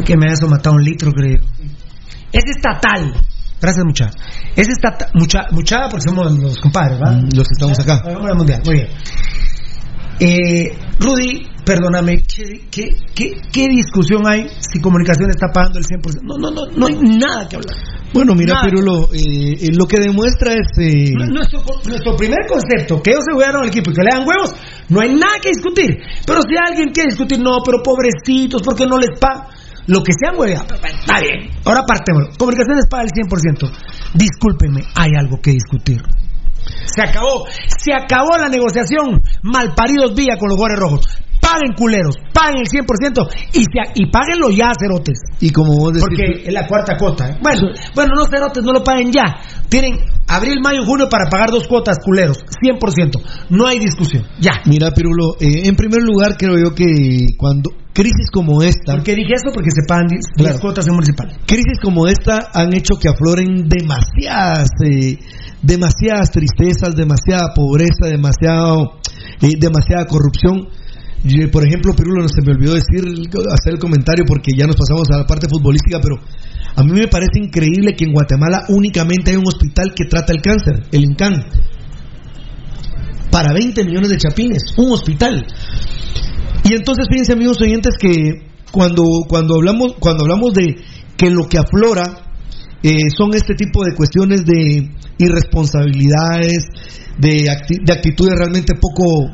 Que 0.04 0.18
me 0.18 0.26
ha 0.26 0.48
matado 0.48 0.78
un 0.78 0.84
litro, 0.84 1.12
creo. 1.12 1.46
Es 2.32 2.44
estatal. 2.50 3.14
Gracias, 3.62 3.84
mucha. 3.86 4.10
Es 4.56 4.68
estatal. 4.70 5.10
Mucha, 5.16 5.40
mucha, 5.52 5.90
porque 5.90 6.04
somos 6.08 6.32
los 6.40 6.58
compadres, 6.60 7.00
¿va? 7.02 7.12
Mm, 7.12 7.30
Los 7.36 7.48
que 7.48 7.54
estamos 7.58 7.80
acá. 7.80 8.02
La 8.06 8.34
mundial. 8.36 8.62
Muy 8.66 8.76
bien. 8.76 8.88
Eh, 10.20 10.76
Rudy, 11.00 11.46
perdóname, 11.64 12.24
¿qué, 12.24 12.66
qué, 12.72 12.90
qué, 13.14 13.32
qué 13.52 13.68
discusión 13.70 14.26
hay 14.28 14.48
si 14.60 14.80
comunicación 14.82 15.30
está 15.30 15.48
pagando 15.54 15.78
el 15.78 15.86
100%? 15.86 16.22
No, 16.24 16.38
no, 16.40 16.50
no, 16.50 16.66
no 16.76 16.88
hay 16.88 16.96
nada 17.20 17.48
que 17.48 17.58
hablar. 17.58 17.76
Bueno, 18.14 18.34
mira, 18.34 18.56
Nada. 18.56 18.66
Pirulo, 18.66 19.10
eh, 19.14 19.20
eh, 19.62 19.68
lo 19.78 19.86
que 19.86 19.98
demuestra 20.00 20.54
es... 20.54 20.66
eh, 20.80 21.12
Nuestro, 21.30 21.62
nuestro 21.86 22.16
primer 22.16 22.48
concepto, 22.48 23.02
que 23.04 23.12
ellos 23.12 23.24
se 23.28 23.34
jugaron 23.34 23.62
al 23.64 23.68
equipo 23.68 23.92
y 23.92 23.94
que 23.94 24.02
le 24.02 24.10
dan 24.10 24.28
huevos, 24.28 24.56
no 24.90 25.02
hay 25.02 25.14
nada 25.14 25.38
que 25.42 25.50
discutir. 25.50 25.98
Pero 26.26 26.40
si 26.42 26.56
alguien 26.58 26.90
quiere 26.90 27.10
discutir, 27.12 27.38
no, 27.40 27.58
pero 27.64 27.84
pobrecitos, 27.84 28.62
porque 28.64 28.88
no 28.88 28.98
les 28.98 29.20
pagan. 29.20 29.48
Lo 29.88 30.04
que 30.04 30.12
sean 30.20 30.38
hueveado, 30.38 30.76
está 30.76 31.20
bien. 31.20 31.50
Ahora 31.66 31.84
partemos. 31.88 32.38
Comunicaciones 32.38 32.86
paga 32.90 33.04
el 33.04 33.10
100%. 33.10 33.72
Discúlpenme, 34.14 34.84
hay 34.96 35.12
algo 35.18 35.40
que 35.42 35.52
discutir. 35.52 36.02
Se 36.86 37.02
acabó, 37.02 37.46
se 37.68 37.94
acabó 37.94 38.38
la 38.38 38.50
negociación. 38.50 39.22
Malparidos 39.44 40.14
vía 40.14 40.38
con 40.38 40.50
los 40.50 40.58
guardias 40.58 40.80
rojos. 40.80 41.06
Paguen 41.48 41.74
culeros, 41.78 42.16
paguen 42.34 42.58
el 42.60 42.68
100% 42.68 43.30
y, 43.54 43.64
se, 43.64 43.80
y 43.96 44.12
páguenlo 44.12 44.50
ya, 44.50 44.72
cerotes. 44.78 45.20
y 45.40 45.50
como 45.52 45.78
vos 45.78 45.94
decís... 45.94 46.04
Porque 46.08 46.44
es 46.48 46.54
la 46.54 46.68
cuarta 46.68 46.98
cuota. 46.98 47.30
¿eh? 47.30 47.38
Bueno, 47.42 47.70
bueno, 47.96 48.12
no 48.18 48.26
cerotes, 48.26 48.64
no 48.64 48.74
lo 48.74 48.84
paguen 48.84 49.12
ya. 49.14 49.24
Tienen 49.70 49.96
abril, 50.28 50.60
mayo, 50.62 50.84
junio 50.86 51.08
para 51.10 51.30
pagar 51.30 51.50
dos 51.52 51.66
cuotas, 51.68 51.98
culeros. 52.04 52.40
100%. 52.62 53.48
No 53.50 53.66
hay 53.66 53.80
discusión. 53.80 54.24
Ya. 54.42 54.52
Mira, 54.66 54.92
Pirulo, 54.92 55.36
eh, 55.40 55.68
en 55.68 55.76
primer 55.78 56.02
lugar 56.02 56.36
creo 56.38 56.58
yo 56.58 56.76
que 56.76 57.28
cuando 57.38 57.70
crisis 57.94 58.30
como 58.32 58.62
esta... 58.62 58.94
¿Por 58.96 59.04
qué 59.04 59.16
dije 59.16 59.34
eso? 59.34 59.52
Porque 59.54 59.72
se 59.72 59.88
pagan 59.88 60.08
10 60.08 60.22
Claro. 60.36 60.60
cuotas 60.60 60.86
en 60.88 60.94
municipal. 60.94 61.28
Crisis 61.48 61.80
como 61.82 62.08
esta 62.08 62.50
han 62.54 62.74
hecho 62.76 62.96
que 63.00 63.08
afloren 63.10 63.68
demasiadas, 63.70 64.68
eh, 64.86 65.18
demasiadas 65.64 66.30
tristezas, 66.32 66.96
demasiada 66.96 67.54
pobreza, 67.56 68.06
demasiado, 68.12 69.00
eh, 69.42 69.54
demasiada 69.58 70.06
corrupción. 70.06 70.68
Eh, 71.26 71.48
por 71.48 71.66
ejemplo, 71.66 71.94
Pirulo, 71.94 72.28
se 72.28 72.42
me 72.42 72.52
olvidó 72.52 72.74
decir, 72.76 73.04
hacer 73.52 73.74
el 73.74 73.80
comentario 73.80 74.24
porque 74.28 74.52
ya 74.56 74.68
nos 74.68 74.76
pasamos 74.76 75.08
a 75.12 75.18
la 75.20 75.26
parte 75.26 75.48
futbolística, 75.50 76.00
pero 76.02 76.18
a 76.76 76.84
mí 76.84 76.92
me 76.92 77.08
parece 77.08 77.40
increíble 77.40 77.96
que 77.96 78.06
en 78.06 78.14
Guatemala 78.14 78.66
únicamente 78.70 79.32
hay 79.32 79.38
un 79.38 79.48
hospital 79.48 79.94
que 79.96 80.06
trata 80.06 80.34
el 80.34 80.42
cáncer, 80.42 80.84
el 80.92 81.04
INCAN. 81.04 81.34
Para 83.32 83.52
20 83.52 83.84
millones 83.84 84.10
de 84.10 84.18
chapines, 84.18 84.62
un 84.78 84.92
hospital. 84.92 85.46
Y 86.64 86.74
entonces 86.74 87.08
fíjense 87.10 87.34
amigos 87.34 87.58
oyentes 87.62 87.96
que 88.00 88.48
cuando, 88.72 89.04
cuando, 89.28 89.56
hablamos, 89.56 89.96
cuando 90.00 90.24
hablamos 90.24 90.54
de 90.54 90.76
que 91.18 91.30
lo 91.30 91.48
que 91.48 91.58
aflora 91.58 92.04
eh, 92.84 93.10
son 93.16 93.34
este 93.34 93.56
tipo 93.56 93.84
de 93.84 93.96
cuestiones 93.96 94.46
de 94.46 94.90
irresponsabilidades, 95.18 96.66
de, 97.18 97.50
de 97.84 97.94
actitudes 97.94 98.36
realmente 98.38 98.76
poco, 98.76 99.26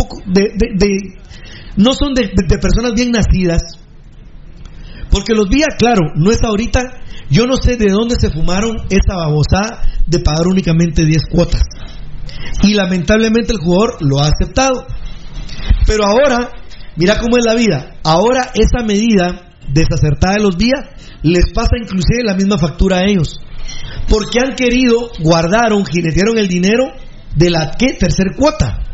poco 0.00 0.22
de, 0.26 1.18
no 1.76 1.92
son 1.92 2.14
de, 2.14 2.30
personas 2.60 2.94
bien 2.94 3.10
nacidas, 3.12 3.62
porque 5.10 5.34
los 5.34 5.48
días, 5.48 5.68
claro, 5.78 6.12
no 6.14 6.30
es 6.30 6.42
ahorita, 6.42 6.80
yo 7.30 7.46
no 7.46 7.56
sé 7.56 7.76
de 7.76 7.90
dónde 7.90 8.14
se 8.18 8.30
fumaron 8.30 8.76
esa 8.90 9.16
babosada 9.16 9.82
de 10.06 10.20
pagar 10.20 10.46
únicamente 10.46 11.04
10 11.04 11.22
cuotas. 11.30 11.62
Y 12.62 12.74
lamentablemente 12.74 13.52
el 13.52 13.58
jugador 13.58 13.96
lo 14.00 14.20
ha 14.20 14.28
aceptado. 14.28 14.86
Pero 15.86 16.06
ahora, 16.06 16.50
mira 16.96 17.18
cómo 17.18 17.38
es 17.38 17.44
la 17.44 17.54
vida. 17.54 17.96
Ahora 18.04 18.50
esa 18.54 18.84
medida 18.84 19.50
desacertada 19.72 20.34
de 20.34 20.42
los 20.42 20.56
días 20.56 20.80
les 21.22 21.52
pasa 21.52 21.76
inclusive 21.80 22.24
la 22.24 22.34
misma 22.34 22.58
factura 22.58 22.98
a 22.98 23.04
ellos. 23.04 23.40
Porque 24.08 24.40
han 24.40 24.54
querido, 24.54 25.10
guardaron, 25.20 25.84
jinetearon 25.84 26.38
el 26.38 26.48
dinero 26.48 26.84
de 27.34 27.50
la 27.50 27.72
¿qué? 27.78 27.94
tercer 27.94 28.34
cuota. 28.36 28.89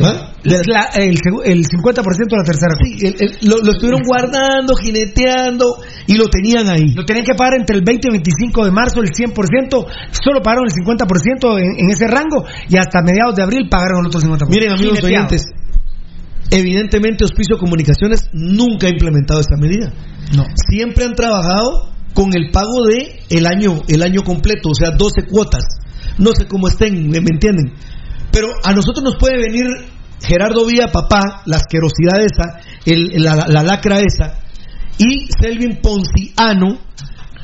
¿Ah? 0.00 0.32
La- 0.44 0.84
el, 0.96 1.18
el 1.44 1.64
50% 1.66 2.30
de 2.30 2.36
la 2.36 2.44
tercera. 2.44 2.74
Sí, 2.82 3.06
el- 3.06 3.16
el- 3.20 3.48
lo, 3.48 3.58
lo 3.62 3.72
estuvieron 3.72 4.00
guardando, 4.06 4.74
jineteando 4.74 5.76
y 6.06 6.14
lo 6.14 6.26
tenían 6.28 6.68
ahí. 6.68 6.92
Lo 6.94 7.04
tenían 7.04 7.24
que 7.26 7.34
pagar 7.34 7.54
entre 7.60 7.76
el 7.76 7.82
20 7.84 8.08
y 8.08 8.08
el 8.08 8.12
25 8.22 8.64
de 8.64 8.70
marzo 8.72 9.00
el 9.02 9.10
100%, 9.10 9.86
solo 10.24 10.40
pagaron 10.42 10.64
el 10.66 10.72
50% 10.72 11.58
en, 11.58 11.84
en 11.84 11.90
ese 11.90 12.06
rango 12.08 12.44
y 12.68 12.76
hasta 12.78 13.02
mediados 13.02 13.36
de 13.36 13.42
abril 13.42 13.68
pagaron 13.70 14.00
el 14.00 14.06
otro 14.06 14.20
50%. 14.20 14.48
Miren 14.48 14.72
amigos 14.72 14.98
Jineteado. 14.98 15.26
oyentes, 15.26 15.44
evidentemente 16.50 17.24
Hospicio 17.24 17.58
Comunicaciones 17.58 18.28
nunca 18.32 18.86
ha 18.86 18.90
implementado 18.90 19.40
esta 19.40 19.56
medida. 19.56 19.92
No. 20.34 20.44
Siempre 20.70 21.04
han 21.04 21.14
trabajado 21.14 21.90
con 22.14 22.34
el 22.34 22.50
pago 22.50 22.84
de 22.86 23.20
el 23.30 23.46
año, 23.46 23.82
el 23.88 24.02
año 24.02 24.22
completo, 24.22 24.70
o 24.70 24.74
sea, 24.74 24.90
12 24.90 25.26
cuotas. 25.30 25.62
No 26.18 26.32
sé 26.36 26.46
cómo 26.46 26.68
estén, 26.68 27.08
¿me 27.08 27.20
me 27.20 27.28
entienden? 27.32 27.72
Pero 28.32 28.48
a 28.64 28.72
nosotros 28.72 29.04
nos 29.04 29.16
puede 29.16 29.36
venir 29.38 29.66
Gerardo 30.24 30.66
Vía, 30.66 30.88
papá, 30.92 31.42
la 31.46 31.56
asquerosidad 31.56 32.20
esa, 32.20 32.60
el- 32.86 33.22
la, 33.22 33.46
la 33.48 33.62
lacra 33.62 34.00
esa, 34.00 34.38
y 34.98 35.28
Selvin 35.40 35.80
Ponciano 35.82 36.78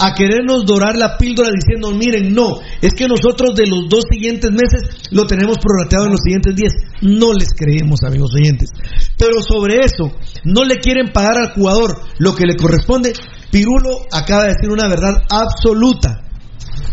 a 0.01 0.15
querernos 0.15 0.65
dorar 0.65 0.94
la 0.97 1.19
píldora 1.19 1.48
diciendo, 1.52 1.90
miren, 1.90 2.32
no, 2.32 2.60
es 2.81 2.94
que 2.94 3.09
nosotros 3.09 3.56
de 3.56 3.66
los 3.66 3.89
dos 3.89 4.05
siguientes 4.09 4.48
meses 4.52 5.09
lo 5.10 5.27
tenemos 5.27 5.59
prorrateado 5.59 6.05
en 6.06 6.12
los 6.12 6.20
siguientes 6.23 6.55
10. 6.55 6.73
No 7.02 7.32
les 7.32 7.48
creemos, 7.52 7.98
amigos 8.06 8.31
oyentes. 8.36 8.70
Pero 9.16 9.43
sobre 9.43 9.78
eso, 9.81 10.12
no 10.44 10.62
le 10.62 10.77
quieren 10.77 11.09
pagar 11.12 11.39
al 11.39 11.52
jugador 11.52 12.01
lo 12.19 12.32
que 12.36 12.47
le 12.47 12.55
corresponde. 12.55 13.12
Pirulo 13.51 14.06
acaba 14.12 14.43
de 14.44 14.55
decir 14.55 14.70
una 14.70 14.86
verdad 14.86 15.15
absoluta. 15.31 16.20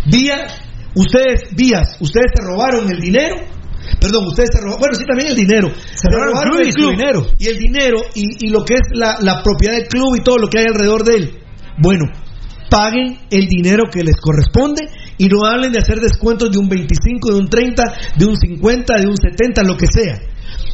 Vía, 0.07 0.47
ustedes, 0.95 1.55
vías, 1.55 1.97
ustedes 1.99 2.31
se 2.35 2.43
robaron 2.43 2.89
el 2.89 2.99
dinero. 2.99 3.35
Perdón, 3.99 4.25
ustedes 4.27 4.49
se 4.53 4.59
robaron, 4.61 4.79
bueno, 4.79 4.95
sí, 4.95 5.03
también 5.05 5.29
el 5.29 5.35
dinero. 5.35 5.71
Se 5.95 6.09
robaron 6.09 6.61
el 6.61 6.73
club 6.73 6.91
dinero. 6.91 7.27
Y 7.37 7.47
el 7.47 7.57
dinero 7.57 7.97
y, 8.13 8.45
y 8.45 8.49
lo 8.49 8.63
que 8.63 8.75
es 8.75 8.87
la, 8.93 9.17
la 9.21 9.41
propiedad 9.43 9.75
del 9.75 9.87
club 9.87 10.15
y 10.15 10.23
todo 10.23 10.37
lo 10.37 10.47
que 10.47 10.59
hay 10.59 10.65
alrededor 10.67 11.03
de 11.03 11.15
él. 11.15 11.39
Bueno, 11.77 12.05
paguen 12.69 13.19
el 13.29 13.47
dinero 13.47 13.83
que 13.91 14.03
les 14.03 14.15
corresponde 14.17 14.87
y 15.17 15.27
no 15.27 15.45
hablen 15.45 15.71
de 15.71 15.79
hacer 15.79 15.99
descuentos 15.99 16.51
de 16.51 16.57
un 16.57 16.67
25, 16.67 17.31
de 17.31 17.37
un 17.37 17.47
30, 17.47 17.83
de 18.17 18.25
un 18.25 18.35
50, 18.35 18.99
de 18.99 19.07
un 19.07 19.17
70, 19.17 19.63
lo 19.63 19.77
que 19.77 19.87
sea. 19.87 20.19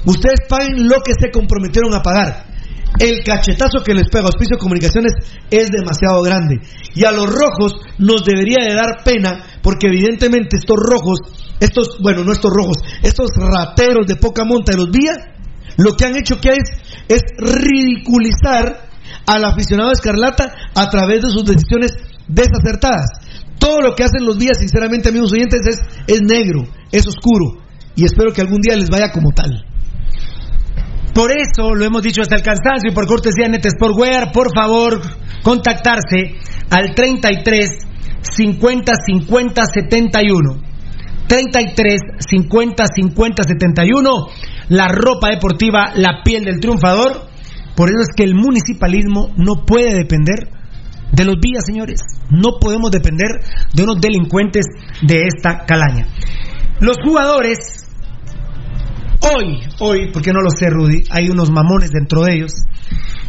Ustedes 0.06 0.48
paguen 0.50 0.88
lo 0.88 1.02
que 1.02 1.14
se 1.14 1.30
comprometieron 1.32 1.94
a 1.94 2.02
pagar. 2.02 2.52
El 3.00 3.24
cachetazo 3.24 3.84
que 3.84 3.94
les 3.94 4.10
pega 4.10 4.26
a 4.26 4.30
Hospicio 4.30 4.58
Comunicaciones 4.58 5.14
es 5.50 5.70
demasiado 5.70 6.22
grande. 6.22 6.58
Y 6.94 7.06
a 7.06 7.12
los 7.12 7.28
rojos 7.28 7.76
nos 7.98 8.24
debería 8.26 8.66
de 8.66 8.74
dar 8.74 9.04
pena 9.04 9.44
porque 9.62 9.88
evidentemente 9.88 10.58
estos 10.58 10.78
rojos, 10.78 11.20
estos, 11.62 12.00
bueno, 12.02 12.24
no 12.24 12.34
estos 12.34 12.52
rojos, 12.52 12.78
estos 13.04 13.30
rateros 13.38 14.08
de 14.08 14.16
poca 14.16 14.44
monta 14.44 14.74
de 14.74 14.80
los 14.80 14.92
vías, 14.92 15.18
lo 15.78 15.94
que 15.94 16.06
han 16.06 16.18
hecho 16.18 16.42
que 16.42 16.50
es, 16.50 16.70
es 17.08 17.22
ridiculizar 17.38 18.90
al 19.28 19.46
aficionado 19.46 19.92
escarlata 19.92 20.54
a 20.76 20.90
través 20.90 21.22
de 21.22 21.30
sus 21.30 21.46
decisiones 21.46 21.94
desacertadas. 22.28 23.08
Todo 23.60 23.80
lo 23.80 23.96
que 23.96 24.04
hacen 24.04 24.26
los 24.26 24.40
días, 24.40 24.58
sinceramente, 24.60 25.10
amigos 25.10 25.32
oyentes, 25.34 25.62
es, 25.68 25.80
es 26.08 26.22
negro, 26.24 26.64
es 26.92 27.08
oscuro. 27.08 27.62
Y 27.96 28.06
espero 28.06 28.34
que 28.34 28.42
algún 28.42 28.60
día 28.60 28.76
les 28.76 28.90
vaya 28.90 29.12
como 29.12 29.32
tal. 29.32 29.64
Por 31.14 31.32
eso 31.32 31.76
lo 31.76 31.86
hemos 31.86 32.02
dicho 32.02 32.22
hasta 32.22 32.38
el 32.38 32.42
cansancio 32.42 32.90
y 32.90 32.96
por 32.96 33.06
cortesía 33.06 33.48
Net 33.48 33.68
Sportwear, 33.70 34.32
por 34.32 34.48
favor, 34.56 35.00
contactarse 35.44 36.38
al 36.70 36.96
33 36.96 37.70
50 38.22 38.94
50 39.06 39.66
71. 39.66 40.71
33 41.32 42.02
50 42.20 42.84
50 42.94 43.44
71. 43.44 44.28
la 44.68 44.90
ropa 44.90 45.30
deportiva, 45.30 45.94
la 45.96 46.24
piel 46.26 46.44
del 46.44 46.60
triunfador. 46.60 47.30
Por 47.74 47.88
eso 47.88 48.00
es 48.02 48.10
que 48.14 48.26
el 48.26 48.36
municipalismo 48.36 49.30
no 49.38 49.66
puede 49.66 49.94
depender 49.94 50.50
de 51.14 51.24
los 51.24 51.36
vías, 51.42 51.64
señores. 51.66 52.02
No 52.30 52.60
podemos 52.60 52.92
depender 52.92 53.30
de 53.74 53.84
unos 53.84 54.02
delincuentes 54.02 54.66
de 55.04 55.24
esta 55.26 55.66
calaña. 55.66 56.06
Los 56.82 56.98
jugadores, 57.02 57.88
hoy, 59.22 59.60
hoy, 59.80 60.12
porque 60.12 60.34
no 60.34 60.42
lo 60.42 60.50
sé, 60.50 60.70
Rudy, 60.70 61.04
hay 61.12 61.30
unos 61.30 61.50
mamones 61.50 61.92
dentro 61.92 62.24
de 62.24 62.36
ellos, 62.36 62.52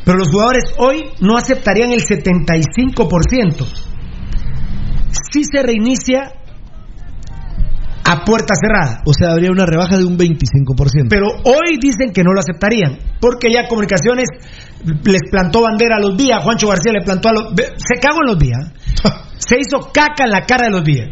pero 0.05 0.19
los 0.19 0.29
jugadores 0.29 0.65
hoy 0.77 1.05
no 1.21 1.37
aceptarían 1.37 1.93
el 1.93 2.01
75%. 2.01 3.65
Si 5.33 5.45
se 5.45 5.63
reinicia 5.63 6.42
a 8.13 8.25
puerta 8.25 8.55
cerrada. 8.55 9.03
O 9.07 9.13
sea, 9.13 9.33
habría 9.33 9.51
una 9.51 9.65
rebaja 9.65 9.97
de 9.97 10.05
un 10.05 10.19
25%. 10.19 11.09
Pero 11.09 11.29
hoy 11.45 11.79
dicen 11.81 12.13
que 12.13 12.23
no 12.23 12.33
lo 12.33 12.41
aceptarían, 12.41 12.99
porque 13.21 13.53
ya 13.53 13.67
Comunicaciones 13.69 14.29
les 15.05 15.23
plantó 15.31 15.63
bandera 15.63 15.97
a 15.97 16.01
los 16.01 16.17
días, 16.17 16.43
Juancho 16.43 16.69
García 16.69 16.93
le 16.93 17.05
plantó 17.05 17.29
a 17.29 17.33
los... 17.33 17.45
Se 17.77 18.01
cagó 18.01 18.21
en 18.23 18.29
los 18.29 18.39
días. 18.39 18.73
Se 19.39 19.57
hizo 19.59 19.91
caca 19.93 20.25
en 20.25 20.31
la 20.31 20.43
cara 20.43 20.67
de 20.67 20.71
los 20.71 20.85
días. 20.85 21.09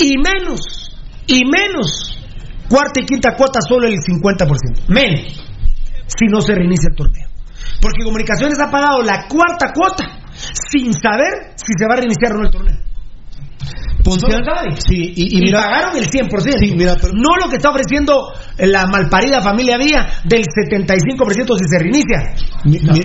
Y 0.00 0.14
menos, 0.16 0.60
y 1.26 1.44
menos, 1.44 2.18
cuarta 2.68 3.00
y 3.00 3.06
quinta 3.06 3.34
cuota 3.36 3.60
solo 3.60 3.86
el 3.86 3.94
50%. 3.94 4.88
Menos, 4.88 5.44
si 6.06 6.26
no 6.26 6.40
se 6.40 6.54
reinicia 6.54 6.88
el 6.90 6.96
torneo. 6.96 7.28
Porque 7.80 8.04
Comunicaciones 8.04 8.58
ha 8.60 8.70
pagado 8.70 9.02
la 9.02 9.26
cuarta 9.28 9.72
cuota 9.72 10.04
sin 10.70 10.92
saber 10.94 11.52
si 11.56 11.72
se 11.76 11.86
va 11.86 11.94
a 11.94 11.96
reiniciar 11.98 12.32
o 12.32 12.38
no 12.38 12.44
el 12.44 12.50
torneo. 12.50 12.78
Ponciano, 14.02 14.44
sí, 14.78 15.12
y, 15.16 15.40
mira, 15.40 15.60
pagaron 15.60 15.96
el 15.96 16.08
100%. 16.08 17.10
No 17.14 17.36
lo 17.42 17.50
que 17.50 17.56
está 17.56 17.70
ofreciendo 17.70 18.32
la 18.58 18.86
malparida 18.86 19.42
familia 19.42 19.76
Vía 19.76 20.06
del 20.24 20.44
75% 20.44 21.58
si 21.58 21.64
se 21.68 21.78
reinicia. 21.78 22.34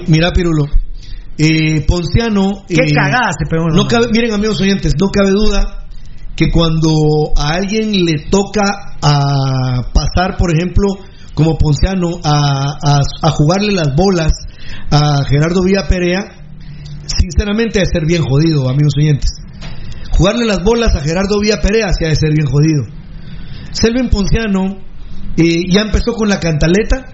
Mira, 0.08 0.32
Pirulo. 0.32 0.66
Eh, 1.38 1.84
Ponciano. 1.88 2.64
Qué 2.68 2.76
eh, 2.76 2.94
pegó. 3.50 3.70
No 3.70 3.88
cabe, 3.88 4.08
miren, 4.12 4.34
amigos 4.34 4.62
oyentes, 4.62 4.94
no 5.00 5.08
cabe 5.10 5.32
duda 5.32 5.88
que 6.36 6.52
cuando 6.52 7.34
a 7.38 7.56
alguien 7.56 7.92
le 7.92 8.26
toca 8.30 8.64
a 9.02 9.92
pasar, 9.94 10.38
por 10.38 10.52
ejemplo, 10.52 10.88
como 11.34 11.58
Ponciano, 11.58 12.20
a, 12.24 13.00
a, 13.22 13.30
jugarle 13.32 13.74
las 13.74 13.96
bolas 13.96 14.32
a 14.92 15.24
Gerardo 15.28 15.64
Villa 15.64 15.88
Perea, 15.88 16.24
sinceramente 17.06 17.80
de 17.80 17.86
ser 17.86 18.06
bien 18.06 18.24
jodido, 18.24 18.70
amigos 18.70 18.94
oyentes. 18.98 19.43
Jugarle 20.18 20.46
las 20.46 20.64
bolas 20.64 20.96
a 20.96 21.00
Gerardo 21.00 21.40
Villa 21.42 21.60
Perea 21.62 21.88
se 21.98 22.06
ha 22.06 22.10
de 22.10 22.16
ser 22.16 22.32
bien 22.34 22.48
jodido. 22.48 22.84
Selvin 23.72 24.10
Ponciano 24.10 24.78
eh, 25.38 25.64
ya 25.70 25.82
empezó 25.82 26.14
con 26.14 26.30
la 26.30 26.40
cantaleta, 26.40 27.06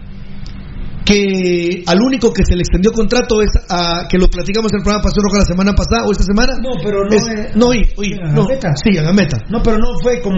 que 1.05 1.83
al 1.87 2.01
único 2.01 2.31
que 2.31 2.43
se 2.45 2.55
le 2.55 2.61
extendió 2.61 2.91
contrato 2.91 3.41
es 3.41 3.49
a 3.69 4.07
que 4.07 4.19
lo 4.19 4.27
platicamos 4.27 4.71
en 4.73 4.79
el 4.79 4.83
programa 4.83 5.01
Pasión 5.01 5.23
Roja 5.25 5.39
la 5.39 5.45
semana 5.45 5.73
pasada 5.73 6.05
o 6.05 6.11
esta 6.11 6.23
semana. 6.23 6.53
No, 6.61 6.77
pero 6.83 7.03
no. 7.03 7.15
Es, 7.15 7.55
no, 7.55 7.67
oye, 7.67 7.89
oye, 7.97 8.15
no, 8.31 8.45
sí, 8.75 8.97
a 8.97 9.11
meta. 9.11 9.37
No, 9.49 9.63
pero 9.63 9.77
no 9.77 9.97
fue 10.03 10.21
como 10.21 10.37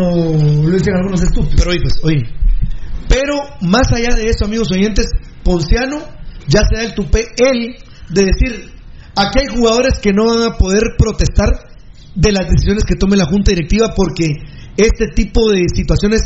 lo 0.63 0.71
dicen 0.71 0.95
algunos 0.95 1.21
estúpidos. 1.21 1.55
Pero 1.57 1.71
oye, 1.71 1.81
pues, 1.81 1.93
oye. 2.03 2.23
Pero 3.09 3.35
más 3.61 3.91
allá 3.91 4.15
de 4.15 4.29
eso, 4.29 4.45
amigos 4.45 4.71
oyentes, 4.71 5.07
Ponciano 5.43 5.99
ya 6.47 6.61
se 6.61 6.77
da 6.77 6.83
el 6.83 6.93
tupé 6.93 7.25
él 7.37 7.75
de 8.09 8.25
decir: 8.25 8.71
aquí 9.15 9.39
hay 9.39 9.47
jugadores 9.47 9.99
que 9.99 10.13
no 10.13 10.25
van 10.25 10.53
a 10.53 10.57
poder 10.57 10.83
protestar 10.97 11.70
de 12.15 12.31
las 12.31 12.49
decisiones 12.49 12.83
que 12.83 12.95
tome 12.95 13.17
la 13.17 13.25
Junta 13.25 13.51
Directiva 13.51 13.93
porque 13.95 14.27
este 14.77 15.07
tipo 15.07 15.49
de 15.49 15.63
situaciones 15.73 16.21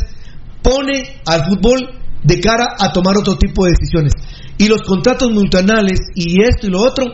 pone 0.62 1.20
al 1.26 1.44
fútbol 1.44 2.00
de 2.22 2.40
cara 2.40 2.66
a 2.78 2.92
tomar 2.92 3.16
otro 3.16 3.36
tipo 3.36 3.64
de 3.64 3.72
decisiones. 3.72 4.12
Y 4.58 4.68
los 4.68 4.82
contratos 4.82 5.30
multinacionales 5.30 5.98
y 6.14 6.42
esto 6.42 6.66
y 6.66 6.70
lo 6.70 6.80
otro 6.80 7.04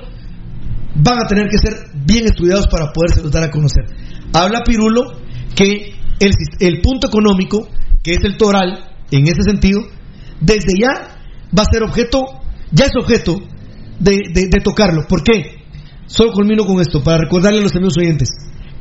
van 0.95 1.19
a 1.23 1.27
tener 1.27 1.49
que 1.49 1.59
ser 1.59 1.75
bien 2.07 2.25
estudiados 2.25 2.67
para 2.69 2.93
poderse 2.93 3.29
dar 3.31 3.45
a 3.45 3.51
conocer. 3.51 3.85
Habla 4.33 4.63
Pirulo 4.65 5.21
que 5.55 5.95
el, 6.21 6.31
el 6.61 6.81
punto 6.81 7.09
económico, 7.09 7.69
que 8.03 8.13
es 8.13 8.25
el 8.25 8.37
toral, 8.37 8.91
en 9.11 9.27
ese 9.27 9.43
sentido, 9.43 9.81
desde 10.41 10.73
ya 10.81 11.19
va 11.57 11.63
a 11.63 11.73
ser 11.73 11.83
objeto, 11.83 12.25
ya 12.71 12.87
es 12.87 12.93
objeto 12.99 13.39
de, 13.99 14.21
de 14.33 14.61
tocarlo. 14.61 15.07
¿Por 15.07 15.23
qué? 15.23 15.63
Solo 16.07 16.33
culmino 16.33 16.65
con 16.65 16.81
esto, 16.81 17.03
para 17.03 17.19
recordarle 17.19 17.61
a 17.61 17.63
los 17.63 17.75
amigos 17.75 17.97
oyentes. 17.99 18.29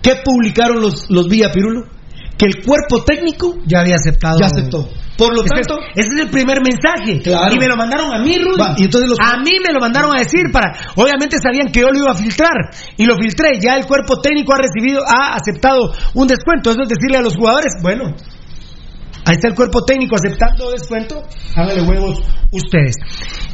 ¿Qué 0.02 0.22
publicaron 0.24 0.82
los, 0.82 1.10
los 1.10 1.28
Villa 1.28 1.52
Pirulo? 1.52 1.84
Que 2.38 2.46
el 2.48 2.64
cuerpo 2.66 3.04
técnico 3.04 3.56
ya 3.68 3.82
había 3.82 3.96
aceptado. 3.96 4.40
Ya 4.40 4.48
aceptó. 4.48 4.90
Por 5.18 5.36
lo 5.36 5.44
tanto, 5.44 5.78
ese 5.94 6.10
es 6.16 6.22
el 6.22 6.30
primer 6.30 6.60
mensaje. 6.62 7.22
Y 7.24 7.60
me 7.60 7.68
lo 7.68 7.78
mandaron 7.78 8.12
a 8.12 8.20
mí, 8.24 8.40
Rudy. 8.40 8.82
y 8.82 8.84
entonces 8.86 9.12
A 9.22 9.38
mí 9.38 9.60
me 9.64 9.72
lo 9.72 9.80
mandaron 9.80 10.16
a 10.16 10.20
decir 10.20 10.52
para. 10.52 10.74
Obviamente 10.96 11.38
sabían 11.38 11.72
que 11.72 11.82
yo 11.82 11.90
lo 11.92 12.00
iba 12.00 12.12
a 12.12 12.16
filtrar 12.16 12.74
y 12.98 13.06
lo 13.06 13.16
filtré. 13.16 13.60
Ya 13.62 13.76
el 13.76 13.86
cuerpo 13.86 14.20
técnico 14.20 14.54
ha 14.54 14.58
recibido, 14.58 15.04
ha 15.06 15.36
aceptado 15.36 15.94
un 16.16 16.28
descuento. 16.28 16.72
Eso 16.72 16.82
es 16.82 16.90
decirle 16.90 17.18
a 17.18 17.22
los 17.22 17.36
jugadores, 17.36 17.74
bueno, 17.84 18.16
Ahí 19.26 19.36
está 19.36 19.50
el 19.50 19.56
cuerpo 19.56 19.84
técnico 19.86 20.16
aceptando 20.16 20.72
descuento. 20.72 21.22
Háganle 21.56 21.84
huevos 21.84 22.24
ustedes. 22.52 22.96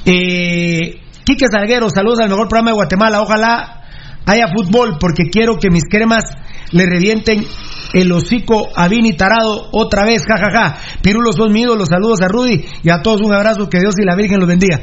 Eh, 0.06 1.02
Quique 1.26 1.46
Salguero, 1.52 1.90
saludos 1.90 2.20
al 2.22 2.30
mejor 2.30 2.48
programa 2.48 2.72
de 2.72 2.76
Guatemala. 2.76 3.22
Ojalá 3.22 3.82
haya 4.28 4.48
fútbol 4.54 4.98
porque 5.00 5.30
quiero 5.30 5.58
que 5.58 5.70
mis 5.70 5.84
cremas 5.90 6.24
le 6.72 6.86
revienten 6.86 7.46
el 7.94 8.12
hocico 8.12 8.68
a 8.76 8.88
Vini 8.88 9.14
Tarado 9.14 9.70
otra 9.72 10.06
vez, 10.06 10.24
jajaja. 10.28 10.52
Ja, 10.52 10.70
ja. 10.76 11.00
Pirulos 11.02 11.36
son 11.36 11.52
mi 11.52 11.64
los 11.64 11.88
saludos 11.88 12.22
a 12.22 12.28
Rudy 12.28 12.64
y 12.84 12.90
a 12.90 13.02
todos 13.02 13.22
un 13.22 13.34
abrazo, 13.34 13.70
que 13.70 13.80
Dios 13.80 13.96
y 13.98 14.06
la 14.06 14.16
Virgen 14.16 14.40
los 14.40 14.48
bendiga. 14.48 14.80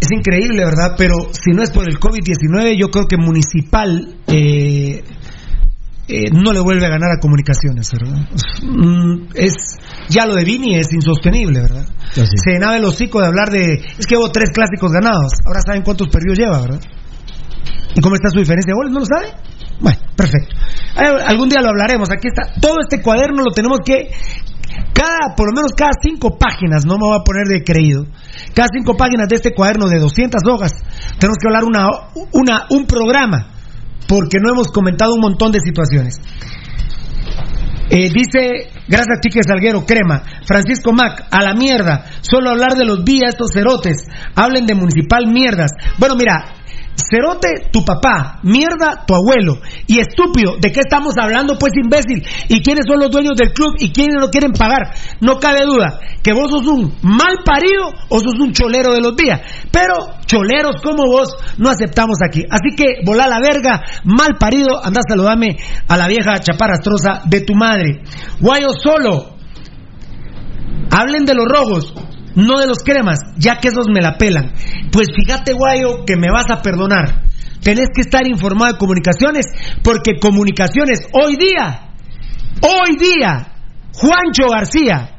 Es 0.00 0.10
increíble, 0.10 0.64
¿verdad? 0.64 0.94
Pero 0.96 1.14
si 1.30 1.52
no 1.54 1.62
es 1.62 1.70
por 1.70 1.88
el 1.88 2.00
COVID-19, 2.00 2.76
yo 2.76 2.88
creo 2.90 3.06
que 3.06 3.16
Municipal 3.16 4.16
eh, 4.26 5.04
eh, 6.08 6.30
no 6.32 6.52
le 6.52 6.60
vuelve 6.60 6.86
a 6.86 6.88
ganar 6.88 7.10
a 7.12 7.20
Comunicaciones, 7.20 7.88
¿verdad? 7.92 8.28
Mm, 8.62 9.28
es, 9.34 9.52
ya 10.08 10.26
lo 10.26 10.34
de 10.34 10.44
Vini 10.44 10.76
es 10.76 10.92
insostenible, 10.92 11.60
¿verdad? 11.60 11.86
Se 12.14 12.52
llenaba 12.52 12.76
el 12.76 12.84
hocico 12.84 13.20
de 13.20 13.26
hablar 13.26 13.50
de. 13.50 13.74
Es 13.96 14.06
que 14.06 14.16
hubo 14.16 14.30
tres 14.32 14.50
clásicos 14.52 14.90
ganados, 14.90 15.34
ahora 15.46 15.60
saben 15.64 15.82
cuántos 15.82 16.08
perdidos 16.08 16.38
lleva, 16.38 16.60
¿verdad? 16.60 16.80
¿Y 17.94 18.00
cómo 18.00 18.14
está 18.14 18.30
su 18.30 18.40
diferencia 18.40 18.72
de 18.72 18.76
goles? 18.76 18.92
¿No 18.92 19.00
lo 19.00 19.06
sabe? 19.06 19.34
Bueno, 19.80 19.98
perfecto. 20.16 20.54
Algún 21.26 21.48
día 21.48 21.60
lo 21.60 21.70
hablaremos. 21.70 22.10
Aquí 22.10 22.28
está. 22.28 22.60
Todo 22.60 22.80
este 22.80 23.02
cuaderno 23.02 23.42
lo 23.42 23.52
tenemos 23.52 23.78
que. 23.84 24.10
Cada, 24.94 25.34
por 25.36 25.48
lo 25.48 25.52
menos 25.54 25.72
cada 25.76 25.92
cinco 26.00 26.38
páginas, 26.38 26.84
no 26.84 26.94
me 26.94 27.06
voy 27.06 27.18
a 27.18 27.24
poner 27.24 27.46
de 27.46 27.64
creído. 27.64 28.06
Cada 28.54 28.68
cinco 28.72 28.96
páginas 28.96 29.28
de 29.28 29.36
este 29.36 29.54
cuaderno 29.54 29.88
de 29.88 29.98
200 29.98 30.40
hojas, 30.48 30.72
tenemos 31.18 31.38
que 31.40 31.48
hablar 31.48 31.64
una, 31.64 31.86
una, 32.32 32.66
un 32.70 32.86
programa, 32.86 33.52
porque 34.06 34.38
no 34.40 34.50
hemos 34.52 34.68
comentado 34.68 35.14
un 35.14 35.20
montón 35.20 35.50
de 35.50 35.60
situaciones. 35.60 36.16
Eh, 37.90 38.10
dice, 38.10 38.70
gracias 38.88 39.20
Chique 39.20 39.42
Salguero, 39.46 39.84
crema. 39.84 40.22
Francisco 40.46 40.92
Mac, 40.92 41.26
a 41.30 41.42
la 41.42 41.54
mierda. 41.54 42.06
Solo 42.22 42.50
hablar 42.50 42.74
de 42.74 42.86
los 42.86 43.04
días, 43.04 43.30
estos 43.34 43.50
cerotes. 43.52 44.06
Hablen 44.34 44.64
de 44.64 44.74
municipal 44.74 45.26
mierdas. 45.26 45.72
Bueno, 45.98 46.16
mira, 46.16 46.54
Cerote, 46.94 47.70
tu 47.72 47.84
papá, 47.84 48.40
mierda, 48.42 49.04
tu 49.06 49.14
abuelo. 49.14 49.58
Y 49.86 49.98
estúpido, 49.98 50.56
¿de 50.60 50.70
qué 50.70 50.80
estamos 50.80 51.14
hablando, 51.20 51.56
pues, 51.58 51.72
imbécil? 51.82 52.22
¿Y 52.48 52.62
quiénes 52.62 52.84
son 52.86 53.00
los 53.00 53.10
dueños 53.10 53.32
del 53.36 53.52
club 53.52 53.74
y 53.78 53.92
quiénes 53.92 54.20
lo 54.20 54.30
quieren 54.30 54.52
pagar? 54.52 54.94
No 55.20 55.38
cabe 55.38 55.64
duda 55.64 56.00
que 56.22 56.32
vos 56.34 56.50
sos 56.50 56.66
un 56.66 56.94
mal 57.02 57.38
parido 57.44 57.92
o 58.08 58.20
sos 58.20 58.38
un 58.38 58.52
cholero 58.52 58.92
de 58.92 59.00
los 59.00 59.16
días. 59.16 59.40
Pero 59.70 59.94
choleros 60.26 60.82
como 60.82 61.06
vos 61.06 61.34
no 61.58 61.70
aceptamos 61.70 62.18
aquí. 62.26 62.44
Así 62.50 62.76
que, 62.76 63.02
volá 63.04 63.26
la 63.26 63.40
verga, 63.40 63.82
mal 64.04 64.36
parido, 64.38 64.84
anda 64.84 65.00
saludame 65.08 65.56
a 65.88 65.96
la 65.96 66.08
vieja 66.08 66.40
chaparrastrosa 66.40 67.22
de 67.24 67.40
tu 67.40 67.54
madre. 67.54 68.02
Guayo 68.40 68.72
solo. 68.74 69.32
Hablen 70.90 71.24
de 71.24 71.34
los 71.34 71.46
rojos 71.46 71.94
no 72.34 72.60
de 72.60 72.66
los 72.66 72.78
cremas, 72.78 73.18
ya 73.36 73.58
que 73.58 73.68
esos 73.68 73.86
me 73.92 74.00
la 74.00 74.16
pelan. 74.16 74.52
Pues 74.90 75.08
fíjate, 75.14 75.52
guayo, 75.52 76.04
que 76.06 76.16
me 76.16 76.30
vas 76.30 76.50
a 76.50 76.62
perdonar. 76.62 77.22
Tenés 77.62 77.88
que 77.94 78.02
estar 78.02 78.26
informado 78.26 78.72
de 78.72 78.78
comunicaciones, 78.78 79.46
porque 79.82 80.18
comunicaciones 80.20 81.06
hoy 81.12 81.36
día, 81.36 81.92
hoy 82.60 82.96
día, 82.96 83.52
Juancho 83.92 84.48
García, 84.50 85.16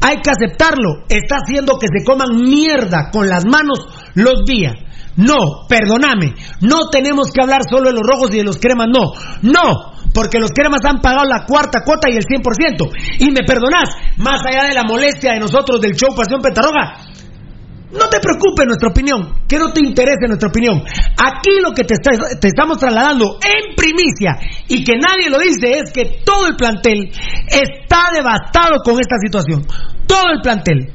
hay 0.00 0.16
que 0.20 0.30
aceptarlo, 0.30 1.04
está 1.08 1.36
haciendo 1.36 1.78
que 1.78 1.86
se 1.86 2.04
coman 2.04 2.40
mierda 2.40 3.10
con 3.12 3.28
las 3.28 3.44
manos 3.44 3.78
los 4.14 4.44
días. 4.44 4.74
No, 5.16 5.66
perdóname, 5.68 6.34
no 6.60 6.88
tenemos 6.90 7.30
que 7.32 7.42
hablar 7.42 7.62
solo 7.68 7.90
de 7.90 7.96
los 7.96 8.02
rojos 8.02 8.32
y 8.32 8.38
de 8.38 8.44
los 8.44 8.58
cremas, 8.58 8.88
no, 8.88 9.12
no, 9.42 9.92
porque 10.12 10.38
los 10.38 10.50
cremas 10.50 10.80
han 10.84 11.00
pagado 11.00 11.24
la 11.24 11.44
cuarta 11.46 11.80
cuota 11.84 12.10
y 12.10 12.16
el 12.16 12.24
100%. 12.24 12.90
Y 13.18 13.30
me 13.30 13.44
perdonás, 13.46 13.90
más 14.18 14.40
allá 14.46 14.68
de 14.68 14.74
la 14.74 14.84
molestia 14.84 15.32
de 15.32 15.40
nosotros 15.40 15.80
del 15.80 15.94
show 15.94 16.14
Pasión 16.14 16.40
Petarroga, 16.40 16.98
No 17.92 18.08
te 18.08 18.20
preocupes 18.20 18.66
nuestra 18.66 18.88
opinión, 18.88 19.44
que 19.46 19.58
no 19.58 19.70
te 19.72 19.80
interese 19.84 20.26
nuestra 20.26 20.48
opinión. 20.48 20.80
Aquí 20.80 21.60
lo 21.62 21.72
que 21.72 21.84
te, 21.84 21.94
estamos 22.48 22.78
trasladando 22.78 23.38
en 23.44 23.74
primicia 23.76 24.38
y 24.66 24.82
que 24.82 24.96
nadie 24.96 25.28
lo 25.28 25.38
dice 25.38 25.78
es 25.78 25.92
que 25.92 26.22
todo 26.24 26.46
el 26.46 26.56
plantel 26.56 27.12
está 27.48 28.10
devastado 28.14 28.80
con 28.82 28.98
esta 28.98 29.16
situación. 29.20 29.66
Todo 30.06 30.32
el 30.32 30.40
plantel. 30.40 30.92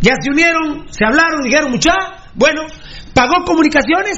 Ya 0.00 0.14
se 0.20 0.30
unieron, 0.30 0.86
se 0.90 1.04
hablaron, 1.04 1.42
dijeron, 1.44 1.70
mucha, 1.70 1.92
bueno, 2.34 2.62
pagó 3.14 3.44
comunicaciones, 3.44 4.16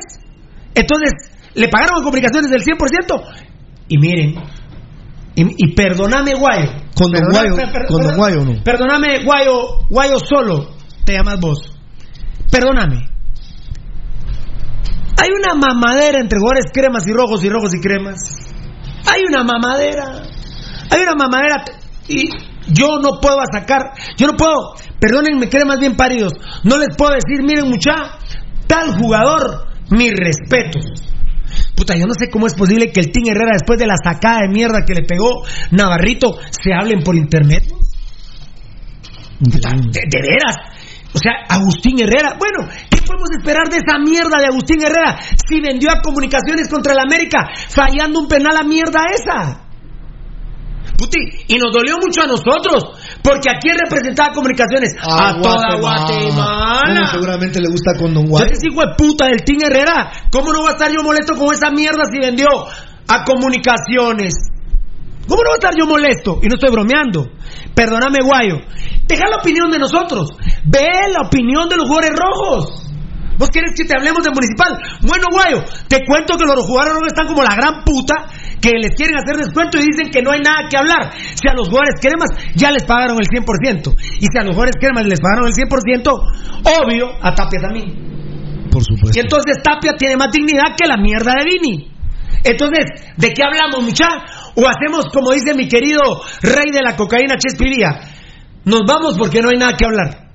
entonces 0.74 1.12
le 1.54 1.68
pagaron 1.68 2.02
comunicaciones 2.02 2.50
del 2.50 2.62
100%. 2.62 3.43
Y 3.88 3.98
miren, 3.98 4.34
y, 5.36 5.42
y 5.66 5.74
perdóname, 5.74 6.32
Guayo. 6.38 6.70
Con 6.96 7.10
Don 7.10 7.24
Guayo, 7.30 7.56
per- 7.56 7.72
per- 7.72 7.86
con 7.86 8.02
Don 8.02 8.16
Guayo, 8.16 8.44
¿no? 8.44 8.62
Perdóname, 8.64 9.24
Guayo, 9.24 9.86
Guayo 9.90 10.16
solo, 10.18 10.70
te 11.04 11.12
llamas 11.14 11.40
vos. 11.40 11.58
Perdóname. 12.50 13.08
Hay 15.20 15.28
una 15.30 15.54
mamadera 15.54 16.20
entre 16.20 16.38
jugadores 16.38 16.66
cremas 16.72 17.06
y 17.06 17.12
rojos 17.12 17.42
y 17.44 17.48
rojos 17.48 17.74
y 17.74 17.80
cremas. 17.80 18.18
Hay 19.06 19.22
una 19.28 19.44
mamadera. 19.44 20.22
Hay 20.90 21.00
una 21.02 21.14
mamadera. 21.16 21.64
Y 22.08 22.28
yo 22.72 22.98
no 23.00 23.20
puedo 23.20 23.36
sacar, 23.52 23.92
yo 24.16 24.26
no 24.26 24.34
puedo, 24.34 24.74
perdónenme, 25.00 25.48
cremas 25.48 25.78
bien 25.78 25.96
paridos. 25.96 26.32
No 26.64 26.76
les 26.78 26.96
puedo 26.96 27.12
decir, 27.12 27.42
miren, 27.44 27.68
mucha, 27.68 27.94
tal 28.66 28.96
jugador, 28.98 29.66
mis 29.90 30.12
respetos. 30.12 30.84
Puta, 31.74 31.96
yo 31.96 32.06
no 32.06 32.14
sé 32.14 32.30
cómo 32.30 32.46
es 32.46 32.54
posible 32.54 32.90
que 32.92 33.00
el 33.00 33.12
Team 33.12 33.26
Herrera, 33.28 33.52
después 33.54 33.78
de 33.78 33.86
la 33.86 33.96
sacada 34.02 34.42
de 34.42 34.48
mierda 34.48 34.84
que 34.86 34.94
le 34.94 35.02
pegó 35.02 35.44
Navarrito, 35.70 36.38
se 36.50 36.72
hablen 36.72 37.02
por 37.02 37.16
internet. 37.16 37.64
De, 39.40 39.60
de 39.60 40.20
veras. 40.20 40.56
O 41.14 41.18
sea, 41.18 41.32
Agustín 41.48 42.00
Herrera. 42.00 42.36
Bueno, 42.38 42.68
¿qué 42.90 43.00
podemos 43.02 43.30
esperar 43.30 43.68
de 43.68 43.76
esa 43.76 43.98
mierda 43.98 44.38
de 44.40 44.46
Agustín 44.46 44.82
Herrera 44.82 45.16
si 45.48 45.60
vendió 45.60 45.90
a 45.90 46.00
comunicaciones 46.00 46.68
contra 46.68 46.92
el 46.92 46.98
América 46.98 47.48
fallando 47.68 48.20
un 48.20 48.28
penal 48.28 48.56
a 48.56 48.64
mierda 48.64 49.06
esa? 49.14 49.63
Y 51.48 51.56
nos 51.56 51.72
dolió 51.72 51.96
mucho 51.98 52.22
a 52.22 52.26
nosotros, 52.26 52.84
porque 53.22 53.50
aquí 53.50 53.70
representaba 53.70 54.34
comunicaciones 54.34 54.94
a, 55.00 55.36
toda 55.40 55.76
Guatemala. 55.78 56.82
Bueno, 56.84 57.06
seguramente 57.08 57.60
le 57.60 57.68
gusta 57.68 57.92
con 57.98 58.14
Don 58.14 58.26
te 58.26 58.66
hijo 58.66 58.80
de 58.80 58.94
puta 58.96 59.26
del 59.26 59.42
Team 59.44 59.62
Herrera. 59.62 60.10
¿Cómo 60.30 60.52
no 60.52 60.62
va 60.62 60.70
a 60.70 60.72
estar 60.72 60.90
yo 60.90 61.02
molesto 61.02 61.34
con 61.36 61.54
esa 61.54 61.70
mierda 61.70 62.04
si 62.10 62.18
vendió 62.18 62.46
a 63.08 63.24
comunicaciones? 63.24 64.34
¿Cómo 65.26 65.42
no 65.42 65.50
va 65.50 65.54
a 65.54 65.60
estar 65.60 65.74
yo 65.76 65.86
molesto? 65.86 66.38
Y 66.42 66.48
no 66.48 66.54
estoy 66.54 66.70
bromeando. 66.70 67.28
Perdóname, 67.74 68.18
Guayo. 68.22 68.60
Deja 69.06 69.28
la 69.28 69.36
opinión 69.36 69.70
de 69.70 69.78
nosotros. 69.78 70.30
Ve 70.64 70.88
la 71.12 71.26
opinión 71.26 71.68
de 71.68 71.76
los 71.76 71.88
jugadores 71.88 72.18
rojos. 72.18 72.84
¿Vos 73.38 73.48
querés 73.50 73.72
que 73.76 73.84
te 73.84 73.96
hablemos 73.96 74.22
de 74.22 74.30
municipal? 74.30 74.78
Bueno, 75.02 75.24
Guayo, 75.30 75.64
te 75.88 76.04
cuento 76.06 76.36
que 76.36 76.44
los 76.44 76.64
jugadores 76.64 76.94
rojos 76.94 77.08
están 77.08 77.26
como 77.26 77.42
la 77.42 77.54
gran 77.54 77.82
puta 77.84 78.26
que 78.64 78.80
les 78.80 78.96
quieren 78.96 79.16
hacer 79.16 79.36
descuento 79.36 79.76
y 79.76 79.84
dicen 79.84 80.08
que 80.10 80.22
no 80.22 80.32
hay 80.32 80.40
nada 80.40 80.64
que 80.70 80.78
hablar. 80.78 81.12
Si 81.12 81.44
a 81.46 81.52
los 81.52 81.68
jugadores 81.68 82.00
cremas 82.00 82.30
ya 82.56 82.70
les 82.70 82.82
pagaron 82.84 83.18
el 83.20 83.28
100%. 83.28 83.92
Y 84.20 84.24
si 84.24 84.38
a 84.40 84.42
los 84.42 84.56
jugadores 84.56 84.76
cremas 84.80 85.04
les 85.04 85.20
pagaron 85.20 85.48
el 85.48 85.52
100%, 85.52 86.08
obvio, 86.80 87.12
a 87.20 87.34
Tapia 87.34 87.60
también. 87.60 87.92
Por 88.72 88.82
supuesto. 88.82 89.12
Y 89.12 89.20
entonces 89.20 89.62
Tapia 89.62 89.92
tiene 89.98 90.16
más 90.16 90.32
dignidad 90.32 90.72
que 90.76 90.88
la 90.88 90.96
mierda 90.96 91.34
de 91.36 91.44
Vini. 91.44 91.92
Entonces, 92.42 92.84
¿de 93.16 93.32
qué 93.32 93.42
hablamos, 93.44 93.84
mucha? 93.84 94.08
O 94.56 94.64
hacemos 94.66 95.12
como 95.12 95.32
dice 95.32 95.54
mi 95.54 95.68
querido 95.68 96.00
rey 96.40 96.72
de 96.72 96.80
la 96.80 96.96
cocaína, 96.96 97.36
Chespiría. 97.36 98.00
Nos 98.64 98.80
vamos 98.88 99.18
porque 99.18 99.42
no 99.42 99.50
hay 99.50 99.58
nada 99.58 99.76
que 99.76 99.84
hablar. 99.84 100.30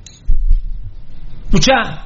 Mucha, 1.51 2.05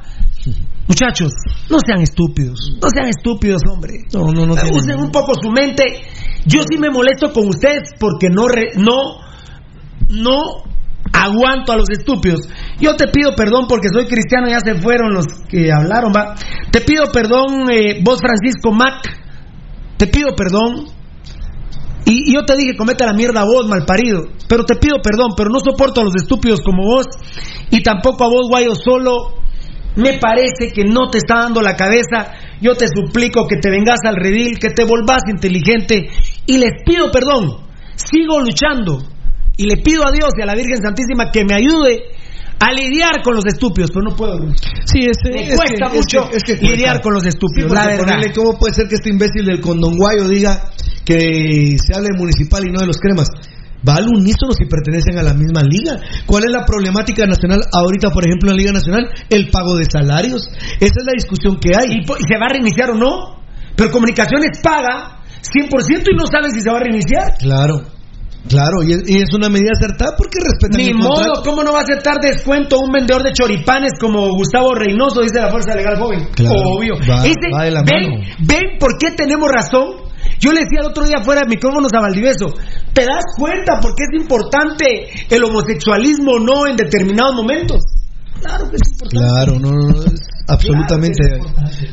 muchachos, 0.87 1.31
no 1.69 1.77
sean 1.85 2.01
estúpidos. 2.01 2.59
No 2.81 2.89
sean 2.93 3.07
estúpidos, 3.07 3.61
hombre. 3.69 3.93
No, 4.13 4.31
no, 4.31 4.45
no. 4.45 4.53
Usen 4.53 4.99
un 4.99 5.11
poco 5.11 5.33
su 5.41 5.49
mente. 5.49 5.83
Yo 6.45 6.61
sí 6.69 6.77
me 6.77 6.89
molesto 6.89 7.31
con 7.31 7.47
ustedes 7.47 7.89
porque 7.99 8.29
no, 8.29 8.47
re- 8.47 8.71
no, 8.75 9.19
no 10.09 10.41
aguanto 11.13 11.71
a 11.71 11.77
los 11.77 11.89
estúpidos. 11.89 12.41
Yo 12.79 12.95
te 12.95 13.07
pido 13.07 13.33
perdón 13.35 13.65
porque 13.67 13.87
soy 13.93 14.05
cristiano, 14.07 14.47
ya 14.49 14.59
se 14.59 14.75
fueron 14.81 15.13
los 15.13 15.25
que 15.49 15.71
hablaron, 15.71 16.11
va. 16.15 16.35
Te 16.71 16.81
pido 16.81 17.11
perdón, 17.11 17.69
eh, 17.71 18.01
vos 18.03 18.19
Francisco 18.19 18.71
Mac. 18.71 19.01
Te 19.97 20.07
pido 20.07 20.35
perdón. 20.35 20.87
Y, 22.05 22.31
y 22.31 22.33
yo 22.33 22.43
te 22.43 22.57
dije, 22.57 22.75
comete 22.75 23.05
la 23.05 23.13
mierda 23.13 23.45
vos, 23.45 23.67
malparido. 23.69 24.23
Pero 24.49 24.65
te 24.65 24.75
pido 24.75 24.97
perdón, 25.01 25.31
pero 25.37 25.49
no 25.49 25.59
soporto 25.59 26.01
a 26.01 26.03
los 26.03 26.15
estúpidos 26.15 26.59
como 26.59 26.83
vos. 26.83 27.05
Y 27.69 27.81
tampoco 27.81 28.25
a 28.25 28.27
vos, 28.27 28.49
guayo, 28.49 28.75
solo. 28.75 29.41
Me 29.95 30.17
parece 30.19 30.71
que 30.73 30.83
no 30.85 31.09
te 31.11 31.19
está 31.19 31.35
dando 31.43 31.61
la 31.61 31.75
cabeza. 31.75 32.33
Yo 32.61 32.75
te 32.75 32.87
suplico 32.87 33.45
que 33.47 33.57
te 33.57 33.69
vengas 33.69 33.99
al 34.05 34.15
redil, 34.15 34.57
que 34.59 34.69
te 34.71 34.83
volvás 34.85 35.21
inteligente. 35.29 36.09
Y 36.47 36.57
les 36.57 36.71
pido 36.85 37.11
perdón. 37.11 37.57
Sigo 37.95 38.39
luchando. 38.41 39.03
Y 39.57 39.65
le 39.67 39.77
pido 39.77 40.07
a 40.07 40.11
Dios 40.11 40.29
y 40.37 40.41
a 40.41 40.45
la 40.47 40.55
Virgen 40.55 40.81
Santísima 40.81 41.31
que 41.31 41.45
me 41.45 41.53
ayude 41.53 42.05
a 42.59 42.71
lidiar 42.73 43.21
con 43.23 43.35
los 43.35 43.45
estúpidos. 43.45 43.91
Pero 43.91 44.09
no 44.09 44.15
puedo. 44.15 44.39
Sí, 44.85 45.01
ese, 45.05 45.31
Me 45.31 45.47
es 45.49 45.55
cuesta 45.55 45.89
que- 45.91 45.97
mucho 45.97 46.23
es 46.23 46.29
que- 46.29 46.37
es 46.37 46.43
que 46.43 46.57
cuesta. 46.57 46.75
lidiar 46.75 47.01
con 47.01 47.13
los 47.13 47.25
estúpidos, 47.25 47.69
Sí, 47.69 47.75
la 47.75 47.81
porque 47.83 47.97
verdad. 47.97 48.13
ponerle, 48.15 48.33
¿Cómo 48.33 48.57
puede 48.57 48.73
ser 48.73 48.87
que 48.87 48.95
este 48.95 49.09
imbécil 49.09 49.45
del 49.45 49.61
condonguayo 49.61 50.27
diga 50.27 50.71
que 51.05 51.75
se 51.85 51.93
hable 51.95 52.07
de 52.13 52.17
municipal 52.17 52.63
y 52.65 52.71
no 52.71 52.79
de 52.79 52.87
los 52.87 52.97
cremas? 52.97 53.27
Va 53.87 53.95
al 53.95 54.07
unísono 54.07 54.53
si 54.57 54.65
pertenecen 54.65 55.17
a 55.19 55.23
la 55.23 55.33
misma 55.33 55.61
liga. 55.63 55.99
¿Cuál 56.25 56.45
es 56.45 56.51
la 56.51 56.63
problemática 56.65 57.25
nacional 57.25 57.61
ahorita, 57.71 58.09
por 58.11 58.25
ejemplo, 58.25 58.49
en 58.49 58.55
la 58.55 58.61
Liga 58.61 58.71
Nacional? 58.71 59.09
El 59.29 59.49
pago 59.49 59.75
de 59.75 59.85
salarios. 59.85 60.47
Esa 60.79 60.95
es 60.99 61.05
la 61.05 61.11
discusión 61.13 61.59
que 61.59 61.71
hay. 61.75 61.99
¿Y, 61.99 62.03
se 62.05 62.37
va 62.39 62.45
a 62.45 62.53
reiniciar 62.53 62.91
o 62.91 62.95
no? 62.95 63.43
Pero 63.75 63.91
Comunicaciones 63.91 64.59
paga 64.63 65.19
100% 65.41 66.07
y 66.11 66.15
no 66.15 66.25
sabe 66.27 66.49
si 66.51 66.61
se 66.61 66.69
va 66.69 66.77
a 66.77 66.83
reiniciar. 66.83 67.33
Claro, 67.39 67.81
claro, 68.47 68.83
y 68.83 68.93
es, 68.93 69.01
y 69.09 69.17
es 69.17 69.33
una 69.33 69.49
medida 69.49 69.71
acertada 69.73 70.15
porque 70.17 70.39
respetan 70.43 70.79
Ni 70.79 70.87
el 70.89 70.95
modo. 70.95 71.41
¿cómo 71.43 71.63
no 71.63 71.73
va 71.73 71.79
a 71.79 71.83
aceptar 71.83 72.19
descuento 72.21 72.79
un 72.79 72.91
vendedor 72.91 73.23
de 73.23 73.33
choripanes 73.33 73.93
como 73.99 74.29
Gustavo 74.35 74.73
Reynoso, 74.75 75.21
dice 75.21 75.41
la 75.41 75.49
Fuerza 75.49 75.75
Legal 75.75 75.97
Joven? 75.97 76.27
Claro, 76.35 76.55
Obvio. 76.77 76.93
va- 77.09 77.25
Ese- 77.25 77.51
va 77.53 77.63
de 77.65 77.71
la 77.71 77.83
ven, 77.83 78.09
mano. 78.11 78.23
ven 78.39 78.77
por 78.79 78.97
qué 78.97 79.11
tenemos 79.11 79.49
razón. 79.51 80.02
Yo 80.39 80.51
le 80.51 80.61
decía 80.61 80.81
el 80.81 80.87
otro 80.87 81.05
día 81.05 81.23
fuera 81.23 81.41
de 81.41 81.47
micrófonos 81.47 81.91
a 81.93 82.01
Valdivieso, 82.01 82.47
¿te 82.93 83.05
das 83.05 83.23
cuenta 83.37 83.79
por 83.79 83.95
qué 83.95 84.03
es 84.11 84.21
importante 84.21 84.85
el 85.29 85.43
homosexualismo 85.43 86.33
o 86.33 86.39
no 86.39 86.67
en 86.67 86.75
determinados 86.75 87.35
momentos? 87.35 87.81
Claro 88.41 88.69
que 88.69 88.75
es 88.75 88.91
importante. 88.91 89.17
Claro, 89.17 89.59
no, 89.59 89.71
no, 89.71 89.89
no, 89.89 90.03
es 90.03 90.21
absolutamente, 90.47 91.23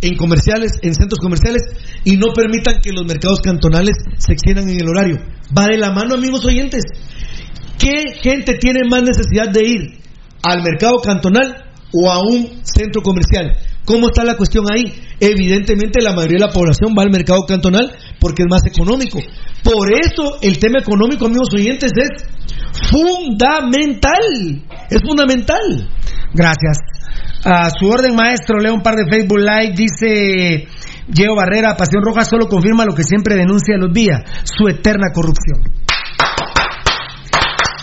en 0.00 0.16
comerciales, 0.16 0.72
en 0.82 0.94
centros 0.94 1.20
comerciales 1.20 1.62
y 2.04 2.16
no 2.16 2.32
permitan 2.34 2.80
que 2.82 2.92
los 2.92 3.06
mercados 3.06 3.40
cantonales 3.40 3.94
se 4.18 4.32
extiendan 4.32 4.68
en 4.68 4.80
el 4.80 4.88
horario? 4.88 5.16
Va 5.56 5.68
de 5.68 5.78
la 5.78 5.92
mano, 5.92 6.14
amigos 6.14 6.44
oyentes. 6.44 6.82
¿Qué 7.78 8.20
gente 8.20 8.54
tiene 8.54 8.80
más 8.90 9.02
necesidad 9.02 9.48
de 9.48 9.64
ir 9.64 9.80
al 10.42 10.62
mercado 10.62 10.98
cantonal 10.98 11.54
o 11.92 12.10
a 12.10 12.18
un 12.20 12.64
centro 12.64 13.00
comercial? 13.02 13.56
¿Cómo 13.84 14.08
está 14.08 14.24
la 14.24 14.36
cuestión 14.36 14.64
ahí? 14.72 14.92
Evidentemente 15.20 16.02
la 16.02 16.14
mayoría 16.14 16.38
de 16.38 16.46
la 16.46 16.52
población 16.52 16.94
va 16.98 17.02
al 17.02 17.10
mercado 17.10 17.44
cantonal 17.46 17.92
porque 18.18 18.42
es 18.42 18.48
más 18.50 18.66
económico. 18.66 19.20
Por 19.62 19.92
eso 19.92 20.38
el 20.42 20.58
tema 20.58 20.80
económico, 20.80 21.26
amigos 21.26 21.48
oyentes, 21.54 21.92
es 21.94 22.24
fundamental. 22.90 24.62
Es 24.90 25.00
fundamental. 25.06 25.88
Gracias. 26.32 26.78
A 27.44 27.68
su 27.70 27.86
orden, 27.86 28.14
maestro, 28.14 28.58
leo 28.58 28.74
un 28.74 28.82
par 28.82 28.96
de 28.96 29.08
Facebook 29.08 29.38
Live. 29.38 29.74
Dice 29.76 30.66
Diego 31.08 31.36
Barrera, 31.36 31.76
Pasión 31.76 32.02
Roja 32.02 32.24
solo 32.24 32.48
confirma 32.48 32.84
lo 32.84 32.94
que 32.94 33.02
siempre 33.02 33.36
denuncia 33.36 33.76
los 33.76 33.92
días, 33.92 34.22
su 34.44 34.68
eterna 34.68 35.12
corrupción. 35.12 35.60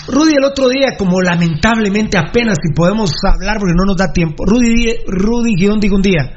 Rudy 0.08 0.34
el 0.38 0.44
otro 0.44 0.68
día, 0.68 0.98
como 0.98 1.22
lamentablemente 1.22 2.18
apenas 2.18 2.58
si 2.62 2.74
podemos 2.74 3.12
hablar 3.24 3.60
porque 3.60 3.76
no 3.78 3.86
nos 3.86 3.96
da 3.96 4.12
tiempo, 4.12 4.44
Rudy, 4.46 4.96
Rudy 5.08 5.56
Guión 5.56 5.80
dijo 5.80 5.96
un 5.96 6.02
día, 6.02 6.34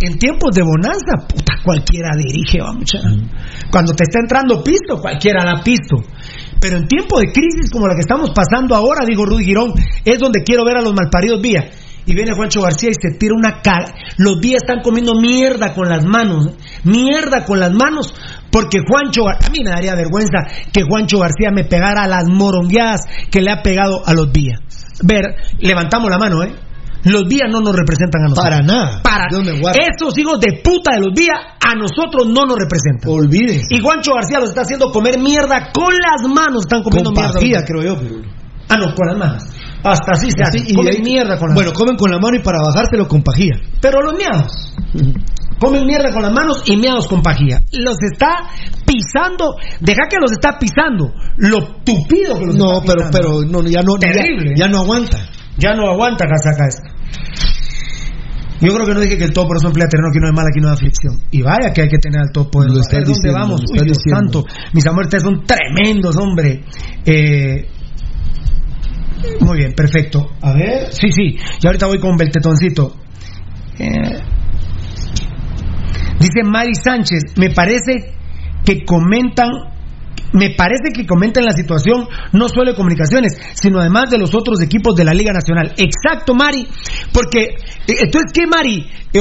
en 0.00 0.18
tiempos 0.18 0.54
de 0.54 0.62
bonanza, 0.62 1.26
puta, 1.26 1.54
cualquiera 1.64 2.10
dirige, 2.16 2.60
va 2.60 2.72
mucha. 2.72 2.98
Cuando 3.70 3.94
te 3.94 4.04
está 4.04 4.20
entrando 4.20 4.62
pisto, 4.62 5.00
cualquiera 5.00 5.44
da 5.44 5.62
pisto. 5.62 5.96
Pero 6.60 6.78
en 6.78 6.88
tiempo 6.88 7.18
de 7.18 7.32
crisis 7.32 7.70
como 7.70 7.86
la 7.86 7.94
que 7.94 8.00
estamos 8.00 8.30
pasando 8.30 8.74
ahora, 8.74 9.04
digo 9.06 9.24
Rudy 9.24 9.44
Girón, 9.44 9.72
es 10.04 10.18
donde 10.18 10.42
quiero 10.42 10.64
ver 10.64 10.78
a 10.78 10.82
los 10.82 10.94
malparidos 10.94 11.40
vía. 11.40 11.70
Y 12.06 12.14
viene 12.14 12.34
Juancho 12.34 12.62
García 12.62 12.90
y 12.90 12.94
se 12.94 13.18
tira 13.18 13.34
una 13.34 13.60
cara. 13.62 13.92
Los 14.16 14.40
días 14.40 14.62
están 14.62 14.80
comiendo 14.80 15.14
mierda 15.20 15.74
con 15.74 15.88
las 15.88 16.04
manos. 16.04 16.50
Mierda 16.84 17.44
con 17.44 17.58
las 17.58 17.72
manos. 17.72 18.14
Porque 18.50 18.78
Juancho, 18.88 19.28
a 19.28 19.50
mí 19.50 19.58
me 19.64 19.70
daría 19.70 19.96
vergüenza 19.96 20.46
que 20.72 20.84
Juancho 20.84 21.18
García 21.18 21.50
me 21.52 21.64
pegara 21.64 22.06
las 22.06 22.28
morongueadas 22.28 23.00
que 23.28 23.40
le 23.40 23.50
ha 23.50 23.60
pegado 23.60 24.06
a 24.06 24.14
los 24.14 24.32
días. 24.32 24.60
Ver, 25.02 25.34
levantamos 25.58 26.08
la 26.08 26.18
mano, 26.18 26.44
¿eh? 26.44 26.54
Los 27.06 27.28
días 27.28 27.48
no 27.50 27.60
nos 27.60 27.74
representan 27.74 28.22
a 28.22 28.28
nosotros. 28.28 28.44
Para 28.50 28.62
nada. 28.62 29.00
Para. 29.02 29.26
Esos 29.30 30.18
hijos 30.18 30.38
de 30.40 30.60
puta 30.62 30.92
de 30.94 31.00
los 31.06 31.14
días 31.14 31.38
a 31.62 31.74
nosotros 31.74 32.26
no 32.26 32.44
nos 32.44 32.58
representan. 32.58 33.08
Olviden. 33.10 33.60
Y 33.70 33.80
Juancho 33.80 34.12
García 34.14 34.40
los 34.40 34.50
está 34.50 34.62
haciendo 34.62 34.90
comer 34.90 35.18
mierda 35.18 35.70
con 35.72 35.94
las 35.94 36.28
manos. 36.28 36.62
Están 36.66 36.82
comiendo 36.82 37.10
Con 37.12 37.22
mierda. 37.22 37.34
pajilla, 37.34 37.64
creo 37.64 37.82
yo, 37.82 37.98
Pirulo. 38.00 38.28
Ah, 38.68 38.76
no, 38.76 38.94
con 38.94 39.06
las 39.06 39.16
manos. 39.16 39.44
Hasta 39.84 40.12
así 40.12 40.28
se 40.36 40.42
hace. 40.42 40.58
Y 40.66 40.74
Comen 40.74 40.94
ahí- 40.96 41.02
mierda 41.02 41.38
con 41.38 41.48
las 41.50 41.54
Bueno, 41.54 41.72
comen 41.72 41.96
con 41.96 42.10
la 42.10 42.18
mano 42.18 42.36
y 42.36 42.42
para 42.42 42.58
bajárselo 42.66 43.06
con 43.06 43.22
pajilla. 43.22 43.54
Pero 43.80 44.00
los 44.02 44.14
miados. 44.14 44.74
Comen 45.60 45.86
mierda 45.86 46.10
con 46.12 46.22
las 46.22 46.32
manos 46.32 46.62
y 46.66 46.76
miados 46.76 47.06
con 47.06 47.22
pajilla. 47.22 47.60
Los 47.72 47.96
está 48.12 48.50
pisando. 48.84 49.54
Deja 49.80 50.02
que 50.10 50.16
los 50.20 50.32
está 50.32 50.58
pisando. 50.58 51.12
Lo 51.38 51.58
tupido 51.84 52.38
que 52.38 52.46
los 52.46 52.56
No, 52.56 52.80
está 52.80 52.92
pero, 52.92 53.06
pisando. 53.08 53.18
pero 53.18 53.62
no, 53.62 53.68
ya 53.68 53.82
no, 53.82 53.94
ya- 54.00 54.10
Terrible. 54.12 54.54
Ya, 54.56 54.68
no 54.68 54.80
aguanta. 54.80 55.16
Ya 55.58 55.72
no 55.74 55.88
aguanta 55.88 56.26
casaca. 56.26 56.66
Yo 58.60 58.72
creo 58.72 58.86
que 58.86 58.94
no 58.94 59.00
dije 59.00 59.18
que 59.18 59.24
el 59.24 59.32
todo 59.32 59.46
por 59.46 59.58
eso 59.58 59.66
emplea 59.68 59.86
terreno, 59.86 60.08
que 60.12 60.20
no 60.20 60.28
es 60.28 60.34
mal, 60.34 60.46
aquí 60.46 60.60
no 60.60 60.68
hay 60.68 60.74
aflicción. 60.74 61.20
Y 61.30 61.42
vaya 61.42 61.72
que 61.74 61.82
hay 61.82 61.88
que 61.88 61.98
tener 61.98 62.20
al 62.20 62.32
topo. 62.32 62.62
Lo 62.62 62.80
estás 62.80 63.00
¿Dónde 63.00 63.12
diciendo, 63.12 63.38
vamos? 63.38 63.60
lo 63.60 63.82
Uy, 63.82 63.86
Dios 63.86 63.98
santo. 64.10 64.44
Mis 64.72 64.86
amores, 64.86 65.08
ustedes 65.08 65.24
son 65.24 65.44
tremendos, 65.44 66.16
hombre. 66.16 66.64
Eh, 67.04 67.68
muy 69.40 69.58
bien, 69.58 69.72
perfecto. 69.74 70.30
A 70.40 70.52
ver. 70.52 70.90
Sí, 70.90 71.10
sí. 71.12 71.36
Y 71.62 71.66
ahorita 71.66 71.86
voy 71.86 71.98
con 71.98 72.16
Beltetoncito. 72.16 72.96
Eh, 73.78 74.18
dice 76.18 76.42
Mari 76.44 76.74
Sánchez, 76.74 77.34
me 77.36 77.50
parece 77.50 78.14
que 78.64 78.84
comentan 78.84 79.48
me 80.32 80.50
parece 80.56 80.92
que 80.94 81.06
comentan 81.06 81.44
la 81.44 81.52
situación 81.52 82.06
no 82.32 82.48
solo 82.48 82.72
de 82.72 82.76
comunicaciones, 82.76 83.32
sino 83.54 83.80
además 83.80 84.10
de 84.10 84.18
los 84.18 84.34
otros 84.34 84.60
equipos 84.62 84.94
de 84.96 85.04
la 85.04 85.14
Liga 85.14 85.32
Nacional. 85.32 85.72
Exacto, 85.76 86.34
Mari, 86.34 86.66
porque 87.12 87.42
eh, 87.42 87.94
entonces 88.04 88.32
qué 88.34 88.46
Mari, 88.46 88.86
Eh, 89.12 89.20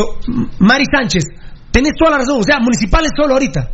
Mari 0.60 0.84
Sánchez, 0.92 1.24
tenés 1.72 1.92
toda 1.98 2.12
la 2.12 2.18
razón, 2.18 2.40
o 2.40 2.44
sea, 2.44 2.60
municipales 2.60 3.12
solo 3.16 3.34
ahorita. 3.34 3.70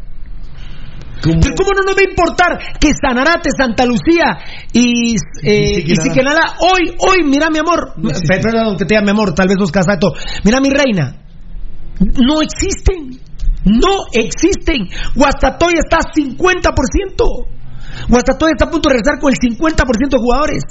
Pero 1.24 1.54
¿cómo 1.56 1.70
no 1.76 1.84
nos 1.86 1.96
va 1.96 2.00
a 2.02 2.10
importar 2.10 2.58
que 2.80 2.90
Sanarate, 3.00 3.50
Santa 3.56 3.86
Lucía 3.86 4.40
y, 4.74 5.14
eh, 5.44 5.84
y 5.86 5.96
Siquinalá, 5.96 6.56
hoy, 6.60 6.96
hoy, 6.98 7.24
mira 7.24 7.50
mi 7.52 7.60
amor, 7.60 7.94
Pe- 8.02 8.40
perdón 8.42 8.76
que 8.76 8.86
te 8.86 8.96
llame 8.96 9.06
mi 9.06 9.12
amor, 9.12 9.34
tal 9.36 9.48
vez 9.48 9.58
dos 9.58 9.72
casato, 9.72 10.14
mira 10.44 10.60
mi 10.60 10.70
reina, 10.72 11.16
no 12.00 12.42
existen, 12.42 13.20
no 13.66 14.06
existen. 14.12 14.88
Guastatoya 15.16 15.80
está 15.80 16.00
50%. 16.00 17.48
Guastatoya 18.08 18.52
está 18.54 18.66
a 18.66 18.70
punto 18.70 18.90
de 18.90 18.96
regresar 18.96 19.20
con 19.20 19.32
el 19.34 19.38
50% 19.38 20.10
de 20.10 20.18
jugadores. 20.18 20.64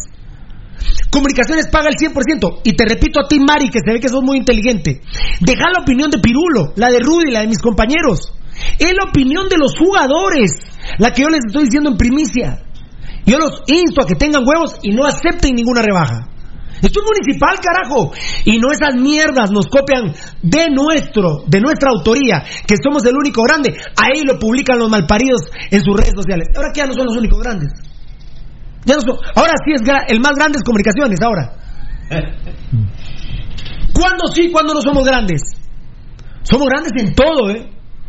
Comunicaciones 1.10 1.68
paga 1.68 1.88
el 1.88 1.96
100%. 1.96 2.60
Y 2.64 2.72
te 2.72 2.84
repito 2.84 3.20
a 3.20 3.28
ti, 3.28 3.38
Mari, 3.38 3.68
que 3.68 3.80
se 3.84 3.92
ve 3.92 4.00
que 4.00 4.08
sos 4.08 4.22
muy 4.22 4.38
inteligente. 4.38 5.02
Deja 5.40 5.70
la 5.72 5.82
opinión 5.82 6.10
de 6.10 6.18
Pirulo, 6.18 6.72
la 6.76 6.90
de 6.90 7.00
Rudy, 7.00 7.30
la 7.30 7.40
de 7.40 7.48
mis 7.48 7.60
compañeros. 7.60 8.32
Es 8.78 8.92
la 8.92 9.10
opinión 9.10 9.48
de 9.48 9.56
los 9.56 9.76
jugadores, 9.78 10.52
la 10.98 11.12
que 11.12 11.22
yo 11.22 11.28
les 11.28 11.40
estoy 11.46 11.64
diciendo 11.64 11.90
en 11.90 11.96
primicia. 11.96 12.62
Yo 13.26 13.38
los 13.38 13.62
insto 13.66 14.02
a 14.02 14.06
que 14.06 14.14
tengan 14.14 14.46
huevos 14.46 14.78
y 14.82 14.92
no 14.92 15.04
acepten 15.04 15.54
ninguna 15.54 15.82
rebaja. 15.82 16.29
Esto 16.82 17.00
es 17.00 17.06
municipal, 17.06 17.56
carajo. 17.60 18.12
Y 18.44 18.58
no 18.58 18.72
esas 18.72 18.94
mierdas 18.96 19.50
nos 19.50 19.66
copian 19.66 20.14
de 20.42 20.68
nuestro, 20.70 21.44
de 21.46 21.60
nuestra 21.60 21.90
autoría, 21.90 22.42
que 22.66 22.74
somos 22.82 23.04
el 23.04 23.14
único 23.16 23.42
grande. 23.42 23.74
Ahí 23.96 24.22
lo 24.24 24.38
publican 24.38 24.78
los 24.78 24.88
malparidos 24.90 25.42
en 25.70 25.82
sus 25.82 25.96
redes 25.96 26.12
sociales. 26.16 26.48
Ahora 26.56 26.70
que 26.72 26.80
ya 26.80 26.86
no 26.86 26.94
son 26.94 27.06
los 27.06 27.16
únicos 27.16 27.38
grandes. 27.42 27.68
Ya 28.86 28.94
no 28.96 29.00
son- 29.02 29.18
ahora 29.36 29.52
sí 29.64 29.72
es 29.74 29.82
gra- 29.82 30.04
el 30.08 30.20
más 30.20 30.32
grande 30.34 30.58
es 30.58 30.64
comunicaciones, 30.64 31.20
ahora. 31.20 31.56
¿Cuándo 33.92 34.28
sí, 34.34 34.50
cuándo 34.50 34.74
no 34.74 34.80
somos 34.80 35.04
grandes? 35.04 35.42
Somos 36.42 36.66
grandes 36.68 36.92
en 36.96 37.14
todo, 37.14 37.50
¿eh? 37.50 37.68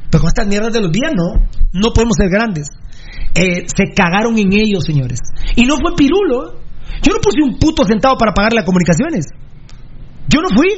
Pero 0.10 0.22
con 0.22 0.28
estas 0.28 0.48
mierdas 0.48 0.74
de 0.74 0.82
los 0.82 0.92
días, 0.92 1.12
no. 1.16 1.46
No 1.74 1.92
podemos 1.94 2.16
ser 2.18 2.30
grandes. 2.30 2.68
Eh, 3.36 3.66
se 3.68 3.94
cagaron 3.94 4.38
en 4.38 4.52
ellos, 4.54 4.84
señores. 4.86 5.20
Y 5.56 5.66
no 5.66 5.76
fue 5.78 5.96
Pirulo. 5.96 6.54
¿eh? 6.54 6.61
Yo 7.02 7.14
no 7.14 7.20
puse 7.22 7.42
un 7.44 7.58
puto 7.58 7.84
centavo 7.86 8.18
para 8.18 8.34
pagarle 8.34 8.62
a 8.62 8.66
comunicaciones. 8.66 9.26
Yo 10.28 10.42
no 10.42 10.50
fui. 10.56 10.70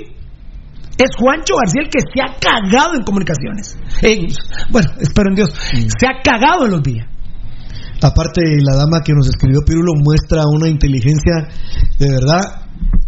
Es 0.98 1.10
Juancho 1.18 1.56
García 1.58 1.82
el 1.84 1.90
que 1.90 2.00
se 2.02 2.22
ha 2.22 2.38
cagado 2.40 2.94
en 2.96 3.04
comunicaciones. 3.04 3.76
En- 4.02 4.28
bueno, 4.70 4.90
espero 5.00 5.30
en 5.30 5.36
Dios. 5.36 5.50
Se 6.00 6.06
ha 6.08 6.22
cagado 6.24 6.66
en 6.66 6.72
los 6.72 6.84
días. 6.84 7.08
Aparte, 8.02 8.42
la 8.62 8.76
dama 8.76 9.00
que 9.04 9.14
nos 9.14 9.28
escribió 9.30 9.62
Pirulo 9.66 9.94
muestra 10.04 10.44
una 10.48 10.68
inteligencia 10.68 11.48
de 12.00 12.10
verdad. 12.10 12.42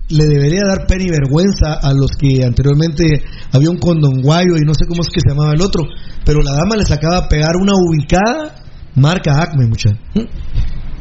Le 0.08 0.26
debería 0.26 0.62
dar 0.68 0.86
pena 0.88 1.04
y 1.04 1.10
vergüenza 1.10 1.74
a 1.82 1.92
los 1.94 2.12
que 2.18 2.46
anteriormente 2.46 3.24
había 3.52 3.72
un 3.72 3.78
condonguayo 3.80 4.56
y 4.56 4.62
no 4.66 4.74
sé 4.74 4.86
cómo 4.88 5.02
es 5.02 5.10
que 5.10 5.20
se 5.20 5.30
llamaba 5.30 5.54
el 5.54 5.62
otro. 5.62 5.84
Pero 6.24 6.42
la 6.42 6.52
dama 6.54 6.76
les 6.78 6.92
acaba 6.92 7.22
de 7.22 7.28
pegar 7.28 7.56
una 7.58 7.74
ubicada 7.76 8.56
marca 8.96 9.42
Acme, 9.42 9.66
mucha. 9.68 9.90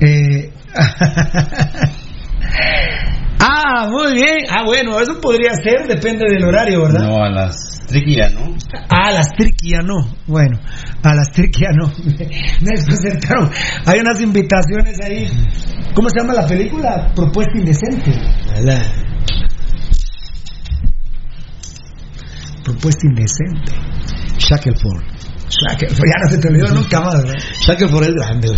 Eh, 0.00 0.52
ah, 3.40 3.88
muy 3.90 4.14
bien. 4.14 4.46
Ah, 4.50 4.64
bueno, 4.64 4.98
eso 5.00 5.20
podría 5.20 5.52
ser, 5.54 5.86
depende 5.86 6.24
del 6.28 6.44
horario, 6.44 6.82
¿verdad? 6.82 7.00
No, 7.00 7.22
a 7.22 7.30
las 7.30 7.80
triquillas, 7.86 8.32
¿no? 8.32 8.56
Ah, 8.88 9.08
a 9.08 9.12
las 9.12 9.28
triquia 9.30 9.82
no. 9.82 10.16
Bueno, 10.26 10.58
a 11.02 11.14
las 11.14 11.30
triquia 11.30 11.70
no. 11.72 11.86
Me 12.60 12.76
desconcertaron. 12.76 13.50
Hay 13.86 14.00
unas 14.00 14.20
invitaciones 14.20 15.00
ahí. 15.02 15.30
¿Cómo 15.94 16.10
se 16.10 16.20
llama 16.20 16.34
la 16.34 16.46
película? 16.46 17.10
Propuesta 17.14 17.56
indecente. 17.56 18.12
Propuesta 22.64 23.06
indecente. 23.06 23.72
Shackelford. 24.38 25.04
Shackelford, 25.48 26.06
ya 26.06 26.14
no 26.24 26.30
se 26.30 26.38
te 26.38 26.48
olvidó 26.48 26.74
nunca 26.74 27.00
más, 27.00 27.22
¿verdad? 27.22 27.38
Shackelford 27.60 28.04
es 28.04 28.14
grande, 28.14 28.48
el 28.48 28.56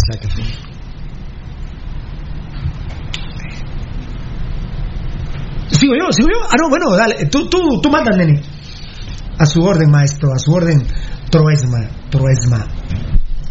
¿Sigo 5.71 5.95
yo? 5.95 6.13
¿Sigo 6.13 6.29
yo? 6.29 6.47
Ah, 6.51 6.57
no, 6.61 6.69
bueno, 6.69 6.97
dale. 6.97 7.27
Tú, 7.27 7.49
tú, 7.49 7.81
tú 7.83 7.91
mandas, 7.91 8.17
nene. 8.17 8.43
A 9.39 9.47
su 9.47 9.63
orden, 9.63 9.91
maestro. 9.91 10.33
A 10.33 10.39
su 10.39 10.53
orden, 10.53 10.87
Troesma. 11.31 11.89
Troesma. 12.11 12.67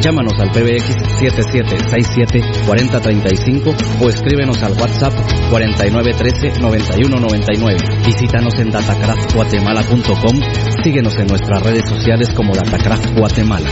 Llámanos 0.00 0.34
al 0.38 0.50
PBX 0.50 0.96
7767-4035 1.20 3.74
o 4.00 4.08
escríbenos 4.08 4.62
al 4.62 4.72
WhatsApp 4.72 5.12
4913-9199. 5.50 8.04
Visítanos 8.04 8.54
en 8.58 8.70
datacraftguatemala.com. 8.70 10.40
Síguenos 10.84 11.18
en 11.18 11.26
nuestras 11.26 11.62
redes 11.62 11.88
sociales 11.88 12.28
como 12.34 12.54
Datacraft 12.54 13.18
Guatemala. 13.18 13.68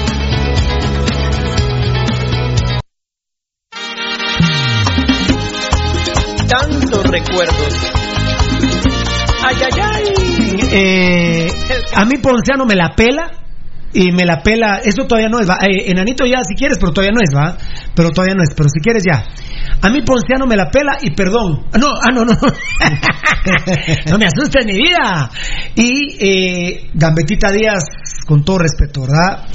Tantos 6.49 7.05
recuerdos. 7.11 7.75
Ay, 9.43 9.57
ay, 9.63 9.81
ay. 9.83 10.05
Eh, 10.73 11.47
a 11.95 12.05
mí 12.05 12.19
Ponciano 12.19 12.65
me 12.65 12.75
la 12.75 12.97
pela 12.97 13.31
y 13.95 14.13
me 14.13 14.25
la 14.25 14.43
pela. 14.43 14.81
Eso 14.85 15.07
todavía 15.07 15.29
no 15.29 15.39
es, 15.41 15.49
va. 15.49 15.59
Eh, 15.63 15.91
enanito 15.91 16.27
ya 16.27 16.43
si 16.45 16.55
quieres, 16.55 16.79
pero 16.79 16.93
todavía 16.93 17.15
no 17.15 17.23
es, 17.23 17.35
va. 17.35 17.57
Pero 17.95 18.11
todavía 18.11 18.35
no 18.35 18.43
es, 18.43 18.51
pero 18.55 18.69
si 18.69 18.81
quieres 18.81 19.05
ya. 19.07 19.25
A 19.81 19.89
mí 19.91 20.03
Ponciano 20.03 20.47
me 20.47 20.57
la 20.57 20.71
pela 20.71 20.99
y 21.01 21.15
perdón. 21.15 21.67
No, 21.79 21.89
ah, 21.89 22.11
no, 22.13 22.25
no. 22.25 22.35
no 24.11 24.19
me 24.19 24.27
asustes 24.27 24.67
mi 24.67 24.75
vida. 24.75 25.31
Y 25.77 26.17
eh, 26.21 26.91
Gambetita 26.93 27.51
Díaz, 27.51 27.85
con 28.27 28.45
todo 28.45 28.59
respeto, 28.59 29.03
¿verdad? 29.03 29.47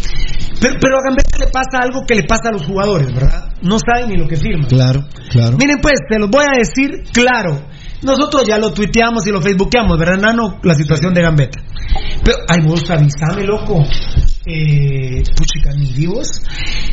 Pero, 0.62 0.76
pero 0.80 0.98
a 0.98 1.04
Gambetta 1.04 1.38
le 1.38 1.48
pasa 1.48 1.84
algo 1.84 2.06
que 2.06 2.16
le 2.16 2.24
pasa 2.24 2.50
a 2.50 2.52
los 2.52 2.66
jugadores, 2.66 3.14
¿verdad? 3.14 3.54
No 3.62 3.78
saben 3.80 4.10
ni 4.10 4.18
lo 4.18 4.28
que 4.28 4.38
firman. 4.38 4.68
Claro, 4.68 5.06
claro. 5.30 5.58
Miren, 5.58 5.80
pues, 5.82 5.96
se 6.10 6.20
los 6.20 6.30
voy 6.30 6.46
a 6.46 6.58
decir 6.58 7.04
claro. 7.14 7.68
Nosotros 8.02 8.44
ya 8.48 8.58
lo 8.58 8.72
tuiteamos 8.72 9.28
y 9.28 9.32
lo 9.32 9.42
facebookeamos, 9.42 9.98
¿verdad, 10.00 10.18
Nano? 10.18 10.60
La 10.64 10.74
situación 10.74 11.14
de 11.14 11.22
Gambetta. 11.22 11.60
Pero, 12.24 12.38
ay, 12.48 12.66
vos 12.66 12.90
avísame, 12.90 13.44
loco. 13.44 13.84
Eh, 14.46 15.24
puchica, 15.36 15.72
ni 15.74 15.92
vivos. 15.94 16.42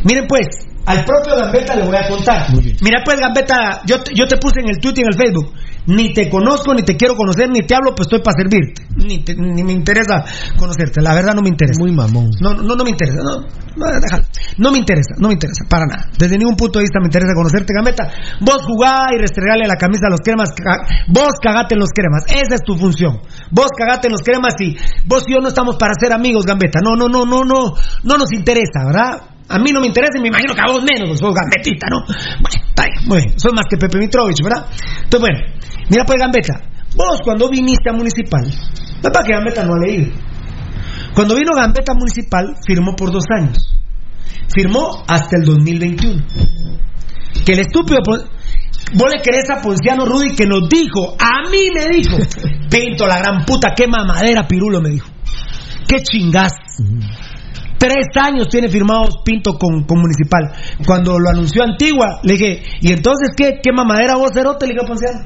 Miren, 0.05 0.27
pues, 0.27 0.47
al 0.87 1.05
propio 1.05 1.37
Gambetta 1.37 1.75
le 1.75 1.85
voy 1.85 1.97
a 1.97 2.09
contar. 2.09 2.47
Mira, 2.81 3.03
pues, 3.05 3.19
Gambetta, 3.21 3.83
yo, 3.87 4.03
te- 4.03 4.15
yo 4.15 4.27
te 4.27 4.37
puse 4.39 4.61
en 4.61 4.71
el 4.71 4.79
Twitter 4.79 5.01
y 5.01 5.03
en 5.03 5.09
el 5.13 5.19
Facebook. 5.19 5.53
Ni 5.89 6.13
te 6.13 6.29
conozco, 6.29 6.75
ni 6.75 6.83
te 6.83 6.97
quiero 6.97 7.15
conocer, 7.15 7.49
ni 7.49 7.61
te 7.63 7.75
hablo, 7.77 7.95
pues 7.95 8.07
estoy 8.07 8.21
para 8.21 8.35
servirte. 8.37 8.83
Ni, 8.97 9.23
te- 9.23 9.37
ni 9.37 9.63
me 9.63 9.73
interesa 9.73 10.25
conocerte. 10.59 11.01
La 11.01 11.15
verdad 11.15 11.35
no 11.35 11.43
me 11.43 11.49
interesa. 11.49 11.79
Muy 11.79 11.93
mamón. 11.93 12.31
No, 12.41 12.55
no, 12.55 12.75
no 12.75 12.83
me 12.85 12.91
interesa. 12.91 13.19
No, 13.23 13.41
no, 13.77 13.87
déjalo. 14.01 14.25
No 14.59 14.73
me 14.73 14.79
interesa, 14.79 15.15
no 15.19 15.29
me 15.29 15.35
interesa, 15.35 15.65
para 15.69 15.87
nada. 15.87 16.11
Desde 16.19 16.39
ningún 16.39 16.57
punto 16.57 16.79
de 16.81 16.85
vista 16.85 16.99
me 16.99 17.07
interesa 17.07 17.35
conocerte, 17.35 17.73
Gambetta. 17.73 18.11
Vos 18.41 18.65
jugá 18.67 19.07
y 19.15 19.19
restregarle 19.21 19.67
la 19.69 19.77
camisa 19.77 20.07
a 20.09 20.11
los 20.11 20.21
cremas. 20.21 20.51
Vos 21.09 21.35
cagate 21.41 21.75
en 21.75 21.81
los 21.81 21.91
cremas. 21.95 22.25
Esa 22.27 22.57
es 22.57 22.63
tu 22.63 22.75
función. 22.77 23.21
Vos 23.53 23.69
cagate 23.79 24.09
en 24.09 24.13
los 24.13 24.23
cremas 24.23 24.55
y 24.61 24.77
vos 25.07 25.25
y 25.29 25.33
yo 25.35 25.39
no 25.41 25.49
estamos 25.49 25.77
para 25.77 25.95
ser 26.01 26.13
amigos, 26.13 26.47
Gambetta. 26.47 26.81
No, 26.83 26.97
no, 26.97 27.09
no, 27.09 27.25
no, 27.27 27.45
no. 27.45 27.75
No 28.03 28.19
nos 28.19 28.33
interesa, 28.33 28.85
¿verdad? 28.87 29.23
A 29.49 29.59
mí 29.59 29.71
no 29.73 29.81
me 29.81 29.87
interesa 29.87 30.19
y 30.19 30.23
me 30.23 30.29
imagino 30.29 30.55
que 30.55 30.61
a 30.61 30.67
vos 30.67 30.83
menos, 30.83 31.09
vos 31.09 31.19
sos 31.19 31.35
gambetita, 31.35 31.87
¿no? 31.89 32.03
Bueno, 32.07 32.67
está 32.69 32.85
bien, 32.85 33.09
muy 33.09 33.19
bien. 33.19 33.39
Soy 33.39 33.53
más 33.53 33.67
que 33.71 33.77
Pepe 33.77 33.99
Mitrovich, 33.99 34.43
¿verdad? 34.43 34.67
Entonces, 35.05 35.21
bueno, 35.21 35.39
mira 35.89 36.05
pues, 36.05 36.19
Gambetta. 36.19 36.55
Vos 36.97 37.21
cuando 37.23 37.49
viniste 37.49 37.91
a 37.91 37.93
Municipal, 37.93 38.43
no 38.43 38.49
es 38.49 39.11
para 39.13 39.25
que 39.25 39.33
Gambetta 39.33 39.65
no 39.65 39.75
ha 39.75 39.87
leído. 39.87 40.13
Cuando 41.15 41.35
vino 41.35 41.55
Gambetta 41.55 41.95
Municipal, 41.95 42.57
firmó 42.67 42.95
por 42.97 43.13
dos 43.13 43.25
años. 43.39 43.75
Firmó 44.55 45.05
hasta 45.07 45.39
el 45.39 45.45
2021. 45.45 46.25
Que 47.45 47.53
el 47.53 47.61
estúpido. 47.61 48.01
Vos 48.95 49.11
le 49.13 49.23
querés 49.23 49.49
a 49.51 49.61
Ponciano 49.61 50.05
Rudy 50.05 50.35
que 50.35 50.47
nos 50.47 50.69
dijo, 50.69 51.17
a 51.19 51.49
mí 51.51 51.71
me 51.75 51.89
dijo, 51.89 52.17
Pinto 52.71 53.07
la 53.07 53.19
gran 53.19 53.45
puta, 53.45 53.75
qué 53.75 53.87
mamadera 53.87 54.47
Pirulo 54.47 54.81
me 54.81 54.91
dijo. 54.91 55.09
Qué 55.89 56.03
chingás. 56.03 56.53
Tres 57.79 58.07
años 58.21 58.49
tiene 58.49 58.69
firmados 58.69 59.19
Pinto 59.25 59.55
con, 59.59 59.85
con 59.85 60.01
Municipal. 60.01 60.53
Cuando 60.87 61.19
lo 61.19 61.29
anunció 61.29 61.63
Antigua, 61.63 62.21
le 62.23 62.33
dije, 62.35 62.63
¿y 62.81 62.93
entonces 62.93 63.31
qué, 63.37 63.61
qué 63.63 63.73
mamadera 63.73 64.17
vos, 64.17 64.31
Cerote? 64.33 64.67
Le 64.67 64.73
dije 64.73 64.85
a 64.85 64.89
Ponciano. 64.89 65.21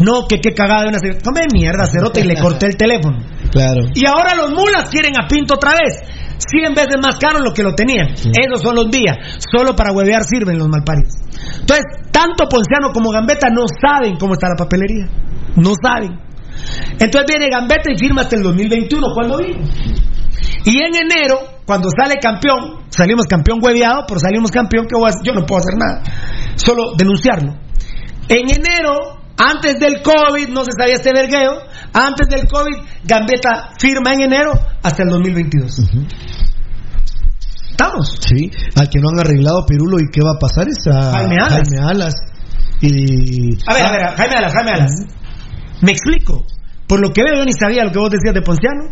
No, 0.00 0.26
que 0.28 0.38
qué 0.40 0.54
cagada 0.54 0.82
de 0.82 0.88
una 0.88 0.98
Cerote. 0.98 1.22
Come 1.24 1.40
mierda, 1.52 1.86
Cerote, 1.86 2.20
y 2.20 2.24
le 2.24 2.36
corté 2.40 2.66
el 2.66 2.76
teléfono. 2.76 3.18
Claro. 3.50 3.88
Y 3.94 4.06
ahora 4.06 4.34
los 4.34 4.50
mulas 4.52 4.90
quieren 4.90 5.12
a 5.18 5.26
Pinto 5.26 5.54
otra 5.54 5.72
vez. 5.72 6.02
Cien 6.38 6.72
veces 6.72 6.96
más 7.02 7.18
caro 7.18 7.40
lo 7.40 7.52
que 7.52 7.62
lo 7.62 7.74
tenían. 7.74 8.10
Esos 8.12 8.62
son 8.62 8.76
los 8.76 8.90
días. 8.90 9.16
Solo 9.50 9.74
para 9.74 9.92
huevear 9.92 10.22
sirven 10.22 10.56
los 10.56 10.68
malparidos. 10.68 11.14
Entonces, 11.60 11.84
tanto 12.12 12.48
Ponciano 12.48 12.92
como 12.92 13.10
Gambetta 13.10 13.48
no 13.50 13.64
saben 13.66 14.16
cómo 14.16 14.34
está 14.34 14.48
la 14.48 14.56
papelería. 14.56 15.06
No 15.56 15.72
saben. 15.82 16.28
Entonces 16.98 17.26
viene 17.28 17.50
Gambetta 17.50 17.90
y 17.92 17.98
firma 17.98 18.22
hasta 18.22 18.36
el 18.36 18.42
2021, 18.42 19.06
cuando 19.14 19.38
vino. 19.38 19.58
Y 20.64 20.78
en 20.78 20.94
enero, 20.94 21.38
cuando 21.64 21.88
sale 21.90 22.16
campeón, 22.20 22.86
salimos 22.88 23.26
campeón 23.26 23.58
hueveado, 23.62 24.04
pero 24.06 24.20
salimos 24.20 24.50
campeón, 24.50 24.86
que 24.86 24.96
voy 24.96 25.06
a 25.06 25.08
hacer? 25.10 25.22
yo 25.24 25.32
no 25.32 25.46
puedo 25.46 25.60
hacer 25.60 25.78
nada. 25.78 26.02
Solo 26.56 26.94
denunciarlo. 26.96 27.54
En 28.28 28.50
enero, 28.50 29.18
antes 29.38 29.78
del 29.78 30.02
COVID, 30.02 30.48
no 30.48 30.64
se 30.64 30.72
sabía 30.78 30.96
este 30.96 31.12
vergueo, 31.12 31.62
antes 31.92 32.28
del 32.28 32.46
COVID, 32.48 32.76
Gambetta 33.04 33.70
firma 33.78 34.12
en 34.14 34.22
enero 34.22 34.52
hasta 34.82 35.02
el 35.04 35.10
2022. 35.10 35.78
¿Estamos? 37.70 38.18
Sí, 38.20 38.50
al 38.74 38.88
que 38.88 38.98
no 39.00 39.10
han 39.10 39.20
arreglado 39.20 39.64
Pirulo 39.64 39.98
y 40.00 40.10
qué 40.10 40.20
va 40.20 40.32
a 40.34 40.38
pasar 40.38 40.66
es 40.68 40.84
a 40.92 41.12
Jaime 41.12 41.36
Alas. 41.36 41.62
Jaime 41.62 41.88
Alas. 41.88 42.14
Y 42.80 43.56
A 43.66 43.74
ver, 43.74 43.86
a 43.86 43.90
ver, 43.92 44.16
Jaime 44.16 44.34
Alas, 44.36 44.52
Jaime 44.52 44.70
Alas. 44.72 44.90
Me 45.82 45.92
explico. 45.92 46.44
Por 46.88 47.00
lo 47.00 47.12
que 47.12 47.22
veo, 47.22 47.36
yo 47.36 47.44
ni 47.44 47.52
sabía 47.52 47.84
lo 47.84 47.92
que 47.92 47.98
vos 47.98 48.10
decías 48.10 48.34
de 48.34 48.42
Ponciano. 48.42 48.90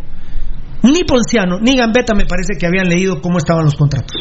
Ni 0.82 1.05
Ponciano, 1.05 1.59
ni 1.61 1.77
Gambetta 1.77 2.15
me 2.15 2.27
parece 2.27 2.55
que 2.59 2.66
habían 2.66 2.89
leído 2.89 3.20
cómo 3.20 3.39
estaban 3.39 3.65
los 3.65 3.74
contratos. 3.74 4.16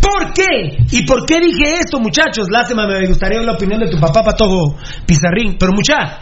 ¿Por 0.00 0.32
qué? 0.32 0.78
¿Y 0.92 1.04
por 1.04 1.26
qué 1.26 1.40
dije 1.40 1.80
esto, 1.80 2.00
muchachos? 2.00 2.48
Lástima, 2.50 2.86
me 2.86 3.06
gustaría 3.06 3.42
la 3.42 3.52
opinión 3.52 3.80
de 3.80 3.90
tu 3.90 4.00
papá, 4.00 4.22
Patojo 4.22 4.76
Pizarrín. 5.06 5.56
Pero, 5.58 5.72
mucha, 5.72 6.20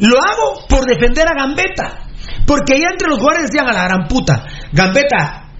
lo 0.00 0.16
hago 0.18 0.66
por 0.68 0.86
defender 0.86 1.26
a 1.28 1.34
Gambetta. 1.34 2.08
Porque 2.46 2.80
ya 2.80 2.88
entre 2.90 3.08
los 3.08 3.18
jugadores 3.18 3.50
decían 3.50 3.68
a 3.68 3.72
la 3.72 3.84
gran 3.84 4.08
puta, 4.08 4.44
Gambetta 4.72 5.50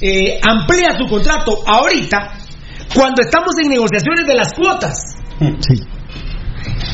eh, 0.00 0.40
amplía 0.42 0.96
su 0.96 1.06
contrato 1.06 1.62
ahorita 1.66 2.38
cuando 2.94 3.22
estamos 3.22 3.54
en 3.62 3.70
negociaciones 3.70 4.26
de 4.26 4.34
las 4.34 4.52
cuotas. 4.54 4.94
Sí. 5.38 5.74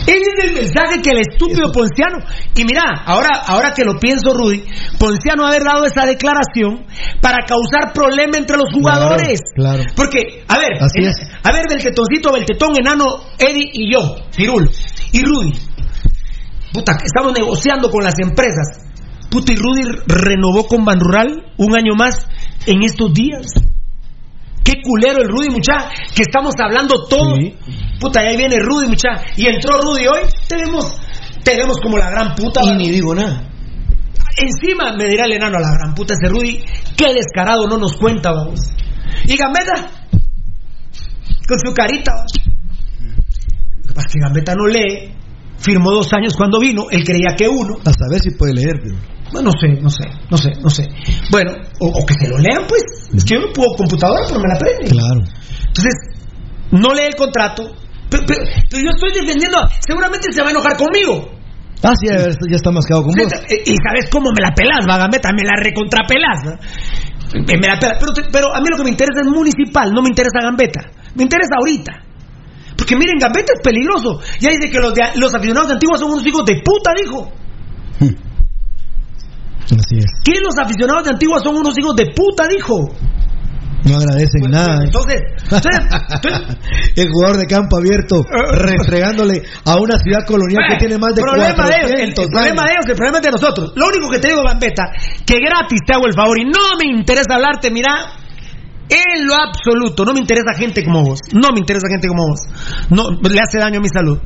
Ese 0.06 0.30
es 0.36 0.44
el 0.44 0.52
mensaje 0.54 1.02
que 1.02 1.10
el 1.10 1.20
estúpido 1.20 1.70
Ponciano. 1.72 2.18
Y 2.54 2.64
mira, 2.64 2.82
ahora, 3.06 3.28
ahora 3.46 3.72
que 3.74 3.84
lo 3.84 3.98
pienso, 3.98 4.32
Rudy, 4.34 4.62
Ponciano 4.98 5.46
haber 5.46 5.62
dado 5.64 5.84
esa 5.86 6.06
declaración 6.06 6.86
para 7.20 7.38
causar 7.46 7.92
problema 7.92 8.38
entre 8.38 8.56
los 8.56 8.72
jugadores. 8.72 9.40
Claro. 9.54 9.82
Porque, 9.94 10.44
a 10.48 10.58
ver, 10.58 10.72
Así 10.80 11.00
en- 11.02 11.08
es. 11.08 11.16
a 11.42 11.52
ver, 11.52 11.64
Beltetoncito, 11.68 12.32
Beltetón, 12.32 12.70
Enano, 12.78 13.04
Eddie 13.38 13.70
y 13.72 13.92
yo, 13.92 14.16
Pirul, 14.36 14.70
y 15.12 15.22
Rudy. 15.22 15.52
Puta, 16.72 16.96
que 16.98 17.06
estamos 17.06 17.32
negociando 17.32 17.90
con 17.90 18.04
las 18.04 18.14
empresas. 18.18 18.80
Puta, 19.30 19.52
y 19.52 19.56
Rudy 19.56 19.82
renovó 20.06 20.66
con 20.66 20.84
Ban 20.84 21.00
Rural 21.00 21.52
un 21.58 21.74
año 21.76 21.94
más 21.96 22.26
en 22.66 22.82
estos 22.82 23.12
días. 23.12 23.46
Qué 24.68 24.82
culero 24.82 25.22
el 25.22 25.28
Rudy, 25.30 25.48
mucha, 25.48 25.88
que 26.14 26.24
estamos 26.24 26.52
hablando 26.62 27.06
todo. 27.08 27.34
Puta, 27.98 28.22
y 28.22 28.26
ahí 28.26 28.36
viene 28.36 28.56
Rudy, 28.60 28.88
mucha. 28.88 29.08
Y 29.34 29.46
entró 29.46 29.80
Rudy 29.80 30.06
hoy, 30.06 30.28
tenemos, 30.46 30.94
tenemos 31.42 31.78
como 31.80 31.96
la 31.96 32.10
gran 32.10 32.34
puta. 32.34 32.60
Y 32.64 32.76
ni 32.76 32.90
digo 32.90 33.14
nada. 33.14 33.48
Encima 34.36 34.94
me 34.94 35.08
dirá 35.08 35.24
el 35.24 35.32
enano 35.32 35.56
a 35.56 35.60
la 35.60 35.70
gran 35.72 35.94
puta 35.94 36.12
ese 36.12 36.30
Rudy, 36.30 36.62
qué 36.98 37.14
descarado 37.14 37.66
no 37.66 37.78
nos 37.78 37.96
cuenta, 37.96 38.30
vamos. 38.30 38.60
Y 39.24 39.36
Gambetta, 39.38 39.88
con 41.48 41.58
su 41.58 41.72
carita. 41.72 42.12
¿va? 42.12 42.24
Lo 43.74 43.88
que 43.88 43.94
pasa 43.94 44.06
es 44.06 44.12
que 44.12 44.20
Gambetta 44.20 44.54
no 44.54 44.66
lee, 44.66 45.14
firmó 45.58 45.90
dos 45.92 46.12
años 46.12 46.34
cuando 46.36 46.60
vino, 46.60 46.84
él 46.90 47.04
creía 47.04 47.34
que 47.34 47.48
uno. 47.48 47.78
A 47.86 47.92
saber 47.92 48.20
si 48.20 48.32
puede 48.32 48.52
leer. 48.52 48.80
pero- 48.82 49.17
no 49.32 49.52
sé, 49.52 49.68
no 49.80 49.90
sé, 49.90 50.04
no 50.30 50.36
sé, 50.36 50.52
no 50.62 50.70
sé. 50.70 50.88
Bueno, 51.30 51.52
o, 51.80 51.86
o 51.88 52.06
que 52.06 52.14
se 52.14 52.28
lo 52.28 52.38
lean, 52.38 52.64
pues. 52.68 52.82
Es 53.14 53.24
que 53.24 53.34
yo 53.34 53.40
no 53.40 53.52
puedo 53.52 53.68
computadora, 53.76 54.20
pero 54.26 54.40
me 54.40 54.48
la 54.48 54.54
aprende. 54.54 54.90
Claro. 54.90 55.20
Entonces, 55.68 55.94
no 56.72 56.92
lee 56.94 57.06
el 57.08 57.14
contrato. 57.16 57.70
Pero, 58.10 58.24
pero- 58.26 58.44
pero 58.70 58.82
yo 58.82 58.90
estoy 58.90 59.12
defendiendo. 59.20 59.58
Seguramente 59.86 60.32
se 60.32 60.40
va 60.42 60.48
a 60.48 60.50
enojar 60.52 60.76
conmigo. 60.76 61.28
Ah, 61.82 61.92
sí, 61.94 62.08
ya, 62.08 62.56
está 62.56 62.70
mascado 62.72 63.02
con 63.04 63.12
vos. 63.14 63.28
Y 63.64 63.74
sabes 63.86 64.10
cómo 64.10 64.30
me 64.30 64.40
la 64.42 64.52
pelas, 64.54 64.84
Bagambeta, 64.86 65.30
me 65.32 65.44
la 65.44 65.54
recontrapelas. 65.62 66.42
¿no? 66.44 66.52
Me 67.44 67.68
la. 67.68 67.78
Pero, 67.78 68.12
pero 68.32 68.54
a 68.54 68.60
mí 68.60 68.66
lo 68.70 68.76
que 68.78 68.84
me 68.84 68.90
interesa 68.90 69.20
es 69.20 69.28
municipal, 69.28 69.92
no 69.92 70.02
me 70.02 70.08
interesa 70.08 70.40
Gambeta. 70.42 70.80
Me 71.14 71.22
interesa 71.22 71.54
ahorita. 71.60 71.92
Porque 72.76 72.96
miren, 72.96 73.18
Gambeta 73.20 73.52
es 73.54 73.60
peligroso. 73.62 74.20
Ya 74.40 74.50
dice 74.50 74.70
que 74.70 74.78
los, 74.80 74.94
de- 74.94 75.12
los 75.20 75.32
aficionados 75.34 75.68
de 75.68 75.74
Antigua 75.74 75.98
son 75.98 76.10
unos 76.12 76.26
hijos 76.26 76.44
de 76.46 76.62
puta, 76.64 76.92
dijo. 76.98 77.30
Así 79.76 79.98
es. 79.98 80.06
Que 80.24 80.40
los 80.40 80.56
aficionados 80.58 81.04
de 81.04 81.10
Antigua 81.10 81.40
son 81.42 81.56
unos 81.56 81.74
hijos 81.78 81.94
de 81.96 82.06
puta, 82.14 82.46
dijo. 82.48 82.88
No 83.84 83.96
agradecen 83.96 84.50
nada. 84.50 84.84
Entonces, 84.84 85.20
entonces, 85.44 85.70
entonces, 85.80 86.56
El 86.96 87.08
jugador 87.10 87.36
de 87.38 87.46
campo 87.46 87.76
abierto 87.76 88.24
restregándole 88.52 89.42
a 89.64 89.76
una 89.76 89.98
ciudad 89.98 90.26
colonial 90.26 90.64
que 90.68 90.76
tiene 90.78 90.98
más 90.98 91.14
de 91.14 91.22
problema 91.22 91.68
de 91.68 91.76
ellos, 91.78 91.90
el, 91.94 92.14
400 92.14 92.24
el 92.24 92.30
problema 92.30 92.62
de 92.64 92.72
ellos, 92.72 92.86
el 92.88 92.96
problema 92.96 93.18
es 93.18 93.24
de 93.24 93.30
nosotros. 93.30 93.72
Lo 93.76 93.86
único 93.86 94.10
que 94.10 94.18
te 94.18 94.28
digo, 94.28 94.42
Gambetta, 94.42 94.82
que 95.24 95.36
gratis 95.38 95.80
te 95.86 95.94
hago 95.94 96.06
el 96.06 96.14
favor 96.14 96.38
y 96.40 96.44
no 96.44 96.74
me 96.76 96.90
interesa 96.90 97.34
hablarte, 97.34 97.70
mira, 97.70 98.18
en 98.88 99.26
lo 99.26 99.34
absoluto, 99.34 100.04
no 100.04 100.12
me 100.12 100.20
interesa 100.20 100.54
gente 100.56 100.82
como 100.82 101.04
vos, 101.04 101.20
no 101.32 101.52
me 101.52 101.60
interesa 101.60 101.88
gente 101.88 102.08
como 102.08 102.26
vos, 102.26 102.40
no, 102.90 103.10
le 103.28 103.40
hace 103.40 103.58
daño 103.58 103.78
a 103.78 103.82
mi 103.82 103.88
salud, 103.88 104.18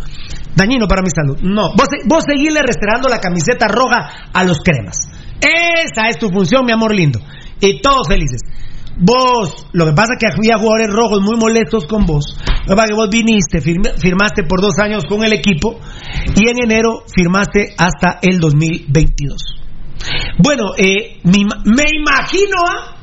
dañino 0.55 0.86
para 0.86 1.02
mi 1.02 1.10
salud, 1.10 1.36
no, 1.43 1.74
vos, 1.74 1.89
vos 2.06 2.24
seguirle 2.24 2.62
restregando 2.62 3.09
la 3.09 3.19
camiseta 3.19 3.66
roja 3.66 4.31
a 4.32 4.44
los 4.44 4.59
cremas, 4.60 4.97
esa 5.43 6.09
es 6.09 6.19
tu 6.19 6.28
función, 6.28 6.64
mi 6.64 6.73
amor 6.73 6.94
lindo, 6.94 7.20
y 7.60 7.81
todos 7.81 8.09
felices. 8.09 8.40
Vos, 8.97 9.66
lo 9.73 9.86
que 9.86 9.93
pasa 9.93 10.14
es 10.14 10.19
que 10.19 10.27
había 10.32 10.59
jugadores 10.59 10.90
rojos 10.90 11.20
muy 11.23 11.39
molestos 11.39 11.86
con 11.86 12.05
vos. 12.05 12.36
Lo 12.66 12.77
que 12.77 12.82
que 12.85 12.94
vos 12.94 13.09
viniste, 13.10 13.60
firmaste 13.60 14.44
por 14.44 14.60
dos 14.60 14.78
años 14.78 15.05
con 15.09 15.24
el 15.24 15.32
equipo 15.32 15.81
y 16.36 16.48
en 16.48 16.62
enero 16.62 17.05
firmaste 17.14 17.74
hasta 17.78 18.19
el 18.23 18.39
2022. 18.39 19.62
Bueno, 20.39 20.73
eh, 20.77 21.20
me, 21.24 21.44
me 21.64 21.85
imagino, 21.97 22.56
¿ah? 22.66 22.97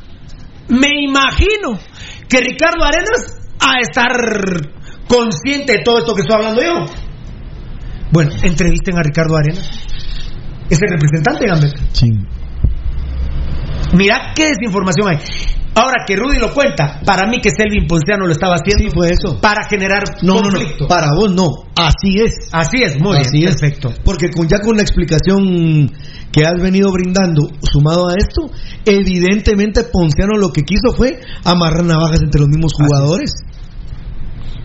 me 0.69 1.01
imagino 1.01 1.79
que 2.27 2.39
Ricardo 2.39 2.83
Arenas 2.83 3.39
a 3.59 3.79
estar 3.79 4.11
consciente 5.07 5.73
de 5.73 5.83
todo 5.83 5.99
esto 5.99 6.13
que 6.13 6.21
estoy 6.21 6.35
hablando 6.35 6.61
yo. 6.61 6.85
Bueno, 8.11 8.31
entrevisten 8.43 8.97
a 8.97 9.03
Ricardo 9.03 9.35
Arena. 9.35 9.61
Es 10.69 10.79
el 10.81 10.89
representante 10.89 11.43
de 11.43 11.47
Gambetta. 11.49 11.81
Sí. 11.93 12.07
Mira 13.93 14.33
qué 14.35 14.45
desinformación 14.49 15.07
hay. 15.09 15.17
Ahora 15.75 16.03
que 16.05 16.15
Rudy 16.15 16.39
lo 16.39 16.53
cuenta, 16.53 16.99
para 17.05 17.27
mí 17.27 17.39
que 17.39 17.49
Selvin 17.51 17.87
Ponciano 17.87 18.25
lo 18.25 18.31
estaba 18.33 18.55
haciendo 18.55 18.83
Sí, 18.83 18.89
fue 18.93 19.09
eso. 19.09 19.39
para 19.39 19.63
generar 19.69 20.03
No, 20.21 20.35
no, 20.35 20.41
conflicto. 20.41 20.83
no. 20.83 20.87
Para 20.87 21.07
vos 21.15 21.33
no. 21.33 21.47
Así 21.75 22.19
es. 22.19 22.33
Así 22.51 22.81
es, 22.83 22.99
muy 22.99 23.17
Así 23.17 23.37
bien, 23.37 23.49
es. 23.49 23.55
perfecto. 23.55 23.93
Porque 24.03 24.29
con, 24.29 24.47
ya 24.47 24.59
con 24.59 24.75
la 24.75 24.81
explicación 24.81 25.91
que 26.31 26.45
has 26.45 26.61
venido 26.61 26.91
brindando, 26.91 27.49
sumado 27.61 28.09
a 28.09 28.13
esto, 28.17 28.51
evidentemente 28.85 29.83
Ponciano 29.85 30.37
lo 30.37 30.49
que 30.51 30.63
quiso 30.63 30.93
fue 30.95 31.19
amarrar 31.45 31.85
navajas 31.85 32.21
entre 32.21 32.41
los 32.41 32.49
mismos 32.49 32.73
jugadores. 32.73 33.31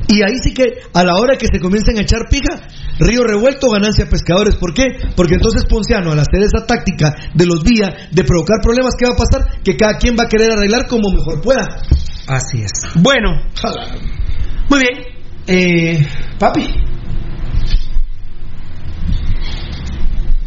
Y 0.09 0.17
ahí 0.23 0.35
sí 0.43 0.53
que 0.53 0.65
a 0.93 1.05
la 1.05 1.15
hora 1.17 1.37
que 1.39 1.47
se 1.47 1.61
comiencen 1.61 1.97
a 1.99 2.03
echar 2.03 2.23
pija, 2.29 2.61
río 2.99 3.25
revuelto, 3.25 3.71
ganancia 3.71 4.07
pescadores. 4.09 4.57
¿Por 4.57 4.75
qué? 4.75 4.85
Porque 5.17 5.35
entonces 5.35 5.65
Ponciano, 5.69 6.13
al 6.13 6.19
hacer 6.19 6.43
esa 6.43 6.67
táctica 6.67 7.15
de 7.35 7.47
los 7.47 7.63
días, 7.65 7.91
de 8.11 8.25
provocar 8.25 8.59
problemas, 8.63 8.95
¿qué 8.99 9.07
va 9.07 9.15
a 9.15 9.17
pasar? 9.17 9.63
Que 9.63 9.77
cada 9.77 9.99
quien 9.99 10.17
va 10.19 10.25
a 10.25 10.29
querer 10.29 10.53
arreglar 10.53 10.87
como 10.87 11.11
mejor 11.11 11.41
pueda. 11.41 11.67
Así 12.27 12.63
es. 12.63 12.73
Bueno, 12.97 13.31
muy 14.69 14.79
bien. 14.79 15.15
Eh, 15.47 16.07
papi. 16.39 16.67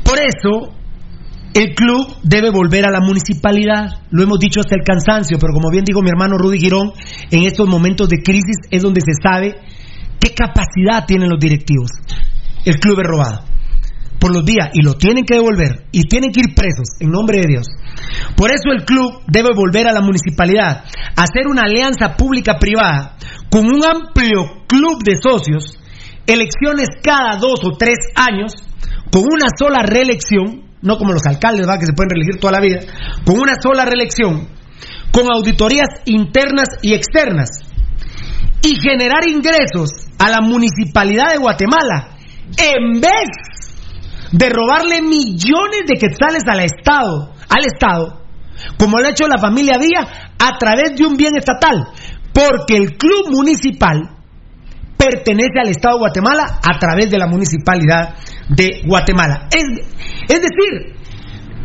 Por 0.03 0.19
eso, 0.19 0.74
el 1.53 1.76
club 1.76 2.18
debe 2.24 2.49
volver 2.49 2.86
a 2.86 2.91
la 2.91 3.02
municipalidad. 3.02 4.02
Lo 4.10 4.24
hemos 4.24 4.40
dicho 4.40 4.60
hasta 4.60 4.76
el 4.76 4.84
cansancio, 4.84 5.38
pero 5.40 5.53
como 5.53 5.69
bien 5.69 5.86
dijo 5.86 6.02
mi 6.02 6.10
hermano 6.10 6.38
Rudy 6.38 6.60
Girón, 6.60 6.94
en 7.30 7.44
estos 7.44 7.68
momentos 7.68 8.10
de 8.10 8.24
crisis 8.24 8.57
es 8.72 8.82
donde 8.82 9.02
se 9.02 9.14
sabe 9.22 9.56
qué 10.19 10.34
capacidad 10.34 11.06
tienen 11.06 11.30
los 11.30 11.40
directivos. 11.40 11.91
El 12.68 12.81
club 12.81 12.99
es 12.99 13.07
robado 13.07 13.45
por 14.19 14.34
los 14.34 14.44
días 14.44 14.68
y 14.73 14.81
lo 14.81 14.95
tienen 14.95 15.23
que 15.23 15.35
devolver 15.35 15.88
y 15.94 16.03
tienen 16.03 16.34
que 16.34 16.41
ir 16.41 16.53
presos 16.53 16.99
en 16.99 17.11
nombre 17.11 17.39
de 17.39 17.48
Dios. 17.48 17.68
Por 18.35 18.52
eso 18.52 18.73
el 18.76 18.84
club 18.84 19.23
debe 19.26 19.56
volver 19.56 19.88
a 19.88 19.94
la 19.94 20.02
municipalidad, 20.02 20.84
hacer 21.15 21.48
una 21.48 21.61
alianza 21.61 22.18
pública-privada 22.18 23.15
con 23.49 23.68
un 23.68 23.85
amplio 23.85 24.65
club 24.68 25.02
de 25.02 25.15
socios, 25.15 25.80
elecciones 26.26 26.89
cada 27.02 27.38
dos 27.38 27.64
o 27.64 27.77
tres 27.77 27.99
años, 28.15 28.52
con 29.14 29.22
una 29.22 29.48
sola 29.57 29.84
reelección, 29.84 30.64
no 30.81 30.98
como 30.98 31.14
los 31.14 31.26
alcaldes 31.26 31.69
¿va? 31.69 31.80
que 31.80 31.85
se 31.85 31.94
pueden 31.94 32.10
reelegir 32.10 32.38
toda 32.38 32.60
la 32.60 32.60
vida, 32.60 32.80
con 33.23 33.39
una 33.39 33.53
sola 33.64 33.85
reelección, 33.85 34.49
con 35.14 35.31
auditorías 35.31 35.88
internas 36.03 36.68
y 36.81 36.95
externas, 36.95 37.48
y 38.61 38.76
generar 38.81 39.26
ingresos 39.26 40.10
a 40.19 40.30
la 40.30 40.41
municipalidad 40.41 41.31
de 41.31 41.38
Guatemala 41.38 42.16
en 42.57 43.02
vez 43.02 43.30
de 44.32 44.49
robarle 44.49 45.02
millones 45.02 45.82
de 45.88 45.98
quetzales 45.98 46.44
al 46.48 46.60
Estado, 46.61 47.34
al 47.49 47.65
Estado, 47.65 48.22
como 48.78 48.99
lo 48.99 49.07
ha 49.07 49.11
hecho 49.11 49.28
la 49.28 49.38
familia 49.38 49.78
Villa 49.78 50.07
a 50.38 50.57
través 50.57 50.95
de 50.95 51.06
un 51.06 51.18
bien 51.18 51.36
estatal, 51.36 51.88
porque 52.34 52.78
el 52.78 52.98
club 52.98 53.30
municipal 53.30 54.18
pertenece 54.98 55.60
al 55.61 55.69
Estado 55.69 55.95
de 55.95 55.99
Guatemala 55.99 56.60
a 56.61 56.80
través 56.80 57.10
de 57.10 57.18
la 57.18 57.28
municipalidad 57.28 58.15
de 58.49 58.82
Guatemala. 58.86 59.48
Es 59.52 60.41
decir, 60.41 60.98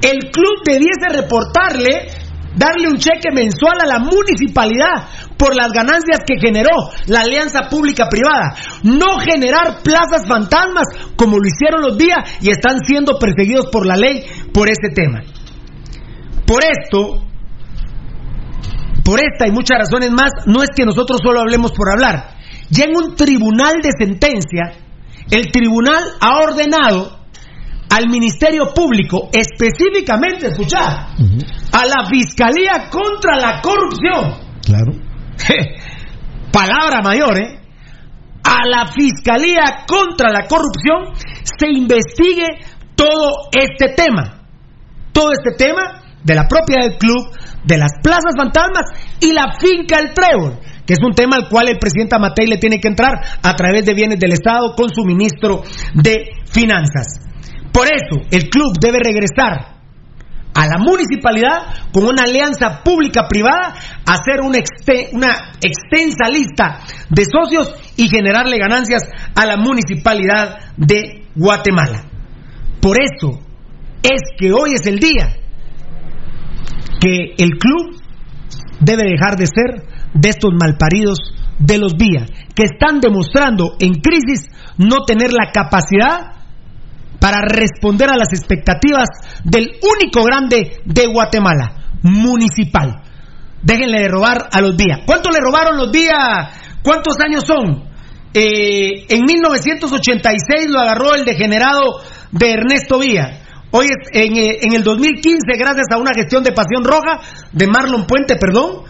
el 0.03 0.31
club 0.31 0.63
debiese 0.65 1.09
reportarle, 1.09 2.09
darle 2.57 2.89
un 2.89 2.99
cheque 2.99 3.31
mensual 3.33 3.81
a 3.81 3.87
la 3.87 3.99
municipalidad 3.99 5.09
por 5.37 5.55
las 5.57 5.73
ganancias 5.73 6.21
que 6.27 6.39
generó 6.39 6.91
la 7.07 7.21
alianza 7.21 7.69
pública-privada. 7.69 8.57
No 8.83 9.19
generar 9.19 9.83
plazas 9.83 10.27
fantasmas 10.27 10.85
como 11.17 11.39
lo 11.39 11.47
hicieron 11.47 11.83
los 11.83 11.99
días 11.99 12.19
y 12.41 12.51
están 12.51 12.79
siendo 12.85 13.19
perseguidos 13.19 13.67
por 13.71 13.87
la 13.87 13.97
ley 13.97 14.25
por 14.53 14.69
este 14.69 14.89
tema. 14.95 15.21
Por 16.47 16.61
esto, 16.65 17.23
por 19.05 19.21
esta 19.21 19.49
y 19.49 19.53
muchas 19.53 19.79
razones 19.79 20.11
más, 20.11 20.31
no 20.47 20.63
es 20.63 20.69
que 20.75 20.85
nosotros 20.85 21.21
solo 21.25 21.41
hablemos 21.41 21.73
por 21.73 21.91
hablar. 21.91 22.37
Ya 22.71 22.85
en 22.85 22.97
un 22.97 23.17
tribunal 23.17 23.81
de 23.83 23.91
sentencia, 23.99 24.73
el 25.31 25.51
tribunal 25.51 26.03
ha 26.21 26.39
ordenado 26.41 27.22
al 27.93 28.09
Ministerio 28.09 28.73
Público, 28.75 29.29
específicamente, 29.31 30.47
escuchar, 30.47 31.09
a 31.73 31.85
la 31.85 32.07
Fiscalía 32.09 32.89
contra 32.91 33.37
la 33.37 33.61
Corrupción. 33.61 34.33
Claro. 34.65 34.93
Palabra 36.51 37.03
mayor, 37.03 37.39
¿eh? 37.39 37.61
A 38.45 38.67
la 38.67 38.87
Fiscalía 38.93 39.85
contra 39.87 40.31
la 40.31 40.47
Corrupción 40.49 41.15
se 41.45 41.69
investigue 41.69 42.47
todo 42.95 43.51
este 43.53 43.93
tema. 43.95 44.41
Todo 45.13 45.33
este 45.33 45.53
tema 45.53 46.03
de 46.25 46.35
la 46.35 46.49
propiedad 46.49 46.89
del 46.89 46.97
club, 46.97 47.29
de 47.65 47.77
las 47.77 47.93
plazas 48.03 48.33
fantasmas 48.35 48.87
y 49.21 49.33
la 49.33 49.53
finca 49.61 49.99
El 49.99 50.15
Trébol, 50.15 50.61
que 50.87 50.95
es 50.95 51.01
un 51.05 51.13
tema 51.13 51.37
al 51.37 51.49
cual 51.51 51.69
el 51.69 51.79
presidente 51.79 52.17
Amatei 52.17 52.47
le 52.47 52.57
tiene 52.57 52.81
que 52.81 52.89
entrar 52.89 53.21
a 53.43 53.55
través 53.55 53.85
de 53.85 53.93
bienes 53.93 54.19
del 54.19 54.33
Estado 54.33 54.75
con 54.75 54.89
su 54.89 55.05
ministro 55.05 55.63
de 55.95 56.25
Finanzas. 56.47 57.32
Por 57.73 57.87
eso, 57.87 58.27
el 58.31 58.49
club 58.51 58.75
debe 58.81 58.99
regresar 59.03 59.73
a 60.55 60.67
la 60.67 60.77
municipalidad 60.79 61.89
con 61.93 62.05
una 62.05 62.25
alianza 62.25 62.83
pública-privada, 62.85 63.75
hacer 64.05 64.43
una, 64.43 64.59
exte- 64.59 65.09
una 65.13 65.53
extensa 65.63 66.29
lista 66.31 66.81
de 67.09 67.25
socios 67.25 67.75
y 67.97 68.09
generarle 68.09 68.59
ganancias 68.59 69.03
a 69.35 69.47
la 69.47 69.57
municipalidad 69.57 70.59
de 70.77 71.27
Guatemala. 71.35 72.05
Por 72.81 72.97
eso 73.01 73.41
es 74.03 74.21
que 74.39 74.53
hoy 74.53 74.73
es 74.75 74.87
el 74.87 74.99
día 74.99 75.37
que 77.01 77.35
el 77.39 77.53
club 77.59 78.01
debe 78.81 79.05
dejar 79.05 79.37
de 79.37 79.47
ser 79.47 79.87
de 80.13 80.29
estos 80.29 80.51
malparidos 80.61 81.19
de 81.59 81.79
los 81.79 81.95
vías 81.95 82.29
que 82.55 82.65
están 82.65 83.01
demostrando 83.01 83.77
en 83.81 83.95
crisis 83.95 84.51
no 84.77 85.05
tener 85.07 85.33
la 85.33 85.51
capacidad 85.53 86.32
para 87.23 87.41
responder 87.41 88.11
a 88.11 88.17
las 88.17 88.33
expectativas 88.33 89.09
del 89.45 89.79
único 89.81 90.25
grande 90.25 90.81
de 90.85 91.07
Guatemala, 91.07 92.01
municipal. 92.03 93.01
Déjenle 93.63 94.01
de 94.01 94.09
robar 94.09 94.49
a 94.51 94.61
los 94.61 94.77
días. 94.77 95.03
¿Cuánto 95.07 95.31
le 95.31 95.39
robaron 95.39 95.77
los 95.77 95.93
días? 95.93 96.19
¿Cuántos 96.83 97.15
años 97.25 97.45
son? 97.47 97.85
Eh, 98.35 99.07
en 99.09 99.25
1986 99.25 100.67
lo 100.69 100.81
agarró 100.81 101.15
el 101.15 101.25
degenerado 101.25 102.01
de 102.33 102.55
Ernesto 102.55 102.99
Villa. 102.99 103.39
Hoy 103.71 103.87
es 103.87 104.09
en, 104.11 104.37
eh, 104.37 104.59
en 104.63 104.73
el 104.73 104.83
2015, 104.83 105.57
gracias 105.57 105.87
a 105.93 105.99
una 105.99 106.11
gestión 106.17 106.43
de 106.43 106.51
Pasión 106.51 106.83
Roja, 106.83 107.21
de 107.53 107.69
Marlon 107.69 108.05
Puente, 108.05 108.35
perdón, 108.35 108.83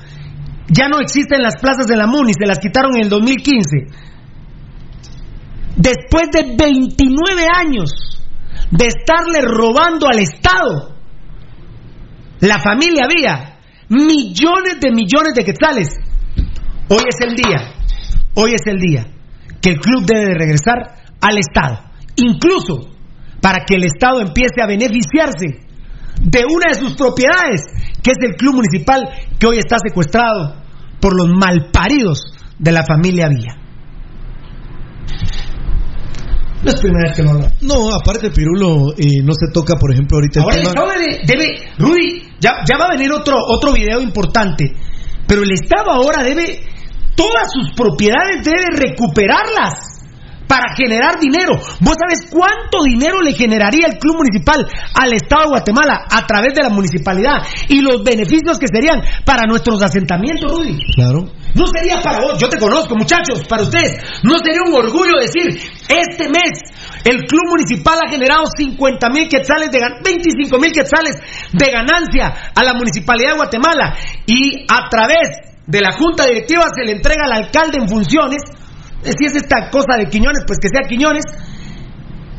ya 0.68 0.88
no 0.88 1.00
existen 1.00 1.42
las 1.42 1.60
plazas 1.60 1.86
de 1.86 1.96
la 1.96 2.06
MUNI, 2.06 2.32
se 2.32 2.46
las 2.46 2.58
quitaron 2.58 2.96
en 2.96 3.02
el 3.02 3.10
2015. 3.10 3.88
Después 5.76 6.30
de 6.32 6.56
29 6.56 7.46
años 7.54 8.12
de 8.72 8.86
estarle 8.86 9.42
robando 9.42 10.08
al 10.08 10.18
Estado, 10.18 10.96
la 12.40 12.58
familia 12.58 13.06
Vía, 13.06 13.58
millones 13.88 14.80
de 14.80 14.90
millones 14.90 15.34
de 15.34 15.44
quetzales. 15.44 15.88
Hoy 16.88 17.02
es 17.06 17.26
el 17.26 17.36
día, 17.36 17.74
hoy 18.34 18.52
es 18.54 18.66
el 18.66 18.78
día 18.78 19.06
que 19.60 19.70
el 19.70 19.78
club 19.78 20.04
debe 20.06 20.26
de 20.26 20.34
regresar 20.34 21.04
al 21.20 21.38
Estado, 21.38 21.84
incluso 22.16 22.90
para 23.40 23.64
que 23.64 23.76
el 23.76 23.84
Estado 23.84 24.20
empiece 24.20 24.62
a 24.62 24.66
beneficiarse 24.66 25.66
de 26.20 26.44
una 26.44 26.70
de 26.72 26.74
sus 26.74 26.94
propiedades, 26.94 27.62
que 28.02 28.12
es 28.12 28.18
el 28.22 28.36
club 28.36 28.54
municipal 28.56 29.02
que 29.38 29.46
hoy 29.46 29.58
está 29.58 29.76
secuestrado 29.78 30.62
por 31.00 31.16
los 31.16 31.28
malparidos 31.28 32.32
de 32.58 32.72
la 32.72 32.84
familia 32.84 33.28
Villa. 33.28 33.58
No 36.62 36.70
es 36.70 36.80
primera 36.80 37.08
vez 37.08 37.16
que 37.16 37.22
lo 37.22 37.30
habla. 37.30 37.50
No, 37.60 37.92
aparte, 37.94 38.30
Pirulo, 38.30 38.92
eh, 38.96 39.22
no 39.24 39.32
se 39.34 39.50
toca, 39.52 39.74
por 39.76 39.92
ejemplo, 39.92 40.18
ahorita 40.18 40.40
el 40.40 40.44
Ahora 40.44 40.56
el 40.56 40.62
tema. 40.62 40.70
Estado 40.70 40.92
debe, 40.92 41.20
debe- 41.26 41.58
Rudy, 41.78 42.22
ya, 42.40 42.52
ya 42.68 42.78
va 42.78 42.86
a 42.86 42.90
venir 42.96 43.12
otro, 43.12 43.36
otro 43.48 43.72
video 43.72 44.00
importante, 44.00 44.72
pero 45.26 45.42
el 45.42 45.50
Estado 45.52 45.90
ahora 45.90 46.22
debe, 46.22 46.62
todas 47.16 47.50
sus 47.52 47.72
propiedades 47.74 48.44
debe 48.44 48.66
recuperarlas 48.76 49.90
para 50.46 50.74
generar 50.76 51.18
dinero. 51.18 51.54
¿Vos 51.80 51.96
sabes 51.98 52.28
cuánto 52.30 52.82
dinero 52.84 53.22
le 53.22 53.32
generaría 53.32 53.86
el 53.86 53.98
club 53.98 54.16
municipal 54.18 54.66
al 54.94 55.12
Estado 55.14 55.44
de 55.44 55.48
Guatemala 55.48 56.04
a 56.10 56.26
través 56.26 56.54
de 56.54 56.62
la 56.62 56.68
municipalidad 56.68 57.36
y 57.68 57.80
los 57.80 58.04
beneficios 58.04 58.58
que 58.58 58.66
serían 58.72 59.00
para 59.24 59.46
nuestros 59.48 59.82
asentamientos, 59.82 60.50
Rudy? 60.52 60.78
Claro. 60.94 61.24
No 61.54 61.64
sería 61.66 62.00
para 62.00 62.20
vos, 62.20 62.38
yo 62.38 62.48
te 62.48 62.58
conozco, 62.58 62.96
muchachos, 62.96 63.42
para 63.48 63.62
ustedes. 63.62 63.98
No 64.22 64.34
sería 64.38 64.62
un 64.66 64.74
orgullo 64.74 65.12
decir, 65.20 65.58
este 65.88 66.28
mes 66.28 66.60
el 67.04 67.18
club 67.26 67.42
municipal 67.50 67.98
ha 68.06 68.08
generado 68.10 68.44
50 68.56 69.08
mil 69.10 69.28
quetzales, 69.28 69.70
de, 69.70 69.78
gan- 69.80 70.02
25 70.04 70.58
mil 70.58 70.72
quetzales 70.72 71.16
de 71.52 71.70
ganancia 71.70 72.52
a 72.54 72.64
la 72.64 72.74
municipalidad 72.74 73.32
de 73.32 73.36
Guatemala 73.36 73.96
y 74.26 74.64
a 74.70 74.88
través 74.88 75.28
de 75.66 75.80
la 75.80 75.92
junta 75.92 76.24
directiva 76.26 76.64
se 76.74 76.84
le 76.84 76.92
entrega 76.92 77.24
al 77.26 77.32
alcalde 77.44 77.78
en 77.80 77.88
funciones 77.88 78.42
si 79.02 79.26
es 79.26 79.34
esta 79.34 79.68
cosa 79.70 79.96
de 79.98 80.06
Quiñones, 80.08 80.44
pues 80.46 80.58
que 80.60 80.68
sea 80.68 80.88
Quiñones. 80.88 81.24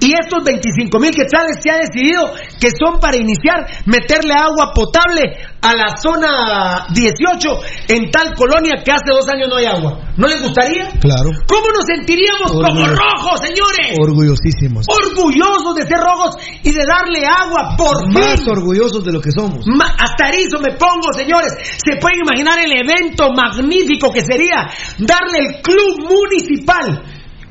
Y 0.03 0.11
estos 0.19 0.43
25 0.43 0.99
mil 0.99 1.11
quetzales 1.11 1.57
se 1.63 1.71
ha 1.71 1.77
decidido 1.77 2.25
que 2.59 2.69
son 2.71 2.99
para 2.99 3.15
iniciar 3.15 3.65
meterle 3.85 4.33
agua 4.33 4.71
potable 4.75 5.23
a 5.61 5.73
la 5.73 5.95
zona 5.95 6.87
18 6.93 7.59
en 7.87 8.11
tal 8.11 8.33
colonia 8.35 8.83
que 8.83 8.91
hace 8.91 9.09
dos 9.09 9.27
años 9.29 9.47
no 9.49 9.55
hay 9.55 9.65
agua. 9.65 9.99
¿No 10.17 10.27
les 10.27 10.41
gustaría? 10.41 10.89
Claro. 10.99 11.31
¿Cómo 11.47 11.67
nos 11.71 11.85
sentiríamos 11.87 12.51
como 12.51 12.85
rojos, 12.85 13.39
señores? 13.41 13.97
Orgullosísimos. 13.99 14.85
Orgullosos 14.91 15.75
de 15.75 15.83
ser 15.87 15.97
rojos 15.99 16.35
y 16.63 16.71
de 16.71 16.85
darle 16.85 17.23
agua 17.25 17.75
por 17.77 18.11
Más 18.13 18.41
fin. 18.41 18.49
orgullosos 18.49 19.03
de 19.05 19.11
lo 19.13 19.21
que 19.21 19.31
somos. 19.31 19.63
Ma- 19.65 19.95
hasta 19.97 20.29
erizo 20.29 20.59
me 20.59 20.75
pongo, 20.75 21.13
señores. 21.15 21.53
Se 21.83 21.95
pueden 21.97 22.19
imaginar 22.27 22.59
el 22.59 22.71
evento 22.73 23.29
magnífico 23.31 24.11
que 24.11 24.21
sería 24.21 24.67
darle 24.99 25.39
el 25.39 25.61
club 25.61 26.11
municipal, 26.11 27.01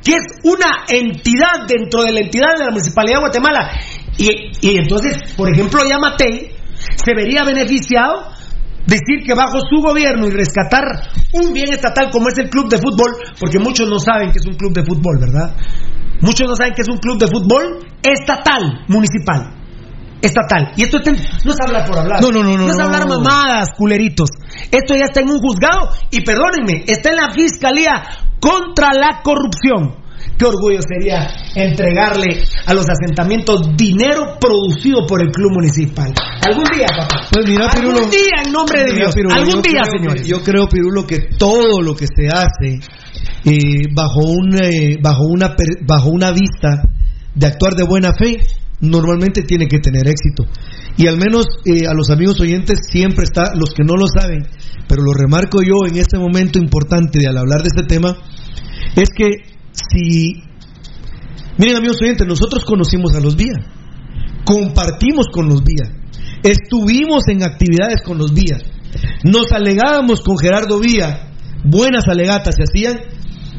que 0.05 0.13
es 0.13 0.25
una 0.45 0.85
entidad 0.89 1.67
dentro 1.69 2.03
de 2.03 2.13
la 2.13 2.21
entidad 2.21 2.53
de 2.59 2.65
la 2.65 2.71
Municipalidad 2.71 3.17
de 3.17 3.21
Guatemala. 3.21 3.71
Y, 4.19 4.29
y 4.61 4.77
entonces, 4.79 5.17
por 5.37 5.49
ejemplo, 5.53 5.81
Yamatei 5.89 6.53
se 6.97 7.15
vería 7.15 7.45
beneficiado 7.45 8.31
decir 8.87 9.25
que 9.25 9.35
bajo 9.35 9.59
su 9.71 9.81
gobierno 9.81 10.27
y 10.27 10.31
rescatar 10.31 10.83
un 11.33 11.53
bien 11.53 11.73
estatal 11.73 12.11
como 12.11 12.29
es 12.29 12.39
el 12.39 12.51
club 12.51 12.69
de 12.69 12.79
fútbol, 12.79 13.13
porque 13.39 13.59
muchos 13.59 13.89
no 13.89 13.99
saben 13.99 14.33
que 14.33 14.39
es 14.39 14.47
un 14.47 14.55
club 14.55 14.73
de 14.75 14.85
fútbol, 14.85 15.19
¿verdad? 15.21 15.55
Muchos 16.21 16.49
no 16.49 16.57
saben 16.57 16.75
que 16.75 16.83
es 16.83 16.89
un 16.89 16.99
club 16.99 17.19
de 17.19 17.27
fútbol 17.29 17.79
estatal, 18.03 18.85
municipal. 18.89 19.55
Estatal. 20.21 20.73
Y 20.77 20.83
esto 20.85 20.99
está 20.99 21.11
en- 21.11 21.17
no 21.45 21.53
es 21.53 21.59
hablar 21.61 21.85
por 21.87 21.99
hablar. 21.99 22.21
No, 22.23 22.31
no, 22.31 22.43
no, 22.45 22.57
no, 22.57 22.69
es 22.69 22.77
no. 22.77 22.85
hablar 22.85 23.09
mamadas, 23.09 23.71
culeritos. 23.77 24.31
Esto 24.71 24.95
ya 24.95 25.05
está 25.07 25.21
en 25.21 25.31
un 25.31 25.39
juzgado 25.41 25.89
y 26.11 26.21
perdónenme, 26.21 26.85
está 26.87 27.11
en 27.11 27.17
la 27.17 27.31
fiscalía 27.35 28.03
contra 28.43 28.89
la 28.93 29.23
corrupción. 29.23 30.03
Qué 30.37 30.45
orgullo 30.47 30.81
sería 30.83 31.29
entregarle 31.55 32.43
a 32.67 32.75
los 32.75 32.87
asentamientos 32.89 33.77
dinero 33.77 34.37
producido 34.41 35.07
por 35.07 35.23
el 35.23 35.31
club 35.31 35.53
municipal. 35.53 36.13
Algún 36.47 36.65
día, 36.75 36.87
papá. 36.89 37.29
Pues 37.33 37.47
mira, 37.47 37.67
Algún 37.69 37.93
Pirulo. 37.95 38.11
día, 38.11 38.43
en 38.45 38.53
nombre 38.53 38.83
de 38.85 38.93
Dios. 38.95 39.15
Pirulo, 39.15 39.35
Algún 39.37 39.63
día, 39.63 39.83
creo 39.83 40.01
señores. 40.01 40.27
yo 40.27 40.43
creo, 40.43 40.69
Pirulo, 40.69 41.07
que 41.07 41.21
todo 41.39 41.81
lo 41.81 41.95
que 41.95 42.07
se 42.07 42.29
hace 42.29 42.81
eh, 43.45 43.89
bajo, 43.95 44.21
un, 44.21 44.57
eh, 44.63 44.97
bajo, 45.01 45.25
una, 45.25 45.55
bajo 45.87 46.09
una 46.09 46.31
vista 46.33 46.83
de 47.35 47.47
actuar 47.47 47.75
de 47.75 47.85
buena 47.85 48.13
fe, 48.13 48.41
normalmente 48.83 49.43
tiene 49.43 49.69
que 49.69 49.79
tener 49.79 50.07
éxito. 50.07 50.45
Y 50.97 51.07
al 51.07 51.17
menos 51.17 51.47
eh, 51.65 51.87
a 51.89 51.95
los 51.95 52.11
amigos 52.11 52.41
oyentes 52.41 52.81
siempre 52.91 53.25
está, 53.25 53.55
los 53.55 53.73
que 53.73 53.85
no 53.85 53.95
lo 53.95 54.07
saben, 54.07 54.47
pero 54.89 55.03
lo 55.03 55.15
remarco 55.15 55.63
yo 55.63 55.87
en 55.89 55.97
este 55.97 56.19
momento 56.19 56.59
importante 56.59 57.19
de 57.21 57.29
al 57.29 57.39
hablar 57.39 57.63
de 57.63 57.69
este 57.69 57.85
tema, 57.85 58.17
es 58.97 59.09
que 59.17 59.31
si... 59.73 60.43
Miren 61.59 61.77
amigos 61.77 61.99
oyentes, 62.03 62.27
nosotros 62.27 62.65
conocimos 62.65 63.15
a 63.15 63.21
los 63.21 63.37
Vía, 63.37 63.55
compartimos 64.45 65.27
con 65.33 65.49
los 65.49 65.63
Vía, 65.63 65.95
estuvimos 66.43 67.29
en 67.29 67.43
actividades 67.43 68.03
con 68.03 68.17
los 68.19 68.33
Vía, 68.33 68.59
nos 69.23 69.53
alegábamos 69.53 70.23
con 70.23 70.39
Gerardo 70.39 70.81
Vía, 70.81 71.31
buenas 71.65 72.09
alegatas 72.09 72.57
se 72.57 72.63
hacían, 72.63 73.01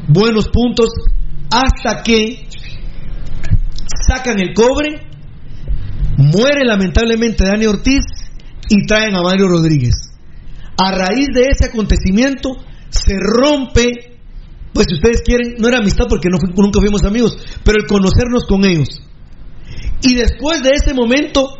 buenos 0.08 0.48
puntos, 0.48 0.90
hasta 1.50 2.02
que 2.02 2.48
sacan 4.08 4.40
el 4.40 4.54
cobre, 4.54 5.13
muere 6.16 6.64
lamentablemente 6.64 7.44
Dani 7.44 7.66
Ortiz 7.66 8.04
y 8.68 8.86
traen 8.86 9.14
a 9.14 9.22
Mario 9.22 9.48
Rodríguez. 9.48 9.94
A 10.76 10.90
raíz 10.90 11.28
de 11.32 11.48
ese 11.50 11.66
acontecimiento 11.66 12.50
se 12.90 13.14
rompe, 13.18 14.18
pues 14.72 14.86
si 14.88 14.94
ustedes 14.94 15.22
quieren, 15.22 15.54
no 15.58 15.68
era 15.68 15.78
amistad 15.78 16.06
porque 16.08 16.28
nunca 16.28 16.80
fuimos 16.80 17.04
amigos, 17.04 17.36
pero 17.64 17.78
el 17.80 17.86
conocernos 17.86 18.44
con 18.48 18.64
ellos. 18.64 18.88
Y 20.02 20.14
después 20.14 20.62
de 20.62 20.70
ese 20.70 20.94
momento 20.94 21.58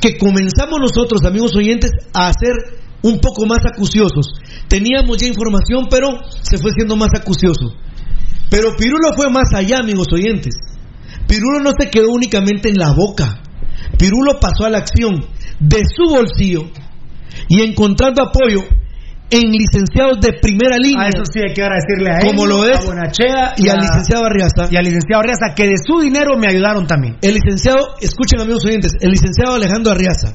que 0.00 0.18
comenzamos 0.18 0.80
nosotros, 0.80 1.24
amigos 1.24 1.54
oyentes, 1.56 1.90
a 2.12 2.32
ser 2.32 2.52
un 3.02 3.20
poco 3.20 3.46
más 3.46 3.60
acuciosos. 3.64 4.26
Teníamos 4.68 5.18
ya 5.18 5.26
información, 5.26 5.86
pero 5.90 6.08
se 6.42 6.58
fue 6.58 6.72
siendo 6.72 6.96
más 6.96 7.10
acucioso. 7.14 7.74
Pero 8.50 8.76
Pirulo 8.76 9.14
fue 9.14 9.30
más 9.30 9.52
allá, 9.54 9.78
amigos 9.82 10.06
oyentes. 10.12 10.54
Pirulo 11.26 11.60
no 11.60 11.72
se 11.78 11.90
quedó 11.90 12.10
únicamente 12.10 12.68
en 12.68 12.76
la 12.76 12.92
boca. 12.94 13.42
Pirulo 13.98 14.38
pasó 14.40 14.64
a 14.66 14.70
la 14.70 14.78
acción 14.78 15.24
de 15.60 15.82
su 15.94 16.10
bolsillo 16.10 16.62
y 17.48 17.62
encontrando 17.62 18.22
apoyo 18.22 18.60
en 19.30 19.50
licenciados 19.50 20.20
de 20.20 20.34
primera 20.40 20.76
línea. 20.78 21.06
A 21.06 21.08
eso 21.08 21.24
sí 21.24 21.40
hay 21.40 21.52
que 21.54 21.62
agradecerle 21.62 22.10
a 22.10 22.18
él, 22.20 22.26
Como 22.26 22.46
lo 22.46 22.64
es. 22.68 22.78
a 22.78 22.84
Bonachea 22.84 23.54
y 23.56 23.68
al 23.68 23.78
licenciado 23.78 24.24
Arriaza. 24.26 24.68
y 24.70 24.76
al 24.76 24.84
licenciado 24.84 25.20
Arriaza, 25.22 25.54
que 25.56 25.64
de 25.66 25.74
su 25.84 26.00
dinero 26.00 26.36
me 26.38 26.46
ayudaron 26.48 26.86
también. 26.86 27.16
El 27.22 27.34
licenciado, 27.34 27.94
escuchen 28.00 28.40
amigos 28.40 28.64
oyentes, 28.64 28.92
el 29.00 29.10
licenciado 29.10 29.54
Alejandro 29.54 29.92
Arriaza. 29.92 30.28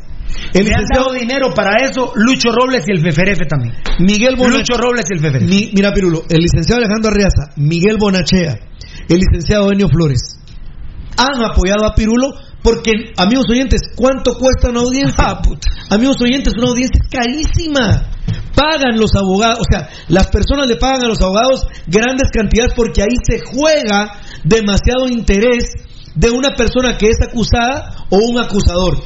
El 0.54 0.64
Me 0.64 0.70
han 0.72 0.82
licenciado 0.82 1.06
dado 1.10 1.14
dinero 1.20 1.54
para 1.56 1.80
eso 1.86 2.12
Lucho 2.16 2.50
Robles 2.52 2.84
y 2.88 2.92
el 2.92 3.02
Feferefe 3.02 3.46
también. 3.46 3.74
Miguel 4.00 4.36
Bonachea. 4.36 4.60
Lucho 4.60 4.78
Robles 4.78 5.06
y 5.10 5.14
el. 5.26 5.46
Mi- 5.48 5.72
mira, 5.74 5.92
Pirulo, 5.94 6.24
el 6.30 6.40
licenciado 6.40 6.82
Alejandro 6.82 7.12
Arriaza, 7.12 7.54
Miguel 7.58 7.98
Bonachea, 8.00 8.60
el 9.10 9.18
licenciado 9.20 9.72
Enio 9.72 9.88
Flores 9.88 10.40
han 11.18 11.44
apoyado 11.44 11.86
a 11.86 11.96
Pirulo 11.96 12.34
porque, 12.62 12.92
amigos 13.18 13.46
oyentes, 13.50 13.82
¿cuánto 13.96 14.34
cuesta 14.38 14.70
una 14.70 14.82
audiencia? 14.82 15.16
Ah, 15.30 15.42
Amigos 15.96 16.22
oyentes, 16.22 16.54
una 16.58 16.70
audiencia 16.70 17.02
es 17.02 17.10
carísima. 17.10 18.12
Pagan 18.56 18.98
los 19.00 19.16
abogados, 19.16 19.60
o 19.60 19.64
sea, 19.70 19.90
las 20.08 20.28
personas 20.28 20.68
le 20.68 20.76
pagan 20.76 21.04
a 21.04 21.08
los 21.08 21.22
abogados 21.22 21.66
grandes 21.88 22.30
cantidades 22.32 22.74
porque 22.76 23.02
ahí 23.02 23.16
se 23.28 23.40
juega 23.40 24.20
demasiado 24.44 25.08
interés 25.08 25.74
de 26.16 26.30
una 26.30 26.56
persona 26.56 26.98
que 26.98 27.08
es 27.08 27.18
acusada 27.28 28.06
o 28.10 28.18
un 28.18 28.38
acusador. 28.40 29.02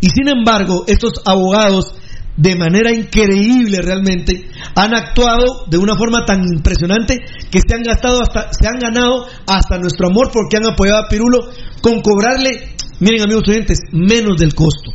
Y 0.00 0.08
sin 0.08 0.28
embargo, 0.28 0.84
estos 0.86 1.12
abogados, 1.24 1.94
de 2.40 2.56
manera 2.56 2.90
increíble 2.90 3.82
realmente, 3.82 4.48
han 4.74 4.94
actuado 4.94 5.66
de 5.68 5.76
una 5.76 5.94
forma 5.94 6.24
tan 6.24 6.42
impresionante 6.42 7.18
que 7.50 7.60
se 7.60 7.74
han 7.74 7.82
gastado 7.82 8.22
hasta, 8.22 8.50
se 8.52 8.66
han 8.66 8.78
ganado 8.78 9.26
hasta 9.46 9.78
nuestro 9.78 10.08
amor 10.08 10.30
porque 10.32 10.56
han 10.56 10.64
apoyado 10.64 11.04
a 11.04 11.08
Pirulo 11.08 11.38
con 11.82 12.00
cobrarle, 12.00 12.76
miren 12.98 13.22
amigos 13.22 13.46
oyentes, 13.46 13.80
menos 13.92 14.38
del 14.38 14.54
costo. 14.54 14.90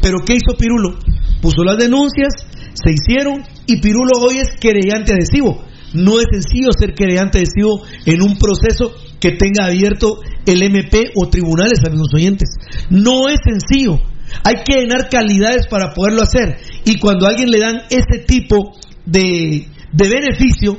Pero 0.00 0.18
¿qué 0.24 0.34
hizo 0.34 0.56
Pirulo? 0.56 0.98
Puso 1.42 1.64
las 1.64 1.78
denuncias, 1.78 2.32
se 2.74 2.92
hicieron 2.92 3.42
y 3.66 3.80
Pirulo 3.80 4.12
hoy 4.20 4.38
es 4.38 4.50
querellante 4.60 5.14
adhesivo. 5.14 5.64
No 5.94 6.20
es 6.20 6.26
sencillo 6.30 6.70
ser 6.78 6.94
querellante 6.94 7.38
adhesivo 7.38 7.82
en 8.06 8.22
un 8.22 8.38
proceso 8.38 8.94
que 9.18 9.32
tenga 9.32 9.66
abierto 9.66 10.20
el 10.46 10.62
MP 10.62 11.10
o 11.16 11.28
tribunales, 11.28 11.80
amigos 11.84 12.14
oyentes. 12.14 12.50
No 12.88 13.28
es 13.28 13.40
sencillo. 13.44 14.00
Hay 14.42 14.64
que 14.64 14.80
llenar 14.80 15.08
calidades 15.08 15.66
para 15.68 15.92
poderlo 15.94 16.22
hacer. 16.22 16.58
Y 16.84 16.98
cuando 16.98 17.26
a 17.26 17.30
alguien 17.30 17.50
le 17.50 17.60
dan 17.60 17.82
ese 17.90 18.24
tipo 18.26 18.72
de, 19.06 19.68
de 19.92 20.08
beneficio, 20.08 20.78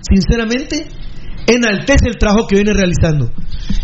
sinceramente, 0.00 0.86
enaltece 1.46 2.08
el 2.08 2.18
trabajo 2.18 2.46
que 2.46 2.56
viene 2.56 2.72
realizando. 2.72 3.30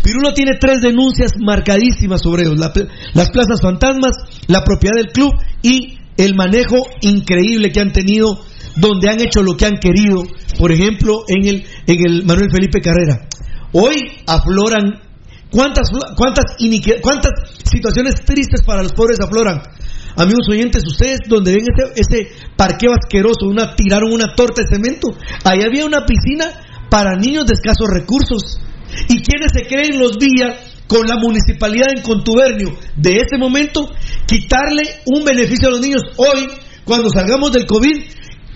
Pirulo 0.03 0.33
tiene 0.33 0.53
tres 0.59 0.81
denuncias 0.81 1.33
marcadísimas 1.39 2.21
sobre 2.21 2.43
ellos: 2.43 2.59
las 2.59 3.29
plazas 3.31 3.61
fantasmas, 3.61 4.11
la 4.47 4.63
propiedad 4.63 4.95
del 4.95 5.11
club 5.11 5.33
y 5.61 5.99
el 6.17 6.35
manejo 6.35 6.77
increíble 7.01 7.71
que 7.71 7.79
han 7.79 7.91
tenido, 7.91 8.39
donde 8.75 9.09
han 9.09 9.21
hecho 9.21 9.41
lo 9.41 9.55
que 9.55 9.65
han 9.65 9.77
querido. 9.77 10.23
Por 10.57 10.71
ejemplo, 10.71 11.23
en 11.27 11.47
el, 11.47 11.65
en 11.87 12.05
el 12.05 12.25
Manuel 12.25 12.49
Felipe 12.51 12.81
Carrera. 12.81 13.27
Hoy 13.71 13.95
afloran 14.25 14.99
¿Cuántas, 15.51 15.89
cuántas, 16.15 16.45
iniqui- 16.59 17.01
cuántas 17.01 17.31
situaciones 17.63 18.15
tristes 18.23 18.61
para 18.63 18.83
los 18.83 18.93
pobres 18.93 19.19
afloran? 19.19 19.61
Amigos 20.15 20.47
oyentes, 20.49 20.83
ustedes 20.85 21.19
donde 21.27 21.53
ven 21.53 21.63
ese, 21.63 21.93
ese 21.95 22.31
parqueo 22.55 22.91
asqueroso, 22.93 23.47
una, 23.47 23.75
tiraron 23.75 24.11
una 24.11 24.33
torta 24.35 24.61
de 24.61 24.67
cemento, 24.75 25.07
ahí 25.43 25.61
había 25.65 25.85
una 25.85 26.05
piscina 26.05 26.45
para 26.89 27.15
niños 27.15 27.45
de 27.45 27.53
escasos 27.53 27.87
recursos. 27.91 28.59
¿Y 29.07 29.21
quienes 29.21 29.51
se 29.53 29.65
creen 29.67 29.99
los 29.99 30.17
días 30.17 30.83
con 30.87 31.05
la 31.07 31.15
municipalidad 31.17 31.93
en 31.95 32.01
contubernio 32.01 32.75
de 32.95 33.17
ese 33.17 33.37
momento, 33.37 33.87
quitarle 34.25 34.83
un 35.05 35.23
beneficio 35.23 35.69
a 35.69 35.71
los 35.71 35.81
niños? 35.81 36.01
Hoy, 36.17 36.47
cuando 36.83 37.09
salgamos 37.09 37.51
del 37.51 37.65
COVID, 37.65 37.95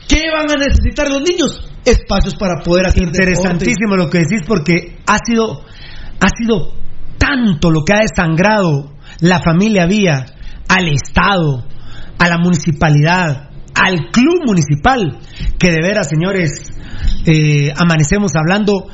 ¿qué 0.08 0.22
van 0.36 0.50
a 0.52 0.56
necesitar 0.56 1.10
los 1.10 1.22
niños? 1.22 1.70
Espacios 1.86 2.36
para 2.36 2.64
poder 2.64 2.88
hacer 2.88 3.04
Interesantísimo 3.04 3.96
lo 3.96 4.10
que 4.10 4.20
decís 4.20 4.42
porque 4.48 4.98
ha 5.06 5.18
sido, 5.26 5.62
ha 6.20 6.28
sido 6.38 6.83
tanto 7.24 7.72
lo 7.72 7.84
que 7.86 7.94
ha 7.94 8.00
desangrado 8.02 8.92
la 9.22 9.40
familia 9.40 9.86
Vía 9.86 10.26
al 10.68 10.88
Estado, 10.90 11.66
a 12.20 12.28
la 12.28 12.38
municipalidad, 12.38 13.50
al 13.76 14.10
club 14.12 14.46
municipal, 14.46 15.20
que 15.58 15.72
de 15.72 15.82
veras, 15.82 16.08
señores, 16.10 16.50
eh, 17.26 17.72
amanecemos 17.78 18.32
hablando 18.36 18.88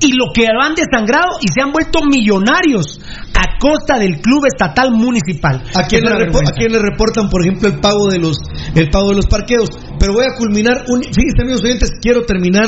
y 0.00 0.12
lo 0.16 0.26
que 0.34 0.46
lo 0.52 0.62
han 0.62 0.74
desangrado 0.74 1.38
y 1.40 1.46
se 1.52 1.62
han 1.62 1.70
vuelto 1.72 2.00
millonarios 2.04 3.00
a 3.34 3.58
costa 3.58 3.98
del 3.98 4.20
club 4.20 4.44
estatal 4.46 4.90
municipal. 4.92 5.62
¿A 5.76 5.86
quién, 5.86 6.02
le 6.02 6.10
repo- 6.26 6.40
a 6.48 6.52
quién 6.52 6.72
le 6.72 6.78
reportan, 6.80 7.28
por 7.28 7.42
ejemplo, 7.42 7.68
el 7.68 7.78
pago 7.78 8.08
de 8.10 8.18
los 8.18 8.36
el 8.74 8.90
pago 8.90 9.10
de 9.10 9.16
los 9.16 9.26
parqueos? 9.26 9.68
Pero 9.98 10.12
voy 10.12 10.24
a 10.24 10.36
culminar, 10.36 10.84
un, 10.88 11.02
fíjense 11.04 11.42
amigos 11.42 11.62
oyentes, 11.62 11.92
quiero 12.02 12.24
terminar 12.24 12.66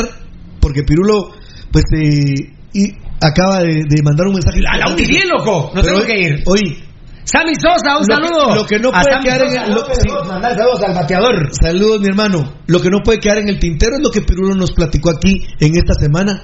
porque 0.61 0.83
Pirulo 0.85 1.33
pues 1.73 1.85
eh, 1.97 2.53
y 2.73 2.93
acaba 3.27 3.61
de, 3.63 3.83
de 3.89 4.03
mandar 4.03 4.27
un 4.27 4.35
mensaje. 4.35 4.61
A 4.69 4.77
la 4.79 4.85
Audi 4.87 5.07
bien, 5.07 5.29
loco. 5.29 5.73
No 5.75 5.83
tengo 5.83 6.03
que 6.03 6.19
ir. 6.21 6.43
Oye, 6.47 6.85
Sammy 7.25 7.55
Sosa, 7.55 7.97
un 7.99 8.05
Lo 8.07 8.17
que- 8.21 8.27
saludo. 8.29 8.55
lo 8.55 8.67
que 8.67 8.79
no 8.79 8.91
puede 8.91 9.05
Sammy 9.05 9.25
quedar 9.25 9.43
en 9.43 9.63
el- 9.63 9.75
lo- 9.75 9.87
sí. 9.95 10.09
mandar 10.29 10.55
saludos 10.57 10.83
al 10.83 10.95
bateador. 10.95 11.49
Saludos, 11.59 12.01
mi 12.01 12.09
hermano. 12.09 12.55
Lo 12.67 12.81
que 12.81 12.91
no 12.91 12.99
puede 13.03 13.19
quedar 13.19 13.39
en 13.39 13.49
el 13.49 13.59
tintero 13.59 13.97
es 13.97 14.03
lo 14.03 14.11
que 14.11 14.21
Pirulo 14.21 14.55
nos 14.55 14.73
platicó 14.73 15.11
aquí 15.11 15.43
en 15.61 15.73
esta 15.77 15.95
semana. 15.95 16.43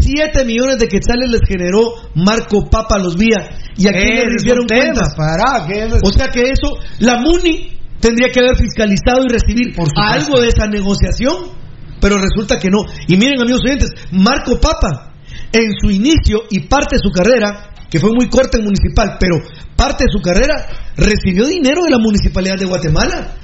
Siete 0.00 0.44
millones 0.44 0.78
de 0.78 0.88
quetzales 0.88 1.30
les 1.30 1.40
generó 1.46 1.94
Marco 2.14 2.68
Papa 2.68 2.96
a 2.96 2.98
los 2.98 3.16
Vía. 3.16 3.48
Y 3.76 3.86
aquí 3.86 3.96
Eh, 3.98 4.14
le 4.14 4.22
es 4.22 4.26
rindieron 4.38 4.60
un 4.62 4.66
tema, 4.66 4.84
cuentas. 5.14 5.94
Es- 5.94 6.00
O 6.02 6.12
sea 6.12 6.28
que 6.28 6.42
eso, 6.50 6.76
la 6.98 7.18
MUNI 7.20 7.78
tendría 8.00 8.28
que 8.30 8.40
haber 8.40 8.56
fiscalizado 8.56 9.24
y 9.24 9.32
recibir 9.32 9.74
algo 9.96 10.40
de 10.40 10.48
esa 10.48 10.66
negociación, 10.66 11.36
pero 12.00 12.16
resulta 12.18 12.58
que 12.58 12.68
no. 12.70 12.78
Y 13.06 13.16
miren, 13.16 13.40
amigos 13.40 13.60
oyentes, 13.64 13.90
Marco 14.12 14.58
Papa, 14.60 15.07
en 15.52 15.72
su 15.80 15.90
inicio 15.90 16.42
y 16.50 16.60
parte 16.60 16.96
de 16.96 17.02
su 17.02 17.10
carrera, 17.10 17.70
que 17.90 18.00
fue 18.00 18.10
muy 18.14 18.28
corta 18.28 18.58
en 18.58 18.64
municipal, 18.64 19.16
pero 19.18 19.36
parte 19.76 20.04
de 20.04 20.10
su 20.12 20.20
carrera 20.20 20.66
recibió 20.96 21.46
dinero 21.46 21.84
de 21.84 21.90
la 21.90 21.98
municipalidad 21.98 22.56
de 22.58 22.66
Guatemala. 22.66 23.34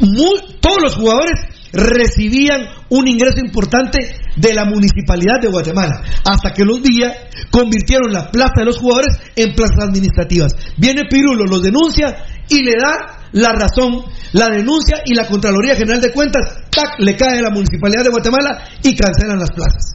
Muy- 0.00 0.58
todos 0.60 0.78
los 0.82 0.94
jugadores 0.96 1.40
recibían 1.72 2.60
un 2.90 3.08
ingreso 3.08 3.38
importante 3.44 3.98
de 4.36 4.54
la 4.54 4.64
municipalidad 4.64 5.40
de 5.40 5.48
Guatemala, 5.48 6.02
hasta 6.30 6.52
que 6.52 6.64
los 6.64 6.82
días 6.82 7.12
convirtieron 7.50 8.12
la 8.12 8.30
plaza 8.30 8.52
de 8.58 8.64
los 8.66 8.78
jugadores 8.78 9.16
en 9.34 9.54
plazas 9.54 9.84
administrativas. 9.88 10.52
Viene 10.76 11.02
Pirulo, 11.10 11.44
los 11.44 11.62
denuncia 11.62 12.24
y 12.48 12.62
le 12.62 12.72
da 12.80 13.18
la 13.32 13.52
razón, 13.52 14.04
la 14.32 14.48
denuncia 14.48 14.98
y 15.04 15.14
la 15.14 15.26
Contraloría 15.26 15.74
General 15.74 16.00
de 16.00 16.12
Cuentas, 16.12 16.42
tac, 16.70 16.98
le 16.98 17.16
cae 17.16 17.38
a 17.38 17.42
la 17.42 17.50
municipalidad 17.50 18.04
de 18.04 18.10
Guatemala 18.10 18.64
y 18.82 18.94
cancelan 18.94 19.38
las 19.38 19.50
plazas. 19.50 19.94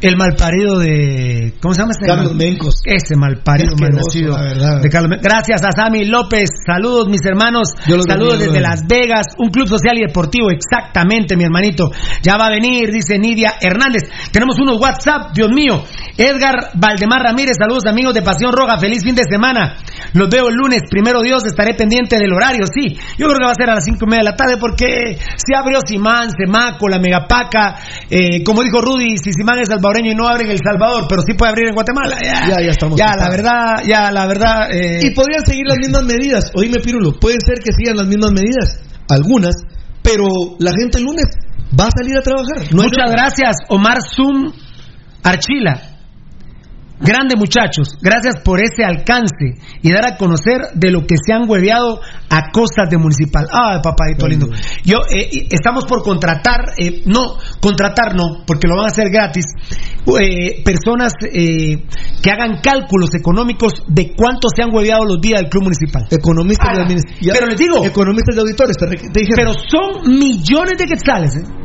El 0.00 0.16
malparido 0.16 0.78
de. 0.78 1.54
¿Cómo 1.60 1.74
se 1.74 1.82
llama 1.82 1.92
este? 1.92 2.06
Carlos 2.06 2.34
Mencos. 2.34 2.80
Ese 2.84 3.16
malparido 3.16 3.74
malnacido 3.78 4.36
la 4.36 4.44
verdad. 4.44 4.80
de 4.80 4.88
Carlos 4.88 5.18
Gracias 5.22 5.62
a 5.62 5.72
Sammy 5.72 6.06
López. 6.06 6.48
Saludos, 6.66 7.08
mis 7.08 7.20
hermanos. 7.24 7.68
Yo 7.86 7.96
los 7.96 8.06
Saludos 8.06 8.38
desde. 8.38 8.60
Las 8.60 8.86
Vegas. 8.86 9.26
Un 9.38 9.50
club 9.50 9.68
social 9.68 9.98
y 9.98 10.06
deportivo. 10.06 10.50
Exactamente, 10.50 11.36
mi 11.36 11.44
hermanito. 11.44 11.90
Ya 12.22 12.36
va 12.36 12.46
a 12.46 12.50
venir, 12.50 12.90
dice 12.90 13.18
Nidia 13.18 13.54
Hernández. 13.60 14.02
Tenemos 14.32 14.58
unos 14.58 14.80
WhatsApp, 14.80 15.32
Dios 15.34 15.50
mío. 15.54 15.84
Edgar 16.16 16.70
Valdemar 16.74 17.22
Ramírez. 17.22 17.56
Saludos, 17.58 17.84
amigos 17.86 18.14
de 18.14 18.22
Pasión 18.22 18.52
Roja. 18.52 18.78
Feliz 18.78 19.02
fin 19.04 19.14
de 19.14 19.24
semana. 19.28 19.76
Los 20.14 20.30
veo 20.30 20.48
el 20.48 20.54
lunes. 20.54 20.82
Primero 20.90 21.20
Dios, 21.20 21.44
estaré 21.44 21.74
pendiente 21.74 22.16
del 22.16 22.32
horario. 22.32 22.64
Sí, 22.66 22.96
yo 23.18 23.26
creo 23.26 23.38
que 23.38 23.44
va 23.44 23.52
a 23.52 23.54
ser 23.54 23.70
a 23.70 23.74
las 23.74 23.84
cinco 23.84 24.06
y 24.06 24.08
media 24.08 24.24
de 24.24 24.30
la 24.30 24.36
tarde 24.36 24.56
porque 24.58 25.18
se 25.36 25.56
abrió 25.56 25.80
Simán, 25.84 26.30
Semaco, 26.30 26.88
la 26.88 26.98
Megapaca. 26.98 27.76
Eh, 28.08 28.42
como 28.44 28.62
dijo 28.62 28.80
Rudy, 28.80 29.16
si 29.18 29.32
Simán 29.32 29.58
es 29.58 29.68
salvadoreño 29.90 30.12
y 30.12 30.14
no 30.14 30.28
abre 30.28 30.44
en 30.44 30.50
El 30.52 30.58
Salvador, 30.58 31.06
pero 31.08 31.22
sí 31.22 31.34
puede 31.34 31.50
abrir 31.50 31.68
en 31.68 31.74
Guatemala. 31.74 32.16
Ya, 32.22 32.48
Ya, 32.48 32.64
ya 32.64 32.70
estamos 32.70 32.98
Ya, 32.98 33.14
la 33.16 33.28
verdad, 33.30 33.82
ya, 33.86 34.10
la 34.12 34.26
verdad. 34.26 34.70
eh, 34.72 35.00
Y 35.02 35.10
podrían 35.14 35.44
seguir 35.44 35.64
las 35.66 35.78
mismas 35.78 36.04
medidas. 36.04 36.50
Oíme, 36.54 36.78
Pirulo, 36.80 37.12
puede 37.18 37.38
ser 37.44 37.62
que 37.62 37.72
sigan 37.72 37.96
las 37.96 38.06
mismas 38.06 38.32
medidas, 38.32 38.80
algunas, 39.08 39.54
pero 40.02 40.24
la 40.58 40.72
gente 40.72 40.98
el 40.98 41.04
lunes 41.04 41.26
va 41.78 41.86
a 41.86 41.90
salir 41.90 42.16
a 42.16 42.22
trabajar. 42.22 42.72
No 42.74 42.82
Muchas 42.82 43.10
gracias, 43.10 43.56
Omar 43.68 43.98
Zum 44.02 44.52
Archila. 45.22 45.89
Grande 47.00 47.34
muchachos, 47.34 47.96
gracias 48.02 48.42
por 48.44 48.60
ese 48.60 48.84
alcance 48.84 49.56
y 49.80 49.90
dar 49.90 50.04
a 50.06 50.16
conocer 50.18 50.60
de 50.74 50.90
lo 50.90 51.00
que 51.00 51.16
se 51.16 51.32
han 51.32 51.48
hueveado 51.48 51.98
a 52.28 52.50
costas 52.52 52.90
de 52.90 52.98
municipal. 52.98 53.46
Ah, 53.50 53.80
papadito 53.82 54.28
lindo. 54.28 54.48
Yo 54.84 54.98
eh, 55.08 55.48
estamos 55.50 55.86
por 55.86 56.02
contratar, 56.02 56.74
eh, 56.76 57.02
no, 57.06 57.38
contratar 57.60 58.14
no, 58.14 58.44
porque 58.46 58.68
lo 58.68 58.76
van 58.76 58.84
a 58.84 58.88
hacer 58.88 59.08
gratis. 59.10 59.46
eh, 60.20 60.62
personas 60.62 61.14
eh, 61.32 61.84
que 62.22 62.30
hagan 62.30 62.60
cálculos 62.62 63.14
económicos 63.14 63.82
de 63.88 64.12
cuánto 64.14 64.48
se 64.54 64.62
han 64.62 64.74
hueveado 64.74 65.04
los 65.04 65.20
días 65.20 65.40
del 65.40 65.50
club 65.50 65.64
municipal. 65.64 66.06
Economistas 66.10 66.68
Ah, 66.70 66.84
de 66.84 67.00
pero 67.32 67.46
les 67.46 67.58
digo, 67.58 67.84
Economistas 67.84 68.34
de 68.34 68.40
auditores, 68.42 68.76
te, 68.76 68.86
te 68.86 69.20
pero 69.34 69.52
son 69.54 70.18
millones 70.18 70.76
de 70.76 70.84
quetzales, 70.84 71.36
¿eh? 71.36 71.60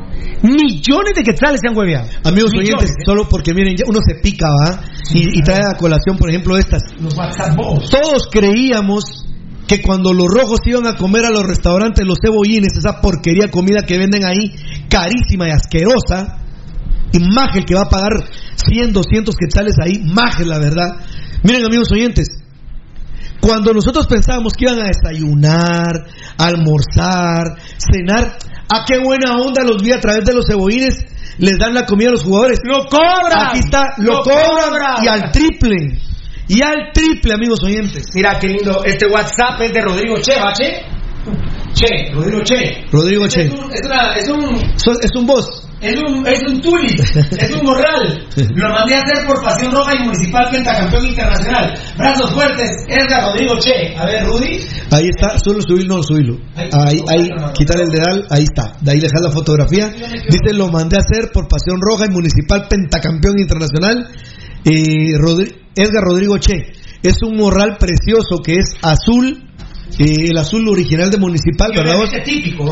Millones 0.45 1.13
de 1.15 1.23
quetzales 1.23 1.59
se 1.61 1.69
han 1.69 1.77
hueveado. 1.77 2.07
Amigos 2.23 2.51
Millones, 2.51 2.75
oyentes, 2.75 2.91
¿eh? 2.91 3.03
solo 3.05 3.27
porque 3.29 3.53
miren, 3.53 3.75
ya 3.75 3.83
uno 3.87 3.99
se 4.05 4.15
pica, 4.15 4.47
¿va? 4.47 4.81
Y, 5.13 5.39
y 5.39 5.41
trae 5.41 5.61
a 5.63 5.77
colación, 5.77 6.17
por 6.17 6.29
ejemplo, 6.29 6.57
estas. 6.57 6.81
Los 6.99 7.15
WhatsApp. 7.15 7.55
Todos 7.55 8.27
creíamos 8.31 9.25
que 9.67 9.81
cuando 9.81 10.13
los 10.13 10.27
rojos 10.27 10.59
iban 10.65 10.85
a 10.87 10.95
comer 10.95 11.25
a 11.25 11.29
los 11.29 11.43
restaurantes, 11.43 12.05
los 12.05 12.19
cebollines, 12.23 12.77
esa 12.77 13.01
porquería 13.01 13.49
comida 13.49 13.81
que 13.83 13.97
venden 13.97 14.25
ahí, 14.25 14.53
carísima 14.89 15.47
y 15.47 15.51
asquerosa, 15.51 16.37
y 17.11 17.19
maje 17.19 17.59
el 17.59 17.65
que 17.65 17.75
va 17.75 17.83
a 17.83 17.89
pagar 17.89 18.11
100, 18.55 18.93
200 18.93 19.35
quetzales 19.35 19.75
ahí, 19.81 20.03
maje 20.03 20.45
la 20.45 20.59
verdad. 20.59 20.97
Miren, 21.43 21.65
amigos 21.65 21.91
oyentes, 21.91 22.27
cuando 23.41 23.73
nosotros 23.73 24.07
pensábamos 24.07 24.53
que 24.53 24.65
iban 24.65 24.79
a 24.79 24.87
desayunar, 24.87 26.07
almorzar, 26.37 27.57
cenar, 27.77 28.37
a 28.69 28.83
qué 28.85 28.97
buena 28.99 29.35
onda 29.37 29.63
los 29.63 29.81
vi 29.81 29.91
a 29.91 29.99
través 29.99 30.25
de 30.25 30.33
los 30.33 30.45
cebollines, 30.47 31.05
les 31.37 31.57
dan 31.59 31.73
la 31.73 31.85
comida 31.85 32.09
a 32.09 32.11
los 32.13 32.23
jugadores. 32.23 32.59
¡Lo 32.63 32.85
cobran! 32.85 33.49
Aquí 33.49 33.59
está, 33.59 33.83
lo, 33.97 34.13
¡Lo 34.13 34.19
cobran, 34.23 34.69
cobran! 34.69 35.03
y 35.03 35.07
al 35.07 35.31
triple. 35.31 35.99
Y 36.47 36.61
al 36.61 36.91
triple, 36.93 37.33
amigos 37.33 37.63
oyentes. 37.63 38.03
Mira 38.13 38.37
qué 38.39 38.47
lindo. 38.49 38.83
Este 38.85 39.07
WhatsApp 39.07 39.59
es 39.61 39.73
de 39.73 39.81
Rodrigo 39.81 40.15
Che, 40.21 40.33
¿va, 40.39 40.53
Che? 40.53 40.81
Che, 41.73 42.11
Rodrigo 42.13 42.41
Che. 42.43 42.85
Rodrigo 42.91 43.27
Che. 43.27 43.41
Es 43.41 43.51
un, 43.51 43.71
es 43.73 43.81
una- 43.85 44.13
es 44.15 44.29
un, 44.29 44.55
Es 45.01 45.11
un 45.15 45.25
boss. 45.25 45.64
Es 45.85 45.95
un, 46.01 46.27
es 46.27 46.41
un 46.47 46.61
tuli, 46.61 46.93
es 46.95 47.51
un 47.51 47.63
morral. 47.65 48.27
Lo 48.35 48.69
mandé 48.73 48.95
a 48.95 48.99
hacer 48.99 49.25
por 49.25 49.43
Pasión 49.43 49.71
Roja 49.71 49.93
y 49.95 49.99
Municipal 50.05 50.49
Pentacampeón 50.51 51.05
Internacional. 51.07 51.73
Brazos 51.97 52.31
fuertes, 52.33 52.69
Edgar 52.87 53.23
Rodrigo 53.31 53.57
Che. 53.59 53.95
A 53.97 54.05
ver, 54.05 54.25
Rudy. 54.25 54.59
Ahí 54.91 55.07
está, 55.15 55.37
solo 55.39 55.61
subirlo, 55.61 55.97
no 55.97 56.03
subirlo. 56.03 56.37
Ahí, 56.55 56.99
ahí, 57.07 57.29
quitar 57.53 57.79
el 57.81 57.89
dedal, 57.89 58.25
ahí 58.29 58.43
está. 58.43 58.73
De 58.81 58.91
ahí 58.91 58.99
dejar 58.99 59.21
la 59.21 59.31
fotografía. 59.31 59.87
Dice, 59.89 60.53
lo 60.53 60.69
mandé 60.69 60.97
a 60.97 60.99
hacer 60.99 61.31
por 61.31 61.47
Pasión 61.47 61.77
Roja 61.81 62.05
y 62.05 62.09
Municipal 62.09 62.67
Pentacampeón 62.69 63.39
Internacional. 63.39 64.07
Eh, 64.63 65.13
Rodri- 65.17 65.55
Edgar 65.75 66.03
Rodrigo 66.03 66.37
Che. 66.37 66.71
Es 67.03 67.21
un 67.21 67.37
morral 67.37 67.77
precioso 67.77 68.41
que 68.43 68.53
es 68.55 68.75
azul. 68.81 69.44
Eh, 69.99 70.27
el 70.29 70.37
azul 70.37 70.67
original 70.69 71.09
de 71.11 71.17
Municipal, 71.17 71.71
¿verdad? 71.75 71.95
vos? 71.97 72.09
Obviamente 72.09 72.31
típico. 72.31 72.63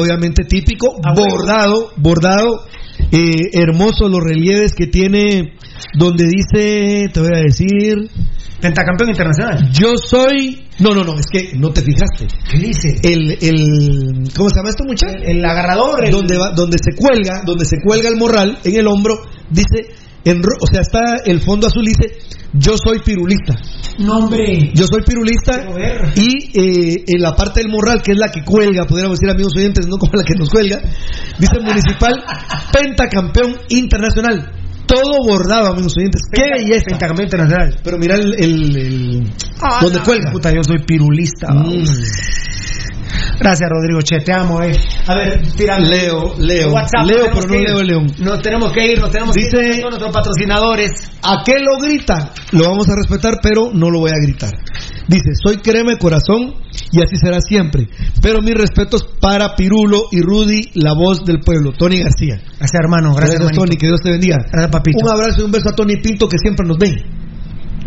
obviamente 0.00 0.44
típico, 0.44 1.00
A 1.04 1.12
huevo. 1.12 1.26
bordado, 1.36 1.92
bordado, 1.96 2.66
eh, 3.12 3.50
hermoso 3.52 4.08
los 4.08 4.20
relieves 4.20 4.72
que 4.76 4.86
tiene, 4.86 5.54
donde 5.98 6.24
dice, 6.26 7.08
te 7.12 7.20
voy 7.20 7.30
a 7.34 7.40
decir, 7.42 8.08
Pentacampeón 8.60 9.08
Internacional. 9.10 9.70
yo 9.72 9.96
soy, 9.96 10.66
no, 10.80 10.94
no, 10.94 11.02
no, 11.02 11.18
es 11.18 11.26
que 11.26 11.52
no 11.54 11.70
te 11.72 11.80
fijaste, 11.80 12.26
¿Qué 12.50 12.58
dice? 12.58 12.94
el, 13.02 13.30
el, 13.40 14.30
¿cómo 14.36 14.50
se 14.50 14.56
llama 14.56 14.68
esto 14.68 14.84
muchacho? 14.84 15.14
El 15.24 15.42
agarrador. 15.44 16.04
el- 16.04 16.10
Donde 16.12 16.36
va, 16.36 16.50
donde 16.50 16.76
se 16.78 16.94
cuelga, 16.94 17.42
donde 17.44 17.64
se 17.64 17.78
cuelga 17.82 18.08
el 18.10 18.16
morral 18.16 18.58
en 18.64 18.76
el 18.76 18.86
hombro, 18.86 19.14
dice, 19.50 19.88
en, 20.24 20.40
o 20.40 20.66
sea, 20.70 20.80
está 20.82 21.00
el 21.24 21.40
fondo 21.40 21.66
azul 21.66 21.84
dice, 21.84 22.18
yo 22.52 22.74
soy 22.76 23.00
pirulista. 23.00 23.54
No, 23.98 24.18
hombre. 24.18 24.70
Yo 24.74 24.84
soy 24.86 25.02
pirulista 25.06 25.66
y 26.16 26.58
eh, 26.58 27.04
en 27.06 27.22
la 27.22 27.32
parte 27.34 27.60
del 27.60 27.70
morral, 27.70 28.02
que 28.02 28.12
es 28.12 28.18
la 28.18 28.28
que 28.28 28.42
cuelga, 28.44 28.84
pudiéramos 28.86 29.18
decir 29.18 29.30
amigos 29.30 29.52
oyentes, 29.56 29.86
no 29.86 29.96
como 29.98 30.12
la 30.14 30.22
que 30.24 30.34
nos 30.38 30.48
cuelga, 30.50 30.80
dice 31.38 31.60
municipal, 31.60 32.22
pentacampeón 32.72 33.56
internacional. 33.68 34.52
Todo 34.86 35.18
bordado, 35.24 35.68
amigos 35.68 35.94
oyentes. 35.96 36.20
¡Qué 36.32 36.42
belleza! 36.52 36.86
Pentacampeón 36.86 37.26
Internacional. 37.26 37.80
Pero 37.84 37.96
mira 37.98 38.16
el... 38.16 38.34
el, 38.38 38.76
el- 38.76 39.32
Ah, 39.62 39.78
donde 39.82 39.98
no, 39.98 40.04
cuelga. 40.04 40.32
Puta, 40.32 40.50
yo 40.52 40.64
soy 40.64 40.78
pirulista. 40.84 41.52
Mm. 41.52 41.84
Gracias, 43.40 43.68
Rodrigo 43.70 44.00
Che, 44.02 44.20
te 44.20 44.32
amo, 44.32 44.62
eh. 44.62 44.76
A 45.06 45.14
ver, 45.14 45.40
tírame. 45.56 45.88
Leo, 45.88 46.34
Leo. 46.38 46.72
WhatsApp, 46.72 47.06
Leo, 47.06 47.24
pero 47.32 47.46
no. 47.48 47.54
Leo 47.54 47.82
León. 47.82 48.06
Nos 48.18 48.42
tenemos 48.42 48.72
que 48.72 48.92
ir, 48.92 49.00
nos 49.00 49.10
tenemos 49.10 49.34
Dice- 49.34 49.56
que 49.56 49.76
ir 49.76 49.80
con 49.82 49.90
nuestros 49.90 50.12
patrocinadores. 50.12 50.90
¿A 51.22 51.42
qué 51.44 51.54
lo 51.58 51.78
grita? 51.82 52.32
Lo 52.52 52.64
vamos 52.64 52.88
a 52.90 52.94
respetar, 52.96 53.38
pero 53.42 53.70
no 53.72 53.90
lo 53.90 54.00
voy 54.00 54.10
a 54.10 54.20
gritar. 54.22 54.52
Dice, 55.08 55.30
soy 55.42 55.56
crema 55.56 55.92
de 55.92 55.98
corazón 55.98 56.54
y 56.92 57.02
así 57.02 57.16
será 57.16 57.40
siempre. 57.40 57.88
Pero 58.22 58.42
mis 58.42 58.54
respetos 58.54 59.04
para 59.20 59.56
Pirulo 59.56 60.04
y 60.12 60.20
Rudy, 60.20 60.70
la 60.74 60.92
voz 60.94 61.24
del 61.24 61.40
pueblo, 61.40 61.72
Tony 61.72 61.98
García. 62.00 62.36
Gracias, 62.58 62.80
hermano. 62.80 63.14
Gracias, 63.14 63.40
Gracias. 63.40 63.58
Tony, 63.58 63.76
que 63.76 63.86
Dios 63.86 64.00
te 64.02 64.10
bendiga. 64.10 64.36
Gracias, 64.52 64.70
papito. 64.70 64.98
Un 65.02 65.10
abrazo 65.10 65.40
y 65.40 65.44
un 65.44 65.50
beso 65.50 65.70
a 65.70 65.72
Tony 65.74 65.96
Pinto, 65.96 66.28
que 66.28 66.36
siempre 66.38 66.66
nos 66.66 66.78
ve. 66.78 66.94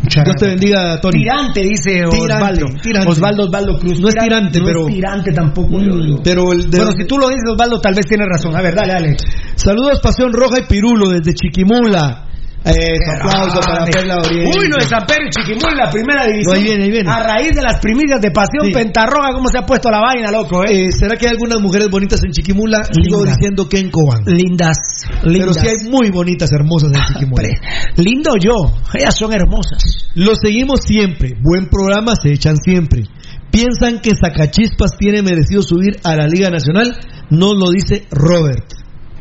Muchas 0.04 0.26
Dios 0.26 0.36
te 0.38 0.48
bendiga, 0.48 1.00
Tony. 1.02 1.20
Tirante, 1.20 1.62
dice 1.62 2.04
Osvaldo. 2.06 2.66
tirante. 2.82 3.10
Osvaldo, 3.10 3.44
Osvaldo 3.46 3.80
Cruz. 3.80 4.00
No 4.02 4.10
es 4.10 4.16
tirante, 4.16 4.60
no 4.60 4.66
pero- 4.66 4.88
es 4.88 4.94
tirante 4.96 5.32
tampoco. 5.32 5.80
digo. 5.80 6.22
Pero 6.24 6.52
el 6.52 6.70
de- 6.70 6.78
Bueno, 6.78 6.92
si 6.98 7.06
tú 7.06 7.18
lo 7.18 7.30
dices, 7.30 7.44
Osvaldo, 7.50 7.80
tal 7.80 7.94
vez 7.96 8.06
tienes 8.06 8.28
razón. 8.28 8.56
A 8.56 8.62
ver, 8.62 8.76
dale, 8.76 8.94
dale. 8.94 9.18
Saludos, 9.56 10.00
Pasión 10.02 10.34
Roja 10.34 10.60
y 10.60 10.64
Pirulo 10.64 11.10
desde 11.10 11.34
Chiquimula. 11.34 12.26
Eso, 12.66 13.12
aplauso 13.20 13.60
para 13.60 13.86
Perla 13.86 14.18
Oriente. 14.24 14.58
Uy, 14.58 14.68
lo 14.70 14.78
de 14.78 14.88
San 14.88 15.06
Pedro 15.06 15.24
y 15.28 15.30
Chiquimula, 15.32 15.86
la 15.86 15.92
primera 15.92 16.26
división. 16.26 16.54
No, 16.54 16.60
ahí 16.60 16.64
viene, 16.64 16.84
ahí 16.86 16.92
viene. 16.92 17.10
A 17.10 17.20
raíz 17.22 17.56
de 17.56 17.62
las 17.62 17.80
primicias 17.80 18.22
de 18.22 18.32
Pasión 18.32 18.68
Sí. 18.68 18.72
Pentarroja, 18.72 19.34
¿cómo 19.34 19.50
se 19.50 19.58
ha 19.58 19.66
puesto 19.66 19.90
la 19.90 20.00
vaina, 20.00 20.32
loco, 20.32 20.64
eh? 20.64 20.88
Eh, 20.88 20.92
¿Será 20.92 21.18
que 21.18 21.26
hay 21.28 21.32
algunas 21.32 21.60
mujeres 21.60 21.90
bonitas 21.90 22.22
en 22.24 22.32
Chiquimula? 22.32 22.84
Sigo 22.86 23.26
diciendo 23.26 23.68
que 23.68 23.80
en 23.80 23.90
Cobán. 23.92 24.24
Lindas, 24.26 24.78
Pero 25.22 25.32
lindas. 25.32 25.58
sí 25.60 25.68
hay 25.68 25.90
muy 25.90 26.10
bonitas, 26.10 26.52
hermosas 26.54 26.92
en 26.94 27.02
Chiquimula. 27.14 27.50
Lindo 27.98 28.32
yo, 28.40 28.56
ellas 28.94 29.16
son 29.18 29.34
hermosas. 29.34 29.84
Lo 30.16 30.34
seguimos 30.36 30.82
siempre. 30.86 31.34
Buen 31.42 31.68
programa 31.68 32.16
se 32.16 32.32
echan 32.32 32.56
siempre. 32.56 33.04
¿Piensan 33.52 34.00
que 34.00 34.12
Zacachispas 34.16 34.98
tiene 34.98 35.22
merecido 35.22 35.62
subir 35.62 36.00
a 36.04 36.16
la 36.16 36.28
Liga 36.28 36.50
Nacional? 36.50 36.98
No 37.30 37.54
lo 37.54 37.70
dice 37.72 38.08
Robert. 38.10 38.66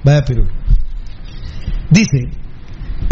Vaya 0.04 0.24
Perú. 0.24 0.44
Dice, 1.90 2.20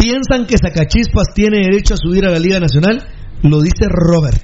¿piensan 0.01 0.45
que 0.47 0.57
Zacachispas 0.57 1.27
tiene 1.35 1.59
derecho 1.59 1.93
a 1.93 1.97
subir 1.97 2.25
a 2.25 2.31
la 2.31 2.39
Liga 2.39 2.59
Nacional? 2.59 3.05
Lo 3.43 3.61
dice 3.61 3.85
Robert. 3.89 4.43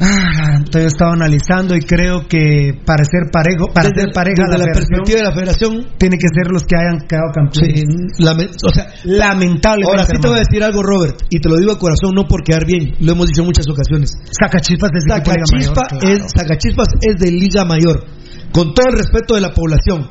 Ah, 0.00 0.54
entonces 0.56 0.82
yo 0.82 0.88
estaba 0.88 1.12
analizando 1.12 1.76
y 1.76 1.80
creo 1.80 2.26
que 2.26 2.72
para 2.84 3.04
ser 3.04 3.30
parejo, 3.30 3.68
para 3.72 3.88
Desde- 3.90 4.02
ser 4.02 4.12
pareja 4.12 4.42
desde 4.50 4.58
la 4.58 4.72
perspectiva 4.74 5.18
de 5.18 5.24
la 5.24 5.32
federación, 5.32 5.86
tiene 5.98 6.16
que 6.18 6.26
ser 6.34 6.50
los 6.50 6.64
que 6.64 6.74
hayan 6.76 6.98
quedado 7.06 7.30
campeones. 7.32 7.78
sí, 7.78 8.22
lame- 8.22 8.50
o 8.66 8.74
sea, 8.74 8.86
Lamentable. 9.04 9.84
ahora 9.86 10.04
sí 10.04 10.18
te 10.20 10.26
voy 10.26 10.36
a 10.36 10.40
decir 10.40 10.64
algo, 10.64 10.82
Robert, 10.82 11.22
y 11.30 11.38
te 11.38 11.48
lo 11.48 11.56
digo 11.58 11.72
de 11.74 11.78
corazón, 11.78 12.10
no 12.16 12.26
por 12.26 12.42
quedar 12.42 12.66
bien, 12.66 12.96
lo 13.00 13.12
hemos 13.12 13.28
dicho 13.28 13.42
en 13.42 13.46
muchas 13.46 13.68
ocasiones. 13.68 14.18
Sacachispas 14.36 14.90
es 14.94 15.04
de 15.04 15.14
Liga 15.14 15.24
Zacachispa 15.24 15.82
Mayor, 15.92 16.00
claro. 16.00 16.08
es, 16.26 16.32
Zacachispas 16.36 16.88
es 17.00 17.16
de 17.16 17.30
Liga 17.30 17.64
Mayor. 17.64 18.04
Con 18.52 18.74
todo 18.74 18.86
el 18.90 18.98
respeto 18.98 19.36
de 19.36 19.40
la 19.42 19.54
población. 19.54 20.10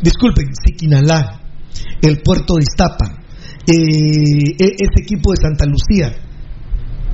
Disculpen, 0.00 0.46
Siquinalá, 0.64 1.40
el 2.02 2.22
puerto 2.22 2.54
de 2.54 2.62
Iztapa, 2.62 3.17
eh, 3.68 4.54
e- 4.58 4.76
este 4.78 5.02
equipo 5.02 5.30
de 5.30 5.36
Santa 5.42 5.64
Lucía. 5.66 6.14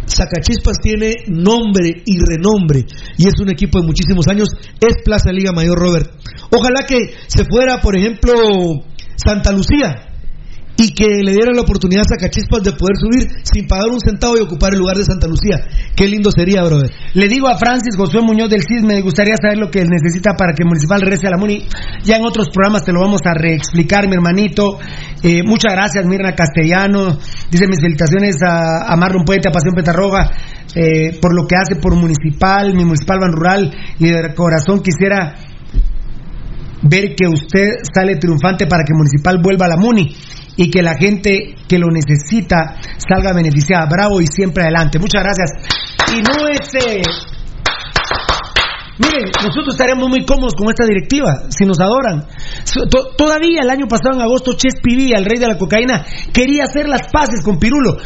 Zacachispas 0.07 0.79
tiene 0.83 1.15
nombre 1.29 2.03
y 2.05 2.19
renombre 2.19 2.85
y 3.17 3.27
es 3.27 3.35
un 3.41 3.51
equipo 3.51 3.81
de 3.81 3.87
muchísimos 3.87 4.29
años. 4.29 4.49
Es 4.81 5.03
Plaza 5.05 5.33
Liga 5.33 5.53
Mayor, 5.53 5.79
Robert. 5.79 6.11
Ojalá 6.51 6.87
que 6.87 7.15
se 7.27 7.45
fuera, 7.45 7.81
por 7.81 7.97
ejemplo, 7.97 8.33
Santa 9.17 9.51
Lucía 9.53 10.14
y 10.77 10.93
que 10.93 11.23
le 11.23 11.33
dieran 11.33 11.55
la 11.55 11.63
oportunidad 11.63 12.03
a 12.03 12.17
Zacachispas 12.17 12.63
de 12.63 12.73
poder 12.73 12.97
subir 12.99 13.31
sin 13.43 13.67
pagar 13.67 13.89
un 13.91 14.01
centavo 14.01 14.37
y 14.37 14.41
ocupar 14.41 14.73
el 14.73 14.81
lugar 14.81 14.97
de 14.97 15.05
Santa 15.05 15.29
Lucía. 15.29 15.63
Qué 15.95 16.09
lindo 16.09 16.31
sería, 16.33 16.63
brother. 16.63 16.91
Le 17.15 17.29
digo 17.29 17.49
a 17.49 17.57
Francis 17.57 17.97
Josué 17.97 18.23
Muñoz 18.23 18.51
del 18.51 18.63
CIS, 18.63 18.83
me 18.83 19.01
gustaría 19.01 19.37
saber 19.41 19.59
lo 19.59 19.71
que 19.71 19.85
necesita 19.85 20.35
para 20.37 20.53
que 20.53 20.65
Municipal 20.65 21.01
regrese 21.01 21.29
a 21.29 21.31
la 21.31 21.37
MUNI. 21.37 21.67
Ya 22.03 22.17
en 22.17 22.25
otros 22.25 22.49
programas 22.51 22.85
te 22.85 22.93
lo 22.93 23.01
vamos 23.01 23.21
a 23.25 23.35
reexplicar, 23.35 24.09
mi 24.09 24.15
hermanito. 24.15 24.79
Eh, 25.23 25.43
muchas 25.45 25.73
gracias, 25.73 26.05
Mirna 26.07 26.35
Castellano. 26.35 27.19
Dice 27.51 27.67
mis 27.69 27.81
felicitaciones 27.81 28.37
a, 28.43 28.93
a 28.93 28.97
Marlon 28.97 29.25
Puente, 29.25 29.49
a 29.49 29.53
Pasión 29.53 29.75
Petarroga, 29.75 30.31
eh, 30.75 31.19
por 31.21 31.35
lo 31.35 31.47
que 31.47 31.55
hace 31.57 31.77
por 31.77 31.95
Municipal, 31.95 32.75
mi 32.75 32.85
Municipal 32.85 33.21
Ban 33.21 33.33
Rural. 33.33 33.71
Y 34.01 34.09
de 34.09 34.35
corazón 34.35 34.81
quisiera 34.83 35.37
ver 36.83 37.15
que 37.15 37.29
usted 37.29 37.67
sale 37.95 38.17
triunfante 38.17 38.67
para 38.67 38.83
que 38.83 38.93
Municipal 38.93 39.39
vuelva 39.41 39.67
a 39.67 39.69
la 39.69 39.77
MUNI 39.77 40.15
y 40.57 40.71
que 40.71 40.83
la 40.83 40.95
gente 40.95 41.55
que 41.69 41.79
lo 41.79 41.89
necesita 41.91 42.77
salga 42.99 43.33
beneficiada. 43.33 43.87
Bravo 43.87 44.21
y 44.21 44.27
siempre 44.27 44.63
adelante. 44.65 44.99
Muchas 44.99 45.23
gracias. 45.23 45.51
Y 46.13 46.23
no 46.23 46.49
es... 46.49 46.75
eh, 46.75 47.03
Miren, 48.97 49.25
nosotros 49.43 49.75
estaremos 49.75 50.09
muy 50.09 50.25
cómodos 50.25 50.55
con 50.55 50.69
esta 50.69 50.87
directiva, 50.87 51.47
si 51.49 51.65
nos 51.65 51.81
adoran. 51.81 52.27
Todavía 53.19 53.63
el 53.63 53.71
año 53.71 53.87
pasado, 53.89 54.15
en 54.15 54.23
agosto, 54.23 54.53
Ches 54.57 54.75
Piví, 54.81 55.13
el 55.13 55.25
rey 55.25 55.41
de 55.41 55.49
la 55.49 55.59
cocaína, 55.59 56.07
quería 56.33 56.65
hacer 56.65 56.89
las 56.89 57.11
paces 57.13 57.43
con 57.45 57.59
Pirulo, 57.59 57.97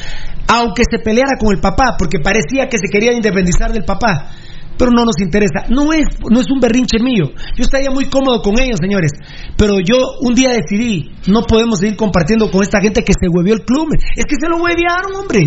aunque 0.48 0.84
se 0.90 0.98
peleara 0.98 1.32
con 1.38 1.54
el 1.54 1.60
papá, 1.60 1.94
porque 1.98 2.20
parecía 2.20 2.68
que 2.68 2.78
se 2.78 2.88
quería 2.90 3.12
independizar 3.12 3.70
del 3.70 3.84
papá. 3.84 4.30
Pero 4.78 4.90
no 4.92 5.04
nos 5.04 5.18
interesa. 5.20 5.64
No 5.68 5.92
es, 5.92 6.06
no 6.30 6.40
es 6.40 6.46
un 6.50 6.60
berrinche 6.60 6.98
mío. 7.00 7.26
Yo 7.56 7.62
estaría 7.62 7.90
muy 7.90 8.06
cómodo 8.06 8.40
con 8.42 8.58
ellos, 8.60 8.78
señores. 8.80 9.10
Pero 9.56 9.74
yo 9.80 9.96
un 10.20 10.34
día 10.34 10.50
decidí, 10.52 11.10
no 11.26 11.42
podemos 11.42 11.80
seguir 11.80 11.96
compartiendo 11.96 12.50
con 12.50 12.62
esta 12.62 12.80
gente 12.80 13.02
que 13.02 13.12
se 13.12 13.28
huevió 13.28 13.54
el 13.54 13.62
club. 13.64 13.88
Es 14.16 14.24
que 14.24 14.36
se 14.40 14.48
lo 14.48 14.56
huevearon, 14.62 15.14
hombre. 15.16 15.40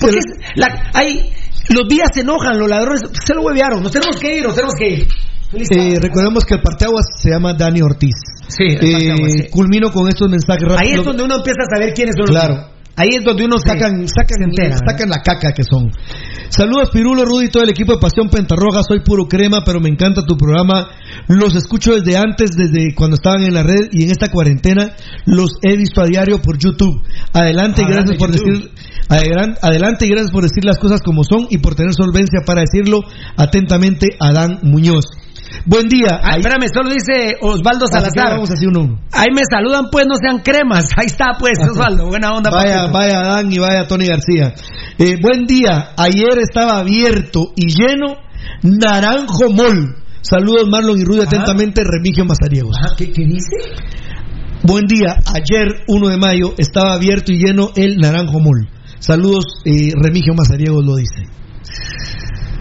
Porque 0.00 0.18
es- 0.18 0.56
la- 0.56 0.90
hay, 0.94 1.30
los 1.68 1.86
días 1.88 2.08
se 2.14 2.20
enojan, 2.22 2.58
los 2.58 2.68
ladrones 2.68 3.02
se 3.24 3.34
lo 3.34 3.42
huevearon. 3.42 3.82
Nos 3.82 3.92
tenemos 3.92 4.16
que 4.16 4.38
ir, 4.38 4.44
nos 4.44 4.54
tenemos 4.54 4.74
que 4.74 4.88
ir. 4.90 5.06
Eh, 5.52 5.94
recordemos 6.00 6.44
que 6.44 6.54
el 6.56 6.60
parteaguas 6.62 7.06
se 7.22 7.30
llama 7.30 7.54
Dani 7.54 7.80
Ortiz. 7.80 8.14
Sí, 8.48 8.64
el 8.64 8.84
Eh, 8.84 9.16
sí. 9.28 9.48
Culmino 9.50 9.90
con 9.90 10.08
estos 10.08 10.28
mensajes 10.28 10.62
rápidos. 10.62 10.80
Ahí 10.82 10.92
es 10.98 11.04
donde 11.04 11.22
uno 11.22 11.36
empieza 11.36 11.60
a 11.66 11.74
saber 11.76 11.94
quiénes 11.94 12.14
son 12.16 12.26
los 12.26 12.30
Claro. 12.30 12.66
Ahí 12.98 13.10
es 13.16 13.24
donde 13.24 13.44
uno 13.44 13.56
sacan, 13.58 14.06
sacan, 14.08 14.38
sacan 14.86 15.08
la 15.08 15.22
caca 15.22 15.52
que 15.52 15.62
son. 15.64 15.90
Saludos 16.50 16.90
Pirulo, 16.90 17.24
Rudy 17.24 17.46
y 17.46 17.48
todo 17.48 17.62
el 17.62 17.70
equipo 17.70 17.92
de 17.92 17.98
Pasión 18.00 18.28
Pentarroja. 18.28 18.82
Soy 18.86 19.00
puro 19.00 19.26
crema, 19.26 19.62
pero 19.64 19.80
me 19.80 19.88
encanta 19.88 20.22
tu 20.26 20.36
programa. 20.36 20.88
Los 21.28 21.54
escucho 21.54 21.94
desde 21.94 22.16
antes, 22.16 22.50
desde 22.56 22.94
cuando 22.94 23.14
estaban 23.16 23.42
en 23.44 23.54
la 23.54 23.62
red 23.62 23.88
y 23.92 24.04
en 24.04 24.10
esta 24.10 24.30
cuarentena 24.30 24.94
los 25.26 25.50
he 25.62 25.76
visto 25.76 26.00
a 26.02 26.06
diario 26.06 26.40
por 26.42 26.58
YouTube. 26.58 27.02
Adelante 27.32 27.82
y 27.82 27.84
gracias 27.84 28.16
por 28.18 28.30
YouTube. 28.34 28.52
decir 28.52 28.70
adelan- 29.08 29.56
adelante 29.62 30.06
y 30.06 30.08
gracias 30.10 30.30
por 30.32 30.42
decir 30.42 30.64
las 30.64 30.78
cosas 30.78 31.00
como 31.02 31.22
son 31.24 31.46
y 31.50 31.58
por 31.58 31.74
tener 31.74 31.92
solvencia 31.94 32.40
para 32.44 32.62
decirlo. 32.62 33.00
Atentamente, 33.36 34.08
Adán 34.18 34.58
Muñoz. 34.62 35.04
Buen 35.66 35.88
día. 35.88 36.08
Ah, 36.22 36.34
Ahí- 36.34 36.40
espérame, 36.40 36.66
solo 36.72 36.90
dice 36.90 37.36
Osvaldo 37.40 37.86
Salazar. 37.86 38.30
Vamos 38.38 38.50
uno. 38.62 38.80
a 38.80 38.82
uno. 38.84 39.00
Ahí 39.12 39.28
me 39.34 39.42
saludan, 39.50 39.86
pues 39.90 40.06
no 40.08 40.14
sean 40.16 40.40
cremas. 40.42 40.86
Ahí 40.96 41.06
está, 41.06 41.36
pues, 41.38 41.58
Osvaldo. 41.60 42.06
Buena 42.08 42.32
onda, 42.32 42.50
Vaya, 42.50 42.76
papito. 42.86 42.92
vaya 42.98 43.20
Dan 43.22 43.52
y 43.52 43.58
vaya 43.58 43.86
Tony 43.86 44.06
García. 44.06 44.54
Eh, 44.98 45.16
buen 45.20 45.46
día. 45.46 45.90
Ayer 45.96 46.38
estaba 46.40 46.78
abierto 46.78 47.52
y 47.56 47.68
lleno 47.72 48.16
Naranjo 48.62 49.50
Mall. 49.52 49.96
Saludos 50.20 50.66
Marlon 50.70 50.98
y 50.98 51.04
Rudy 51.04 51.20
atentamente, 51.22 51.82
Remigio 51.84 52.24
Mazariegos. 52.24 52.76
Ajá, 52.76 52.94
¿qué, 52.96 53.10
¿Qué 53.12 53.24
dice? 53.24 53.56
Buen 54.64 54.86
día. 54.86 55.16
Ayer, 55.34 55.84
1 55.86 56.08
de 56.08 56.16
mayo, 56.16 56.54
estaba 56.58 56.94
abierto 56.94 57.32
y 57.32 57.38
lleno 57.38 57.70
el 57.76 57.96
Naranjo 57.96 58.40
Mall. 58.40 58.68
Saludos, 58.98 59.62
eh, 59.64 59.92
Remigio 59.94 60.34
Mazariegos 60.34 60.84
lo 60.84 60.96
dice. 60.96 61.22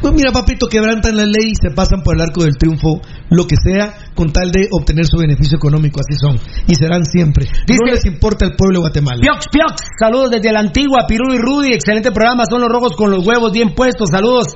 Pues 0.01 0.13
mira, 0.13 0.31
papito, 0.31 0.67
quebrantan 0.67 1.15
la 1.17 1.25
ley 1.25 1.51
y 1.51 1.55
se 1.55 1.73
pasan 1.73 2.01
por 2.03 2.15
el 2.15 2.21
arco 2.21 2.43
del 2.43 2.57
triunfo, 2.57 3.01
lo 3.29 3.45
que 3.47 3.55
sea, 3.57 3.93
con 4.15 4.31
tal 4.31 4.51
de 4.51 4.67
obtener 4.71 5.05
su 5.05 5.17
beneficio 5.17 5.57
económico. 5.57 5.99
Así 5.99 6.17
son. 6.19 6.39
Y 6.67 6.75
serán 6.75 7.05
siempre. 7.05 7.45
Dice- 7.45 7.79
no 7.85 7.91
les 7.93 8.05
importa 8.05 8.45
el 8.45 8.55
pueblo 8.55 8.79
de 8.79 8.81
Guatemala. 8.81 9.21
Piox, 9.21 9.47
Piox, 9.51 9.81
saludos 9.99 10.31
desde 10.31 10.51
la 10.51 10.59
antigua, 10.59 11.05
Pirulo 11.07 11.33
y 11.33 11.39
Rudy, 11.39 11.73
excelente 11.73 12.11
programa, 12.11 12.43
son 12.49 12.61
los 12.61 12.69
rojos 12.69 12.95
con 12.95 13.11
los 13.11 13.25
huevos 13.25 13.51
bien 13.51 13.73
puestos, 13.75 14.09
saludos 14.11 14.55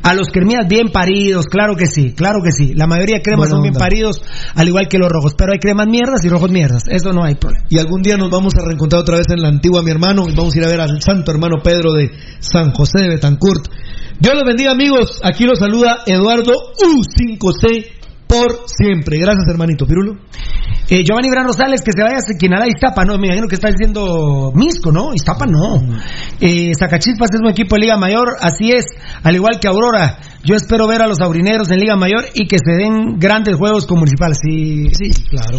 a 0.00 0.14
los 0.14 0.28
cremías 0.28 0.66
bien 0.68 0.90
paridos, 0.92 1.46
claro 1.46 1.74
que 1.74 1.86
sí, 1.86 2.12
claro 2.14 2.38
que 2.42 2.52
sí, 2.52 2.72
la 2.74 2.86
mayoría 2.86 3.16
de 3.16 3.22
cremas 3.22 3.48
Buena 3.48 3.54
son 3.56 3.62
bien 3.62 3.74
onda. 3.74 3.80
paridos, 3.80 4.22
al 4.54 4.68
igual 4.68 4.86
que 4.88 4.96
los 4.96 5.08
rojos, 5.10 5.34
pero 5.36 5.52
hay 5.52 5.58
cremas 5.58 5.88
mierdas 5.88 6.24
y 6.24 6.28
rojos 6.28 6.50
mierdas, 6.52 6.84
eso 6.88 7.12
no 7.12 7.24
hay 7.24 7.34
problema. 7.34 7.64
Y 7.68 7.78
algún 7.78 8.02
día 8.02 8.16
nos 8.16 8.30
vamos 8.30 8.54
a 8.54 8.64
reencontrar 8.64 9.02
otra 9.02 9.16
vez 9.16 9.26
en 9.30 9.42
la 9.42 9.48
antigua, 9.48 9.82
mi 9.82 9.90
hermano. 9.90 10.22
Y 10.28 10.34
vamos 10.36 10.54
a 10.54 10.58
ir 10.58 10.64
a 10.64 10.68
ver 10.68 10.80
al 10.80 11.02
santo 11.02 11.32
hermano 11.32 11.56
Pedro 11.64 11.92
de 11.94 12.10
San 12.38 12.70
José 12.72 13.00
de 13.02 13.08
Betancourt. 13.08 13.68
Dios 14.20 14.34
los 14.34 14.44
bendiga, 14.44 14.72
amigos. 14.72 15.20
Aquí 15.22 15.44
los 15.44 15.60
saluda 15.60 15.98
Eduardo 16.06 16.52
U5C 16.52 17.98
por 18.26 18.66
siempre. 18.66 19.18
Gracias, 19.18 19.46
hermanito 19.48 19.86
Pirulo. 19.86 20.14
Eh, 20.90 21.04
Giovanni 21.04 21.30
Gran 21.30 21.46
Rosales, 21.46 21.82
que 21.82 21.92
se 21.92 22.02
vaya 22.02 22.16
a 22.16 22.20
Sequinalá, 22.20 22.66
Iztapa, 22.66 23.04
no, 23.04 23.16
me 23.18 23.26
imagino 23.26 23.46
que 23.46 23.54
está 23.54 23.68
diciendo 23.68 24.52
Misco, 24.54 24.90
¿no? 24.90 25.14
Iztapa 25.14 25.44
no. 25.46 25.80
Eh, 26.40 26.72
Zacachispas 26.78 27.30
es 27.32 27.40
un 27.40 27.50
equipo 27.50 27.76
de 27.76 27.82
Liga 27.82 27.96
Mayor, 27.96 28.36
así 28.40 28.72
es, 28.72 28.86
al 29.22 29.36
igual 29.36 29.60
que 29.60 29.68
Aurora. 29.68 30.18
Yo 30.44 30.56
espero 30.56 30.88
ver 30.88 31.02
a 31.02 31.06
los 31.06 31.20
aurineros 31.20 31.70
en 31.70 31.78
Liga 31.78 31.94
Mayor 31.94 32.24
y 32.34 32.48
que 32.48 32.56
se 32.58 32.72
den 32.72 33.18
grandes 33.18 33.56
juegos 33.56 33.86
con 33.86 33.98
Municipal, 33.98 34.32
sí. 34.34 34.88
Sí, 34.92 35.24
claro. 35.30 35.58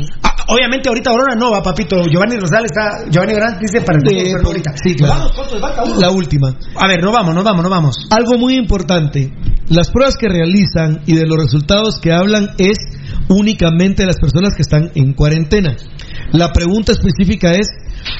Obviamente 0.51 0.89
ahorita 0.89 1.11
Aurora 1.11 1.35
no, 1.35 1.51
va 1.51 1.61
papito. 1.61 2.01
Giovanni 2.09 2.37
Rosales 2.37 2.71
está, 2.73 3.07
Giovanni 3.09 3.33
Gran 3.33 3.59
dice 3.59 3.81
para 3.81 3.99
el 3.99 4.03
pero 4.03 4.47
ahorita. 4.47 4.71
sí, 4.83 4.95
claro. 4.95 5.29
Vamos. 5.61 5.97
La 5.99 6.09
última. 6.09 6.55
A 6.75 6.87
ver, 6.87 7.03
no 7.03 7.11
vamos, 7.11 7.35
no 7.35 7.43
vamos, 7.43 7.63
no 7.63 7.69
vamos. 7.69 7.95
Algo 8.09 8.39
muy 8.39 8.55
importante. 8.55 9.31
Las 9.67 9.91
pruebas 9.91 10.15
que 10.17 10.27
realizan 10.27 11.01
y 11.05 11.13
de 11.13 11.27
los 11.27 11.37
resultados 11.37 11.99
que 11.99 12.11
hablan 12.11 12.49
es 12.57 12.79
únicamente 13.29 14.01
de 14.01 14.07
las 14.07 14.19
personas 14.19 14.55
que 14.55 14.63
están 14.63 14.91
en 14.95 15.13
cuarentena. 15.13 15.75
La 16.31 16.51
pregunta 16.51 16.93
específica 16.93 17.51
es 17.51 17.67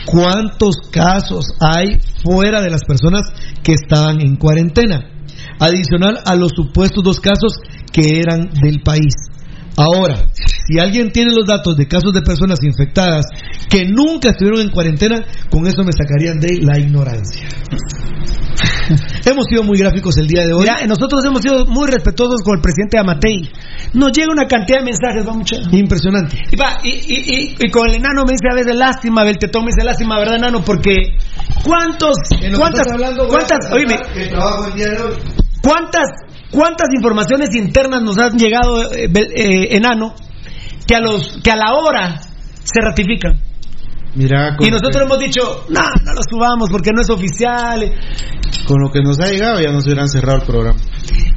cuántos 0.06 0.75
casos 0.91 1.56
hay 1.59 1.99
fuera 2.24 2.61
de 2.61 2.69
las 2.69 2.83
personas 2.83 3.24
que 3.64 3.74
estaban 3.74 4.22
en 4.22 4.35
cuarentena. 4.35 4.99
Adicional 5.59 6.19
a 6.25 6.35
los 6.35 6.51
supuestos 6.56 7.03
dos 7.03 7.19
casos 7.19 7.58
que 7.91 8.19
eran 8.19 8.51
del 8.61 8.82
país. 8.83 9.16
Ahora, 9.80 10.27
si 10.35 10.77
alguien 10.77 11.09
tiene 11.11 11.32
los 11.33 11.48
datos 11.48 11.77
de 11.77 11.88
casos 11.88 12.11
de 12.11 12.22
personas 12.22 12.59
infectadas 12.64 13.25
que 13.69 13.85
nunca 13.85 14.32
estuvieron 14.32 14.59
en 14.59 14.72
cuarentena, 14.72 15.24
con 15.49 15.66
eso 15.66 15.85
me 15.85 15.93
sacarían 15.93 16.38
de 16.40 16.59
la 16.61 16.77
ignorancia. 16.77 17.48
hemos 19.25 19.45
sido 19.49 19.64
muy 19.64 19.77
gráficos 19.77 20.17
el 20.17 20.27
día 20.27 20.45
de 20.45 20.53
hoy. 20.53 20.61
Mira, 20.61 20.85
nosotros 20.85 21.24
hemos 21.25 21.41
sido 21.41 21.66
muy 21.66 21.88
respetuosos 21.90 22.41
con 22.43 22.58
el 22.58 22.61
presidente 22.61 22.98
Amatei. 22.98 23.49
Nos 23.93 24.11
llega 24.11 24.27
una 24.32 24.48
cantidad 24.48 24.80
de 24.80 24.85
mensajes, 24.85 25.25
va 25.25 25.33
mucha. 25.33 25.56
Impresionante. 25.72 26.38
Y, 26.51 26.56
va, 26.58 26.77
y, 26.83 26.90
y, 26.90 27.35
y, 27.35 27.56
y 27.59 27.72
con 27.72 27.88
el 27.88 27.95
enano 27.95 28.25
me 28.25 28.33
dice 28.33 28.48
a 28.51 28.56
veces 28.56 28.75
lástima, 28.75 29.24
Beltetón 29.24 29.64
me 29.64 29.72
dice 29.72 29.85
lástima, 29.85 30.19
¿verdad, 30.19 30.35
enano? 30.35 30.61
Porque 30.61 31.17
¿cuántos, 31.64 32.17
cuántas, 32.58 32.88
hablando, 32.91 33.27
cuántas, 33.27 33.72
oíme, 33.72 33.95
el 34.16 34.30
trabajo 34.30 34.64
del 34.64 34.74
día 34.74 34.90
de 34.90 35.01
hoy. 35.03 35.14
cuántas, 35.61 36.09
cuántas 36.52 36.90
informaciones 36.94 37.56
internas 37.56 38.02
nos 38.02 38.18
han 38.18 38.38
llegado, 38.38 38.92
eh, 38.92 39.10
eh, 39.14 39.76
enano, 39.76 40.16
que 40.88 40.95
a 40.95 41.00
los, 41.00 41.40
que 41.44 41.52
a 41.52 41.56
la 41.56 41.74
hora 41.74 42.22
se 42.64 42.82
ratifican? 42.82 43.40
Mira, 44.16 44.58
Y 44.60 44.72
nosotros 44.72 45.03
hemos 45.03 45.19
dicho, 45.19 45.66
no, 45.69 45.82
no 46.03 46.14
lo 46.14 46.22
subamos 46.28 46.69
porque 46.72 46.92
no 46.92 47.02
es 47.02 47.10
oficial. 47.10 47.94
con 48.68 48.82
lo 48.82 48.92
que 48.92 49.02
nos 49.02 49.19
ha 49.19 49.26
llegado 49.26 49.61
ya 49.61 49.72
nos 49.72 49.86
hubieran 49.86 50.08
cerrado 50.08 50.40
el 50.40 50.45
programa. 50.45 50.80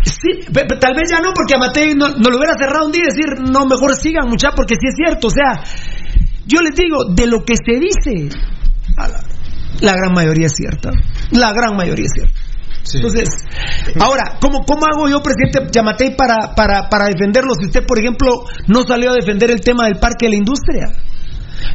Sí, 0.04 0.40
tal 0.50 0.94
vez 0.94 1.10
ya 1.10 1.20
no, 1.20 1.32
porque 1.34 1.54
a 1.54 1.58
Matei 1.58 1.94
no, 1.94 2.08
no 2.08 2.30
lo 2.30 2.38
hubiera 2.38 2.54
cerrado 2.58 2.86
un 2.86 2.92
día 2.92 3.02
y 3.02 3.14
decir, 3.14 3.50
no, 3.50 3.66
mejor 3.66 3.94
sigan, 3.94 4.28
muchachos, 4.28 4.56
porque 4.56 4.74
sí 4.74 4.88
es 4.88 4.94
cierto. 4.96 5.28
O 5.28 5.30
sea, 5.30 5.62
yo 6.46 6.60
les 6.60 6.74
digo, 6.74 7.04
de 7.14 7.26
lo 7.26 7.44
que 7.44 7.54
se 7.56 7.78
dice, 7.78 8.34
la 9.80 9.92
gran 9.94 10.12
mayoría 10.12 10.46
es 10.46 10.54
cierta. 10.54 10.90
La 11.30 11.52
gran 11.52 11.76
mayoría 11.76 12.06
es 12.06 12.12
cierta. 12.14 12.51
Entonces, 12.94 13.28
ahora, 14.00 14.38
¿cómo, 14.40 14.64
¿cómo 14.66 14.86
hago 14.86 15.08
yo, 15.08 15.22
presidente 15.22 15.70
Yamatei, 15.72 16.16
para, 16.16 16.54
para, 16.54 16.88
para 16.88 17.06
defenderlo? 17.06 17.54
Si 17.54 17.66
usted, 17.66 17.86
por 17.86 17.98
ejemplo, 17.98 18.44
no 18.66 18.82
salió 18.82 19.12
a 19.12 19.14
defender 19.14 19.50
el 19.50 19.60
tema 19.60 19.84
del 19.84 19.98
parque 19.98 20.26
de 20.26 20.30
la 20.30 20.36
industria. 20.36 20.92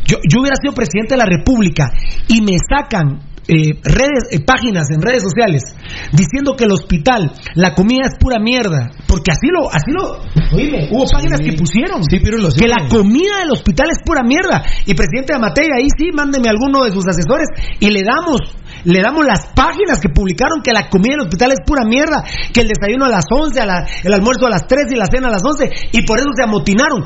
Yo, 0.06 0.18
yo 0.30 0.42
hubiera 0.42 0.56
sido 0.62 0.74
presidente 0.74 1.16
de 1.16 1.18
la 1.18 1.26
República 1.26 1.90
y 2.28 2.42
me 2.42 2.58
sacan 2.60 3.22
eh, 3.50 3.80
redes, 3.82 4.28
eh, 4.32 4.44
páginas 4.44 4.90
en 4.92 5.02
redes 5.02 5.24
sociales 5.24 5.64
diciendo 6.12 6.58
que 6.58 6.66
el 6.66 6.72
hospital, 6.74 7.32
la 7.56 7.74
comida 7.74 8.08
es 8.08 8.16
pura 8.20 8.40
mierda. 8.40 8.92
Porque 9.08 9.32
así 9.32 9.48
lo, 9.48 9.72
así 9.72 9.88
lo, 9.88 10.20
oíme, 10.52 10.90
hubo 10.92 11.08
páginas 11.08 11.40
que 11.40 11.54
pusieron 11.54 12.02
que 12.04 12.68
la 12.68 12.90
comida 12.90 13.40
del 13.40 13.52
hospital 13.52 13.88
es 13.92 14.00
pura 14.04 14.24
mierda. 14.24 14.66
Y 14.86 14.94
presidente 14.96 15.34
Amatei, 15.34 15.68
ahí 15.74 15.88
sí, 15.98 16.12
mándeme 16.14 16.50
a 16.50 16.52
alguno 16.52 16.84
de 16.84 16.92
sus 16.92 17.08
asesores 17.08 17.48
y 17.80 17.90
le 17.90 18.04
damos, 18.04 18.42
le 18.88 19.02
damos 19.02 19.26
las 19.26 19.48
páginas 19.54 20.00
que 20.00 20.10
publicaron 20.10 20.62
que 20.64 20.72
la 20.72 20.90
comida 20.90 21.14
del 21.18 21.28
hospital 21.28 21.52
es 21.52 21.60
pura 21.66 21.84
mierda, 21.86 22.24
que 22.54 22.62
el 22.62 22.68
desayuno 22.70 23.06
a 23.06 23.10
las 23.10 23.26
11, 23.30 23.60
a 23.60 23.66
la- 23.66 23.86
el 24.04 24.14
almuerzo 24.14 24.48
a 24.48 24.50
las 24.50 24.66
3 24.66 24.86
y 24.92 24.96
la 24.96 25.06
cena 25.06 25.28
a 25.28 25.32
las 25.32 25.44
11, 25.44 25.70
y 25.92 26.04
por 26.06 26.20
eso 26.20 26.30
se 26.36 26.44
amotinaron. 26.44 27.06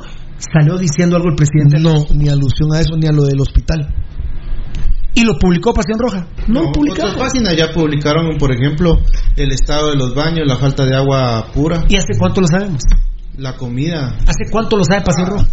Salió 0.54 0.78
diciendo 0.78 1.16
algo 1.18 1.30
el 1.30 1.36
presidente. 1.36 1.80
No, 1.80 2.06
ni 2.16 2.30
alusión 2.30 2.74
a 2.74 2.80
eso, 2.80 2.96
ni 2.98 3.08
a 3.08 3.12
lo 3.12 3.24
del 3.24 3.40
hospital. 3.42 3.94
Y 5.14 5.24
lo 5.26 5.38
publicó 5.38 5.74
Pasión 5.74 6.00
Roja. 6.00 6.26
No, 6.48 6.64
No, 6.64 6.72
publicado. 6.72 7.10
otras 7.12 7.28
páginas 7.28 7.56
ya 7.58 7.72
publicaron, 7.74 8.38
por 8.38 8.52
ejemplo, 8.52 9.00
el 9.36 9.52
estado 9.52 9.92
de 9.92 9.98
los 9.98 10.16
baños, 10.16 10.48
la 10.48 10.56
falta 10.58 10.86
de 10.86 10.96
agua 10.96 11.48
pura, 11.54 11.84
¿Y 11.90 11.98
hace 11.98 12.18
cuánto 12.18 12.42
lo 12.42 12.48
sabemos? 12.48 12.82
La 13.38 13.56
comida. 13.56 14.16
¿Hace 14.28 14.52
cuánto 14.52 14.78
lo 14.78 14.84
sabe 14.84 15.04
Pasión 15.04 15.28
Roja? 15.28 15.48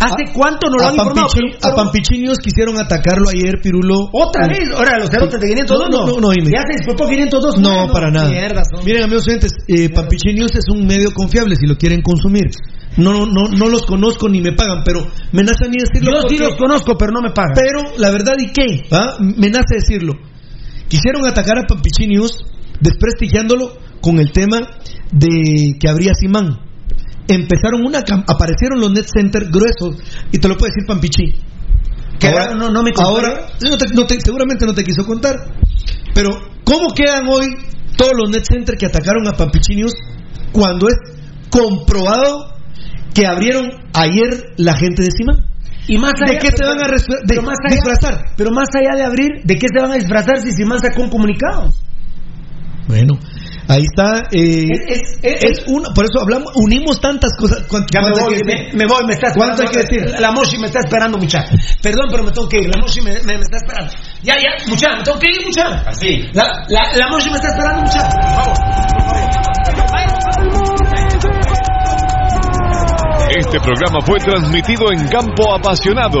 ¿Hace 0.00 0.32
cuánto 0.32 0.68
nos 0.70 0.80
lo 0.82 0.86
A 0.86 0.88
han 0.88 0.94
informado? 0.94 1.28
Pampichi- 1.28 1.58
a 1.62 1.74
Pampichinios 1.74 2.38
quisieron 2.38 2.78
atacarlo 2.78 3.28
ayer, 3.28 3.60
Pirulo. 3.62 4.08
Otra 4.12 4.48
vez, 4.48 4.70
ahora 4.74 4.98
los 4.98 5.10
cerotes 5.10 5.38
de 5.40 5.48
502 5.48 5.88
No, 5.90 5.98
no, 5.98 6.06
no, 6.06 6.20
no, 6.20 6.28
dime. 6.30 6.50
Ya 6.50 6.62
se 6.66 6.78
disculpó 6.78 7.06
502. 7.08 7.58
No, 7.60 7.92
para 7.92 8.10
nada. 8.10 8.28
Mierda. 8.28 8.62
Miren, 8.84 9.04
amigos 9.04 9.26
oyentes, 9.28 9.52
eh, 9.68 9.90
Pampichi 9.90 10.32
News 10.34 10.52
es 10.54 10.64
un 10.72 10.86
medio 10.86 11.12
confiable 11.12 11.56
si 11.56 11.66
lo 11.66 11.76
quieren 11.76 12.00
consumir. 12.02 12.44
No, 12.96 13.12
no, 13.12 13.26
no, 13.26 13.48
no 13.56 13.68
los 13.68 13.82
conozco 13.84 14.28
ni 14.28 14.40
me 14.40 14.52
pagan, 14.52 14.82
pero 14.84 15.06
me 15.32 15.42
nace 15.42 15.66
a 15.66 15.68
mí 15.68 15.76
decirlo. 15.78 16.22
Yo 16.22 16.28
sí 16.28 16.38
los 16.38 16.56
conozco, 16.56 16.96
pero 16.96 17.12
no 17.12 17.20
me 17.20 17.30
pagan. 17.30 17.52
Pero 17.54 17.80
la 17.98 18.10
verdad, 18.10 18.34
¿y 18.38 18.52
qué? 18.52 18.86
¿Ah? 18.90 19.16
Me 19.20 19.50
nace 19.50 19.74
decirlo. 19.76 20.14
Quisieron 20.88 21.26
atacar 21.26 21.58
a 21.58 21.62
Pampichi 21.66 22.06
News 22.06 22.44
desprestigiándolo 22.80 23.72
con 24.00 24.18
el 24.18 24.30
tema 24.32 24.60
de 25.12 25.76
que 25.78 25.88
habría 25.88 26.12
Simán. 26.14 26.58
Empezaron 27.28 27.84
una 27.84 28.00
aparecieron 28.28 28.80
los 28.80 28.92
net 28.92 29.06
center 29.12 29.46
gruesos 29.50 29.96
y 30.30 30.38
te 30.38 30.48
lo 30.48 30.56
puede 30.56 30.72
decir 30.72 30.86
Pampichi. 30.86 31.40
Que 32.20 32.28
ahora 32.28 32.54
no- 32.54 32.70
no 32.70 32.82
me 32.82 32.92
ahora 32.96 33.48
no 33.68 33.76
te- 33.76 33.92
no 33.94 34.06
te- 34.06 34.20
seguramente 34.20 34.64
no 34.64 34.72
te 34.74 34.84
quiso 34.84 35.04
contar. 35.04 35.34
Pero 36.14 36.30
¿cómo 36.64 36.88
quedan 36.94 37.26
hoy 37.28 37.46
todos 37.96 38.12
los 38.16 38.30
net 38.30 38.44
center 38.48 38.76
que 38.76 38.86
atacaron 38.86 39.26
a 39.28 39.32
Pampichi 39.32 39.74
News 39.74 39.92
cuando 40.52 40.88
es 40.88 40.94
comprobado 41.50 42.54
que 43.12 43.26
abrieron 43.26 43.70
ayer 43.92 44.52
la 44.56 44.74
gente 44.76 45.02
de 45.02 45.10
Simán? 45.10 45.44
Y 45.88 45.98
más 45.98 46.12
¿De 46.18 46.30
allá- 46.32 46.38
qué 46.40 46.48
se 46.56 46.64
van 46.64 46.80
a 46.80 46.86
de- 46.86 47.40
más 47.42 47.56
allá- 47.64 47.74
disfrazar? 47.76 48.24
Pero 48.36 48.50
más 48.50 48.68
allá 48.74 48.96
de 48.96 49.04
abrir, 49.04 49.28
¿de 49.44 49.56
qué 49.56 49.66
se 49.72 49.80
van 49.80 49.92
a 49.92 49.94
disfrazar 49.96 50.38
si 50.40 50.52
Simán 50.52 50.78
sacó 50.80 51.02
un 51.02 51.10
comunicado? 51.10 51.72
Bueno, 52.88 53.14
ahí 53.68 53.82
está. 53.82 54.20
eh, 54.32 54.68
Es- 54.70 55.00
es- 55.00 55.18
es- 55.22 55.44
es 55.60 55.64
una, 55.66 55.90
por 55.94 56.04
eso 56.04 56.20
hablamos, 56.22 56.52
unimos 56.56 57.00
tantas 57.00 57.32
cosas. 57.38 57.64
¿Cuánto- 57.68 57.88
Ya 57.92 58.00
me 58.02 58.10
voy, 58.10 58.34
que 58.38 58.44
me, 58.44 58.52
decir? 58.52 58.74
me 58.74 58.86
voy, 58.86 59.04
me 59.06 59.12
está 59.14 59.32
¿Cuánto 59.34 59.62
esperando. 59.62 59.80
hay 59.80 59.88
que 59.88 59.96
decir? 60.06 60.20
La 60.20 60.30
Moshi 60.32 60.58
me 60.58 60.66
está 60.66 60.80
esperando, 60.80 61.18
muchacha. 61.18 61.50
Perdón, 61.82 62.06
pero 62.10 62.22
me 62.24 62.30
tengo 62.32 62.48
que 62.48 62.58
ir. 62.58 62.68
La 62.74 62.80
Moshi 62.80 63.00
me, 63.00 63.12
me- 63.12 63.34
me 63.38 63.40
está 63.40 63.56
esperando. 63.56 63.92
Ya, 64.22 64.34
ya, 64.36 64.66
muchacha, 64.68 64.96
me 64.96 65.02
tengo 65.04 65.18
que 65.18 65.26
ir, 65.30 65.46
muchacha. 65.46 65.82
Así. 65.86 66.22
La, 66.32 66.44
la, 66.68 66.92
la 66.94 67.08
Moshi 67.10 67.30
me 67.30 67.36
está 67.36 67.48
esperando, 67.48 67.82
muchacha. 67.82 68.10
Por 68.10 68.34
favor. 68.34 68.56
Este 73.38 73.60
programa 73.60 73.98
fue 74.06 74.18
transmitido 74.18 74.90
en 74.92 75.06
Campo 75.08 75.52
Apasionado. 75.54 76.20